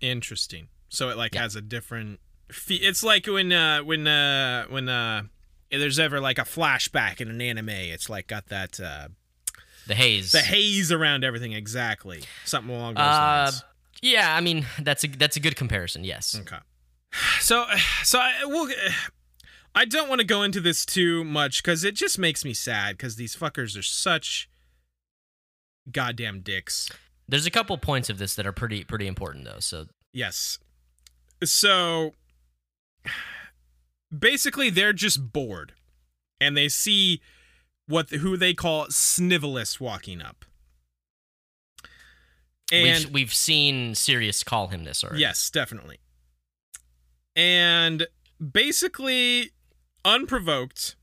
Interesting. 0.01 0.67
So 0.89 1.09
it 1.09 1.17
like 1.17 1.33
Yeah. 1.35 1.43
has 1.43 1.55
a 1.55 1.61
different. 1.61 2.19
Fe- 2.51 2.75
it's 2.75 3.01
like 3.03 3.27
when 3.27 3.53
uh 3.53 3.79
when 3.83 4.05
uh 4.07 4.65
when 4.67 4.89
uh 4.89 5.23
there's 5.71 5.99
ever 5.99 6.19
like 6.19 6.37
a 6.37 6.43
flashback 6.43 7.21
in 7.21 7.29
an 7.29 7.41
anime. 7.41 7.69
It's 7.69 8.09
like 8.09 8.27
got 8.27 8.47
that 8.47 8.79
uh 8.79 9.07
The 9.87 9.95
haze. 9.95 10.31
the 10.31 10.41
haze 10.41 10.91
around 10.91 11.23
everything. 11.23 11.53
Exactly. 11.53 12.23
Something 12.45 12.75
along 12.75 12.95
those 12.95 13.03
Uh, 13.03 13.41
lines. 13.51 13.63
yeah, 14.01 14.35
I 14.35 14.41
mean 14.41 14.65
that's 14.79 15.03
a 15.03 15.07
that's 15.07 15.37
a 15.37 15.39
good 15.39 15.55
comparison. 15.55 16.03
Yes. 16.03 16.35
Okay. 16.39 16.57
So 17.39 17.65
so 18.03 18.19
I 18.19 18.45
will. 18.45 18.69
I 19.73 19.85
don't 19.85 20.09
want 20.09 20.19
to 20.19 20.27
go 20.27 20.43
into 20.43 20.59
this 20.59 20.85
too 20.85 21.23
much 21.23 21.63
because 21.63 21.83
it 21.85 21.95
just 21.95 22.19
makes 22.19 22.43
me 22.43 22.53
sad 22.53 22.97
because 22.97 23.15
these 23.15 23.35
fuckers 23.35 23.77
are 23.77 23.81
such 23.83 24.49
goddamn 25.91 26.41
dicks. 26.41 26.89
There's 27.27 27.45
a 27.45 27.51
couple 27.51 27.77
points 27.77 28.09
of 28.09 28.17
this 28.17 28.35
that 28.35 28.45
are 28.45 28.51
pretty 28.51 28.83
pretty 28.83 29.07
important 29.07 29.45
though. 29.45 29.59
So 29.59 29.87
Yes. 30.13 30.59
So 31.43 32.13
basically 34.17 34.69
they're 34.69 34.93
just 34.93 35.31
bored 35.31 35.73
and 36.39 36.55
they 36.57 36.67
see 36.67 37.21
what 37.87 38.09
who 38.09 38.37
they 38.37 38.53
call 38.53 38.87
Snivellus 38.87 39.79
walking 39.79 40.21
up. 40.21 40.45
And 42.71 43.05
we've, 43.05 43.13
we've 43.13 43.33
seen 43.33 43.95
Sirius 43.95 44.43
call 44.43 44.67
him 44.67 44.85
this 44.85 45.03
already. 45.03 45.21
Yes, 45.21 45.49
definitely. 45.49 45.99
And 47.35 48.07
basically, 48.39 49.51
unprovoked, 50.05 50.95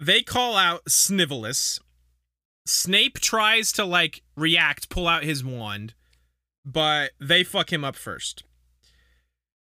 they 0.00 0.22
call 0.22 0.56
out 0.56 0.84
Snivellus. 0.86 1.80
Snape 2.66 3.18
tries 3.18 3.72
to 3.72 3.84
like 3.84 4.22
react, 4.36 4.90
pull 4.90 5.08
out 5.08 5.24
his 5.24 5.44
wand, 5.44 5.94
but 6.64 7.12
they 7.20 7.42
fuck 7.42 7.72
him 7.72 7.84
up 7.84 7.96
first. 7.96 8.44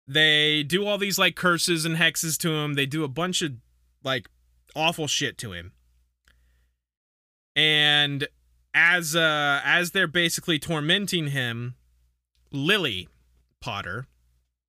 They 0.06 0.62
do 0.62 0.86
all 0.86 0.98
these 0.98 1.18
like 1.18 1.34
curses 1.34 1.84
and 1.84 1.96
hexes 1.96 2.38
to 2.38 2.50
him. 2.50 2.74
They 2.74 2.86
do 2.86 3.04
a 3.04 3.08
bunch 3.08 3.42
of 3.42 3.52
like 4.02 4.28
awful 4.74 5.06
shit 5.06 5.38
to 5.38 5.52
him. 5.52 5.72
And 7.56 8.28
as 8.74 9.14
uh 9.16 9.60
as 9.64 9.92
they're 9.92 10.06
basically 10.06 10.58
tormenting 10.58 11.28
him, 11.28 11.74
Lily 12.50 13.08
Potter, 13.60 14.06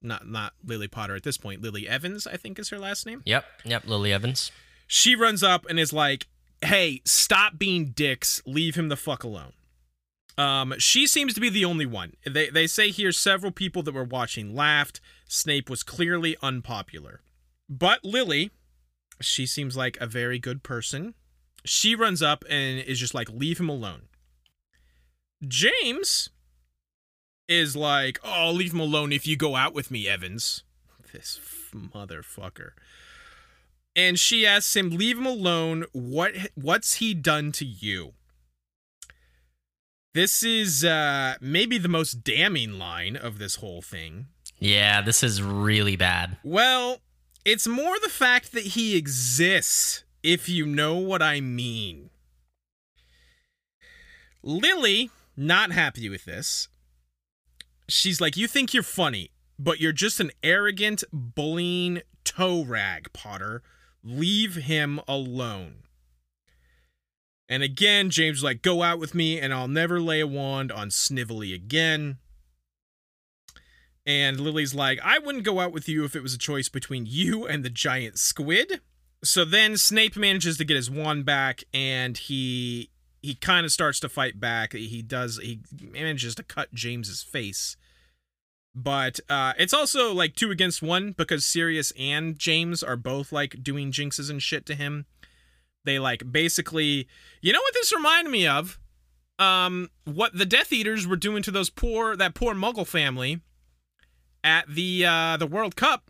not 0.02 0.28
not 0.28 0.54
Lily 0.64 0.88
Potter 0.88 1.16
at 1.16 1.24
this 1.24 1.38
point, 1.38 1.62
Lily 1.62 1.88
Evans, 1.88 2.28
I 2.28 2.38
think 2.38 2.60
is 2.60 2.70
her 2.70 2.80
last 2.80 3.06
name. 3.06 3.22
Yep. 3.26 3.46
Yep. 3.66 3.88
Lily 3.88 4.14
Evans. 4.14 4.52
She 4.88 5.16
runs 5.16 5.42
up 5.44 5.66
and 5.68 5.80
is 5.80 5.92
like, 5.92 6.28
"Hey, 6.62 7.02
stop 7.06 7.58
being 7.58 7.88
dicks. 7.88 8.42
Leave 8.46 8.76
him 8.76 8.90
the 8.90 8.96
fuck 8.96 9.24
alone." 9.24 9.54
Um, 10.38 10.74
she 10.78 11.08
seems 11.08 11.34
to 11.34 11.42
be 11.42 11.50
the 11.50 11.66
only 11.66 11.86
one. 11.86 12.14
They 12.26 12.50
they 12.50 12.68
say 12.68 12.92
here 12.92 13.12
several 13.12 13.52
people 13.52 13.84
that 13.84 13.94
were 13.94 14.04
watching 14.04 14.54
laughed. 14.54 15.00
Snape 15.28 15.70
was 15.70 15.84
clearly 15.84 16.36
unpopular, 16.42 17.22
but 17.70 18.04
Lily, 18.04 18.52
she 19.22 19.46
seems 19.46 19.78
like 19.78 19.98
a 20.02 20.08
very 20.08 20.40
good 20.40 20.62
person. 20.62 21.14
She 21.64 21.96
runs 21.96 22.22
up 22.22 22.44
and 22.50 22.80
is 22.80 23.00
just 23.00 23.14
like, 23.14 23.30
"Leave 23.30 23.60
him 23.60 23.70
alone." 23.70 24.04
James 25.48 26.30
is 27.48 27.76
like, 27.76 28.20
"Oh, 28.24 28.52
leave 28.52 28.74
him 28.74 28.80
alone 28.80 29.14
if 29.14 29.26
you 29.26 29.38
go 29.38 29.56
out 29.56 29.74
with 29.74 29.90
me, 29.90 30.08
Evans." 30.08 30.64
This 31.14 31.40
motherfucker. 31.74 32.72
And 33.96 34.20
she 34.20 34.46
asks 34.46 34.76
him, 34.76 34.90
"Leave 34.90 35.18
him 35.18 35.26
alone. 35.26 35.86
What 35.94 36.34
what's 36.56 36.96
he 36.96 37.14
done 37.14 37.54
to 37.54 37.66
you?" 37.66 38.16
This 40.16 40.44
is 40.44 40.86
uh 40.86 41.36
maybe 41.42 41.78
the 41.78 41.90
most 41.90 42.24
damning 42.24 42.80
line 42.80 43.18
of 43.18 43.38
this 43.38 43.56
whole 43.56 43.82
thing. 43.82 44.28
Yeah, 44.58 45.02
this 45.02 45.22
is 45.22 45.44
really 45.44 45.98
bad. 45.98 46.38
Well, 46.42 47.02
it's 47.44 47.68
more 47.68 48.00
the 48.00 48.08
fact 48.08 48.54
that 48.54 48.64
he 48.64 48.96
exists, 48.96 50.06
if 50.24 50.48
you 50.48 50.66
know 50.66 50.96
what 50.96 51.22
I 51.22 51.42
mean. 51.42 52.12
Lily, 54.42 55.10
not 55.36 55.74
happy 55.74 56.08
with 56.08 56.24
this. 56.24 56.70
She's 57.90 58.22
like, 58.22 58.38
You 58.38 58.48
think 58.48 58.74
you're 58.74 58.84
funny, 58.84 59.32
but 59.60 59.82
you're 59.82 59.92
just 59.92 60.22
an 60.22 60.32
arrogant, 60.42 61.04
bullying 61.12 62.04
toe 62.24 62.64
rag, 62.64 63.12
Potter. 63.12 63.64
Leave 64.02 64.56
him 64.56 65.02
alone. 65.10 65.85
And 67.48 67.64
again, 67.64 68.10
James 68.10 68.44
like, 68.44 68.62
Go 68.62 68.82
out 68.82 69.00
with 69.00 69.14
me, 69.14 69.40
and 69.40 69.54
I'll 69.54 69.68
never 69.68 70.00
lay 70.00 70.20
a 70.20 70.28
wand 70.28 70.72
on 70.72 70.90
Snivelly 70.90 71.54
again. 71.54 72.18
And 74.06 74.40
Lily's 74.40 74.76
like, 74.76 75.00
I 75.04 75.20
wouldn't 75.20 75.44
go 75.44 75.60
out 75.60 75.72
with 75.72 75.90
you 75.90 76.04
if 76.04 76.16
it 76.16 76.22
was 76.22 76.34
a 76.34 76.40
choice 76.40 76.70
between 76.70 77.06
you 77.08 77.48
and 77.48 77.64
the 77.66 77.70
giant 77.70 78.20
squid. 78.20 78.82
So 79.24 79.44
then 79.44 79.78
Snape 79.78 80.16
manages 80.16 80.58
to 80.58 80.66
get 80.66 80.76
his 80.76 80.92
wand 80.92 81.26
back 81.26 81.64
and 81.74 82.18
he 82.18 82.92
he 83.24 83.34
kind 83.34 83.66
of 83.66 83.72
starts 83.72 84.00
to 84.02 84.10
fight 84.10 84.40
back. 84.40 84.74
He 84.74 85.02
does 85.02 85.40
he 85.42 85.62
manages 85.82 86.36
to 86.36 86.44
cut 86.44 86.72
James's 86.74 87.24
face. 87.24 87.76
But 88.76 89.20
uh 89.28 89.54
it's 89.58 89.74
also 89.74 90.14
like 90.14 90.36
two 90.36 90.52
against 90.52 90.84
one 90.84 91.14
because 91.14 91.44
Sirius 91.44 91.92
and 91.98 92.38
James 92.38 92.84
are 92.84 92.98
both 92.98 93.32
like 93.32 93.64
doing 93.64 93.92
jinxes 93.92 94.30
and 94.30 94.44
shit 94.44 94.68
to 94.68 94.76
him. 94.76 95.08
They 95.86 96.00
like 96.00 96.30
basically 96.32 97.08
you 97.42 97.54
know 97.54 97.62
what 97.62 97.74
this 97.74 97.94
reminded 97.94 98.32
me 98.32 98.48
of? 98.48 98.80
Um 99.40 99.90
what 100.06 100.38
the 100.38 100.46
Death 100.46 100.74
Eaters 100.74 101.08
were 101.08 101.16
doing 101.16 101.44
to 101.44 101.52
those 101.52 101.70
poor 101.70 102.16
that 102.16 102.34
poor 102.36 102.54
muggle 102.54 102.88
family 102.88 103.42
at 104.44 104.68
the 104.68 105.06
uh 105.06 105.38
the 105.38 105.48
World 105.48 105.76
Cup. 105.76 106.10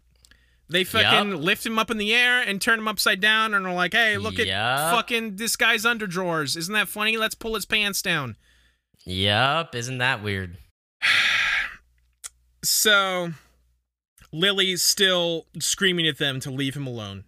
They 0.68 0.84
fucking 0.84 1.31
Yup. 1.31 1.39
lift 1.41 1.65
him 1.65 1.77
up 1.77 1.91
in 1.91 1.97
the 1.97 2.11
air 2.14 2.41
and 2.41 2.60
turn 2.60 2.80
him 2.80 2.88
upside 2.88 3.22
down 3.22 3.53
and 3.53 3.68
are 3.68 3.73
like, 3.73 3.93
"Hey, 3.93 4.18
look 4.18 4.39
at 4.39 4.47
fucking 4.91 5.35
this 5.35 5.56
guy's 5.56 5.84
underdrawers. 5.85 6.57
Isn't 6.57 6.73
that 6.73 6.88
funny? 6.88 7.18
Let's 7.18 7.35
pull 7.35 7.53
his 7.53 7.65
pants 7.68 8.02
down." 8.02 8.35
Yep. 9.06 9.76
Isn't 9.76 9.99
that 9.99 10.23
weird? 10.23 10.57
So 12.64 13.34
Lily's 14.31 14.81
still 14.81 15.45
screaming 15.60 16.07
at 16.07 16.18
them 16.18 16.39
to 16.39 16.49
leave 16.49 16.76
him 16.76 16.88
alone. 16.88 17.26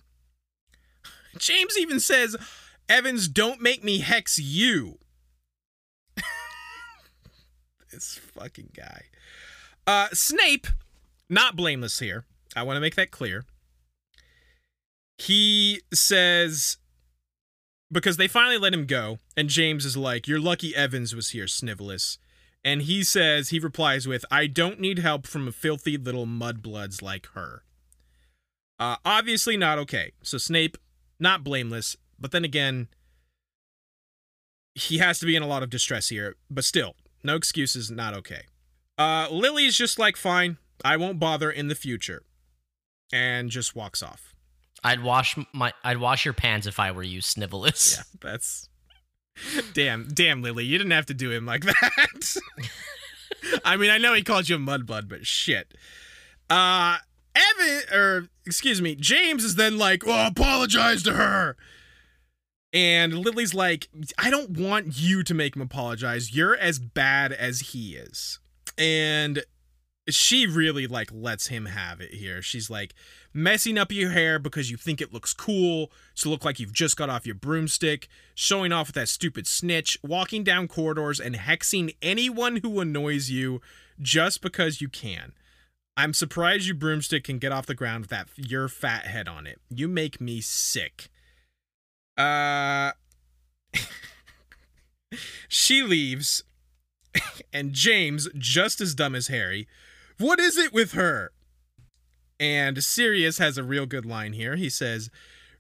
James 1.39 1.77
even 1.77 1.99
says, 1.99 2.35
"Evans, 2.89 3.27
don't 3.27 3.61
make 3.61 3.83
me 3.83 3.99
hex 3.99 4.39
you." 4.39 4.99
this 7.91 8.19
fucking 8.35 8.71
guy. 8.75 9.03
Uh 9.85 10.07
Snape, 10.13 10.67
not 11.29 11.55
blameless 11.55 11.99
here. 11.99 12.25
I 12.55 12.63
want 12.63 12.77
to 12.77 12.81
make 12.81 12.95
that 12.95 13.11
clear. 13.11 13.45
He 15.17 15.81
says 15.93 16.77
because 17.91 18.17
they 18.17 18.27
finally 18.27 18.57
let 18.57 18.73
him 18.73 18.85
go, 18.85 19.19
and 19.35 19.49
James 19.49 19.85
is 19.85 19.95
like, 19.95 20.27
You're 20.27 20.39
lucky 20.39 20.75
Evans 20.75 21.15
was 21.15 21.29
here, 21.29 21.45
Snivellus. 21.45 22.17
And 22.63 22.81
he 22.81 23.03
says, 23.03 23.49
he 23.49 23.59
replies 23.59 24.07
with, 24.07 24.25
I 24.29 24.47
don't 24.47 24.79
need 24.79 24.99
help 24.99 25.25
from 25.25 25.49
filthy 25.53 25.95
little 25.95 26.25
mudbloods 26.25 27.01
like 27.01 27.27
her. 27.27 27.63
Uh, 28.77 28.97
obviously 29.05 29.55
not 29.55 29.79
okay. 29.79 30.11
So 30.21 30.37
Snape, 30.37 30.77
not 31.19 31.43
blameless, 31.43 31.95
but 32.19 32.31
then 32.31 32.43
again, 32.43 32.87
he 34.75 34.99
has 34.99 35.19
to 35.19 35.25
be 35.25 35.35
in 35.35 35.43
a 35.43 35.47
lot 35.47 35.63
of 35.63 35.69
distress 35.69 36.09
here. 36.09 36.35
But 36.49 36.63
still, 36.63 36.95
no 37.23 37.35
excuses, 37.35 37.89
not 37.89 38.13
okay. 38.15 38.43
Uh, 38.97 39.27
Lily's 39.29 39.75
just 39.75 39.99
like, 39.99 40.17
fine, 40.17 40.57
I 40.83 40.97
won't 40.97 41.19
bother 41.19 41.49
in 41.51 41.67
the 41.67 41.75
future. 41.75 42.23
And 43.11 43.49
just 43.49 43.75
walks 43.75 44.03
off. 44.03 44.35
I'd 44.83 45.01
wash 45.01 45.37
my 45.53 45.73
I'd 45.83 45.97
wash 45.97 46.25
your 46.25 46.33
pants 46.33 46.67
if 46.67 46.79
I 46.79 46.91
were 46.91 47.03
you, 47.03 47.21
Snivellus. 47.21 47.97
Yeah, 47.97 48.03
that's 48.21 48.67
damn, 49.73 50.07
damn, 50.13 50.41
Lily, 50.41 50.65
you 50.65 50.77
didn't 50.77 50.91
have 50.91 51.05
to 51.07 51.13
do 51.13 51.31
him 51.31 51.45
like 51.45 51.63
that. 51.65 52.37
I 53.65 53.77
mean, 53.77 53.89
I 53.89 53.97
know 53.97 54.13
he 54.13 54.23
called 54.23 54.49
you 54.49 54.57
a 54.57 54.59
mudblood, 54.59 55.07
but 55.07 55.25
shit. 55.25 55.73
Uh, 56.49 56.97
Evan, 57.37 57.93
or 57.93 58.29
excuse 58.45 58.81
me, 58.81 58.95
James 58.95 59.43
is 59.43 59.55
then 59.55 59.77
like, 59.77 60.03
"Oh, 60.05 60.27
apologize 60.27 61.03
to 61.03 61.13
her," 61.13 61.55
and 62.73 63.19
Lily's 63.19 63.53
like, 63.53 63.89
"I 64.17 64.29
don't 64.29 64.51
want 64.51 64.97
you 64.99 65.23
to 65.23 65.33
make 65.33 65.55
him 65.55 65.61
apologize. 65.61 66.33
You're 66.35 66.55
as 66.55 66.79
bad 66.79 67.31
as 67.31 67.59
he 67.59 67.95
is," 67.95 68.39
and 68.77 69.43
she 70.09 70.47
really 70.47 70.87
like 70.87 71.09
lets 71.11 71.47
him 71.47 71.65
have 71.65 71.99
it 71.99 72.13
here. 72.13 72.41
She's 72.41 72.69
like 72.69 72.93
messing 73.33 73.77
up 73.77 73.91
your 73.91 74.11
hair 74.11 74.39
because 74.39 74.71
you 74.71 74.77
think 74.77 75.01
it 75.01 75.13
looks 75.13 75.33
cool 75.33 75.91
to 76.15 76.29
look 76.29 76.45
like 76.45 76.59
you've 76.59 76.73
just 76.73 76.97
got 76.97 77.09
off 77.09 77.25
your 77.25 77.35
broomstick, 77.35 78.07
showing 78.33 78.71
off 78.71 78.87
with 78.87 78.95
that 78.95 79.09
stupid 79.09 79.47
snitch, 79.47 79.97
walking 80.03 80.43
down 80.43 80.67
corridors 80.67 81.19
and 81.19 81.35
hexing 81.35 81.95
anyone 82.01 82.57
who 82.57 82.79
annoys 82.79 83.29
you 83.29 83.61
just 83.99 84.41
because 84.41 84.81
you 84.81 84.87
can. 84.87 85.33
I'm 85.97 86.13
surprised 86.13 86.67
your 86.67 86.75
broomstick 86.75 87.23
can 87.25 87.39
get 87.39 87.51
off 87.51 87.65
the 87.65 87.73
ground 87.73 88.03
with 88.03 88.09
that 88.11 88.29
your 88.35 88.69
fat 88.69 89.05
head 89.07 89.27
on 89.27 89.47
it. 89.47 89.59
You 89.69 89.87
make 89.87 90.21
me 90.21 90.39
sick. 90.39 91.09
Uh 92.15 92.91
she 95.47 95.81
leaves 95.81 96.43
and 97.53 97.73
James, 97.73 98.29
just 98.37 98.81
as 98.81 98.95
dumb 98.95 99.15
as 99.15 99.27
Harry, 99.27 99.67
what 100.17 100.39
is 100.39 100.57
it 100.57 100.73
with 100.73 100.93
her? 100.93 101.31
And 102.39 102.83
Sirius 102.83 103.39
has 103.39 103.57
a 103.57 103.63
real 103.63 103.85
good 103.85 104.05
line 104.05 104.33
here. 104.33 104.55
He 104.55 104.69
says, 104.69 105.09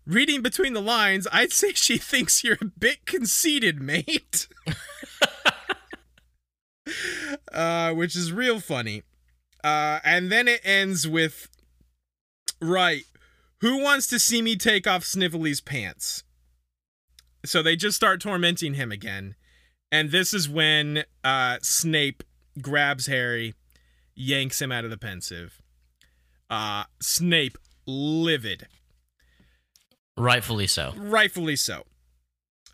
Reading 0.05 0.41
between 0.41 0.73
the 0.73 0.81
lines, 0.81 1.27
I'd 1.31 1.51
say 1.51 1.73
she 1.73 1.97
thinks 1.97 2.43
you're 2.43 2.57
a 2.61 2.65
bit 2.65 3.05
conceited, 3.05 3.81
mate. 3.81 4.47
uh, 7.51 7.93
which 7.93 8.15
is 8.15 8.31
real 8.31 8.59
funny. 8.59 9.03
Uh, 9.63 9.99
and 10.03 10.31
then 10.31 10.47
it 10.47 10.61
ends 10.63 11.07
with, 11.07 11.49
Right, 12.61 13.03
who 13.61 13.81
wants 13.81 14.07
to 14.07 14.19
see 14.19 14.41
me 14.41 14.55
take 14.55 14.87
off 14.87 15.03
Snivelly's 15.03 15.61
pants? 15.61 16.23
So 17.45 17.61
they 17.61 17.75
just 17.75 17.95
start 17.95 18.21
tormenting 18.21 18.73
him 18.75 18.91
again. 18.91 19.35
And 19.91 20.11
this 20.11 20.33
is 20.33 20.49
when 20.49 21.03
uh, 21.23 21.57
Snape 21.61 22.23
grabs 22.61 23.07
Harry 23.07 23.53
yanks 24.15 24.61
him 24.61 24.71
out 24.71 24.83
of 24.83 24.89
the 24.91 24.97
Pensieve. 24.97 25.61
Uh, 26.49 26.83
Snape, 27.01 27.57
livid, 27.85 28.67
Rightfully 30.17 30.65
so. 30.67 30.93
rightfully 30.97 31.55
so. 31.55 31.83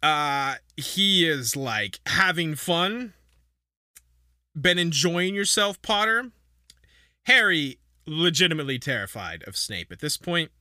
Uh, 0.02 0.56
he 0.78 1.28
is 1.28 1.56
like 1.56 2.00
having 2.06 2.56
fun. 2.56 3.14
Been 4.60 4.78
enjoying 4.80 5.36
yourself, 5.36 5.82
Potter. 5.82 6.32
Harry, 7.26 7.80
legitimately 8.06 8.80
terrified 8.80 9.44
of 9.48 9.56
Snape 9.56 9.92
at 9.92 10.00
this 10.00 10.18
point. 10.18 10.52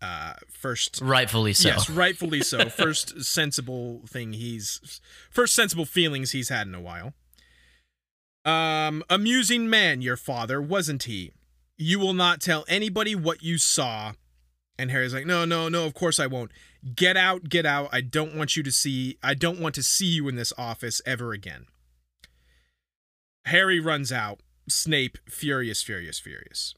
Uh, 0.00 0.34
first 0.50 1.00
Rightfully 1.00 1.52
so. 1.52 1.68
Yes, 1.68 1.88
rightfully 1.88 2.40
so. 2.40 2.68
First 2.68 3.22
sensible 3.22 4.02
thing 4.08 4.32
he's 4.32 5.00
first 5.30 5.54
sensible 5.54 5.84
feelings 5.84 6.32
he's 6.32 6.48
had 6.48 6.66
in 6.66 6.74
a 6.74 6.80
while. 6.80 7.14
Um, 8.44 9.04
amusing 9.08 9.70
man, 9.70 10.02
your 10.02 10.16
father, 10.16 10.60
wasn't 10.60 11.04
he? 11.04 11.30
You 11.78 12.00
will 12.00 12.14
not 12.14 12.40
tell 12.40 12.64
anybody 12.66 13.14
what 13.14 13.44
you 13.44 13.58
saw. 13.58 14.14
And 14.76 14.90
Harry's 14.90 15.14
like, 15.14 15.26
"No, 15.26 15.44
no, 15.44 15.68
no, 15.68 15.86
of 15.86 15.94
course 15.94 16.18
I 16.18 16.26
won't. 16.26 16.50
Get 16.96 17.16
out, 17.16 17.48
get 17.48 17.64
out. 17.64 17.88
I 17.92 18.00
don't 18.00 18.34
want 18.34 18.56
you 18.56 18.64
to 18.64 18.72
see 18.72 19.18
I 19.22 19.34
don't 19.34 19.60
want 19.60 19.76
to 19.76 19.84
see 19.84 20.06
you 20.06 20.26
in 20.26 20.34
this 20.34 20.52
office 20.58 21.00
ever 21.06 21.32
again." 21.32 21.66
Harry 23.44 23.78
runs 23.78 24.10
out. 24.10 24.40
Snape 24.68 25.18
furious, 25.28 25.82
furious, 25.82 26.18
furious. 26.18 26.74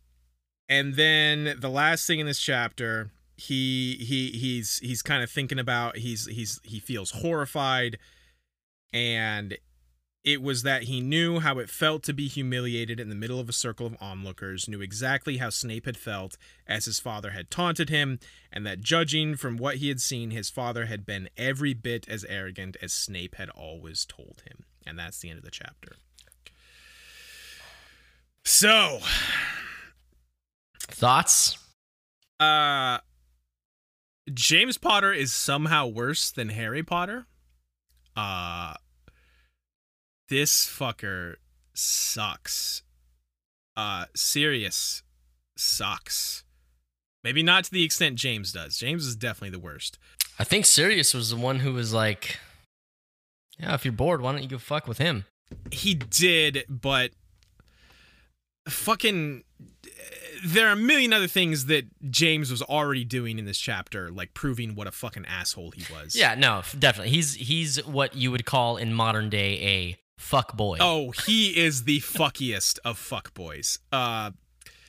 And 0.69 0.94
then 0.94 1.56
the 1.59 1.69
last 1.69 2.06
thing 2.06 2.20
in 2.20 2.27
this 2.27 2.40
chapter, 2.40 3.11
he 3.36 3.97
he 3.97 4.31
he's 4.31 4.78
he's 4.78 5.02
kind 5.02 5.23
of 5.23 5.31
thinking 5.31 5.59
about 5.59 5.98
he's 5.98 6.27
he's 6.27 6.61
he 6.62 6.78
feels 6.78 7.11
horrified 7.11 7.98
and 8.93 9.59
it 10.24 10.40
was 10.40 10.62
that 10.62 10.85
he 10.85 11.02
knew 11.02 11.40
how 11.40 11.59
it 11.59 11.69
felt 11.69 12.02
to 12.05 12.15
be 12.15 12.28
humiliated 12.28 12.98
in 12.98 13.11
the 13.11 13.15
middle 13.15 13.39
of 13.39 13.48
a 13.48 13.52
circle 13.52 13.86
of 13.86 13.97
onlookers, 14.01 14.66
knew 14.66 14.81
exactly 14.81 15.36
how 15.36 15.51
Snape 15.51 15.85
had 15.85 15.98
felt 15.98 16.39
as 16.66 16.86
his 16.86 16.98
father 16.98 17.32
had 17.32 17.51
taunted 17.51 17.90
him, 17.90 18.19
and 18.51 18.66
that 18.66 18.81
judging 18.81 19.36
from 19.36 19.59
what 19.59 19.77
he 19.77 19.89
had 19.89 20.01
seen, 20.01 20.31
his 20.31 20.48
father 20.48 20.86
had 20.86 21.05
been 21.05 21.28
every 21.36 21.74
bit 21.74 22.09
as 22.09 22.24
arrogant 22.24 22.78
as 22.81 22.94
Snape 22.94 23.35
had 23.35 23.51
always 23.51 24.06
told 24.06 24.43
him. 24.47 24.65
And 24.86 24.98
that's 24.98 25.19
the 25.19 25.28
end 25.28 25.39
of 25.39 25.44
the 25.44 25.51
chapter. 25.51 25.97
So, 28.45 29.01
Thoughts? 30.79 31.59
uh 32.41 32.99
James 34.33 34.79
Potter 34.79 35.12
is 35.12 35.33
somehow 35.33 35.87
worse 35.87 36.31
than 36.31 36.49
Harry 36.51 36.83
Potter. 36.83 37.27
Uh 38.16 38.75
this 40.29 40.66
fucker 40.66 41.35
sucks. 41.75 42.83
Uh 43.77 44.07
Sirius 44.15 45.03
sucks. 45.57 46.45
Maybe 47.23 47.43
not 47.43 47.65
to 47.65 47.71
the 47.71 47.85
extent 47.85 48.16
James 48.16 48.53
does. 48.53 48.77
James 48.77 49.07
is 49.07 49.16
definitely 49.16 49.51
the 49.57 49.59
worst. 49.65 49.99
I 50.39 50.45
think 50.45 50.66
Sirius 50.66 51.15
was 51.15 51.31
the 51.31 51.37
one 51.37 51.61
who 51.61 51.73
was 51.73 51.93
like, 51.95 52.39
"Yeah, 53.59 53.75
if 53.75 53.85
you're 53.85 53.93
bored, 53.93 54.21
why 54.21 54.33
don't 54.33 54.43
you 54.43 54.49
go 54.49 54.59
fuck 54.59 54.87
with 54.87 54.99
him?" 54.99 55.25
He 55.71 55.95
did, 55.95 56.65
but 56.69 57.12
fucking 58.69 59.45
there 60.45 60.69
are 60.69 60.73
a 60.73 60.77
million 60.77 61.12
other 61.12 61.27
things 61.27 61.66
that 61.66 61.86
James 62.11 62.51
was 62.51 62.61
already 62.62 63.05
doing 63.05 63.39
in 63.39 63.47
this 63.47 63.59
chapter, 63.59 64.11
like 64.11 64.35
proving 64.35 64.74
what 64.74 64.86
a 64.86 64.91
fucking 64.91 65.24
asshole 65.27 65.73
he 65.73 65.85
was. 65.93 66.15
Yeah, 66.15 66.35
no, 66.35 66.62
definitely. 66.78 67.11
He's 67.11 67.35
he's 67.35 67.85
what 67.86 68.15
you 68.15 68.31
would 68.31 68.45
call 68.45 68.77
in 68.77 68.93
modern 68.93 69.31
day 69.31 69.61
a 69.61 69.97
fuck 70.19 70.57
boy. 70.57 70.78
Oh, 70.81 71.12
he 71.27 71.57
is 71.57 71.85
the 71.85 72.01
fuckiest 72.01 72.78
of 72.85 72.99
fuckboys. 72.99 73.78
Uh 73.91 74.32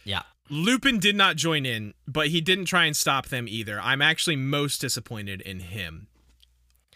yeah. 0.04 0.24
Lupin 0.50 1.00
did 1.00 1.16
not 1.16 1.38
join 1.38 1.66
in, 1.66 1.94
but 2.08 2.28
he 2.28 2.40
didn't 2.40 2.66
try 2.66 2.86
and 2.86 2.96
stop 2.96 3.28
them 3.28 3.48
either. 3.48 3.80
I'm 3.82 4.02
actually 4.02 4.36
most 4.36 4.80
disappointed 4.80 5.42
in 5.42 5.60
him. 5.60 6.08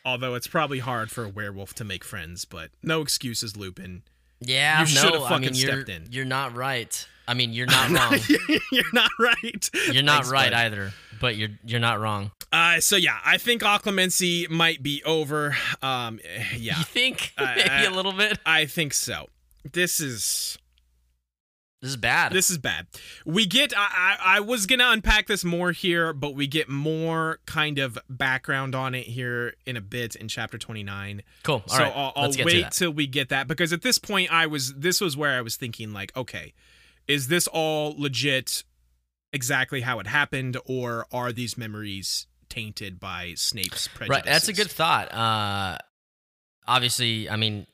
Although 0.05 0.35
it's 0.35 0.47
probably 0.47 0.79
hard 0.79 1.09
for 1.11 1.23
a 1.23 1.29
werewolf 1.29 1.73
to 1.75 1.83
make 1.83 2.03
friends, 2.03 2.45
but 2.45 2.69
no 2.83 3.01
excuses, 3.01 3.57
Lupin. 3.57 4.03
Yeah, 4.41 4.85
You 4.85 4.95
no, 4.95 5.25
I 5.25 5.37
mean, 5.39 5.53
you're, 5.53 5.71
stepped 5.83 5.89
in. 5.89 6.07
You're 6.11 6.25
not 6.25 6.55
right. 6.55 7.07
I 7.27 7.33
mean, 7.33 7.51
you're 7.53 7.67
not 7.79 7.89
wrong. 7.91 8.19
You're 8.71 8.83
not 8.93 9.11
right. 9.19 9.69
You're 9.91 10.01
not 10.03 10.23
Thanks, 10.23 10.31
right 10.31 10.51
bud. 10.51 10.57
either, 10.57 10.93
but 11.21 11.35
you're 11.35 11.49
you're 11.63 11.79
not 11.79 11.99
wrong. 11.99 12.31
Uh, 12.51 12.79
so 12.79 12.95
yeah, 12.95 13.17
I 13.23 13.37
think 13.37 13.61
Occlumency 13.61 14.49
might 14.49 14.81
be 14.81 15.03
over. 15.03 15.55
Um, 15.83 16.19
eh, 16.23 16.43
yeah, 16.57 16.77
You 16.79 16.83
think 16.85 17.33
I- 17.37 17.55
maybe 17.55 17.69
I- 17.69 17.83
a 17.83 17.91
little 17.91 18.13
bit? 18.13 18.39
I 18.45 18.65
think 18.65 18.93
so. 18.95 19.27
This 19.71 19.99
is 19.99 20.57
This 21.81 21.91
is 21.91 21.97
bad. 21.97 22.33
this 22.33 22.49
is 22.49 22.57
bad. 22.57 22.87
We 23.25 23.45
get. 23.45 23.73
I, 23.75 24.17
I 24.19 24.37
I 24.37 24.39
was 24.41 24.65
gonna 24.65 24.89
unpack 24.89 25.27
this 25.27 25.45
more 25.45 25.71
here, 25.71 26.11
but 26.11 26.35
we 26.35 26.45
get 26.45 26.67
more 26.67 27.39
kind 27.45 27.79
of 27.79 27.97
background 28.09 28.75
on 28.75 28.93
it 28.95 29.05
here 29.05 29.53
in 29.65 29.77
a 29.77 29.81
bit 29.81 30.15
in 30.15 30.27
chapter 30.27 30.57
twenty 30.57 30.83
nine. 30.83 31.23
cool. 31.43 31.63
All 31.69 31.77
so 31.77 31.83
right, 31.83 31.93
I'll, 31.95 32.13
I'll 32.15 32.23
let's 32.23 32.35
get 32.35 32.47
to 32.47 32.53
wait 32.53 32.71
till 32.71 32.91
we 32.91 33.07
get 33.07 33.29
that 33.29 33.47
because 33.47 33.71
at 33.71 33.81
this 33.81 33.97
point 33.97 34.31
I 34.31 34.45
was. 34.45 34.73
This 34.73 34.99
was 34.99 35.15
where 35.15 35.37
I 35.37 35.41
was 35.41 35.55
thinking 35.55 35.93
like, 35.93 36.15
okay, 36.17 36.53
is 37.07 37.27
this 37.29 37.47
all 37.47 37.95
legit? 37.97 38.63
Exactly 39.31 39.81
how 39.81 39.99
it 39.99 40.07
happened, 40.07 40.57
or 40.65 41.05
are 41.11 41.31
these 41.31 41.55
memories 41.55 42.25
tainted 42.49 42.99
by 42.99 43.35
Snape's 43.35 43.87
prejudices? 43.87 44.09
Right, 44.09 44.25
that's 44.25 44.47
a 44.47 44.53
good 44.53 44.71
thought. 44.71 45.13
Uh, 45.13 45.77
obviously, 46.67 47.29
I 47.29 47.35
mean, 47.35 47.67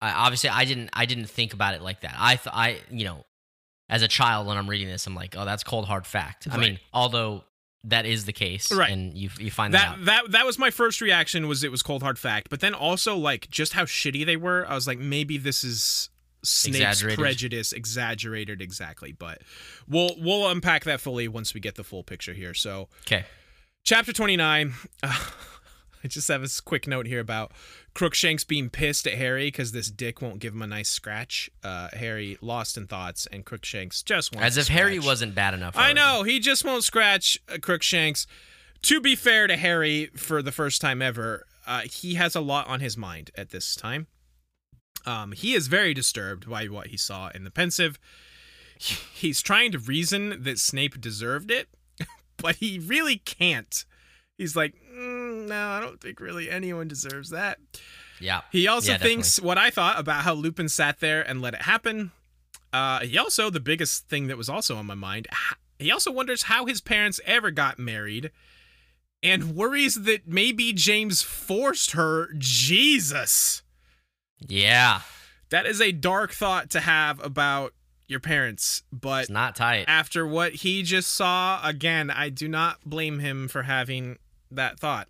I, 0.00 0.10
obviously, 0.12 0.50
I 0.50 0.64
didn't, 0.64 0.90
I 0.92 1.06
didn't 1.06 1.26
think 1.26 1.54
about 1.54 1.74
it 1.74 1.82
like 1.82 2.02
that. 2.02 2.14
I, 2.18 2.36
th- 2.36 2.54
I, 2.54 2.78
you 2.90 3.04
know, 3.04 3.24
as 3.88 4.02
a 4.02 4.08
child 4.08 4.46
when 4.46 4.56
I'm 4.56 4.68
reading 4.68 4.88
this, 4.88 5.06
I'm 5.06 5.14
like, 5.14 5.34
oh, 5.38 5.44
that's 5.44 5.62
cold 5.64 5.86
hard 5.86 6.06
fact. 6.06 6.48
I 6.50 6.56
mean, 6.56 6.78
although 6.92 7.44
that 7.84 8.04
is 8.04 8.24
the 8.24 8.32
case, 8.32 8.72
Right. 8.72 8.90
And 8.90 9.16
you, 9.16 9.30
you 9.38 9.50
find 9.50 9.72
that, 9.74 9.96
that 10.04 10.18
out. 10.18 10.24
that 10.24 10.32
that 10.32 10.46
was 10.46 10.58
my 10.58 10.70
first 10.70 11.00
reaction 11.00 11.46
was 11.46 11.62
it 11.62 11.70
was 11.70 11.82
cold 11.84 12.02
hard 12.02 12.18
fact 12.18 12.50
but 12.50 12.58
then 12.60 12.74
also 12.74 13.16
like 13.16 13.48
just 13.48 13.74
how 13.74 13.84
shitty 13.84 14.26
they 14.26 14.36
were 14.36 14.66
i 14.68 14.74
was 14.74 14.88
like 14.88 14.98
maybe 14.98 15.38
this 15.38 15.62
is 15.62 16.10
snape's 16.42 16.78
Exaggerated. 16.78 17.18
prejudice 17.20 17.72
exaggerated 17.72 18.60
exactly 18.60 19.12
but 19.12 19.40
we'll 19.88 20.10
we'll 20.18 20.48
unpack 20.48 20.82
that 20.84 21.00
fully 21.00 21.28
once 21.28 21.54
we 21.54 21.60
get 21.60 21.76
the 21.76 21.84
full 21.84 22.02
picture 22.02 22.32
here 22.34 22.54
so 22.54 22.88
Okay, 23.06 23.24
chapter 23.84 24.12
29 24.12 24.74
uh, 25.04 25.06
i 26.04 26.08
just 26.08 26.26
have 26.26 26.42
a 26.42 26.48
quick 26.64 26.88
note 26.88 27.06
here 27.06 27.20
about 27.20 27.52
crookshanks 27.96 28.44
being 28.44 28.68
pissed 28.68 29.06
at 29.06 29.14
harry 29.14 29.46
because 29.46 29.72
this 29.72 29.90
dick 29.90 30.20
won't 30.20 30.38
give 30.38 30.52
him 30.52 30.60
a 30.60 30.66
nice 30.66 30.88
scratch 30.88 31.48
uh 31.64 31.88
harry 31.94 32.36
lost 32.42 32.76
in 32.76 32.86
thoughts 32.86 33.26
and 33.32 33.46
crookshanks 33.46 34.02
just 34.02 34.34
wants 34.34 34.46
as 34.46 34.56
if 34.56 34.68
Harry 34.68 34.98
wasn't 34.98 35.34
bad 35.34 35.54
enough. 35.54 35.76
I 35.76 35.92
know 35.92 36.22
he 36.22 36.38
just 36.38 36.64
won't 36.64 36.84
scratch 36.84 37.38
uh, 37.48 37.58
Crookshanks. 37.60 38.26
To 38.82 39.00
be 39.00 39.16
fair 39.16 39.46
to 39.46 39.56
Harry, 39.56 40.06
for 40.16 40.42
the 40.42 40.52
first 40.52 40.80
time 40.80 41.02
ever, 41.02 41.46
uh, 41.66 41.80
he 41.80 42.14
has 42.14 42.34
a 42.34 42.40
lot 42.40 42.68
on 42.68 42.80
his 42.80 42.96
mind 42.96 43.30
at 43.36 43.50
this 43.50 43.74
time. 43.74 44.06
Um, 45.04 45.32
he 45.32 45.54
is 45.54 45.66
very 45.66 45.94
disturbed 45.94 46.48
by 46.48 46.66
what 46.66 46.88
he 46.88 46.96
saw 46.96 47.30
in 47.34 47.44
the 47.44 47.50
Pensieve. 47.50 47.98
He's 48.78 49.40
trying 49.40 49.72
to 49.72 49.78
reason 49.78 50.42
that 50.42 50.58
Snape 50.58 51.00
deserved 51.00 51.50
it, 51.50 51.68
but 52.36 52.56
he 52.56 52.78
really 52.78 53.16
can't. 53.16 53.84
He's 54.38 54.54
like, 54.56 54.74
mm, 54.94 55.48
no, 55.48 55.68
I 55.68 55.80
don't 55.80 56.00
think 56.00 56.20
really 56.20 56.50
anyone 56.50 56.88
deserves 56.88 57.30
that. 57.30 57.58
Yeah, 58.20 58.40
He 58.50 58.66
also 58.66 58.92
Yeah, 58.92 58.98
thinks 58.98 59.40
what 59.40 59.58
I 59.58 59.70
thought 59.70 59.98
about 59.98 60.24
how 60.24 60.32
Lupin 60.34 60.68
sat 60.68 61.00
there 61.00 61.22
and 61.22 61.42
let 61.42 61.54
it 61.54 61.62
happen. 61.62 62.12
Uh, 62.72 63.00
he 63.00 63.16
also, 63.18 63.50
the 63.50 63.60
biggest 63.60 64.08
thing 64.08 64.26
that 64.28 64.36
was 64.36 64.48
also 64.48 64.76
on 64.76 64.86
my 64.86 64.94
mind, 64.94 65.26
he 65.78 65.90
also 65.90 66.10
wonders 66.10 66.44
how 66.44 66.64
his 66.66 66.80
parents 66.80 67.20
ever 67.26 67.50
got 67.50 67.78
married 67.78 68.30
and 69.22 69.54
worries 69.56 69.94
that 70.04 70.26
maybe 70.26 70.72
James 70.72 71.22
forced 71.22 71.92
her. 71.92 72.28
Jesus. 72.38 73.62
yeah, 74.46 75.00
That 75.50 75.66
is 75.66 75.80
a 75.80 75.92
dark 75.92 76.32
thought 76.32 76.70
to 76.70 76.80
have 76.80 77.22
about 77.24 77.72
your 78.08 78.20
parents, 78.20 78.82
but 78.92 79.22
it's 79.22 79.30
not 79.30 79.56
tight. 79.56 79.84
after 79.88 80.26
what 80.26 80.52
he 80.56 80.82
just 80.82 81.10
saw, 81.12 81.60
again, 81.66 82.10
I 82.10 82.28
do 82.30 82.46
not 82.48 82.78
blame 82.84 83.18
him 83.18 83.48
for 83.48 83.62
having 83.64 84.18
that 84.56 84.78
thought. 84.78 85.08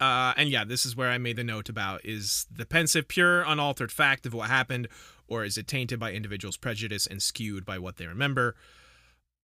Uh, 0.00 0.32
and 0.36 0.48
yeah, 0.48 0.64
this 0.64 0.86
is 0.86 0.94
where 0.94 1.10
I 1.10 1.18
made 1.18 1.36
the 1.36 1.44
note 1.44 1.68
about 1.68 2.04
is 2.04 2.46
the 2.54 2.66
Pensieve 2.66 3.08
pure, 3.08 3.42
unaltered 3.42 3.90
fact 3.90 4.26
of 4.26 4.34
what 4.34 4.48
happened, 4.48 4.88
or 5.26 5.44
is 5.44 5.58
it 5.58 5.66
tainted 5.66 5.98
by 5.98 6.12
individuals' 6.12 6.56
prejudice 6.56 7.06
and 7.06 7.20
skewed 7.20 7.64
by 7.64 7.78
what 7.78 7.96
they 7.96 8.06
remember? 8.06 8.54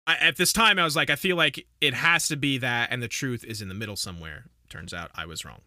I, 0.07 0.17
at 0.17 0.37
this 0.37 0.53
time, 0.53 0.79
I 0.79 0.85
was 0.85 0.95
like, 0.95 1.11
I 1.11 1.17
feel 1.17 1.37
like 1.37 1.67
it 1.81 1.95
has 1.95 2.29
to 2.29 2.37
be 2.37 2.59
that, 2.59 2.91
and 2.93 3.03
the 3.03 3.09
truth 3.09 3.43
is 3.45 3.61
in 3.61 3.69
the 3.69 3.75
middle 3.75 3.97
somewhere. 3.97 4.45
Turns 4.69 4.95
out 4.95 5.11
I 5.15 5.27
was 5.27 5.45
wrong. 5.45 5.63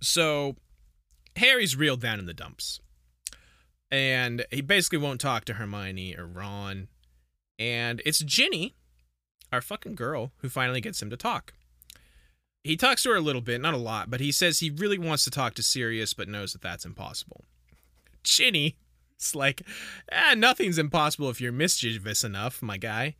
So 0.00 0.56
Harry's 1.36 1.76
reeled 1.76 2.00
down 2.00 2.18
in 2.18 2.26
the 2.26 2.34
dumps 2.34 2.80
and 3.92 4.46
he 4.50 4.62
basically 4.62 4.98
won't 4.98 5.20
talk 5.20 5.44
to 5.44 5.54
Hermione 5.54 6.16
or 6.16 6.26
Ron. 6.26 6.88
And 7.58 8.00
it's 8.06 8.20
Ginny, 8.20 8.74
our 9.52 9.60
fucking 9.60 9.94
girl, 9.94 10.32
who 10.38 10.48
finally 10.48 10.80
gets 10.80 11.00
him 11.00 11.10
to 11.10 11.16
talk. 11.16 11.52
He 12.64 12.76
talks 12.76 13.02
to 13.02 13.10
her 13.10 13.16
a 13.16 13.20
little 13.20 13.40
bit, 13.40 13.60
not 13.60 13.74
a 13.74 13.78
lot, 13.78 14.10
but 14.10 14.20
he 14.20 14.30
says 14.30 14.60
he 14.60 14.70
really 14.70 14.98
wants 14.98 15.24
to 15.24 15.30
talk 15.30 15.54
to 15.54 15.62
Sirius, 15.62 16.14
but 16.14 16.28
knows 16.28 16.52
that 16.52 16.62
that's 16.62 16.84
impossible. 16.84 17.44
Ginny 18.22 18.76
it's 19.22 19.36
like, 19.36 19.62
eh, 20.10 20.34
nothing's 20.34 20.78
impossible 20.78 21.30
if 21.30 21.40
you're 21.40 21.52
mischievous 21.52 22.24
enough, 22.24 22.60
my 22.60 22.76
guy. 22.76 23.14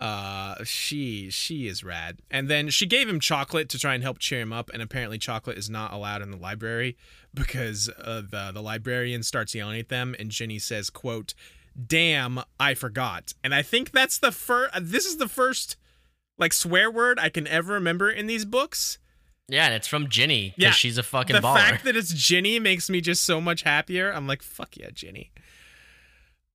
Uh, 0.00 0.56
she 0.64 1.30
she 1.30 1.68
is 1.68 1.84
rad. 1.84 2.18
And 2.28 2.48
then 2.48 2.70
she 2.70 2.86
gave 2.86 3.08
him 3.08 3.20
chocolate 3.20 3.68
to 3.68 3.78
try 3.78 3.94
and 3.94 4.02
help 4.02 4.18
cheer 4.18 4.40
him 4.40 4.52
up. 4.52 4.68
And 4.74 4.82
apparently, 4.82 5.16
chocolate 5.16 5.56
is 5.56 5.70
not 5.70 5.92
allowed 5.92 6.22
in 6.22 6.32
the 6.32 6.36
library 6.36 6.96
because 7.32 7.88
uh, 8.02 8.22
the 8.28 8.50
the 8.52 8.62
librarian 8.62 9.22
starts 9.22 9.54
yelling 9.54 9.78
at 9.78 9.88
them. 9.88 10.16
And 10.18 10.30
Ginny 10.30 10.58
says, 10.58 10.90
"quote 10.90 11.34
Damn, 11.86 12.40
I 12.58 12.74
forgot." 12.74 13.32
And 13.44 13.54
I 13.54 13.62
think 13.62 13.92
that's 13.92 14.18
the 14.18 14.32
first. 14.32 14.72
This 14.80 15.06
is 15.06 15.18
the 15.18 15.28
first 15.28 15.76
like 16.38 16.52
swear 16.52 16.90
word 16.90 17.18
I 17.18 17.28
can 17.28 17.46
ever 17.46 17.74
remember 17.74 18.10
in 18.10 18.26
these 18.26 18.44
books. 18.44 18.98
Yeah, 19.48 19.64
and 19.66 19.74
it's 19.74 19.86
from 19.88 20.08
Ginny 20.08 20.52
because 20.56 20.62
Yeah, 20.62 20.70
she's 20.72 20.98
a 20.98 21.02
fucking 21.02 21.34
the 21.34 21.40
baller. 21.42 21.56
fact 21.56 21.84
that 21.84 21.96
it's 21.96 22.12
Ginny 22.12 22.58
makes 22.58 22.88
me 22.90 23.00
just 23.00 23.24
so 23.24 23.40
much 23.40 23.62
happier. 23.62 24.12
I'm 24.12 24.26
like, 24.26 24.42
fuck 24.42 24.76
yeah, 24.76 24.90
Ginny. 24.92 25.30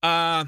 Uh, 0.01 0.45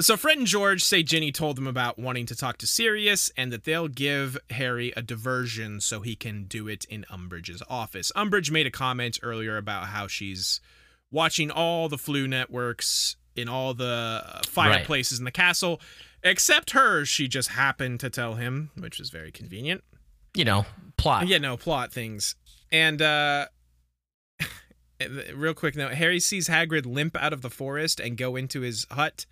so 0.00 0.16
Fred 0.16 0.38
and 0.38 0.46
George 0.46 0.84
say 0.84 1.02
Ginny 1.02 1.32
told 1.32 1.56
them 1.56 1.66
about 1.66 1.98
wanting 1.98 2.26
to 2.26 2.36
talk 2.36 2.58
to 2.58 2.66
Sirius 2.66 3.32
and 3.36 3.52
that 3.52 3.64
they'll 3.64 3.88
give 3.88 4.38
Harry 4.50 4.92
a 4.96 5.02
diversion 5.02 5.80
so 5.80 6.00
he 6.02 6.14
can 6.14 6.44
do 6.44 6.68
it 6.68 6.84
in 6.84 7.04
Umbridge's 7.10 7.62
office. 7.68 8.12
Umbridge 8.14 8.50
made 8.50 8.66
a 8.66 8.70
comment 8.70 9.18
earlier 9.22 9.56
about 9.56 9.86
how 9.88 10.06
she's 10.06 10.60
watching 11.10 11.50
all 11.50 11.88
the 11.88 11.96
Floo 11.96 12.28
networks 12.28 13.16
in 13.34 13.48
all 13.48 13.74
the 13.74 14.22
uh, 14.24 14.40
fireplaces 14.46 15.18
in 15.18 15.24
the 15.24 15.30
castle, 15.32 15.80
except 16.22 16.72
hers. 16.72 17.08
She 17.08 17.28
just 17.28 17.50
happened 17.50 18.00
to 18.00 18.10
tell 18.10 18.34
him, 18.34 18.70
which 18.76 19.00
is 19.00 19.10
very 19.10 19.30
convenient. 19.32 19.82
you 20.34 20.44
know, 20.44 20.66
plot. 20.96 21.26
Yeah, 21.28 21.38
no 21.38 21.56
plot 21.56 21.92
things. 21.92 22.34
And 22.70 23.00
uh 23.02 23.46
real 25.34 25.54
quick 25.54 25.76
note, 25.76 25.94
Harry 25.94 26.20
sees 26.20 26.48
Hagrid 26.48 26.86
limp 26.86 27.16
out 27.16 27.32
of 27.32 27.42
the 27.42 27.50
forest 27.50 28.00
and 28.00 28.16
go 28.16 28.36
into 28.36 28.60
his 28.60 28.86
hut. 28.90 29.26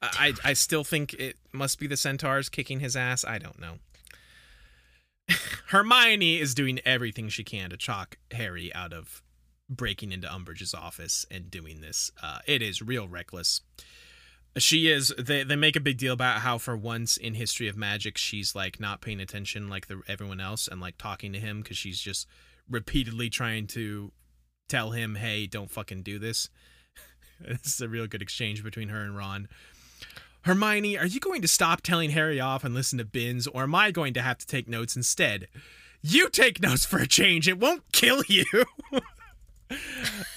I 0.00 0.32
I 0.44 0.52
still 0.52 0.84
think 0.84 1.14
it 1.14 1.36
must 1.52 1.78
be 1.80 1.86
the 1.86 1.96
centaurs 1.96 2.48
kicking 2.48 2.80
his 2.80 2.96
ass. 2.96 3.24
I 3.24 3.38
don't 3.38 3.58
know. 3.58 3.74
Hermione 5.68 6.38
is 6.38 6.54
doing 6.54 6.80
everything 6.84 7.28
she 7.28 7.44
can 7.44 7.70
to 7.70 7.76
chalk 7.76 8.16
Harry 8.30 8.72
out 8.74 8.92
of 8.92 9.22
breaking 9.68 10.12
into 10.12 10.26
Umbridge's 10.28 10.72
office 10.72 11.26
and 11.30 11.50
doing 11.50 11.80
this. 11.80 12.10
Uh, 12.22 12.38
it 12.46 12.62
is 12.62 12.80
real 12.80 13.06
reckless. 13.08 13.60
She 14.58 14.90
is. 14.90 15.14
They 15.18 15.42
they 15.42 15.56
make 15.56 15.76
a 15.76 15.80
big 15.80 15.98
deal 15.98 16.12
about 16.12 16.40
how 16.40 16.58
for 16.58 16.76
once 16.76 17.16
in 17.16 17.34
history 17.34 17.68
of 17.68 17.76
magic, 17.76 18.18
she's 18.18 18.54
like 18.54 18.80
not 18.80 19.00
paying 19.00 19.20
attention 19.20 19.68
like 19.68 19.86
the 19.86 20.02
everyone 20.08 20.40
else 20.40 20.68
and 20.68 20.80
like 20.80 20.98
talking 20.98 21.32
to 21.32 21.40
him 21.40 21.62
because 21.62 21.76
she's 21.76 22.00
just 22.00 22.26
repeatedly 22.68 23.30
trying 23.30 23.66
to 23.68 24.12
tell 24.68 24.90
him, 24.90 25.16
"Hey, 25.16 25.46
don't 25.46 25.70
fucking 25.70 26.02
do 26.02 26.18
this." 26.18 26.48
this 27.40 27.74
is 27.74 27.80
a 27.80 27.88
real 27.88 28.06
good 28.06 28.22
exchange 28.22 28.62
between 28.62 28.88
her 28.88 29.00
and 29.00 29.16
Ron. 29.16 29.48
Hermione, 30.42 30.96
are 30.96 31.06
you 31.06 31.20
going 31.20 31.42
to 31.42 31.48
stop 31.48 31.82
telling 31.82 32.10
Harry 32.10 32.40
off 32.40 32.64
and 32.64 32.74
listen 32.74 32.98
to 32.98 33.04
Binns, 33.04 33.46
or 33.46 33.64
am 33.64 33.74
I 33.74 33.90
going 33.90 34.14
to 34.14 34.22
have 34.22 34.38
to 34.38 34.46
take 34.46 34.68
notes 34.68 34.96
instead? 34.96 35.48
You 36.00 36.30
take 36.30 36.62
notes 36.62 36.84
for 36.84 36.98
a 36.98 37.06
change. 37.06 37.48
It 37.48 37.58
won't 37.58 37.82
kill 37.92 38.22
you. 38.28 38.44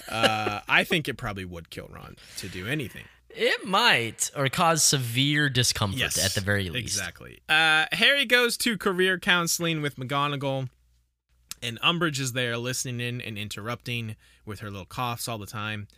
uh, 0.08 0.60
I 0.68 0.84
think 0.84 1.08
it 1.08 1.16
probably 1.16 1.44
would 1.44 1.70
kill 1.70 1.88
Ron 1.88 2.16
to 2.38 2.48
do 2.48 2.66
anything. 2.66 3.04
It 3.34 3.66
might 3.66 4.30
or 4.36 4.48
cause 4.48 4.82
severe 4.82 5.48
discomfort 5.48 6.18
at 6.18 6.32
the 6.32 6.40
very 6.40 6.68
least. 6.68 6.96
Exactly. 6.96 7.40
Uh, 7.48 7.86
Harry 7.92 8.26
goes 8.26 8.56
to 8.58 8.76
career 8.76 9.18
counseling 9.18 9.80
with 9.80 9.96
McGonagall, 9.96 10.68
and 11.62 11.80
Umbridge 11.80 12.20
is 12.20 12.32
there 12.32 12.56
listening 12.58 13.00
in 13.00 13.20
and 13.20 13.38
interrupting 13.38 14.16
with 14.44 14.60
her 14.60 14.70
little 14.70 14.86
coughs 14.86 15.28
all 15.28 15.38
the 15.38 15.46
time. 15.46 15.88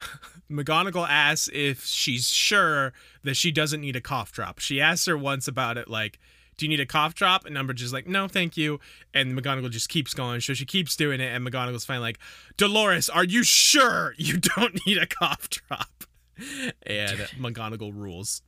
McGonagall 0.50 1.06
asks 1.08 1.48
if 1.52 1.84
she's 1.84 2.28
sure 2.28 2.92
that 3.22 3.36
she 3.36 3.52
doesn't 3.52 3.80
need 3.80 3.96
a 3.96 4.00
cough 4.00 4.32
drop. 4.32 4.58
She 4.58 4.80
asks 4.80 5.06
her 5.06 5.16
once 5.16 5.46
about 5.46 5.78
it, 5.78 5.88
like, 5.88 6.18
do 6.56 6.64
you 6.66 6.68
need 6.68 6.80
a 6.80 6.86
cough 6.86 7.14
drop? 7.14 7.44
And 7.46 7.56
Umbridge 7.56 7.82
is 7.82 7.92
like, 7.92 8.06
no, 8.06 8.28
thank 8.28 8.56
you. 8.56 8.78
And 9.12 9.38
McGonagall 9.38 9.70
just 9.70 9.88
keeps 9.88 10.14
going. 10.14 10.40
So 10.40 10.54
she 10.54 10.64
keeps 10.64 10.96
doing 10.96 11.20
it. 11.20 11.34
And 11.34 11.46
McGonagall's 11.46 11.84
finally 11.84 12.08
like, 12.08 12.18
Dolores, 12.56 13.08
are 13.08 13.24
you 13.24 13.42
sure 13.42 14.14
you 14.16 14.38
don't 14.56 14.78
need 14.86 14.98
a 14.98 15.06
cough 15.06 15.48
drop? 15.50 16.04
And 16.86 17.18
McGonagall 17.38 17.94
rules. 17.94 18.42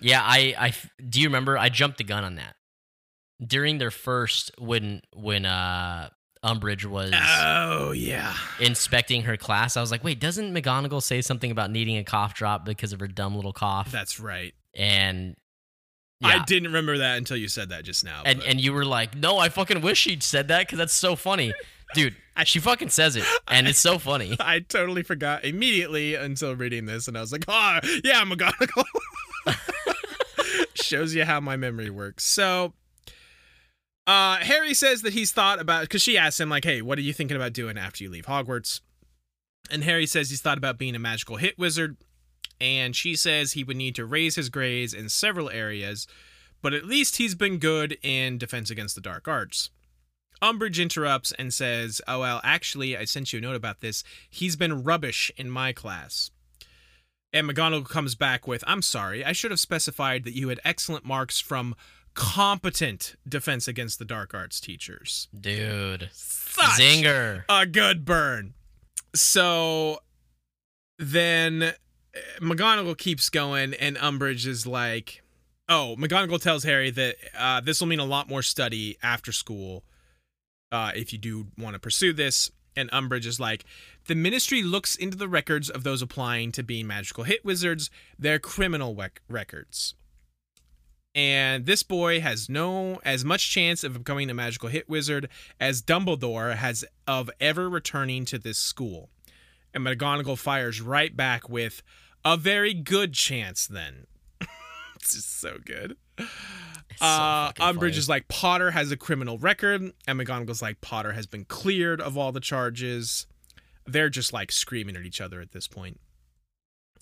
Yeah, 0.00 0.22
I, 0.24 0.54
I 0.58 0.72
do 1.06 1.20
you 1.20 1.28
remember 1.28 1.58
I 1.58 1.68
jumped 1.68 1.98
the 1.98 2.04
gun 2.04 2.24
on 2.24 2.36
that. 2.36 2.56
During 3.44 3.78
their 3.78 3.90
first 3.90 4.50
when 4.58 5.02
when 5.14 5.44
uh 5.46 6.08
Umbridge 6.44 6.86
was 6.86 7.12
Oh, 7.14 7.92
yeah. 7.92 8.34
inspecting 8.60 9.22
her 9.22 9.36
class, 9.36 9.76
I 9.76 9.82
was 9.82 9.90
like, 9.90 10.02
wait, 10.02 10.18
doesn't 10.20 10.54
McGonagall 10.54 11.02
say 11.02 11.20
something 11.20 11.50
about 11.50 11.70
needing 11.70 11.98
a 11.98 12.04
cough 12.04 12.32
drop 12.32 12.64
because 12.64 12.94
of 12.94 13.00
her 13.00 13.06
dumb 13.08 13.36
little 13.36 13.52
cough? 13.52 13.92
That's 13.92 14.18
right. 14.18 14.54
and 14.74 15.36
I 16.22 16.42
didn't 16.44 16.68
remember 16.68 16.98
that 16.98 17.16
until 17.18 17.36
you 17.38 17.48
said 17.48 17.70
that 17.70 17.84
just 17.84 18.04
now. 18.04 18.22
and 18.26 18.38
but- 18.40 18.46
and 18.46 18.60
you 18.60 18.72
were 18.74 18.84
like, 18.84 19.16
no, 19.16 19.38
I 19.38 19.48
fucking 19.48 19.80
wish 19.80 19.98
she'd 19.98 20.22
said 20.22 20.48
that 20.48 20.60
because 20.66 20.76
that's 20.78 20.92
so 20.94 21.16
funny, 21.16 21.52
dude. 21.94 22.16
She 22.44 22.58
fucking 22.58 22.88
says 22.88 23.16
it, 23.16 23.24
and 23.48 23.68
it's 23.68 23.78
so 23.78 23.98
funny. 23.98 24.36
I 24.40 24.60
totally 24.60 25.02
forgot 25.02 25.44
immediately 25.44 26.14
until 26.14 26.56
reading 26.56 26.86
this, 26.86 27.06
and 27.06 27.16
I 27.16 27.20
was 27.20 27.32
like, 27.32 27.44
"Oh, 27.48 27.80
yeah, 28.02 28.20
I'm 28.20 28.32
a 28.32 28.36
McGonagall." 28.36 28.84
Shows 30.74 31.14
you 31.14 31.24
how 31.24 31.40
my 31.40 31.56
memory 31.56 31.90
works. 31.90 32.24
So, 32.24 32.72
uh, 34.06 34.36
Harry 34.36 34.72
says 34.74 35.02
that 35.02 35.12
he's 35.12 35.32
thought 35.32 35.60
about 35.60 35.82
because 35.82 36.02
she 36.02 36.16
asks 36.16 36.40
him 36.40 36.48
like, 36.48 36.64
"Hey, 36.64 36.80
what 36.80 36.98
are 36.98 37.02
you 37.02 37.12
thinking 37.12 37.36
about 37.36 37.52
doing 37.52 37.76
after 37.76 38.02
you 38.04 38.10
leave 38.10 38.26
Hogwarts?" 38.26 38.80
And 39.70 39.84
Harry 39.84 40.06
says 40.06 40.30
he's 40.30 40.40
thought 40.40 40.58
about 40.58 40.78
being 40.78 40.94
a 40.94 40.98
magical 40.98 41.36
hit 41.36 41.58
wizard, 41.58 41.96
and 42.60 42.96
she 42.96 43.14
says 43.14 43.52
he 43.52 43.64
would 43.64 43.76
need 43.76 43.94
to 43.96 44.06
raise 44.06 44.36
his 44.36 44.48
grades 44.48 44.94
in 44.94 45.08
several 45.08 45.50
areas, 45.50 46.06
but 46.62 46.72
at 46.72 46.86
least 46.86 47.16
he's 47.16 47.34
been 47.34 47.58
good 47.58 47.98
in 48.02 48.38
defense 48.38 48.70
against 48.70 48.94
the 48.94 49.00
dark 49.00 49.28
arts. 49.28 49.70
Umbridge 50.42 50.80
interrupts 50.80 51.32
and 51.38 51.52
says, 51.52 52.00
Oh, 52.08 52.20
well, 52.20 52.40
actually, 52.42 52.96
I 52.96 53.04
sent 53.04 53.32
you 53.32 53.38
a 53.38 53.42
note 53.42 53.56
about 53.56 53.80
this. 53.80 54.02
He's 54.28 54.56
been 54.56 54.82
rubbish 54.82 55.30
in 55.36 55.50
my 55.50 55.72
class. 55.72 56.30
And 57.32 57.48
McGonagall 57.48 57.88
comes 57.88 58.14
back 58.14 58.46
with, 58.48 58.64
I'm 58.66 58.82
sorry, 58.82 59.24
I 59.24 59.32
should 59.32 59.50
have 59.52 59.60
specified 59.60 60.24
that 60.24 60.34
you 60.34 60.48
had 60.48 60.58
excellent 60.64 61.04
marks 61.04 61.38
from 61.40 61.76
competent 62.14 63.14
defense 63.28 63.68
against 63.68 63.98
the 63.98 64.04
dark 64.04 64.34
arts 64.34 64.60
teachers. 64.60 65.28
Dude, 65.38 66.08
Such 66.12 66.80
zinger. 66.80 67.44
a 67.48 67.66
good 67.66 68.04
burn. 68.04 68.54
So 69.14 70.00
then 70.98 71.62
uh, 71.62 71.72
McGonagall 72.40 72.98
keeps 72.98 73.28
going, 73.30 73.74
and 73.74 73.96
Umbridge 73.96 74.46
is 74.46 74.66
like, 74.66 75.22
"Oh, 75.68 75.96
McGonagall 75.98 76.42
tells 76.42 76.64
Harry 76.64 76.90
that 76.90 77.16
uh, 77.38 77.60
this 77.60 77.80
will 77.80 77.88
mean 77.88 78.00
a 78.00 78.04
lot 78.04 78.28
more 78.28 78.42
study 78.42 78.96
after 79.02 79.30
school 79.32 79.84
uh, 80.72 80.92
if 80.94 81.12
you 81.12 81.18
do 81.18 81.48
want 81.58 81.74
to 81.74 81.80
pursue 81.80 82.12
this." 82.12 82.50
And 82.76 82.90
Umbridge 82.92 83.26
is 83.26 83.40
like, 83.40 83.64
"The 84.06 84.14
Ministry 84.14 84.62
looks 84.62 84.96
into 84.96 85.16
the 85.16 85.28
records 85.28 85.68
of 85.68 85.82
those 85.82 86.02
applying 86.02 86.52
to 86.52 86.62
be 86.62 86.82
magical 86.82 87.24
hit 87.24 87.44
wizards. 87.44 87.90
They're 88.18 88.38
criminal 88.38 88.94
rec- 88.94 89.22
records." 89.28 89.94
And 91.14 91.66
this 91.66 91.82
boy 91.82 92.20
has 92.20 92.48
no 92.48 93.00
as 93.04 93.24
much 93.24 93.50
chance 93.50 93.82
of 93.82 93.94
becoming 93.94 94.30
a 94.30 94.34
magical 94.34 94.68
hit 94.68 94.88
wizard 94.88 95.28
as 95.58 95.82
Dumbledore 95.82 96.54
has 96.54 96.84
of 97.06 97.28
ever 97.40 97.68
returning 97.68 98.24
to 98.26 98.38
this 98.38 98.58
school. 98.58 99.10
And 99.74 99.84
McGonagall 99.84 100.38
fires 100.38 100.80
right 100.80 101.16
back 101.16 101.48
with 101.48 101.82
a 102.24 102.36
very 102.36 102.74
good 102.74 103.14
chance 103.14 103.66
then. 103.66 104.06
it's 104.94 105.14
just 105.14 105.40
so 105.40 105.58
good. 105.64 105.96
It's 106.90 107.00
so 107.00 107.06
uh, 107.06 107.52
Umbridge 107.52 107.78
funny. 107.80 107.96
is 107.96 108.08
like 108.08 108.28
Potter 108.28 108.70
has 108.72 108.90
a 108.90 108.96
criminal 108.96 109.38
record, 109.38 109.92
and 110.06 110.20
McGonagall's 110.20 110.62
like 110.62 110.80
Potter 110.80 111.12
has 111.12 111.26
been 111.26 111.44
cleared 111.44 112.00
of 112.00 112.18
all 112.18 112.32
the 112.32 112.40
charges. 112.40 113.26
They're 113.86 114.10
just 114.10 114.32
like 114.32 114.52
screaming 114.52 114.96
at 114.96 115.02
each 115.02 115.20
other 115.20 115.40
at 115.40 115.52
this 115.52 115.66
point. 115.68 116.00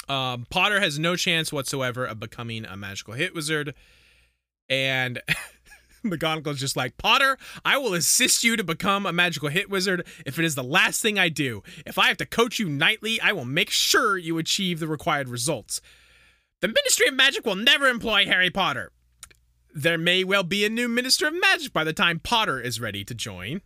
Um, 0.08 0.46
Potter 0.50 0.80
has 0.80 0.98
no 0.98 1.16
chance 1.16 1.52
whatsoever 1.52 2.06
of 2.06 2.18
becoming 2.20 2.64
a 2.64 2.76
magical 2.76 3.14
hit 3.14 3.34
wizard, 3.34 3.74
and 4.68 5.20
McGonagall's 6.04 6.60
just 6.60 6.76
like 6.76 6.96
Potter. 6.96 7.36
I 7.64 7.76
will 7.78 7.94
assist 7.94 8.44
you 8.44 8.56
to 8.56 8.64
become 8.64 9.04
a 9.06 9.12
magical 9.12 9.48
hit 9.48 9.68
wizard 9.68 10.06
if 10.24 10.38
it 10.38 10.44
is 10.44 10.54
the 10.54 10.64
last 10.64 11.02
thing 11.02 11.18
I 11.18 11.28
do. 11.28 11.62
If 11.84 11.98
I 11.98 12.08
have 12.08 12.16
to 12.18 12.26
coach 12.26 12.58
you 12.58 12.68
nightly, 12.68 13.20
I 13.20 13.32
will 13.32 13.44
make 13.44 13.70
sure 13.70 14.16
you 14.16 14.38
achieve 14.38 14.80
the 14.80 14.88
required 14.88 15.28
results. 15.28 15.80
The 16.60 16.68
Ministry 16.68 17.08
of 17.08 17.14
Magic 17.14 17.44
will 17.44 17.54
never 17.54 17.86
employ 17.86 18.26
Harry 18.26 18.50
Potter. 18.50 18.92
There 19.74 19.98
may 19.98 20.24
well 20.24 20.42
be 20.42 20.64
a 20.64 20.68
new 20.68 20.88
Minister 20.88 21.26
of 21.28 21.34
Magic 21.40 21.72
by 21.72 21.84
the 21.84 21.92
time 21.92 22.20
Potter 22.20 22.60
is 22.60 22.80
ready 22.80 23.04
to 23.04 23.14
join. 23.14 23.60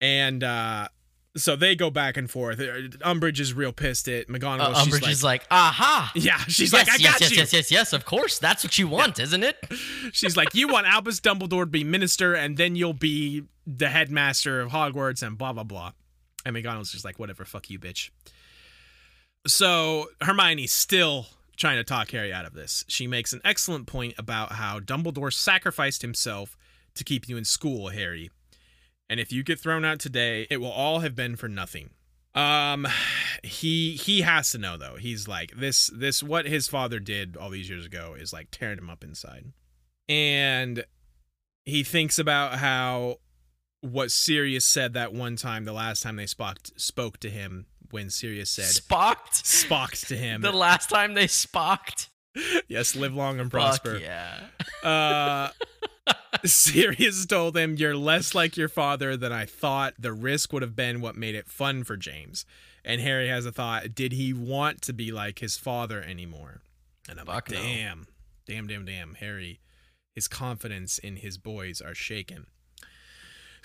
And 0.00 0.44
uh 0.44 0.88
so 1.36 1.54
they 1.54 1.76
go 1.76 1.90
back 1.90 2.16
and 2.16 2.30
forth. 2.30 2.58
Uh, 2.58 2.88
Umbridge 3.04 3.40
is 3.40 3.52
real 3.52 3.72
pissed 3.72 4.08
at 4.08 4.28
McGonagall. 4.28 4.74
Uh, 4.74 4.84
Umbridge 4.84 5.02
like, 5.02 5.10
is 5.10 5.24
like, 5.24 5.46
aha. 5.50 6.10
yeah, 6.14 6.38
she's 6.48 6.72
yes, 6.72 6.88
like, 6.88 6.88
I 6.88 6.96
yes, 6.98 7.12
got 7.12 7.20
yes, 7.20 7.30
you. 7.30 7.36
yes, 7.36 7.52
yes, 7.52 7.70
yes. 7.70 7.92
Of 7.92 8.04
course, 8.04 8.38
that's 8.38 8.64
what 8.64 8.78
you 8.78 8.88
want, 8.88 9.18
isn't 9.18 9.44
it? 9.44 9.56
She's 10.12 10.36
like, 10.36 10.54
you 10.54 10.68
want 10.68 10.86
Albus 10.86 11.20
Dumbledore 11.20 11.62
to 11.62 11.66
be 11.66 11.84
minister, 11.84 12.34
and 12.34 12.56
then 12.56 12.74
you'll 12.74 12.94
be 12.94 13.44
the 13.66 13.88
headmaster 13.88 14.60
of 14.60 14.70
Hogwarts, 14.70 15.22
and 15.22 15.36
blah 15.36 15.52
blah 15.52 15.64
blah. 15.64 15.92
And 16.44 16.56
McGonagall's 16.56 16.92
just 16.92 17.04
like, 17.04 17.18
whatever, 17.18 17.44
fuck 17.44 17.68
you, 17.68 17.78
bitch. 17.78 18.10
So 19.46 20.06
Hermione's 20.22 20.72
still 20.72 21.26
trying 21.56 21.76
to 21.76 21.84
talk 21.84 22.10
Harry 22.10 22.32
out 22.32 22.44
of 22.44 22.54
this. 22.54 22.84
She 22.88 23.06
makes 23.06 23.32
an 23.32 23.40
excellent 23.44 23.86
point 23.86 24.14
about 24.18 24.52
how 24.52 24.80
Dumbledore 24.80 25.32
sacrificed 25.32 26.02
himself 26.02 26.56
to 26.94 27.04
keep 27.04 27.28
you 27.28 27.36
in 27.36 27.44
school, 27.44 27.88
Harry. 27.88 28.30
And 29.08 29.20
if 29.20 29.32
you 29.32 29.42
get 29.42 29.60
thrown 29.60 29.84
out 29.84 30.00
today, 30.00 30.46
it 30.50 30.58
will 30.58 30.70
all 30.70 31.00
have 31.00 31.14
been 31.14 31.36
for 31.36 31.48
nothing. 31.48 31.90
Um 32.34 32.86
he 33.42 33.92
he 33.92 34.20
has 34.20 34.50
to 34.50 34.58
know 34.58 34.76
though. 34.76 34.96
He's 34.96 35.26
like 35.26 35.52
this 35.56 35.86
this 35.86 36.22
what 36.22 36.46
his 36.46 36.68
father 36.68 37.00
did 37.00 37.36
all 37.36 37.48
these 37.48 37.70
years 37.70 37.86
ago 37.86 38.14
is 38.18 38.32
like 38.32 38.48
tearing 38.50 38.78
him 38.78 38.90
up 38.90 39.02
inside. 39.02 39.52
And 40.06 40.84
he 41.64 41.82
thinks 41.82 42.18
about 42.18 42.58
how 42.58 43.16
what 43.80 44.10
Sirius 44.10 44.64
said 44.66 44.92
that 44.94 45.14
one 45.14 45.36
time 45.36 45.64
the 45.64 45.72
last 45.72 46.02
time 46.02 46.16
they 46.16 46.26
spoke 46.26 46.58
spoke 46.76 47.18
to 47.20 47.30
him 47.30 47.66
when 47.92 48.10
Sirius 48.10 48.50
said 48.50 48.64
Spocked? 48.66 49.46
spocked 49.46 50.08
to 50.08 50.16
him. 50.16 50.40
The 50.42 50.52
last 50.52 50.88
time 50.90 51.14
they 51.14 51.26
spocked? 51.26 52.10
yes, 52.68 52.94
live 52.94 53.14
long 53.14 53.40
and 53.40 53.50
Fuck 53.50 53.60
prosper. 53.82 53.96
yeah. 53.98 54.38
Uh, 54.82 55.50
Sirius 56.44 57.26
told 57.26 57.56
him, 57.56 57.76
You're 57.76 57.96
less 57.96 58.34
like 58.34 58.56
your 58.56 58.68
father 58.68 59.16
than 59.16 59.32
I 59.32 59.46
thought. 59.46 59.94
The 59.98 60.12
risk 60.12 60.52
would 60.52 60.62
have 60.62 60.76
been 60.76 61.00
what 61.00 61.16
made 61.16 61.34
it 61.34 61.48
fun 61.48 61.84
for 61.84 61.96
James. 61.96 62.44
And 62.84 63.00
Harry 63.00 63.28
has 63.28 63.46
a 63.46 63.52
thought 63.52 63.94
Did 63.94 64.12
he 64.12 64.32
want 64.32 64.82
to 64.82 64.92
be 64.92 65.10
like 65.12 65.38
his 65.40 65.56
father 65.56 66.02
anymore? 66.02 66.60
And 67.08 67.18
I'm 67.20 67.26
Fuck 67.26 67.50
like, 67.50 67.58
no. 67.58 67.62
Damn, 67.64 68.06
damn, 68.46 68.66
damn, 68.66 68.84
damn. 68.84 69.14
Harry, 69.14 69.60
his 70.14 70.28
confidence 70.28 70.98
in 70.98 71.16
his 71.16 71.38
boys 71.38 71.80
are 71.80 71.94
shaken. 71.94 72.46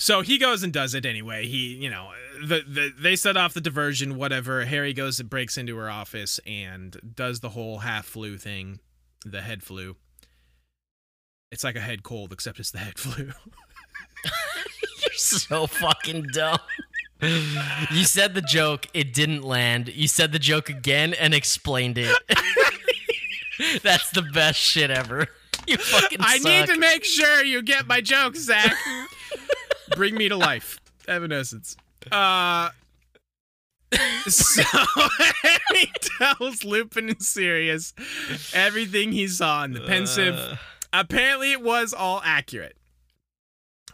So 0.02 0.22
he 0.22 0.40
goes 0.40 0.64
and 0.64 0.74
does 0.74 0.96
it 0.96 1.06
anyway. 1.06 1.46
He, 1.46 1.76
you 1.76 1.88
know, 1.88 2.10
the, 2.42 2.64
the 2.68 2.92
they 2.98 3.16
set 3.16 3.38
off 3.38 3.54
the 3.54 3.62
diversion, 3.62 4.18
whatever. 4.18 4.66
Harry 4.66 4.94
goes 4.94 5.20
and 5.20 5.30
breaks 5.30 5.60
into 5.60 5.78
her 5.78 5.92
office 5.92 6.40
and 6.44 7.14
does 7.16 7.42
the 7.42 7.50
whole 7.50 7.78
half 7.78 8.06
flu 8.08 8.36
thing, 8.36 8.80
the 9.24 9.42
head 9.42 9.62
flu. 9.62 9.96
It's 11.52 11.64
like 11.64 11.76
a 11.76 11.82
head 11.82 12.02
cold, 12.02 12.34
except 12.34 12.60
it's 12.60 12.72
the 12.72 12.80
head 12.80 12.98
flu. 12.98 13.26
You're 14.26 15.14
so 15.14 15.68
fucking 15.68 16.30
dumb. 16.34 16.58
You 17.22 18.04
said 18.04 18.34
the 18.34 18.42
joke, 18.42 18.88
it 18.96 19.14
didn't 19.14 19.44
land. 19.44 19.90
You 19.90 20.08
said 20.08 20.32
the 20.32 20.40
joke 20.40 20.68
again 20.68 21.14
and 21.14 21.36
explained 21.36 22.00
it. 22.00 22.18
That's 23.84 24.10
the 24.10 24.24
best 24.24 24.60
shit 24.60 24.90
ever. 24.90 25.28
You 25.68 25.78
fucking 25.78 26.18
I 26.20 26.40
need 26.40 26.66
to 26.74 26.78
make 26.80 27.06
sure 27.06 27.46
you 27.46 27.62
get 27.62 27.86
my 27.86 28.02
joke, 28.02 28.36
Zach. 28.36 28.74
Bring 29.96 30.16
me 30.16 30.30
to 30.30 30.36
life. 30.36 30.80
Evanescence. 31.08 31.76
Uh 32.12 32.70
so 34.28 34.64
he 35.74 35.92
tells 36.00 36.64
Lupin 36.64 37.10
and 37.10 37.22
Sirius 37.22 37.94
everything 38.54 39.12
he 39.12 39.28
saw 39.28 39.64
in 39.64 39.74
the 39.74 39.82
Pensieve. 39.82 40.36
Uh, 40.36 40.56
Apparently, 40.94 41.52
it 41.52 41.62
was 41.62 41.94
all 41.94 42.22
accurate. 42.24 42.76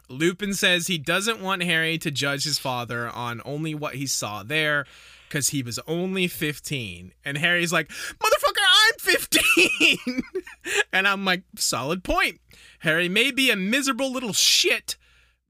Lupin 0.08 0.54
says 0.54 0.86
he 0.86 0.98
doesn't 0.98 1.40
want 1.40 1.62
Harry 1.62 1.98
to 1.98 2.10
judge 2.10 2.44
his 2.44 2.58
father 2.58 3.08
on 3.08 3.42
only 3.44 3.74
what 3.74 3.94
he 3.94 4.06
saw 4.06 4.42
there 4.42 4.86
because 5.28 5.50
he 5.50 5.62
was 5.62 5.78
only 5.86 6.26
15. 6.26 7.12
And 7.24 7.38
Harry's 7.38 7.72
like, 7.72 7.88
Motherfucker, 7.88 8.64
I'm 8.66 8.98
15. 8.98 10.22
and 10.92 11.06
I'm 11.06 11.24
like, 11.24 11.42
Solid 11.56 12.02
point. 12.02 12.40
Harry 12.80 13.08
may 13.08 13.30
be 13.30 13.50
a 13.50 13.56
miserable 13.56 14.10
little 14.10 14.32
shit, 14.32 14.96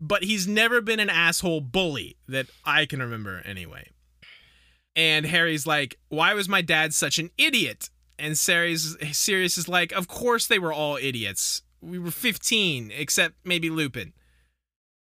but 0.00 0.24
he's 0.24 0.46
never 0.46 0.80
been 0.80 1.00
an 1.00 1.10
asshole 1.10 1.60
bully 1.60 2.16
that 2.28 2.46
I 2.64 2.86
can 2.86 3.00
remember 3.00 3.42
anyway. 3.44 3.88
And 4.94 5.26
Harry's 5.26 5.66
like, 5.66 5.96
Why 6.08 6.34
was 6.34 6.48
my 6.48 6.62
dad 6.62 6.94
such 6.94 7.18
an 7.18 7.30
idiot? 7.38 7.90
And 8.18 8.36
Sirius, 8.36 8.96
Sirius 9.12 9.56
is 9.58 9.68
like, 9.68 9.92
Of 9.92 10.08
course 10.08 10.46
they 10.46 10.58
were 10.58 10.72
all 10.72 10.96
idiots. 10.96 11.62
We 11.80 11.98
were 11.98 12.10
15, 12.10 12.90
except 12.96 13.34
maybe 13.44 13.70
Lupin. 13.70 14.12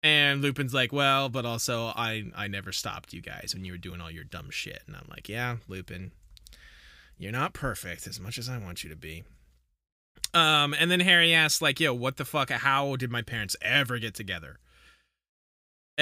And 0.02 0.40
Lupin's 0.42 0.74
like, 0.74 0.92
Well, 0.92 1.28
but 1.28 1.44
also 1.44 1.86
I 1.94 2.24
I 2.34 2.48
never 2.48 2.72
stopped 2.72 3.12
you 3.12 3.20
guys 3.20 3.52
when 3.54 3.64
you 3.64 3.72
were 3.72 3.78
doing 3.78 4.00
all 4.00 4.10
your 4.10 4.24
dumb 4.24 4.50
shit. 4.50 4.82
And 4.86 4.96
I'm 4.96 5.06
like, 5.10 5.28
Yeah, 5.28 5.56
Lupin. 5.68 6.12
You're 7.18 7.32
not 7.32 7.52
perfect 7.52 8.06
as 8.06 8.18
much 8.18 8.38
as 8.38 8.48
I 8.48 8.58
want 8.58 8.82
you 8.82 8.90
to 8.90 8.96
be. 8.96 9.24
Um, 10.34 10.74
and 10.74 10.90
then 10.90 11.00
Harry 11.00 11.34
asks, 11.34 11.60
like, 11.60 11.78
yo, 11.78 11.92
what 11.92 12.16
the 12.16 12.24
fuck? 12.24 12.50
How 12.50 12.96
did 12.96 13.10
my 13.10 13.22
parents 13.22 13.54
ever 13.60 13.98
get 13.98 14.14
together? 14.14 14.58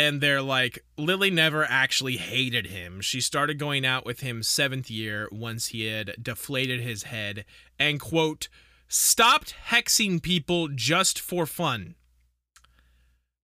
And 0.01 0.23
they're 0.23 0.41
like, 0.41 0.83
Lily 0.97 1.31
never 1.31 1.63
actually 1.63 2.17
hated 2.17 2.69
him. 2.69 3.03
She 3.03 3.21
started 3.21 3.59
going 3.59 3.85
out 3.85 4.07
with 4.07 4.21
him 4.21 4.43
seventh 4.43 4.91
year 4.91 5.29
once 5.31 5.67
he 5.69 5.85
had 5.85 6.15
deflated 6.23 6.81
his 6.81 7.03
head 7.03 7.45
and, 7.79 8.01
quote, 8.01 8.49
stopped 8.89 9.55
hexing 9.69 10.23
people 10.23 10.69
just 10.69 11.21
for 11.21 11.45
fun. 11.45 11.97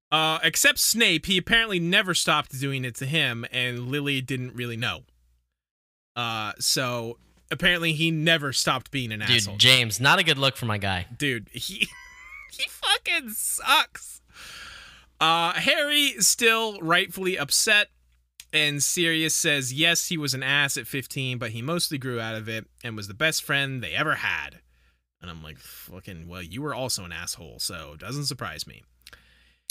Uh, 0.10 0.40
except 0.44 0.80
Snape, 0.80 1.26
he 1.26 1.38
apparently 1.38 1.78
never 1.78 2.14
stopped 2.14 2.58
doing 2.58 2.86
it 2.86 2.96
to 2.96 3.06
him, 3.06 3.46
and 3.52 3.90
Lily 3.90 4.22
didn't 4.22 4.56
really 4.56 4.78
know. 4.78 5.04
Uh, 6.16 6.54
so 6.58 7.18
apparently 7.52 7.92
he 7.92 8.12
never 8.12 8.54
stopped 8.54 8.92
being 8.92 9.12
an 9.12 9.20
dude, 9.20 9.30
asshole. 9.32 9.58
James, 9.58 10.00
not 10.00 10.20
a 10.20 10.24
good 10.24 10.38
look 10.38 10.56
for 10.56 10.68
my 10.68 10.78
guy. 10.78 11.06
Dude, 11.18 11.50
he 11.52 11.90
he 12.54 12.64
fucking 12.70 13.32
sucks. 13.32 14.22
Uh, 15.26 15.54
Harry 15.54 16.12
still 16.20 16.78
rightfully 16.82 17.36
upset, 17.36 17.88
and 18.54 18.84
Sirius 18.84 19.34
says 19.34 19.74
yes, 19.74 20.10
he 20.10 20.20
was 20.20 20.36
an 20.36 20.44
ass 20.44 20.78
at 20.78 20.86
15, 20.86 21.40
but 21.40 21.50
he 21.50 21.64
mostly 21.64 21.98
grew 21.98 22.20
out 22.20 22.36
of 22.36 22.48
it 22.48 22.68
and 22.84 22.96
was 22.96 23.08
the 23.08 23.16
best 23.16 23.42
friend 23.42 23.82
they 23.82 23.94
ever 23.94 24.14
had. 24.14 24.60
And 25.20 25.32
I'm 25.32 25.42
like, 25.42 25.58
fucking, 25.58 26.28
well, 26.28 26.44
you 26.44 26.62
were 26.62 26.76
also 26.76 27.06
an 27.06 27.12
asshole, 27.12 27.58
so 27.58 27.94
it 27.96 28.00
doesn't 28.02 28.26
surprise 28.26 28.68
me. 28.68 28.84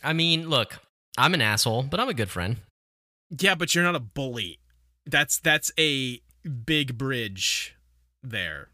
I 0.03 0.13
mean, 0.13 0.51
look, 0.51 0.81
I'm 1.17 1.35
an 1.35 1.41
asshole, 1.41 1.85
but 1.85 2.01
I'm 2.01 2.09
a 2.09 2.15
good 2.15 2.31
friend. 2.31 2.57
Yeah, 3.31 3.55
but 3.55 3.77
you're 3.77 3.85
not 3.85 3.95
a 3.95 4.01
bully. 4.01 4.59
That's 5.07 5.39
that's 5.39 5.71
a 5.79 6.21
big 6.67 6.99
bridge 6.99 7.77
there. 8.25 8.71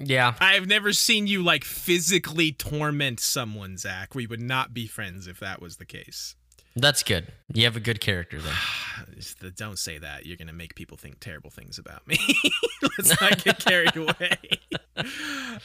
Yeah. 0.00 0.34
I've 0.40 0.66
never 0.66 0.92
seen 0.92 1.26
you 1.26 1.42
like 1.42 1.64
physically 1.64 2.52
torment 2.52 3.20
someone, 3.20 3.76
Zach. 3.76 4.14
We 4.14 4.26
would 4.26 4.40
not 4.40 4.72
be 4.72 4.86
friends 4.86 5.26
if 5.26 5.40
that 5.40 5.60
was 5.60 5.76
the 5.76 5.84
case. 5.86 6.34
That's 6.76 7.02
good. 7.02 7.32
You 7.52 7.64
have 7.64 7.74
a 7.76 7.80
good 7.80 8.00
character 8.00 8.40
then. 8.40 8.54
The- 9.40 9.50
Don't 9.50 9.78
say 9.78 9.98
that. 9.98 10.26
You're 10.26 10.36
gonna 10.36 10.52
make 10.52 10.74
people 10.76 10.96
think 10.96 11.18
terrible 11.18 11.50
things 11.50 11.78
about 11.78 12.06
me. 12.06 12.18
Let's 12.98 13.20
not 13.20 13.42
get 13.42 13.58
carried 13.58 13.96
away. 13.96 14.36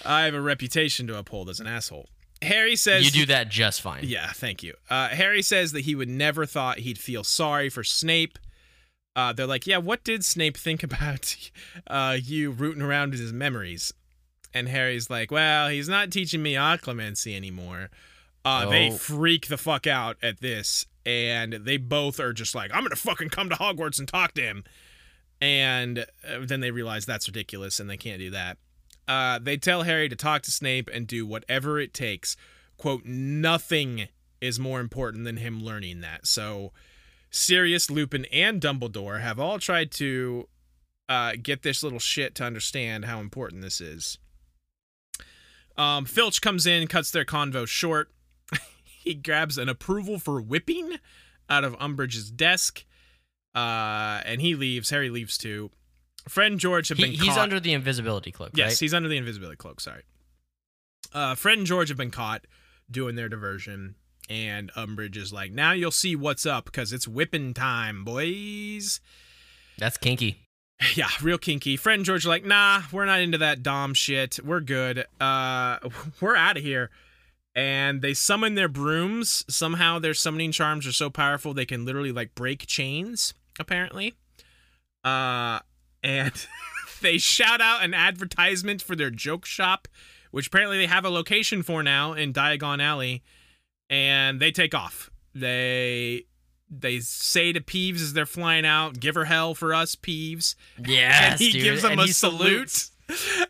I 0.06 0.24
have 0.24 0.34
a 0.34 0.42
reputation 0.42 1.06
to 1.08 1.18
uphold 1.18 1.50
as 1.50 1.60
an 1.60 1.68
asshole. 1.68 2.10
Harry 2.42 2.76
says 2.76 3.06
You 3.06 3.12
do 3.12 3.26
that 3.28 3.50
just 3.50 3.82
fine. 3.82 4.04
Yeah, 4.06 4.32
thank 4.32 4.64
you. 4.64 4.74
Uh, 4.90 5.10
Harry 5.10 5.42
says 5.42 5.72
that 5.74 5.82
he 5.82 5.94
would 5.96 6.10
never 6.10 6.46
thought 6.46 6.80
he'd 6.80 6.98
feel 6.98 7.24
sorry 7.24 7.70
for 7.70 7.84
Snape. 7.84 8.38
Uh, 9.16 9.32
they're 9.34 9.46
like, 9.48 9.68
yeah, 9.68 9.78
what 9.78 10.04
did 10.04 10.26
Snape 10.26 10.58
think 10.58 10.82
about 10.84 11.36
uh, 11.88 12.18
you 12.22 12.50
rooting 12.52 12.82
around 12.82 13.14
in 13.14 13.20
his 13.20 13.32
memories? 13.34 13.94
And 14.54 14.68
Harry's 14.70 15.10
like, 15.10 15.32
well, 15.32 15.70
he's 15.70 15.90
not 15.90 16.12
teaching 16.12 16.44
me 16.44 16.54
occlumency 16.54 17.36
anymore. 17.36 17.90
Uh, 18.46 18.70
They 18.70 18.90
Oh. 18.92 18.98
freak 18.98 19.48
the 19.48 19.58
fuck 19.58 19.88
out 19.88 20.18
at 20.22 20.42
this, 20.42 20.86
and 21.06 21.54
they 21.54 21.78
both 21.78 22.20
are 22.20 22.34
just 22.34 22.54
like, 22.54 22.72
I'm 22.74 22.84
gonna 22.84 22.96
fucking 22.96 23.30
come 23.30 23.50
to 23.50 23.56
Hogwarts 23.56 24.00
and 24.00 24.08
talk 24.08 24.34
to 24.36 24.42
him. 24.42 24.64
And 25.42 26.00
uh, 26.28 26.40
then 26.46 26.60
they 26.62 26.72
realize 26.72 27.06
that's 27.06 27.28
ridiculous, 27.28 27.80
and 27.80 27.90
they 27.90 27.98
can't 27.98 28.20
do 28.20 28.30
that. 28.32 28.58
Uh, 29.08 29.40
they 29.40 29.58
tell 29.58 29.84
Harry 29.84 30.08
to 30.08 30.16
talk 30.16 30.42
to 30.44 30.52
Snape 30.52 30.90
and 30.94 31.08
do 31.08 31.26
whatever 31.26 31.80
it 31.80 31.94
takes. 31.94 32.38
Quote, 32.78 33.06
nothing 33.06 34.08
is 34.40 34.60
more 34.60 34.80
important 34.80 35.24
than 35.26 35.38
him 35.38 35.62
learning 35.64 36.02
that. 36.02 36.26
So, 36.28 36.72
Sirius, 37.30 37.90
Lupin, 37.90 38.26
and 38.26 38.62
Dumbledore 38.62 39.22
have 39.22 39.40
all 39.40 39.58
tried 39.60 39.92
to 39.94 40.48
uh, 41.10 41.34
get 41.42 41.64
this 41.64 41.82
little 41.84 42.00
shit 42.00 42.36
to 42.36 42.44
understand 42.46 43.06
how 43.06 43.20
important 43.20 43.62
this 43.62 43.82
is. 43.82 44.18
Um, 45.78 46.06
Filch 46.06 46.42
comes 46.42 46.66
in, 46.68 46.88
cuts 46.88 47.12
their 47.12 47.26
convo 47.26 47.68
short. 47.68 48.12
he 49.04 49.14
grabs 49.16 49.58
an 49.58 49.70
approval 49.70 50.20
for 50.20 50.40
whipping 50.42 50.98
out 51.50 51.64
of 51.64 51.78
Umbridge's 51.80 52.30
desk, 52.32 52.86
uh, 53.56 54.22
and 54.26 54.40
he 54.42 54.56
leaves. 54.56 54.90
Harry 54.92 55.10
leaves 55.10 55.38
too. 55.38 55.72
Friend 56.30 56.60
George 56.60 56.88
have 56.90 56.98
He- 56.98 57.04
been 57.06 57.12
he's 57.14 57.24
caught. 57.34 57.40
under 57.40 57.60
the 57.60 57.74
invisibility 57.74 58.32
cloak, 58.32 58.52
Yes, 58.56 58.72
right? 58.74 58.80
he's 58.80 58.94
under 58.94 59.10
the 59.10 59.18
invisibility 59.18 59.58
cloak. 59.58 59.82
Sorry. 59.82 60.04
Uh, 61.12 61.36
Fred 61.36 61.58
and 61.58 61.68
George 61.68 61.90
have 61.90 61.98
been 61.98 62.12
caught 62.12 62.46
doing 62.90 63.16
their 63.16 63.28
diversion, 63.30 63.96
and 64.30 64.72
Umbridge 64.74 65.18
is 65.18 65.34
like, 65.34 65.52
"Now 65.52 65.74
you'll 65.74 65.92
see 65.92 66.16
what's 66.16 66.46
up 66.46 66.66
because 66.66 66.94
it's 66.94 67.08
whipping 67.08 67.54
time, 67.54 68.04
boys." 68.06 69.00
That's 69.78 69.98
kinky. 69.98 70.43
Yeah, 70.96 71.10
real 71.22 71.38
kinky. 71.38 71.78
Fred 71.78 71.96
and 71.96 72.06
George 72.06 72.26
are 72.26 72.30
like, 72.30 72.46
"Nah, 72.46 72.84
we're 72.92 73.06
not 73.06 73.22
into 73.22 73.38
that 73.40 73.64
dom 73.64 73.94
shit. 73.94 74.40
We're 74.44 74.60
good. 74.60 75.06
Uh, 75.20 75.78
we're 76.22 76.36
out 76.36 76.58
of 76.58 76.64
here." 76.64 76.90
And 77.56 78.02
they 78.02 78.14
summon 78.14 78.56
their 78.56 78.68
brooms. 78.68 79.46
Somehow 79.48 80.00
their 80.00 80.16
summoning 80.16 80.52
charms 80.52 80.88
are 80.88 80.92
so 80.92 81.10
powerful 81.10 81.54
they 81.54 81.66
can 81.66 81.86
literally 81.86 82.12
like 82.12 82.34
break 82.36 82.66
chains. 82.66 83.34
Apparently, 83.60 84.16
uh, 85.04 85.60
and 86.04 86.48
they 87.02 87.18
shout 87.20 87.62
out 87.62 87.84
an 87.84 87.94
advertisement 87.94 88.82
for 88.82 88.96
their 88.96 89.12
joke 89.12 89.46
shop, 89.46 89.88
which 90.32 90.48
apparently 90.48 90.78
they 90.78 90.88
have 90.88 91.06
a 91.06 91.10
location 91.10 91.62
for 91.62 91.84
now 91.84 92.14
in 92.14 92.34
Diagon 92.34 92.82
Alley, 92.82 93.22
and 93.90 94.40
they 94.40 94.52
take 94.52 94.74
off. 94.74 95.12
They 95.36 96.26
they 96.82 97.00
say 97.00 97.52
to 97.54 97.62
Peeves 97.62 98.02
as 98.02 98.14
they're 98.14 98.26
flying 98.26 98.66
out, 98.66 99.00
"Give 99.00 99.16
her 99.16 99.26
hell 99.26 99.54
for 99.54 99.74
us, 99.74 99.96
Peeves." 99.96 100.56
Yes, 100.78 101.32
and 101.32 101.40
he 101.40 101.52
dude. 101.52 101.64
gives 101.64 101.82
them 101.84 101.94
and 101.94 102.02
a 102.02 102.14
salute. 102.14 102.70
salutes. 102.70 102.90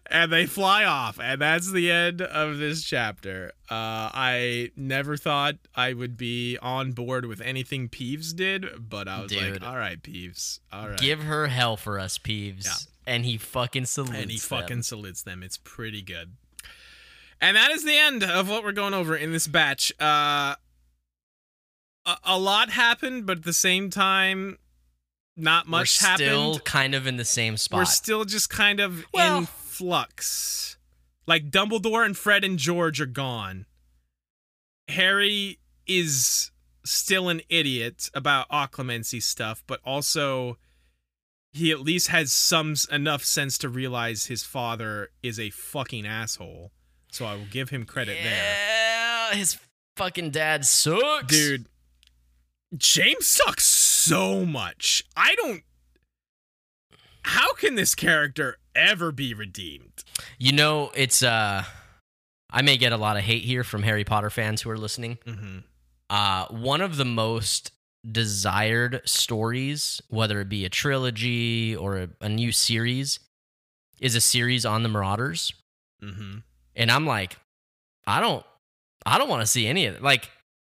And 0.07 0.33
they 0.33 0.47
fly 0.47 0.83
off, 0.83 1.19
and 1.19 1.39
that's 1.39 1.71
the 1.71 1.89
end 1.91 2.21
of 2.21 2.57
this 2.57 2.83
chapter. 2.83 3.51
Uh, 3.69 4.09
I 4.13 4.71
never 4.75 5.15
thought 5.15 5.55
I 5.75 5.93
would 5.93 6.17
be 6.17 6.57
on 6.57 6.91
board 6.91 7.25
with 7.25 7.39
anything 7.39 7.87
Peeves 7.87 8.35
did, 8.35 8.89
but 8.89 9.07
I 9.07 9.21
was 9.21 9.31
Dude. 9.31 9.61
like, 9.61 9.63
"All 9.63 9.77
right, 9.77 10.01
Peeves, 10.01 10.59
all 10.71 10.89
right." 10.89 10.97
Give 10.99 11.23
her 11.23 11.47
hell 11.47 11.77
for 11.77 11.99
us, 11.99 12.17
Peeves. 12.17 12.65
Yeah. 12.65 12.73
And 13.05 13.25
he 13.25 13.37
fucking 13.37 13.85
salutes 13.85 14.17
and 14.17 14.31
he 14.31 14.37
them. 14.37 14.59
fucking 14.59 14.83
salutes 14.83 15.21
them. 15.21 15.43
It's 15.43 15.57
pretty 15.57 16.01
good. 16.01 16.31
And 17.39 17.57
that 17.57 17.71
is 17.71 17.83
the 17.83 17.97
end 17.97 18.23
of 18.23 18.49
what 18.49 18.63
we're 18.63 18.71
going 18.71 18.93
over 18.93 19.15
in 19.15 19.31
this 19.33 19.47
batch. 19.47 19.91
Uh, 19.99 20.55
a, 22.05 22.17
a 22.23 22.39
lot 22.39 22.69
happened, 22.69 23.25
but 23.25 23.39
at 23.39 23.43
the 23.43 23.53
same 23.53 23.89
time, 23.89 24.57
not 25.35 25.67
much 25.67 26.01
We're 26.01 26.07
happened. 26.07 26.27
still 26.27 26.59
kind 26.59 26.93
of 26.95 27.07
in 27.07 27.17
the 27.17 27.25
same 27.25 27.57
spot. 27.57 27.77
We're 27.79 27.85
still 27.85 28.25
just 28.25 28.49
kind 28.49 28.79
of 28.79 29.05
Well- 29.13 29.39
in 29.39 29.45
flux. 29.45 30.77
Like 31.25 31.49
Dumbledore 31.49 32.05
and 32.05 32.17
Fred 32.17 32.43
and 32.43 32.59
George 32.59 32.99
are 32.99 33.05
gone. 33.05 33.65
Harry 34.89 35.59
is 35.87 36.51
still 36.85 37.29
an 37.29 37.41
idiot 37.49 38.09
about 38.13 38.49
occlumency 38.49 39.21
stuff, 39.23 39.63
but 39.67 39.79
also 39.85 40.57
he 41.53 41.71
at 41.71 41.79
least 41.79 42.07
has 42.09 42.31
some 42.33 42.75
enough 42.91 43.23
sense 43.23 43.57
to 43.59 43.69
realize 43.69 44.25
his 44.25 44.43
father 44.43 45.09
is 45.21 45.39
a 45.39 45.49
fucking 45.51 46.05
asshole. 46.05 46.71
So 47.11 47.25
I 47.25 47.35
will 47.35 47.45
give 47.49 47.69
him 47.69 47.85
credit 47.85 48.17
there. 48.21 48.33
yeah, 48.33 49.33
his 49.33 49.57
fucking 49.95 50.31
dad 50.31 50.65
sucks. 50.65 51.27
Dude, 51.27 51.67
James 52.77 53.27
sucks 53.27 53.65
so 53.65 54.45
much. 54.45 55.03
I 55.15 55.35
don't. 55.35 55.63
How 57.23 57.53
can 57.53 57.75
this 57.75 57.95
character 57.95 58.57
ever 58.75 59.11
be 59.11 59.33
redeemed? 59.33 60.03
You 60.37 60.51
know, 60.51 60.91
it's 60.95 61.23
uh 61.23 61.63
I 62.49 62.61
may 62.61 62.77
get 62.77 62.91
a 62.91 62.97
lot 62.97 63.17
of 63.17 63.23
hate 63.23 63.43
here 63.43 63.63
from 63.63 63.83
Harry 63.83 64.03
Potter 64.03 64.29
fans 64.29 64.61
who 64.61 64.69
are 64.69 64.77
listening. 64.77 65.17
Mm-hmm. 65.25 65.59
Uh 66.09 66.45
one 66.47 66.81
of 66.81 66.97
the 66.97 67.05
most 67.05 67.71
desired 68.09 69.01
stories, 69.05 70.01
whether 70.09 70.41
it 70.41 70.49
be 70.49 70.65
a 70.65 70.69
trilogy 70.69 71.75
or 71.75 71.97
a, 71.97 72.09
a 72.21 72.29
new 72.29 72.51
series, 72.51 73.19
is 74.01 74.15
a 74.15 74.21
series 74.21 74.65
on 74.65 74.83
the 74.83 74.89
Marauders. 74.89 75.53
Mm-hmm. 76.03 76.39
And 76.75 76.91
I'm 76.91 77.05
like, 77.05 77.37
I 78.05 78.19
don't 78.19 78.45
I 79.05 79.17
don't 79.17 79.29
want 79.29 79.41
to 79.41 79.47
see 79.47 79.67
any 79.67 79.85
of 79.85 79.95
it. 79.95 80.01
Like 80.01 80.29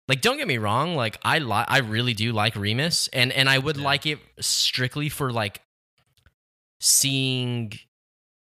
like 0.09 0.20
don't 0.20 0.36
get 0.36 0.47
me 0.48 0.59
wrong, 0.59 0.94
like 0.97 1.18
I 1.22 1.39
li- 1.39 1.64
I 1.68 1.78
really 1.78 2.14
do 2.14 2.32
like 2.32 2.56
Remus 2.56 3.09
and 3.12 3.32
and 3.32 3.48
I 3.48 3.59
would 3.59 3.76
Yeah. 3.76 3.85
like 3.85 4.06
it 4.06 4.18
strictly 4.40 5.09
for 5.09 5.32
like 5.32 5.60
seeing 6.81 7.72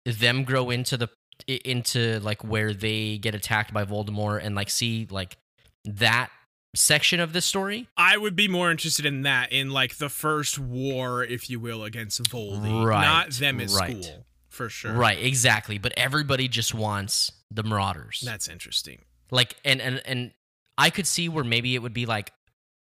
them 0.06 0.44
grow 0.44 0.70
into 0.70 0.98
the 0.98 1.10
into 1.48 2.20
like 2.20 2.44
where 2.44 2.74
they 2.74 3.18
get 3.18 3.36
attacked 3.36 3.74
by 3.74 3.84
Voldemort 3.84 4.42
and 4.44 4.56
like 4.56 4.70
see 4.70 5.08
like 5.10 5.38
that 5.86 6.30
section 6.76 7.20
of 7.20 7.34
the 7.34 7.42
story. 7.42 7.88
I 7.98 8.18
would 8.18 8.36
be 8.36 8.48
more 8.48 8.72
interested 8.72 9.06
in 9.06 9.24
that, 9.24 9.52
in 9.52 9.72
like 9.72 9.98
the 9.98 10.10
first 10.10 10.58
war, 10.58 11.24
if 11.24 11.50
you 11.50 11.60
will, 11.60 11.84
against 11.84 12.22
Voldy, 12.24 12.86
Right, 12.86 13.02
not 13.02 13.32
them 13.32 13.60
at 13.60 13.70
right. 13.72 14.04
school, 14.04 14.26
for 14.50 14.70
sure. 14.70 14.94
Right, 14.94 15.20
exactly. 15.20 15.78
But 15.78 15.94
everybody 15.98 16.48
just 16.48 16.74
wants 16.74 17.32
the 17.50 17.64
Marauders. 17.64 18.22
That's 18.26 18.48
interesting. 18.48 19.00
like 19.32 19.56
and 19.66 19.82
and 19.82 20.02
and 20.06 20.32
I 20.82 20.90
could 20.90 21.08
see 21.08 21.30
where 21.30 21.44
maybe 21.44 21.76
it 21.76 21.80
would 21.80 21.94
be 21.94 22.06
like 22.06 22.32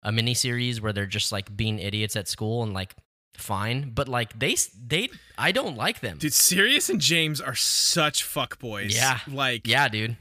a 0.02 0.12
mini 0.12 0.34
series 0.34 0.80
where 0.80 0.92
they're 0.92 1.06
just 1.06 1.32
like 1.32 1.54
being 1.56 1.78
idiots 1.78 2.16
at 2.16 2.28
school 2.28 2.62
and 2.62 2.72
like 2.72 2.94
fine, 3.34 3.90
but 3.90 4.08
like 4.08 4.38
they 4.38 4.56
they 4.86 5.08
I 5.36 5.52
don't 5.52 5.76
like 5.76 6.00
them. 6.00 6.18
Dude, 6.18 6.32
Sirius 6.32 6.88
and 6.88 7.00
James 7.00 7.40
are 7.40 7.54
such 7.54 8.24
fuckboys. 8.24 8.94
Yeah. 8.94 9.18
Like, 9.28 9.66
Yeah, 9.66 9.88
dude. 9.88 10.16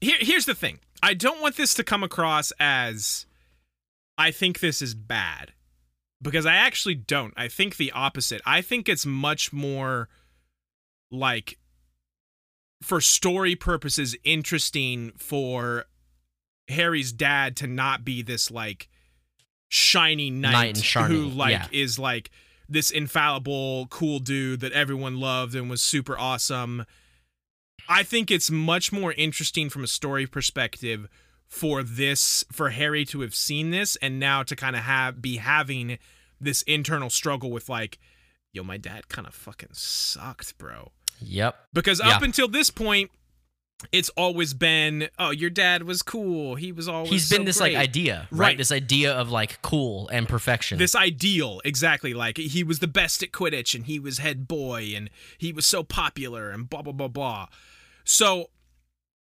here, 0.00 0.16
here's 0.20 0.46
the 0.46 0.54
thing. 0.54 0.80
I 1.02 1.14
don't 1.14 1.40
want 1.40 1.56
this 1.56 1.74
to 1.74 1.84
come 1.84 2.02
across 2.02 2.52
as 2.58 3.26
I 4.16 4.30
think 4.30 4.60
this 4.60 4.82
is 4.82 4.94
bad 4.94 5.52
because 6.20 6.46
I 6.46 6.56
actually 6.56 6.96
don't. 6.96 7.32
I 7.36 7.48
think 7.48 7.76
the 7.76 7.92
opposite. 7.92 8.42
I 8.44 8.62
think 8.62 8.88
it's 8.88 9.06
much 9.06 9.52
more 9.52 10.08
like 11.10 11.58
for 12.82 13.00
story 13.00 13.54
purposes 13.54 14.16
interesting 14.24 15.12
for 15.16 15.84
Harry's 16.68 17.12
dad 17.12 17.56
to 17.56 17.66
not 17.66 18.04
be 18.04 18.22
this 18.22 18.50
like 18.50 18.88
shiny 19.68 20.30
knight, 20.30 20.76
Knight 20.94 21.08
who 21.08 21.24
like 21.26 21.50
yeah. 21.52 21.66
is 21.72 21.98
like 21.98 22.30
this 22.68 22.90
infallible 22.90 23.86
cool 23.88 24.18
dude 24.18 24.60
that 24.60 24.72
everyone 24.72 25.18
loved 25.18 25.54
and 25.54 25.68
was 25.70 25.82
super 25.82 26.18
awesome. 26.18 26.84
I 27.88 28.02
think 28.02 28.30
it's 28.30 28.50
much 28.50 28.92
more 28.92 29.12
interesting 29.14 29.70
from 29.70 29.82
a 29.84 29.86
story 29.86 30.26
perspective 30.26 31.08
for 31.46 31.82
this 31.82 32.44
for 32.52 32.70
Harry 32.70 33.06
to 33.06 33.22
have 33.22 33.34
seen 33.34 33.70
this 33.70 33.96
and 33.96 34.20
now 34.20 34.42
to 34.42 34.54
kind 34.54 34.76
of 34.76 34.82
have 34.82 35.22
be 35.22 35.38
having 35.38 35.98
this 36.40 36.60
internal 36.62 37.08
struggle 37.08 37.50
with 37.50 37.70
like 37.70 37.98
yo 38.52 38.62
my 38.62 38.76
dad 38.76 39.08
kind 39.08 39.26
of 39.26 39.34
fucking 39.34 39.70
sucked 39.72 40.56
bro 40.58 40.92
Yep. 41.20 41.56
because 41.72 42.00
up 42.00 42.20
Yeah. 42.20 42.24
until 42.26 42.48
this 42.48 42.68
point 42.70 43.10
it's 43.92 44.08
always 44.10 44.54
been 44.54 45.08
oh 45.18 45.30
your 45.30 45.50
dad 45.50 45.84
was 45.84 46.02
cool 46.02 46.56
he 46.56 46.72
was 46.72 46.88
always 46.88 47.10
He's 47.10 47.30
been 47.30 47.42
so 47.42 47.44
this 47.44 47.58
great." 47.58 47.74
like 47.74 47.82
idea, 47.82 48.26
right? 48.30 48.48
Right. 48.48 48.58
This 48.58 48.72
idea 48.72 49.12
of 49.12 49.30
like 49.30 49.62
cool 49.62 50.08
and 50.08 50.28
perfection. 50.28 50.78
this 50.78 50.96
ideal 50.96 51.60
exactly 51.64 52.12
like 52.12 52.38
he 52.38 52.64
was 52.64 52.80
the 52.80 52.88
best 52.88 53.22
at 53.22 53.30
quidditch 53.30 53.74
and 53.74 53.86
he 53.86 54.00
was 54.00 54.18
head 54.18 54.48
boy 54.48 54.92
and 54.96 55.10
he 55.38 55.52
was 55.52 55.64
so 55.66 55.82
popular 55.84 56.50
and 56.50 56.68
blah 56.68 56.82
blah 56.82 56.92
blah 56.92 57.08
blah 57.08 57.46
so 58.04 58.50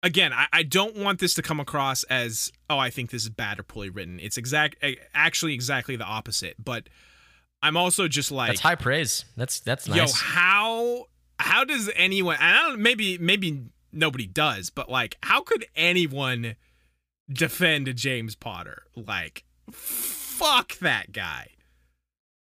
again 0.03 0.33
I, 0.33 0.47
I 0.53 0.63
don't 0.63 0.97
want 0.97 1.19
this 1.19 1.35
to 1.35 1.43
come 1.43 1.61
across 1.61 2.05
as 2.05 2.51
oh 2.71 2.79
i 2.79 2.89
think 2.89 3.11
this 3.11 3.25
is 3.25 3.29
bad 3.31 3.59
or 3.59 3.65
poorly 3.65 3.91
written 3.91 4.19
it's 4.19 4.39
exact 4.39 4.77
eh, 4.81 4.95
actually 5.13 5.53
exactly 5.53 5.97
the 5.97 6.05
opposite 6.05 6.55
but 6.63 6.89
i'm 7.63 7.77
also 7.77 8.09
just 8.09 8.31
like 8.31 8.49
that's 8.49 8.61
high 8.61 8.77
praise. 8.77 9.27
That's 9.37 9.61
that's 9.61 9.87
yo 9.89 10.07
how 10.11 11.07
how 11.39 11.65
does 11.65 11.91
anyone 11.97 12.37
and 12.41 12.57
i 12.57 12.63
don't 12.63 12.81
maybe 12.81 13.19
maybe 13.19 13.67
nobody 13.99 14.27
does 14.27 14.71
but 14.71 14.89
like 14.91 15.17
how 15.23 15.43
could 15.43 15.67
anyone 15.77 16.55
defend 17.33 17.95
james 17.97 18.35
potter 18.35 18.85
like 18.97 19.45
fuck 19.71 20.79
that 20.79 21.13
guy 21.13 21.49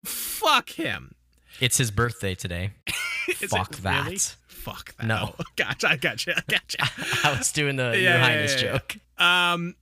fuck 0.04 0.70
him 0.70 1.14
it's 1.60 1.76
his 1.78 1.92
birthday 1.92 2.34
today. 2.34 2.72
Fuck 3.48 3.76
that. 3.76 4.04
really? 4.06 4.18
fuck 4.48 4.94
that 4.96 5.06
No. 5.06 5.34
gotcha 5.56 5.88
i 5.88 5.96
gotcha 5.96 6.36
i 6.36 6.42
gotcha 6.48 6.78
I 7.24 7.36
was 7.38 7.52
doing 7.52 7.76
the 7.76 7.92
Yeah, 7.94 8.14
Your 8.14 8.18
Highness 8.18 8.60
yeah, 8.60 8.72
yeah. 8.72 8.72
joke. 8.72 8.96
Um, 9.18 9.74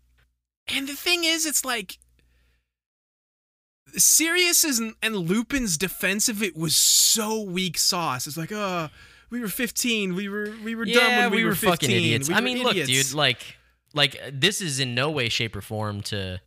and 0.69 0.87
the 0.87 0.93
thing 0.93 1.25
is, 1.25 1.45
it's 1.47 1.65
like 1.65 1.99
Sirius's 3.97 4.79
and, 4.79 4.95
and 5.03 5.17
Lupin's 5.17 5.77
defense 5.77 6.29
of 6.29 6.43
it 6.43 6.57
was 6.57 6.77
so 6.77 7.41
weak 7.41 7.79
sauce. 7.79 8.27
It's 8.27 8.37
like, 8.37 8.53
uh, 8.53 8.89
we 9.33 9.41
were 9.41 9.49
15. 9.49 10.15
We 10.15 10.29
were 10.29 10.55
we 10.63 10.77
were 10.77 10.85
dumb 10.85 10.95
Yeah, 10.95 11.21
when 11.27 11.31
we, 11.33 11.37
we, 11.39 11.45
were, 11.45 11.55
15. 11.57 11.71
fucking 11.71 11.91
idiots. 11.91 12.29
We 12.29 12.35
I 12.37 12.41
mean, 12.41 12.59
idiots. 12.59 12.77
look, 12.77 12.87
dude, 12.87 13.15
like, 13.15 13.57
like 13.95 14.21
this 14.33 14.61
is 14.61 14.79
in 14.79 14.95
no 14.95 15.11
way, 15.11 15.29
shape, 15.29 15.57
or 15.57 15.61
form 15.63 16.03
to 16.03 16.41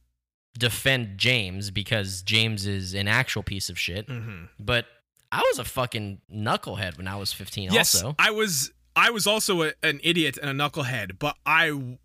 defend 0.58 1.18
James 1.18 1.72
because 1.72 2.22
James 2.22 2.66
is 2.66 2.94
an 2.94 3.08
actual 3.10 3.44
piece 3.44 3.70
of 3.70 3.78
shit. 3.78 4.08
Mhm. 4.08 4.48
But 4.60 4.86
I 5.32 5.42
was 5.50 5.60
a 5.60 5.66
fucking 5.66 6.22
knucklehead 6.34 6.98
when 6.98 7.08
I 7.10 7.18
was 7.18 7.34
15. 7.34 7.72
Yes, 7.74 7.96
also, 7.96 8.16
I 8.18 8.32
was. 8.32 8.72
I 8.98 9.10
was 9.10 9.28
also 9.28 9.64
a, 9.64 9.74
an 9.84 10.00
idiot 10.04 10.38
and 10.42 10.50
a 10.50 10.54
knucklehead, 10.64 11.20
but 11.20 11.36
I 11.46 11.68
w- 11.68 11.98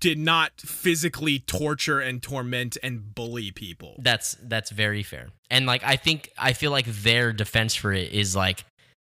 did 0.00 0.16
not 0.16 0.52
physically 0.62 1.40
torture 1.40 2.00
and 2.00 2.22
torment 2.22 2.78
and 2.82 3.14
bully 3.14 3.50
people. 3.50 3.96
that's 3.98 4.34
that's 4.44 4.70
very 4.70 5.02
fair. 5.02 5.28
And 5.50 5.66
like, 5.66 5.84
I 5.84 5.96
think 5.96 6.30
I 6.38 6.54
feel 6.54 6.70
like 6.70 6.86
their 6.86 7.34
defense 7.34 7.74
for 7.74 7.92
it 7.92 8.12
is 8.12 8.34
like. 8.34 8.64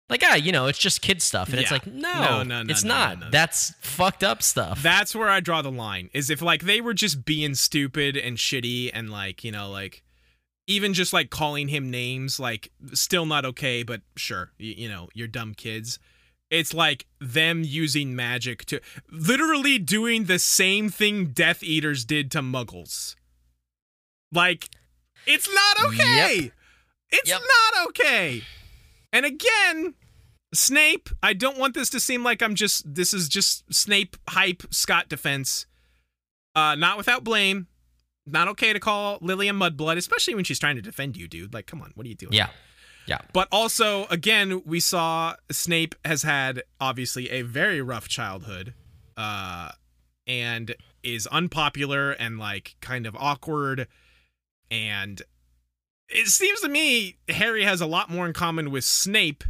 Like 0.09 0.23
ah, 0.25 0.35
you 0.35 0.51
know, 0.51 0.65
it's 0.65 0.79
just 0.79 1.01
kid 1.01 1.21
stuff, 1.21 1.49
and 1.49 1.59
it's 1.59 1.69
like 1.71 1.85
no, 1.85 2.11
No, 2.21 2.43
no, 2.43 2.63
no, 2.63 2.71
it's 2.71 2.83
no, 2.83 2.93
no, 2.95 2.95
not. 3.05 3.19
no. 3.19 3.29
That's 3.29 3.73
fucked 3.81 4.23
up 4.23 4.41
stuff. 4.41 4.81
That's 4.81 5.15
where 5.15 5.29
I 5.29 5.39
draw 5.39 5.61
the 5.61 5.71
line. 5.71 6.09
Is 6.13 6.29
if 6.29 6.41
like 6.41 6.63
they 6.63 6.81
were 6.81 6.93
just 6.95 7.25
being 7.25 7.53
stupid 7.53 8.17
and 8.17 8.37
shitty 8.37 8.89
and 8.93 9.11
like, 9.11 9.43
you 9.43 9.51
know, 9.51 9.69
like 9.69 10.01
even 10.65 10.93
just 10.95 11.13
like 11.13 11.29
calling 11.29 11.67
him 11.67 11.91
names, 11.91 12.39
like 12.39 12.71
still 12.93 13.25
not 13.27 13.45
okay, 13.45 13.83
but 13.83 14.01
sure, 14.15 14.51
you, 14.57 14.73
you 14.77 14.89
know, 14.89 15.09
you're 15.13 15.27
dumb 15.27 15.53
kids. 15.53 15.99
It's 16.49 16.73
like 16.73 17.05
them 17.21 17.61
using 17.63 18.15
magic 18.15 18.65
to 18.65 18.81
literally 19.11 19.77
doing 19.77 20.25
the 20.25 20.39
same 20.39 20.89
thing 20.89 21.27
Death 21.27 21.61
Eaters 21.61 22.03
did 22.05 22.31
to 22.31 22.41
muggles. 22.41 23.15
Like, 24.31 24.69
it's 25.27 25.47
not 25.53 25.85
okay. 25.93 26.51
It's 27.11 27.29
Yep. 27.29 27.41
not 27.41 27.87
okay. 27.89 28.41
And 29.11 29.25
again, 29.25 29.95
Snape, 30.53 31.09
I 31.21 31.33
don't 31.33 31.57
want 31.57 31.73
this 31.75 31.89
to 31.91 31.99
seem 31.99 32.23
like 32.23 32.41
I'm 32.41 32.55
just 32.55 32.93
this 32.95 33.13
is 33.13 33.29
just 33.29 33.71
Snape 33.73 34.17
hype 34.27 34.63
Scott 34.71 35.09
defense. 35.09 35.65
Uh 36.55 36.75
not 36.75 36.97
without 36.97 37.23
blame. 37.23 37.67
Not 38.25 38.47
okay 38.49 38.73
to 38.73 38.79
call 38.79 39.17
Lily 39.21 39.47
a 39.47 39.53
mudblood, 39.53 39.97
especially 39.97 40.35
when 40.35 40.43
she's 40.43 40.59
trying 40.59 40.75
to 40.75 40.81
defend 40.81 41.17
you, 41.17 41.27
dude. 41.27 41.53
Like, 41.53 41.65
come 41.65 41.81
on, 41.81 41.91
what 41.95 42.05
are 42.05 42.09
you 42.09 42.15
doing? 42.15 42.33
Yeah. 42.33 42.49
Yeah. 43.07 43.19
But 43.33 43.47
also, 43.51 44.05
again, 44.11 44.61
we 44.65 44.79
saw 44.79 45.35
Snape 45.49 45.95
has 46.05 46.21
had 46.21 46.61
obviously 46.79 47.29
a 47.31 47.41
very 47.41 47.81
rough 47.81 48.07
childhood, 48.07 48.75
uh, 49.17 49.71
and 50.27 50.75
is 51.01 51.25
unpopular 51.27 52.11
and 52.11 52.37
like 52.37 52.75
kind 52.81 53.07
of 53.07 53.15
awkward. 53.15 53.87
And 54.69 55.21
it 56.07 56.27
seems 56.27 56.61
to 56.61 56.69
me 56.69 57.17
Harry 57.27 57.63
has 57.63 57.81
a 57.81 57.87
lot 57.87 58.11
more 58.11 58.27
in 58.27 58.33
common 58.33 58.69
with 58.69 58.83
Snape 58.83 59.43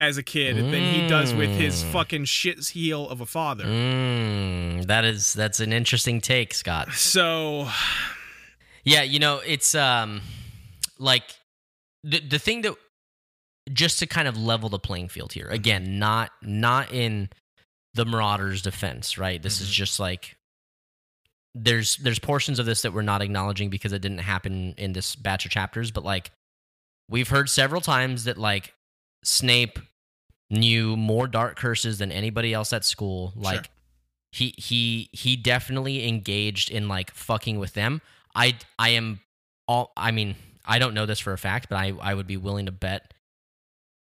as 0.00 0.16
a 0.18 0.22
kid 0.22 0.56
than 0.56 0.92
he 0.94 1.06
does 1.08 1.32
with 1.32 1.50
his 1.50 1.82
Mm. 1.82 1.92
fucking 1.92 2.24
shit 2.26 2.68
heel 2.68 3.08
of 3.08 3.20
a 3.20 3.26
father. 3.26 3.64
Mm, 3.64 4.86
that 4.86 5.04
is 5.04 5.32
that's 5.32 5.60
an 5.60 5.72
interesting 5.72 6.20
take, 6.20 6.52
Scott. 6.54 6.92
So, 6.94 7.70
Yeah, 8.84 9.02
you 9.02 9.18
know, 9.18 9.38
it's 9.38 9.74
um 9.74 10.20
like 10.98 11.24
the 12.02 12.20
the 12.20 12.38
thing 12.38 12.62
that 12.62 12.74
just 13.72 13.98
to 14.00 14.06
kind 14.06 14.28
of 14.28 14.36
level 14.36 14.68
the 14.68 14.78
playing 14.78 15.08
field 15.08 15.32
here. 15.32 15.46
Again, 15.48 15.98
not 15.98 16.32
not 16.42 16.92
in 16.92 17.30
the 17.94 18.04
Marauders 18.04 18.60
defense, 18.60 19.16
right? 19.16 19.40
This 19.42 19.60
is 19.60 19.68
Mhm. 19.70 19.72
just 19.72 20.00
like 20.00 20.36
there's 21.54 21.96
there's 21.98 22.18
portions 22.18 22.58
of 22.58 22.66
this 22.66 22.82
that 22.82 22.92
we're 22.92 23.02
not 23.02 23.22
acknowledging 23.22 23.70
because 23.70 23.92
it 23.92 24.00
didn't 24.02 24.18
happen 24.18 24.74
in 24.76 24.92
this 24.92 25.14
batch 25.14 25.44
of 25.46 25.50
chapters, 25.52 25.90
but 25.90 26.04
like 26.04 26.30
we've 27.08 27.28
heard 27.28 27.48
several 27.48 27.80
times 27.80 28.24
that 28.24 28.36
like 28.36 28.73
Snape 29.24 29.78
knew 30.50 30.96
more 30.96 31.26
dark 31.26 31.56
curses 31.56 31.98
than 31.98 32.12
anybody 32.12 32.52
else 32.54 32.72
at 32.72 32.84
school. 32.84 33.32
Like 33.34 33.64
Sure. 33.64 33.72
he 34.32 34.54
he 34.58 35.08
he 35.12 35.36
definitely 35.36 36.06
engaged 36.06 36.70
in 36.70 36.86
like 36.88 37.10
fucking 37.12 37.58
with 37.58 37.72
them. 37.74 38.00
I 38.34 38.56
I 38.78 38.90
am 38.90 39.20
all 39.66 39.92
I 39.96 40.10
mean, 40.10 40.36
I 40.64 40.78
don't 40.78 40.94
know 40.94 41.06
this 41.06 41.18
for 41.20 41.32
a 41.32 41.38
fact, 41.38 41.68
but 41.68 41.76
I 41.76 41.92
I 42.00 42.14
would 42.14 42.26
be 42.26 42.36
willing 42.36 42.66
to 42.66 42.72
bet 42.72 43.12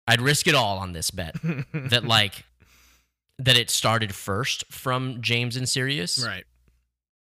I'd 0.08 0.22
risk 0.22 0.48
it 0.48 0.56
all 0.56 0.78
on 0.78 0.94
this 0.94 1.10
bet 1.12 1.36
that 1.74 2.04
like 2.06 2.46
that 3.40 3.58
it 3.58 3.70
started 3.70 4.14
first 4.16 4.64
from 4.72 5.22
James 5.22 5.56
and 5.56 5.68
Sirius. 5.70 6.26
right. 6.26 6.44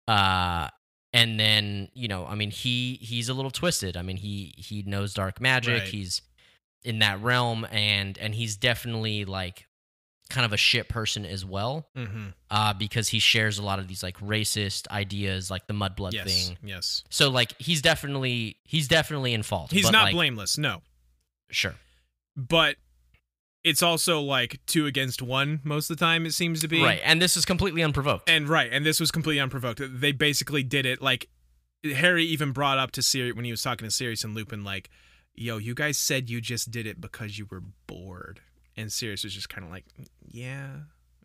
Uh 0.09 0.69
and 1.15 1.39
then, 1.39 1.89
you 1.95 2.09
know, 2.09 2.25
I 2.27 2.35
mean 2.37 2.51
he 2.51 2.95
he's 3.03 3.29
a 3.29 3.35
little 3.35 3.51
twisted. 3.51 3.97
I 3.97 4.03
mean 4.03 4.17
he 4.17 4.55
he 4.57 4.83
knows 4.83 5.13
dark 5.15 5.41
magic. 5.41 5.81
Right. 5.81 5.89
He's 5.89 6.23
in 6.85 6.99
that 7.01 7.21
realm 7.23 7.67
and 7.71 8.19
and 8.19 8.35
he's 8.35 8.57
definitely 8.57 9.25
like 9.25 9.67
kind 10.31 10.45
of 10.47 10.53
a 10.53 10.57
shit 10.57 10.89
person 10.89 11.27
as 11.27 11.45
well 11.45 11.87
hmm 11.95 12.29
uh, 12.51 12.73
because 12.75 13.09
he 13.09 13.19
shares 13.19 13.59
a 13.59 13.63
lot 13.63 13.79
of 13.79 13.89
these 13.89 14.03
like 14.03 14.19
racist 14.19 14.87
ideas, 14.89 15.51
like 15.51 15.67
the 15.67 15.73
mudblood 15.75 16.13
Yes. 16.13 16.25
thing. 16.49 16.59
Yes. 16.63 17.03
So 17.11 17.31
like 17.31 17.55
he's 17.59 17.81
definitely 17.83 18.57
he's 18.65 18.89
definitely 18.89 19.33
in 19.35 19.43
fault. 19.43 19.71
He's 19.73 19.91
not 19.91 20.05
like, 20.05 20.13
blameless. 20.15 20.59
No. 20.59 20.83
Sure. 21.51 21.75
but 22.37 22.77
it's 23.65 23.83
also 23.83 24.21
like 24.21 24.59
two 24.67 24.87
against 24.87 25.23
one 25.23 25.61
most 25.65 25.89
of 25.91 25.97
the 25.99 26.05
time 26.05 26.27
it 26.27 26.33
seems 26.33 26.61
to 26.61 26.69
be 26.69 26.83
Right, 26.83 27.01
and 27.05 27.23
this 27.23 27.37
is 27.37 27.45
completely 27.45 27.83
unprovoked. 27.83 28.29
and 28.29 28.49
right 28.49 28.73
and 28.73 28.85
this 28.85 28.99
was 28.99 29.11
completely 29.11 29.41
unprovoked 29.41 29.81
they 30.01 30.13
basically 30.13 30.63
did 30.63 30.85
it 30.87 31.01
like 31.03 31.29
harry 31.95 32.25
even 32.25 32.53
brought 32.53 32.79
up 32.79 32.91
to 32.93 33.03
sirius 33.03 33.37
when 33.37 33.45
he 33.45 33.51
was 33.51 33.63
talking 33.63 33.87
to 33.87 33.91
sirius 33.91 34.25
and 34.25 34.35
lupin 34.35 34.65
like 34.65 34.89
yo 35.35 35.57
you 35.59 35.75
guys 35.75 35.97
said 35.99 36.29
you 36.31 36.41
just 36.41 36.71
did 36.71 36.87
it 36.87 37.01
because 37.01 37.39
you 37.39 37.47
were 37.51 37.63
bored 37.87 38.41
and 38.77 38.93
sirius 38.93 39.25
was 39.25 39.35
just 39.35 39.49
kind 39.49 39.65
of 39.65 39.71
like 39.71 39.85
yeah 40.31 40.69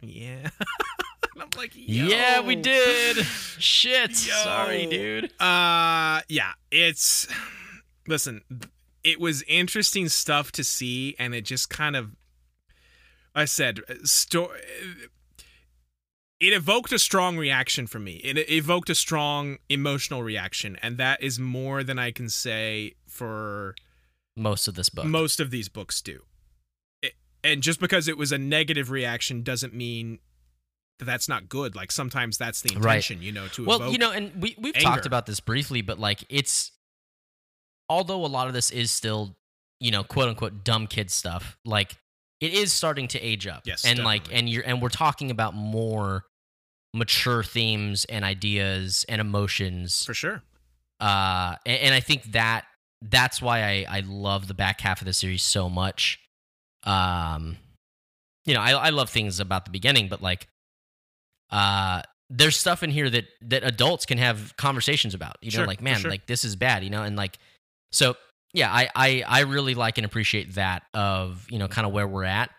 yeah 0.01 0.49
and 1.33 1.41
i'm 1.41 1.49
like 1.57 1.71
Yo. 1.75 2.05
yeah, 2.07 2.39
we 2.41 2.55
did. 2.55 3.17
Shit. 3.17 4.09
Yo. 4.27 4.33
Sorry, 4.43 4.85
dude. 4.85 5.25
Uh, 5.39 6.21
yeah, 6.27 6.53
it's 6.71 7.27
listen. 8.07 8.41
It 9.03 9.19
was 9.19 9.43
interesting 9.47 10.09
stuff 10.09 10.51
to 10.53 10.63
see, 10.63 11.15
and 11.17 11.33
it 11.35 11.45
just 11.45 11.69
kind 11.69 11.95
of, 11.95 12.15
I 13.33 13.45
said, 13.45 13.79
sto- 14.03 14.51
It 16.39 16.53
evoked 16.53 16.91
a 16.91 16.99
strong 16.99 17.37
reaction 17.37 17.87
from 17.87 18.03
me. 18.03 18.13
It 18.23 18.49
evoked 18.51 18.89
a 18.89 18.95
strong 18.95 19.57
emotional 19.69 20.23
reaction, 20.23 20.77
and 20.81 20.97
that 20.97 21.21
is 21.23 21.39
more 21.39 21.83
than 21.83 21.97
I 21.97 22.11
can 22.11 22.29
say 22.29 22.93
for 23.07 23.75
Most 24.37 24.67
of 24.67 24.75
this 24.75 24.89
book. 24.89 25.05
most 25.05 25.39
of 25.39 25.49
these 25.51 25.67
books 25.69 26.01
do. 26.01 26.23
It, 27.01 27.13
and 27.43 27.61
just 27.63 27.79
because 27.79 28.07
it 28.07 28.17
was 28.17 28.31
a 28.31 28.37
negative 28.37 28.91
reaction 28.91 29.41
doesn't 29.43 29.73
mean 29.73 30.19
that 30.99 31.05
that's 31.05 31.27
not 31.27 31.49
good. 31.49 31.75
Like 31.75 31.91
sometimes 31.91 32.37
that's 32.37 32.61
the 32.61 32.69
Right. 32.75 32.95
intention, 32.95 33.21
you 33.21 33.31
know, 33.31 33.47
to 33.49 33.65
well, 33.65 33.91
you 33.91 33.97
know, 33.97 34.11
and 34.11 34.31
we 34.41 34.55
we've 34.59 34.75
anger. 34.75 34.83
talked 34.89 35.05
about 35.05 35.25
this 35.25 35.39
briefly, 35.39 35.81
but 35.81 35.99
like 35.99 36.23
it's 36.29 36.71
although 37.89 38.25
a 38.25 38.27
lot 38.27 38.47
of 38.47 38.53
this 38.53 38.71
is 38.71 38.91
still, 38.91 39.35
you 39.79 39.91
know, 39.91 40.03
quote 40.03 40.29
unquote 40.29 40.63
dumb 40.63 40.87
kid 40.87 41.09
stuff, 41.11 41.57
like 41.65 41.97
it 42.39 42.53
is 42.53 42.71
starting 42.73 43.07
to 43.09 43.19
age 43.19 43.47
up. 43.47 43.63
Yes, 43.65 43.85
And 43.85 43.99
like 44.03 44.23
and 44.31 44.47
you're 44.49 44.63
and 44.65 44.81
we're 44.81 44.89
talking 44.89 45.31
about 45.31 45.53
more 45.55 46.23
mature 46.93 47.43
themes 47.43 48.05
and 48.05 48.23
ideas 48.25 49.05
and 49.09 49.19
emotions. 49.21 50.05
for 50.05 50.13
sure. 50.13 50.41
Uh 50.99 51.55
and, 51.65 51.79
and 51.81 51.93
I 51.93 51.99
think 51.99 52.23
that 52.31 52.65
that's 53.01 53.41
why 53.41 53.61
I, 53.63 53.85
I 53.89 53.99
love 54.01 54.47
the 54.47 54.53
back 54.53 54.81
half 54.81 55.01
of 55.01 55.05
the 55.05 55.13
series 55.13 55.43
so 55.43 55.69
much. 55.69 56.19
Um 56.83 57.57
you 58.45 58.53
know, 58.53 58.61
I 58.61 58.71
I 58.71 58.89
love 58.91 59.09
things 59.09 59.39
about 59.39 59.65
the 59.65 59.71
beginning, 59.71 60.07
but 60.07 60.21
like 60.21 60.47
uh 61.51 62.01
there's 62.29 62.57
stuff 62.57 62.83
in 62.83 62.91
here 62.91 63.09
that 63.09 63.25
that 63.41 63.63
adults 63.63 64.05
can 64.05 64.17
have 64.17 64.55
conversations 64.57 65.13
about. 65.13 65.37
You 65.41 65.51
know, 65.51 65.57
Sure, 65.59 65.67
like 65.67 65.81
man, 65.81 65.99
sure. 65.99 66.11
like 66.11 66.27
this 66.27 66.43
is 66.43 66.55
bad, 66.55 66.83
you 66.83 66.89
know, 66.89 67.03
and 67.03 67.15
like 67.15 67.37
so 67.91 68.15
yeah, 68.53 68.71
I 68.73 68.89
I 68.95 69.23
I 69.27 69.39
really 69.41 69.75
like 69.75 69.97
and 69.97 70.05
appreciate 70.05 70.55
that 70.55 70.83
of, 70.93 71.45
you 71.49 71.59
know, 71.59 71.67
kind 71.67 71.85
of 71.85 71.93
where 71.93 72.07
we're 72.07 72.23
at. 72.23 72.49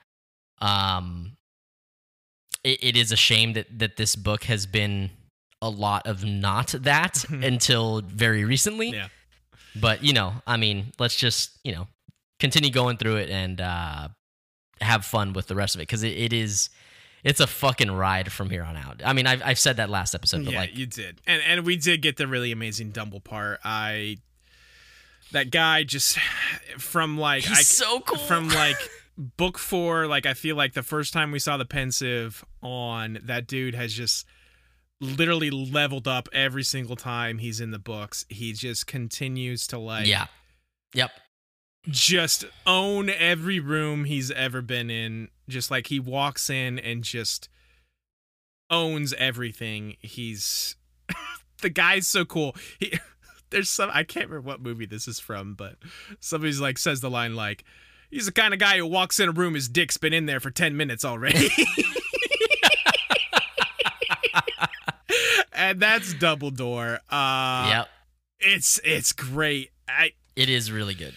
Um 0.60 1.36
it, 2.64 2.82
it 2.82 2.96
is 2.96 3.12
a 3.12 3.16
shame 3.16 3.54
that 3.54 3.66
that 3.78 3.96
this 3.96 4.16
book 4.16 4.44
has 4.44 4.66
been 4.66 5.10
a 5.62 5.68
lot 5.70 6.06
of 6.06 6.24
not 6.24 6.68
that 6.80 7.24
until 7.30 8.02
very 8.02 8.44
recently. 8.44 8.90
Yeah. 8.90 9.08
But 9.80 10.04
you 10.04 10.12
know, 10.12 10.34
I 10.46 10.56
mean, 10.56 10.92
let's 10.98 11.16
just 11.16 11.58
you 11.64 11.72
know 11.72 11.86
continue 12.40 12.70
going 12.70 12.96
through 12.96 13.16
it 13.16 13.30
and 13.30 13.60
uh, 13.60 14.08
have 14.80 15.04
fun 15.04 15.32
with 15.32 15.46
the 15.46 15.54
rest 15.54 15.74
of 15.74 15.80
it 15.80 15.88
because 15.88 16.02
it, 16.02 16.16
it 16.16 16.32
is 16.32 16.70
it's 17.24 17.40
a 17.40 17.46
fucking 17.46 17.90
ride 17.90 18.32
from 18.32 18.50
here 18.50 18.62
on 18.62 18.76
out. 18.76 19.02
I 19.04 19.12
mean, 19.12 19.26
I've 19.26 19.42
I've 19.44 19.58
said 19.58 19.76
that 19.76 19.90
last 19.90 20.14
episode, 20.14 20.44
but 20.44 20.52
yeah, 20.52 20.60
like, 20.60 20.76
you 20.76 20.86
did, 20.86 21.20
and 21.26 21.42
and 21.46 21.66
we 21.66 21.76
did 21.76 22.02
get 22.02 22.16
the 22.16 22.26
really 22.26 22.52
amazing 22.52 22.90
Dumble 22.90 23.20
part. 23.20 23.60
I 23.64 24.18
that 25.32 25.50
guy 25.50 25.82
just 25.82 26.18
from 26.78 27.18
like 27.18 27.44
he's 27.44 27.58
I 27.58 27.62
so 27.62 28.00
cool. 28.00 28.18
from 28.18 28.48
like 28.50 28.76
book 29.16 29.58
four. 29.58 30.06
Like 30.06 30.26
I 30.26 30.34
feel 30.34 30.56
like 30.56 30.74
the 30.74 30.82
first 30.82 31.12
time 31.12 31.32
we 31.32 31.38
saw 31.38 31.56
the 31.56 31.64
Pensieve 31.64 32.44
on 32.62 33.18
that 33.24 33.46
dude 33.46 33.74
has 33.74 33.92
just 33.92 34.26
literally 35.00 35.50
leveled 35.50 36.08
up 36.08 36.28
every 36.32 36.64
single 36.64 36.96
time 36.96 37.38
he's 37.38 37.60
in 37.60 37.70
the 37.70 37.78
books. 37.78 38.24
He 38.28 38.52
just 38.52 38.86
continues 38.86 39.66
to 39.68 39.78
like 39.78 40.06
yeah, 40.06 40.26
yep, 40.94 41.10
just 41.88 42.44
own 42.66 43.10
every 43.10 43.60
room 43.60 44.04
he's 44.04 44.30
ever 44.30 44.62
been 44.62 44.90
in. 44.90 45.28
Just 45.48 45.70
like 45.70 45.86
he 45.86 46.00
walks 46.00 46.50
in 46.50 46.78
and 46.78 47.02
just 47.02 47.48
owns 48.70 49.12
everything. 49.14 49.96
He's 50.00 50.76
the 51.62 51.70
guy's 51.70 52.06
so 52.06 52.24
cool. 52.24 52.54
He 52.78 52.98
there's 53.50 53.70
some 53.70 53.90
I 53.92 54.04
can't 54.04 54.28
remember 54.28 54.46
what 54.46 54.60
movie 54.60 54.86
this 54.86 55.08
is 55.08 55.20
from, 55.20 55.54
but 55.54 55.76
somebody's 56.20 56.60
like 56.60 56.78
says 56.78 57.00
the 57.00 57.10
line 57.10 57.34
like 57.36 57.64
he's 58.10 58.26
the 58.26 58.32
kind 58.32 58.52
of 58.52 58.60
guy 58.60 58.78
who 58.78 58.86
walks 58.86 59.20
in 59.20 59.28
a 59.28 59.32
room 59.32 59.54
his 59.54 59.68
dick's 59.68 59.96
been 59.96 60.12
in 60.12 60.26
there 60.26 60.40
for 60.40 60.50
10 60.50 60.76
minutes 60.76 61.04
already. 61.04 61.48
and 65.58 65.80
that's 65.80 66.14
Dumbledore. 66.14 67.00
Uh 67.10 67.68
yep. 67.68 67.88
it's 68.40 68.80
it's 68.84 69.12
great. 69.12 69.70
I 69.86 70.12
It 70.36 70.48
is 70.48 70.72
really 70.72 70.94
good. 70.94 71.14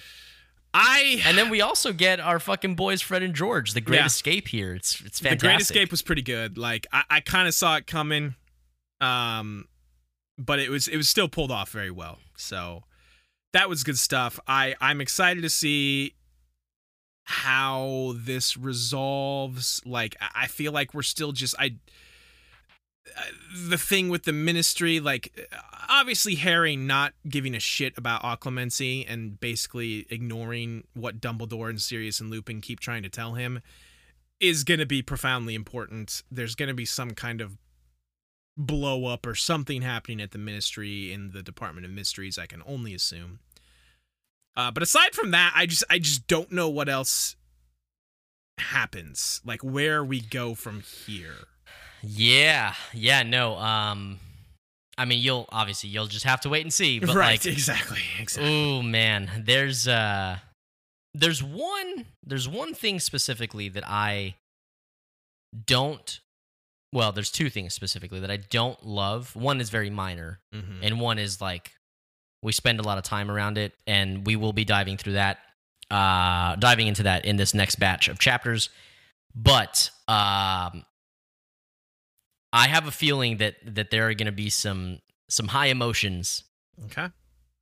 I 0.74 1.22
And 1.26 1.38
then 1.38 1.50
we 1.50 1.62
also 1.62 1.92
get 1.94 2.20
our 2.20 2.40
fucking 2.40 2.76
boys 2.76 3.02
Fred 3.02 3.24
and 3.24 3.34
George, 3.34 3.74
the 3.74 3.82
Great 3.82 3.98
Yeah. 3.98 4.06
Escape 4.06 4.48
here. 4.48 4.74
It's 4.74 5.00
it's 5.02 5.20
fantastic. 5.20 5.40
The. 5.40 5.46
Great 5.46 5.62
Escape 5.62 5.92
was 5.92 6.02
pretty 6.02 6.22
good. 6.22 6.58
Like 6.58 6.88
I, 6.92 7.04
I 7.10 7.20
kind 7.20 7.48
of 7.48 7.54
saw 7.54 7.76
it 7.78 7.88
coming, 7.88 8.36
um, 9.00 9.66
but 10.38 10.60
it 10.60 10.70
was 10.70 10.88
it 10.88 10.98
was 10.98 11.08
still 11.10 11.28
pulled 11.28 11.52
off 11.52 11.70
very 11.70 11.92
well. 11.92 12.20
So 12.38 12.84
that 13.54 13.70
was 13.70 13.84
good 13.84 13.98
stuff. 13.98 14.40
I 14.48 14.76
I'm 14.82 15.02
excited 15.02 15.44
to 15.44 15.50
see 15.50 16.16
how 17.26 18.14
this 18.16 18.56
resolves. 18.58 19.82
Like 19.86 20.16
I 20.22 20.44
I 20.44 20.48
feel 20.48 20.72
like 20.72 20.94
we're 20.94 21.04
still 21.04 21.32
just 21.34 21.54
I. 21.60 21.76
the 23.54 23.78
thing 23.78 24.10
with 24.10 24.24
the 24.24 24.34
ministry, 24.34 25.00
like 25.00 25.50
obviously 25.90 26.36
Harry 26.36 26.76
not 26.76 27.14
giving 27.28 27.56
a 27.56 27.60
shit 27.60 27.98
about 27.98 28.24
occlumency 28.24 29.06
and 29.08 29.40
basically 29.40 30.06
ignoring 30.10 30.86
what 30.94 31.20
Dumbledore 31.20 31.70
and 31.70 31.82
Sirius 31.82 32.20
and 32.20 32.30
Lupin 32.30 32.62
keep 32.62 32.80
trying 32.80 33.04
to 33.04 33.10
tell 33.10 33.34
him 33.34 33.62
is 34.40 34.64
going 34.64 34.80
to 34.80 34.86
be 34.86 35.02
profoundly 35.02 35.54
important. 35.56 36.24
There's 36.32 36.56
going 36.56 36.70
to 36.70 36.76
be 36.76 36.86
some 36.86 37.12
kind 37.12 37.42
of 37.42 37.58
blow 38.58 39.06
up 39.06 39.26
or 39.26 39.36
something 39.36 39.82
happening 39.82 40.22
at 40.22 40.32
the 40.32 40.38
ministry 40.38 41.12
in 41.14 41.32
the 41.32 41.44
Department 41.44 41.86
of 41.86 41.92
Mysteries, 41.92 42.38
I 42.38 42.46
can 42.46 42.62
only 42.66 42.94
assume. 42.94 43.40
Uh, 44.56 44.72
but 44.72 44.84
aside 44.84 45.14
from 45.14 45.32
that, 45.32 45.54
I 45.56 45.66
just 45.66 45.84
I 45.90 46.00
just 46.00 46.28
don't 46.28 46.52
know 46.52 46.70
what 46.70 46.90
else 46.90 47.36
happens. 48.58 49.42
Like 49.46 49.64
where 49.64 50.04
we 50.04 50.20
go 50.20 50.56
from 50.56 50.82
here. 50.82 51.48
Yeah, 52.04 52.74
yeah, 52.94 53.24
no. 53.24 53.56
Um, 53.58 54.20
I 54.98 55.06
mean, 55.06 55.20
you'll 55.22 55.48
obviously 55.50 55.90
you'll 55.90 56.08
just 56.08 56.26
have 56.26 56.42
to 56.42 56.50
wait 56.50 56.62
and 56.64 56.74
see. 56.74 57.00
But 57.00 57.16
right, 57.16 57.44
like, 57.44 57.46
exactly, 57.46 58.00
exactly. 58.20 58.52
oh 58.52 58.82
man, 58.82 59.30
there's 59.46 59.88
uh, 59.88 60.38
there's 61.14 61.42
one 61.44 62.06
there's 62.26 62.48
one 62.48 62.74
thing 62.74 63.00
specifically 63.00 63.70
that 63.70 63.84
I 63.88 64.36
don't. 65.68 66.20
Well, 66.94 67.12
there's 67.14 67.32
two 67.32 67.50
things 67.50 67.74
specifically 67.74 68.20
that 68.20 68.30
I 68.32 68.38
don't 68.38 68.86
love. 68.86 69.34
One 69.36 69.62
is 69.62 69.70
very 69.70 69.90
minor, 69.90 70.40
Mhm. 70.54 70.80
and 70.84 71.00
one 71.00 71.20
is 71.20 71.40
like 71.40 71.72
we 72.44 72.52
spend 72.52 72.80
a 72.80 72.84
lot 72.84 72.98
of 72.98 73.04
time 73.04 73.30
around 73.32 73.58
it, 73.58 73.74
and 73.88 74.26
we 74.26 74.36
will 74.36 74.52
be 74.54 74.66
diving 74.66 74.98
through 74.98 75.14
that, 75.14 75.40
uh, 75.90 76.56
diving 76.58 76.88
into 76.88 77.04
that 77.04 77.24
in 77.26 77.38
this 77.38 77.54
next 77.54 77.76
batch 77.76 78.08
of 78.08 78.20
chapters. 78.20 78.70
But 79.34 79.90
um, 80.10 80.84
I 82.54 82.68
have 82.68 82.88
a 82.88 82.92
feeling 82.92 83.38
that 83.38 83.56
that 83.66 83.92
there 83.92 84.08
are 84.10 84.14
going 84.14 84.26
to 84.26 84.32
be 84.32 84.50
some 84.50 85.00
some 85.30 85.48
high 85.50 85.68
emotions 85.68 86.44
Okay. 86.86 87.08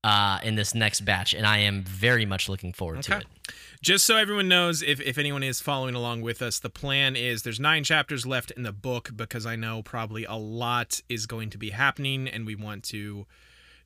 uh, 0.03 0.39
in 0.43 0.55
this 0.55 0.73
next 0.73 1.01
batch, 1.01 1.33
and 1.33 1.45
I 1.45 1.59
am 1.59 1.83
very 1.83 2.25
much 2.25 2.49
looking 2.49 2.73
forward 2.73 3.03
to 3.03 3.17
it. 3.17 3.25
Just 3.81 4.05
so 4.05 4.17
everyone 4.17 4.47
knows, 4.47 4.81
if, 4.81 4.99
if 5.01 5.17
anyone 5.17 5.43
is 5.43 5.61
following 5.61 5.95
along 5.95 6.21
with 6.21 6.41
us, 6.41 6.59
the 6.59 6.69
plan 6.69 7.15
is 7.15 7.43
there's 7.43 7.59
nine 7.59 7.83
chapters 7.83 8.25
left 8.25 8.51
in 8.51 8.63
the 8.63 8.71
book 8.73 9.11
because 9.15 9.45
I 9.45 9.55
know 9.55 9.81
probably 9.83 10.25
a 10.25 10.33
lot 10.35 11.01
is 11.09 11.25
going 11.25 11.49
to 11.51 11.57
be 11.57 11.69
happening 11.69 12.27
and 12.27 12.45
we 12.45 12.55
want 12.55 12.83
to 12.85 13.25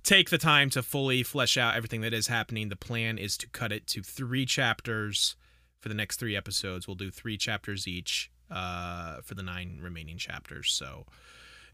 take 0.02 0.30
the 0.30 0.38
time 0.38 0.70
to 0.72 0.82
fully 0.84 1.24
flesh 1.24 1.58
out 1.58 1.76
everything 1.76 2.02
that 2.02 2.14
is 2.14 2.28
happening. 2.28 2.70
The 2.70 2.76
plan 2.76 3.18
is 3.18 3.38
to 3.38 3.48
cut 3.50 3.72
it 3.72 3.86
to 3.88 4.02
three 4.02 4.46
chapters 4.46 5.36
for 5.80 5.90
the 5.90 5.96
next 5.96 6.18
three 6.20 6.36
episodes. 6.36 6.88
We'll 6.88 6.96
do 6.96 7.12
three 7.12 7.38
chapters 7.38 7.88
each 7.88 8.32
uh, 8.54 9.22
for 9.22 9.36
the 9.36 9.44
nine 9.44 9.80
remaining 9.82 10.18
chapters. 10.18 10.72
So 10.72 11.06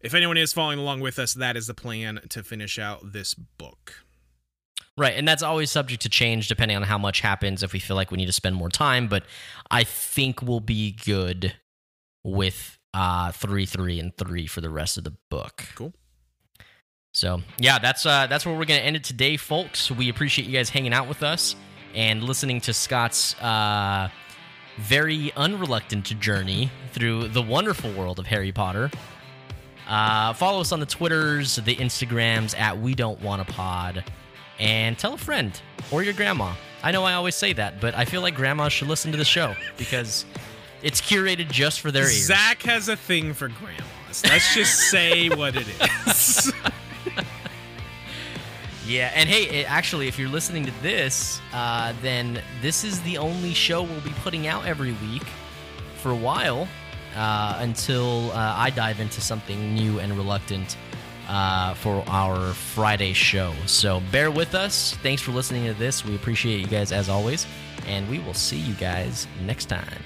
if 0.02 0.14
anyone 0.14 0.38
is 0.38 0.54
following 0.54 0.80
along 0.80 1.02
with 1.02 1.20
us, 1.20 1.34
that 1.34 1.58
is 1.58 1.68
the 1.68 1.74
plan 1.74 2.22
to 2.30 2.44
finish 2.44 2.80
out 2.80 3.12
this 3.12 3.34
book. 3.34 4.04
Right, 4.98 5.14
and 5.16 5.28
that's 5.28 5.44
always 5.44 5.72
subject 5.72 6.02
to 6.02 6.10
change 6.10 6.48
depending 6.48 6.76
on 6.76 6.84
how 6.84 6.98
much 6.98 7.22
happens. 7.22 7.64
If 7.64 7.74
we 7.74 7.80
feel 7.80 7.96
like 7.96 8.12
we 8.12 8.18
need 8.18 8.26
to 8.26 8.34
spend 8.34 8.56
more 8.56 8.70
time, 8.70 9.08
but 9.08 9.24
I 9.72 9.84
think 9.84 10.42
we'll 10.42 10.60
be 10.60 10.92
good 10.92 11.54
with 12.24 12.78
uh, 12.94 13.32
three, 13.32 13.66
three, 13.66 14.00
and 14.00 14.16
three 14.18 14.46
for 14.46 14.62
the 14.62 14.70
rest 14.70 14.98
of 14.98 15.06
the 15.06 15.14
book. 15.30 15.64
Cool. 15.76 15.94
So 17.14 17.42
yeah, 17.58 17.80
that's 17.80 18.06
uh, 18.06 18.28
that's 18.28 18.46
where 18.46 18.56
we're 18.56 18.66
gonna 18.66 18.82
end 18.82 18.96
it 18.96 19.04
today, 19.04 19.38
folks. 19.38 19.90
We 19.90 20.10
appreciate 20.10 20.48
you 20.48 20.54
guys 20.54 20.70
hanging 20.70 20.94
out 20.94 21.08
with 21.08 21.24
us 21.24 21.56
and 21.96 22.24
listening 22.24 22.62
to 22.62 22.74
Scott's 22.74 23.36
uh, 23.42 24.10
very 24.80 25.32
unreluctant 25.36 26.06
journey 26.20 26.72
through 26.94 27.28
the 27.28 27.42
wonderful 27.42 27.92
world 27.94 28.18
of 28.18 28.26
Harry 28.28 28.52
Potter. 28.52 28.90
Uh, 29.88 30.34
follow 30.34 30.62
us 30.62 30.72
on 30.72 30.80
the 30.80 30.86
Twitters, 30.86 31.58
the 31.58 31.76
Instagrams 31.76 32.58
at 32.58 32.80
We 32.80 32.96
Don't 32.96 33.20
Want 33.22 33.42
a 33.42 33.46
Pod, 33.46 34.04
and 34.60 34.98
tell 34.98 35.14
a 35.14 35.18
friend 35.18 35.60
or 35.92 36.04
your 36.04 36.14
grandma. 36.14 36.54
I 36.82 36.92
know 36.92 37.04
I 37.04 37.14
always 37.14 37.36
say 37.36 37.54
that, 37.54 37.82
but 37.82 37.94
I 37.96 38.06
feel 38.06 38.22
like 38.22 38.36
grandmas 38.36 38.72
should 38.72 38.88
listen 38.88 39.12
to 39.12 39.18
the 39.18 39.26
show 39.26 39.54
because 39.78 40.26
it's 40.82 41.02
curated 41.02 41.52
just 41.52 41.82
for 41.82 41.92
their 41.92 42.04
ears. 42.04 42.26
Zach 42.26 42.62
has 42.64 42.88
a 42.88 42.96
thing 42.96 43.34
for 43.34 43.50
grandmas. 43.50 44.24
Let's 44.24 44.54
just 44.56 44.90
say 44.90 45.30
what 45.30 45.56
it 45.56 45.68
is. 46.08 46.54
Yeah, 48.90 49.12
and 49.14 49.30
hey, 49.30 49.44
it, 49.60 49.72
actually, 49.72 50.08
if 50.08 50.18
you're 50.18 50.30
listening 50.30 50.66
to 50.66 50.72
this, 50.82 51.42
uh, 51.54 51.94
then 52.02 52.42
this 52.60 52.84
is 52.84 53.00
the 53.04 53.20
only 53.20 53.54
show 53.54 53.84
we'll 53.84 54.02
be 54.02 54.16
putting 54.24 54.48
out 54.48 54.66
every 54.66 54.94
week 54.94 55.22
for 55.98 56.10
a 56.10 56.16
while 56.16 56.68
uh, 57.16 57.58
until 57.60 58.32
uh, 58.32 58.56
I 58.58 58.72
dive 58.72 59.00
into 59.00 59.22
something 59.22 59.76
new 59.76 60.00
and 60.00 60.18
reluctant 60.18 60.76
uh, 61.28 61.76
for 61.76 62.04
our 62.08 62.54
Friday 62.54 63.14
show. 63.14 63.54
So 63.68 64.02
bear 64.12 64.32
with 64.32 64.56
us. 64.56 64.96
Thanks 65.04 65.22
for 65.22 65.34
listening 65.34 65.68
to 65.68 65.76
this. 65.76 66.04
We 66.04 66.16
appreciate 66.16 66.60
you 66.60 66.66
guys 66.66 66.92
as 66.92 67.10
always, 67.10 67.46
and 67.86 68.10
we 68.10 68.18
will 68.18 68.34
see 68.34 68.58
you 68.58 68.74
guys 68.74 69.28
next 69.46 69.66
time. 69.66 70.02